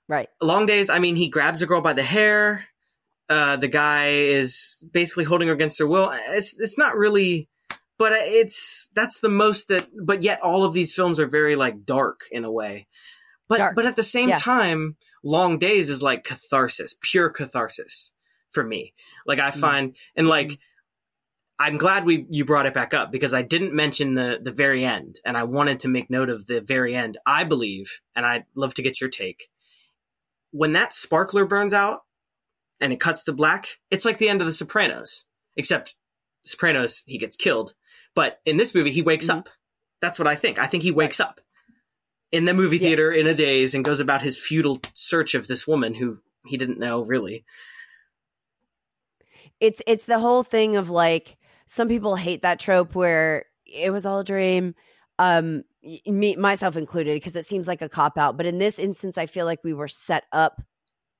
Right. 0.09 0.29
long 0.41 0.65
days 0.65 0.89
i 0.89 0.99
mean 0.99 1.15
he 1.15 1.29
grabs 1.29 1.61
a 1.61 1.65
girl 1.65 1.81
by 1.81 1.93
the 1.93 2.03
hair 2.03 2.65
uh 3.29 3.55
the 3.57 3.67
guy 3.69 4.09
is 4.11 4.83
basically 4.91 5.23
holding 5.23 5.47
her 5.47 5.53
against 5.53 5.79
her 5.79 5.87
will 5.87 6.11
it's 6.31 6.59
it's 6.59 6.77
not 6.77 6.95
really 6.97 7.49
but 7.97 8.11
it's 8.13 8.89
that's 8.93 9.19
the 9.21 9.29
most 9.29 9.69
that 9.69 9.87
but 10.01 10.21
yet 10.23 10.41
all 10.41 10.63
of 10.65 10.73
these 10.73 10.93
films 10.93 11.19
are 11.19 11.27
very 11.27 11.55
like 11.55 11.85
dark 11.85 12.21
in 12.31 12.43
a 12.45 12.51
way 12.51 12.87
but 13.53 13.63
Dark. 13.63 13.75
but 13.75 13.85
at 13.85 13.95
the 13.95 14.03
same 14.03 14.29
Yeah. 14.29 14.39
time 14.39 14.97
long 15.23 15.57
days 15.59 15.89
is 15.89 16.03
like 16.03 16.23
catharsis 16.23 16.95
pure 17.01 17.29
catharsis 17.29 18.13
for 18.51 18.63
me 18.63 18.93
like 19.25 19.39
i 19.39 19.49
Mhm. 19.51 19.59
find 19.59 19.95
and 20.15 20.27
like 20.27 20.59
I'm 21.59 21.77
glad 21.77 22.03
we 22.03 22.25
you 22.31 22.45
brought 22.45 22.65
it 22.65 22.73
back 22.73 22.93
up 22.95 23.11
because 23.11 23.31
I 23.33 23.43
didn't 23.43 23.73
mention 23.73 24.15
the 24.15 24.39
the 24.41 24.51
very 24.51 24.83
end, 24.83 25.19
and 25.23 25.37
I 25.37 25.43
wanted 25.43 25.79
to 25.81 25.87
make 25.87 26.09
note 26.09 26.29
of 26.29 26.47
the 26.47 26.61
very 26.61 26.95
end. 26.95 27.17
I 27.27 27.43
believe, 27.43 28.01
and 28.15 28.25
I'd 28.25 28.45
love 28.55 28.73
to 28.73 28.81
get 28.81 28.99
your 28.99 29.09
take. 29.09 29.49
When 30.49 30.73
that 30.73 30.93
sparkler 30.95 31.45
burns 31.45 31.71
out 31.71 32.01
and 32.81 32.91
it 32.91 32.99
cuts 32.99 33.23
to 33.25 33.33
black, 33.33 33.79
it's 33.91 34.03
like 34.03 34.17
the 34.17 34.29
end 34.29 34.41
of 34.41 34.47
The 34.47 34.51
Sopranos, 34.53 35.25
except 35.55 35.95
Sopranos 36.43 37.03
he 37.05 37.19
gets 37.19 37.37
killed, 37.37 37.75
but 38.15 38.39
in 38.45 38.57
this 38.57 38.73
movie 38.73 38.91
he 38.91 39.03
wakes 39.03 39.27
Mhm. 39.27 39.37
up. 39.37 39.49
That's 40.01 40.17
what 40.17 40.27
I 40.27 40.35
think. 40.35 40.57
I 40.59 40.65
think 40.65 40.81
he 40.83 40.91
wakes 40.91 41.19
up 41.19 41.39
in 42.33 42.43
the 42.45 42.53
movie 42.53 42.77
Yes. 42.77 42.87
theater 42.87 43.11
in 43.11 43.27
a 43.27 43.33
daze 43.33 43.73
and 43.73 43.85
goes 43.85 44.01
about 44.01 44.21
his 44.23 44.37
futile 44.37 44.81
search 44.93 45.35
of 45.35 45.47
this 45.47 45.65
woman 45.65 45.93
who 45.93 46.19
he 46.45 46.57
didn't 46.57 46.79
know 46.79 47.01
really. 47.05 47.45
it's 49.59 49.81
it's 49.87 50.05
the 50.05 50.19
whole 50.19 50.43
thing 50.43 50.75
of 50.75 50.89
like 50.89 51.37
some 51.65 51.87
people 51.87 52.15
hate 52.15 52.41
that 52.41 52.59
trope 52.59 52.95
where 52.95 53.45
it 53.65 53.91
was 53.91 54.05
all 54.05 54.19
a 54.19 54.23
dream 54.23 54.73
um 55.19 55.63
me 56.05 56.35
myself 56.35 56.75
included 56.75 57.15
because 57.15 57.35
it 57.35 57.45
seems 57.45 57.67
like 57.67 57.81
a 57.81 57.89
cop 57.89 58.17
out 58.17 58.35
but 58.37 58.45
in 58.45 58.57
this 58.57 58.79
instance 58.79 59.17
i 59.17 59.25
feel 59.25 59.45
like 59.45 59.63
we 59.63 59.73
were 59.73 59.87
set 59.87 60.23
up 60.31 60.61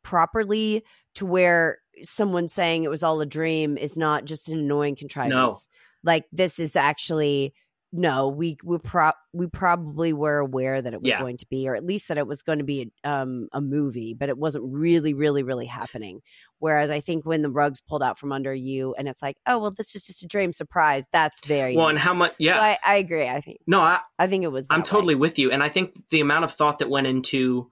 properly 0.04 0.84
to 1.16 1.26
where 1.26 1.78
someone 2.02 2.48
saying 2.48 2.84
it 2.84 2.90
was 2.90 3.04
all 3.04 3.22
a 3.22 3.26
dream 3.26 3.78
is 3.78 3.96
not 3.98 4.26
just 4.26 4.50
an 4.50 4.58
annoying 4.58 4.96
contrivance 4.96 5.68
like 6.04 6.26
this 6.32 6.60
is 6.60 6.76
actually 6.76 7.54
no 7.96 8.28
we 8.28 8.58
we 8.64 8.80
pro- 8.80 9.12
we 9.34 9.46
probably 9.46 10.12
were 10.14 10.40
aware 10.40 10.82
that 10.82 10.94
it 10.94 11.02
was 11.02 11.08
Yeah. 11.10 11.20
going 11.20 11.38
to 11.38 11.46
be 11.48 11.70
or 11.70 11.76
at 11.76 11.86
least 11.86 12.08
that 12.08 12.18
it 12.18 12.26
was 12.26 12.42
going 12.42 12.58
to 12.58 12.64
be 12.66 12.92
um 13.04 13.48
a 13.54 13.62
movie 13.62 14.16
but 14.16 14.30
it 14.30 14.38
wasn't 14.38 14.66
really 14.68 15.14
really 15.14 15.44
really 15.44 15.68
happening 15.68 16.22
whereas 16.58 16.90
i 16.90 17.00
think 17.00 17.24
when 17.24 17.44
the 17.44 17.52
rug's 17.52 17.82
pulled 17.82 18.02
out 18.02 18.18
from 18.18 18.32
under 18.32 18.52
you 18.54 18.96
and 18.98 19.08
it's 19.08 19.22
like 19.22 19.38
oh 19.46 19.60
well 19.60 19.70
this 19.72 19.96
is 19.96 20.08
just 20.08 20.24
a 20.24 20.28
dream 20.28 20.52
surprise 20.52 21.06
that's 21.12 21.40
very 21.46 21.76
Well, 21.78 21.88
and 21.90 22.00
how 22.00 22.16
much? 22.16 22.34
Yeah, 22.40 22.56
So 22.56 22.62
I, 22.62 22.78
I 22.84 22.96
agree 22.96 23.28
i 23.28 23.40
think 23.42 23.60
no, 23.68 23.80
I, 23.80 24.00
i 24.18 24.26
think 24.26 24.44
it 24.44 24.52
was 24.52 24.66
I'm 24.72 24.80
that 24.80 24.86
way. 24.88 24.90
totally 24.90 25.16
with 25.16 25.38
you. 25.38 25.52
And 25.52 25.62
I 25.62 25.70
think 25.70 25.94
the 26.10 26.22
amount 26.22 26.46
of 26.46 26.52
thought 26.52 26.80
that 26.80 26.90
went 26.90 27.06
into 27.08 27.70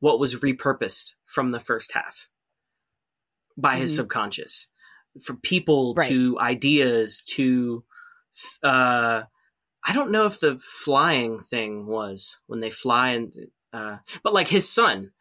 what 0.00 0.20
was 0.20 0.34
repurposed 0.42 1.14
from 1.24 1.48
the 1.50 1.60
first 1.60 1.92
half 1.92 2.28
by 3.56 3.76
his 3.76 3.92
Mhm. 3.92 3.96
subconscious 3.96 4.68
for 5.24 5.32
people 5.34 5.94
Right. 5.94 6.08
to 6.08 6.38
ideas 6.38 7.22
to, 7.28 7.84
uh, 8.62 9.22
I 9.88 9.92
don't 9.92 10.10
know 10.10 10.26
if 10.26 10.40
the 10.40 10.58
flying 10.58 11.38
thing 11.38 11.86
was 11.86 12.38
when 12.46 12.58
they 12.58 12.70
fly 12.70 13.10
and, 13.10 13.32
uh, 13.72 13.98
but 14.24 14.34
like 14.34 14.48
his 14.48 14.68
son 14.68 15.12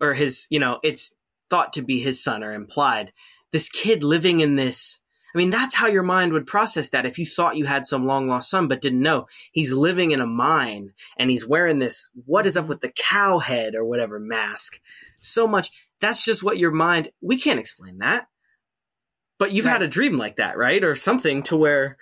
or 0.00 0.14
his, 0.14 0.46
you 0.48 0.58
know, 0.58 0.80
it's 0.82 1.14
thought 1.50 1.74
to 1.74 1.82
be 1.82 2.00
his 2.00 2.24
son 2.24 2.42
or 2.42 2.52
implied. 2.52 3.12
This 3.52 3.68
kid 3.68 4.02
living 4.02 4.40
in 4.40 4.56
this, 4.56 5.02
I 5.34 5.38
mean, 5.38 5.50
that's 5.50 5.74
how 5.74 5.88
your 5.88 6.02
mind 6.02 6.32
would 6.32 6.46
process 6.46 6.88
that 6.90 7.04
if 7.04 7.18
you 7.18 7.26
thought 7.26 7.58
you 7.58 7.66
had 7.66 7.84
some 7.84 8.06
long 8.06 8.26
lost 8.26 8.48
son 8.48 8.66
but 8.66 8.80
didn't 8.80 9.02
know. 9.02 9.26
He's 9.52 9.72
living 9.72 10.12
in 10.12 10.22
a 10.22 10.26
mine 10.26 10.94
and 11.18 11.30
he's 11.30 11.46
wearing 11.46 11.78
this, 11.78 12.08
what 12.24 12.46
is 12.46 12.56
up 12.56 12.66
with 12.66 12.80
the 12.80 12.92
cow 12.96 13.40
head 13.40 13.74
or 13.74 13.84
whatever 13.84 14.18
mask? 14.18 14.80
So 15.18 15.46
much. 15.46 15.70
That's 16.00 16.24
just 16.24 16.42
what 16.42 16.58
your 16.58 16.70
mind, 16.70 17.10
we 17.20 17.36
can't 17.36 17.60
explain 17.60 17.98
that. 17.98 18.26
But 19.38 19.52
you've 19.52 19.66
had 19.66 19.82
a 19.82 19.88
dream 19.88 20.16
like 20.16 20.36
that, 20.36 20.56
right? 20.56 20.82
Or 20.82 20.94
something 20.94 21.42
to 21.44 21.56
where, 21.56 21.98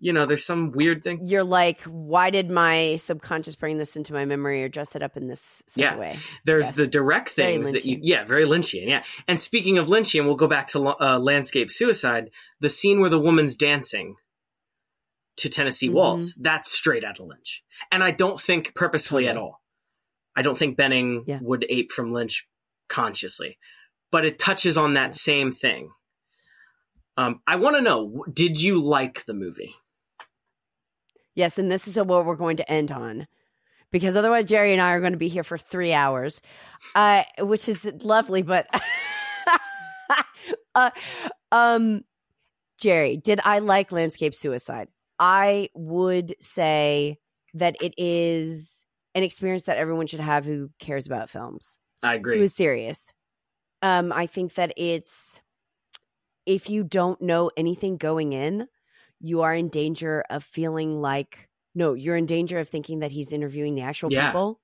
you 0.00 0.12
know, 0.12 0.26
there's 0.26 0.44
some 0.44 0.70
weird 0.70 1.02
thing. 1.02 1.20
you're 1.26 1.42
like 1.44 1.80
why 1.82 2.30
did 2.30 2.50
my 2.50 2.94
subconscious 2.96 3.56
bring 3.56 3.78
this 3.78 3.96
into 3.96 4.12
my 4.12 4.24
memory 4.24 4.62
or 4.62 4.68
dress 4.68 4.94
it 4.94 5.02
up 5.02 5.16
in 5.16 5.26
this 5.28 5.62
Yeah. 5.74 5.96
way 5.96 6.16
There's 6.44 6.72
the 6.72 6.86
direct 6.86 7.30
things 7.30 7.72
that 7.72 7.84
you, 7.84 7.98
yeah, 8.00 8.24
very 8.24 8.44
Lynchian, 8.44 8.88
yeah. 8.88 9.02
And 9.26 9.40
speaking 9.40 9.76
of 9.78 9.88
Lynchian, 9.88 10.24
we'll 10.24 10.36
go 10.36 10.46
back 10.48 10.68
to 10.68 10.94
uh, 11.00 11.18
Landscape 11.18 11.70
Suicide. 11.70 12.30
The 12.60 12.68
scene 12.70 13.00
where 13.00 13.10
the 13.10 13.18
woman's 13.18 13.56
dancing 13.56 14.14
to 15.38 15.48
Tennessee 15.48 15.88
Mhm. 15.88 15.92
Waltz, 15.94 16.34
that's 16.34 16.70
straight 16.70 17.04
out 17.04 17.18
of 17.20 17.26
Lynch. 17.26 17.62
And 17.92 18.02
I 18.04 18.10
don't 18.10 18.40
think 18.40 18.74
purposefully 18.74 19.28
at 19.28 19.36
all. 19.36 19.62
I 20.36 20.42
don't 20.42 20.56
think 20.58 20.76
Benning 20.76 21.24
Yeah. 21.26 21.38
would 21.42 21.64
ape 21.68 21.90
from 21.92 22.12
Lynch 22.12 22.46
consciously, 22.88 23.58
but 24.12 24.24
it 24.24 24.38
touches 24.38 24.76
on 24.78 24.94
that 24.94 25.14
same 25.14 25.50
thing. 25.52 25.90
Um, 27.16 27.40
I 27.48 27.56
want 27.56 27.74
to 27.76 27.82
know, 27.82 28.24
did 28.32 28.60
you 28.62 28.80
like 28.80 29.24
the 29.24 29.34
movie? 29.34 29.74
Yes, 31.38 31.56
and 31.56 31.70
this 31.70 31.86
is 31.86 31.96
what 31.96 32.26
we're 32.26 32.34
going 32.34 32.56
to 32.56 32.68
end 32.68 32.90
on. 32.90 33.28
Because 33.92 34.16
otherwise 34.16 34.44
Jerry 34.44 34.72
and 34.72 34.82
I 34.82 34.90
are 34.94 35.00
going 35.00 35.12
to 35.12 35.18
be 35.18 35.28
here 35.28 35.44
for 35.44 35.56
3 35.56 35.92
hours. 35.92 36.42
Uh 36.96 37.22
which 37.38 37.68
is 37.68 37.88
lovely, 38.00 38.42
but 38.42 38.66
uh, 40.74 40.90
um 41.52 42.02
Jerry, 42.80 43.16
did 43.16 43.38
I 43.44 43.60
like 43.60 43.92
Landscape 43.92 44.34
Suicide? 44.34 44.88
I 45.20 45.68
would 45.74 46.34
say 46.40 47.18
that 47.54 47.76
it 47.80 47.94
is 47.96 48.84
an 49.14 49.22
experience 49.22 49.62
that 49.64 49.78
everyone 49.78 50.08
should 50.08 50.18
have 50.20 50.44
who 50.44 50.70
cares 50.80 51.06
about 51.06 51.30
films. 51.30 51.78
I 52.02 52.16
agree. 52.16 52.40
is 52.40 52.52
serious. 52.52 53.14
Um 53.80 54.12
I 54.12 54.26
think 54.26 54.54
that 54.54 54.72
it's 54.76 55.40
if 56.46 56.68
you 56.68 56.82
don't 56.82 57.22
know 57.22 57.52
anything 57.56 57.96
going 57.96 58.32
in, 58.32 58.66
you 59.20 59.42
are 59.42 59.54
in 59.54 59.68
danger 59.68 60.24
of 60.30 60.44
feeling 60.44 61.00
like 61.00 61.48
no, 61.74 61.94
you're 61.94 62.16
in 62.16 62.26
danger 62.26 62.58
of 62.58 62.68
thinking 62.68 63.00
that 63.00 63.12
he's 63.12 63.32
interviewing 63.32 63.74
the 63.74 63.82
actual 63.82 64.10
Yeah. 64.10 64.28
people, 64.28 64.60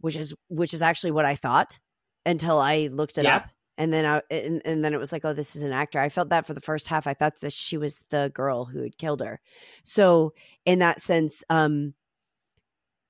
which 0.00 0.16
is 0.16 0.34
which 0.48 0.74
is 0.74 0.82
actually 0.82 1.12
what 1.12 1.24
I 1.24 1.36
thought 1.36 1.78
until 2.24 2.58
I 2.58 2.88
looked 2.92 3.18
it 3.18 3.24
Yeah. 3.24 3.36
up. 3.36 3.50
And 3.78 3.92
then 3.92 4.06
I 4.06 4.22
and, 4.30 4.62
and 4.64 4.84
then 4.84 4.94
it 4.94 4.98
was 4.98 5.12
like, 5.12 5.24
oh, 5.24 5.32
this 5.34 5.54
is 5.54 5.62
an 5.62 5.72
actor. 5.72 6.00
I 6.00 6.08
felt 6.08 6.30
that 6.30 6.46
for 6.46 6.54
the 6.54 6.60
first 6.60 6.88
half. 6.88 7.06
I 7.06 7.14
thought 7.14 7.40
that 7.40 7.52
she 7.52 7.76
was 7.76 8.02
the 8.10 8.30
girl 8.34 8.64
who 8.64 8.82
had 8.82 8.96
killed 8.98 9.20
her. 9.20 9.40
So 9.84 10.32
in 10.64 10.78
that 10.80 11.00
sense, 11.02 11.44
um 11.50 11.94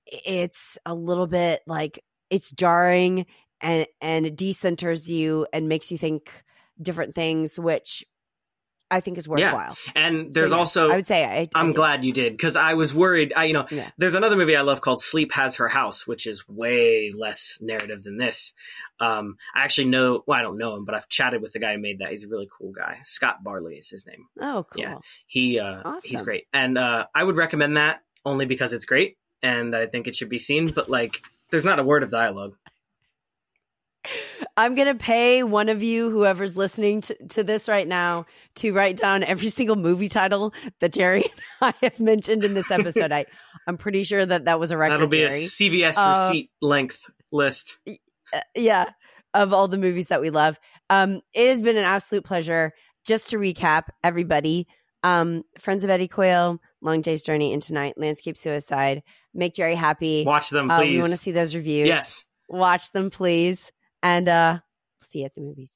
it's 0.07 0.79
a 0.87 0.95
little 0.95 1.27
bit 1.27 1.63
like 1.67 2.03
it's 2.31 2.51
jarring 2.51 3.27
and 3.61 3.87
and 4.01 4.27
it 4.27 4.37
decenters 4.37 5.09
you 5.09 5.47
and 5.53 5.69
makes 5.69 5.91
you 5.91 5.99
think 5.99 6.31
different 6.81 7.15
things, 7.15 7.59
which 7.59 8.05
I 8.91 9.01
think 9.01 9.19
is 9.19 9.29
worthwhile. 9.29 9.77
Yeah. 9.95 10.07
And 10.07 10.33
there's 10.33 10.51
So, 10.51 10.57
yeah, 10.57 10.61
also, 10.61 10.91
I 10.91 10.97
would 10.97 11.07
say 11.07 11.25
I, 11.25 11.39
I 11.41 11.49
I'm 11.55 11.69
did. 11.69 11.77
glad 11.77 12.05
you 12.05 12.13
did 12.13 12.33
because 12.35 12.55
I 12.57 12.75
was 12.75 12.95
worried. 12.95 13.33
I, 13.37 13.45
you 13.47 13.53
know, 13.53 13.67
Yeah. 13.71 13.91
there's 13.99 14.15
another 14.15 14.37
movie 14.37 14.57
I 14.57 14.61
love 14.63 14.81
called 14.81 15.01
Sleep 15.01 15.33
Has 15.33 15.57
Her 15.57 15.69
House, 15.69 16.07
which 16.07 16.27
is 16.27 16.49
way 16.49 17.11
less 17.11 17.59
narrative 17.61 18.03
than 18.05 18.17
this. 18.17 18.55
Um, 19.01 19.37
I 19.55 19.63
actually 19.65 19.89
know, 19.89 20.23
well, 20.27 20.39
I 20.39 20.43
don't 20.43 20.57
know 20.57 20.77
him, 20.77 20.85
but 20.85 20.95
I've 20.95 21.09
chatted 21.09 21.43
with 21.43 21.53
the 21.53 21.59
guy 21.59 21.75
who 21.75 21.81
made 21.81 21.99
that. 21.99 22.11
He's 22.11 22.25
a 22.25 22.29
really 22.29 22.49
cool 22.57 22.73
guy. 22.73 22.99
Scott 23.03 23.43
Barley 23.43 23.75
is 23.75 23.89
his 23.91 24.07
name. 24.07 24.27
Oh, 24.41 24.65
cool. 24.73 24.83
Yeah. 24.83 24.99
He, 25.27 25.59
uh, 25.59 25.99
he's 26.05 26.23
great. 26.23 26.45
And, 26.53 26.79
uh, 26.79 27.07
I 27.15 27.23
would 27.25 27.37
recommend 27.37 27.77
that 27.77 28.03
only 28.25 28.47
because 28.47 28.73
it's 28.73 28.87
great 28.87 29.17
and 29.43 29.75
I 29.77 29.87
think 29.87 30.07
it 30.07 30.15
should 30.17 30.29
be 30.31 30.39
seen, 30.39 30.69
but 30.69 30.89
like, 30.89 31.19
there's 31.51 31.65
not 31.65 31.79
a 31.79 31.85
word 31.85 32.03
of 32.03 32.11
dialogue. 32.11 32.55
I'm 34.57 34.75
gonna 34.75 34.95
pay 34.95 35.43
one 35.43 35.69
of 35.69 35.83
you, 35.83 36.11
whoever's 36.11 36.57
listening 36.57 37.01
to, 37.03 37.17
to 37.29 37.45
this 37.45 37.69
right 37.69 37.87
now, 37.87 38.27
to 38.57 38.73
write 38.73 38.97
down 38.97 39.23
every 39.25 39.49
single 39.49 39.77
movie 39.77 40.09
title 40.09 40.53
that 40.81 40.93
Jerry 40.93 41.23
and 41.25 41.33
I 41.61 41.75
have 41.83 42.01
mentioned 42.01 42.45
in 42.45 42.55
this 42.55 42.71
episode. 42.71 43.13
I, 43.13 43.27
I'm 43.67 43.77
pretty 43.77 44.05
sure 44.05 44.25
that 44.25 44.45
that 44.47 44.59
was 44.61 44.71
a 44.71 44.77
record. 44.77 44.95
That'll 44.95 45.09
be 45.09 45.23
a 45.25 45.29
CVS 45.29 45.95
Uh, 45.97 46.29
receipt 46.29 46.51
length 46.63 47.01
list. 47.33 47.79
Uh, 47.89 48.41
yeah, 48.55 48.87
of 49.35 49.53
all 49.53 49.69
the 49.69 49.79
movies 49.79 50.07
that 50.09 50.21
we 50.21 50.31
love. 50.31 50.59
Um, 50.89 51.21
it 51.35 51.49
has 51.49 51.63
been 51.63 51.77
an 51.77 51.85
absolute 51.85 52.25
pleasure. 52.25 52.73
Just 53.07 53.29
to 53.29 53.37
recap, 53.39 53.85
everybody, 54.03 54.67
um, 55.05 55.43
Friends 55.59 55.85
of 55.85 55.91
Eddie 55.91 56.09
Coyle, 56.09 56.59
Long 56.81 57.01
Day's 57.03 57.23
Journey 57.23 57.53
into 57.53 57.73
Night, 57.73 57.95
Landscape 57.97 58.37
Suicide, 58.37 59.03
Make 59.33 59.55
Jerry 59.55 59.75
Happy. 59.77 60.25
Watch 60.25 60.51
them, 60.51 60.71
Uh, 60.71 60.79
please. 60.79 60.95
we 60.97 61.01
want 61.01 61.13
to 61.13 61.17
see 61.19 61.31
those 61.33 61.55
reviews. 61.55 61.87
yes. 61.89 62.25
Watch 62.49 62.91
them, 62.93 63.11
please. 63.11 63.71
And 64.03 64.29
uh, 64.29 64.61
see 65.03 65.21
you 65.21 65.27
at 65.27 65.35
the 65.35 65.41
movies. 65.43 65.75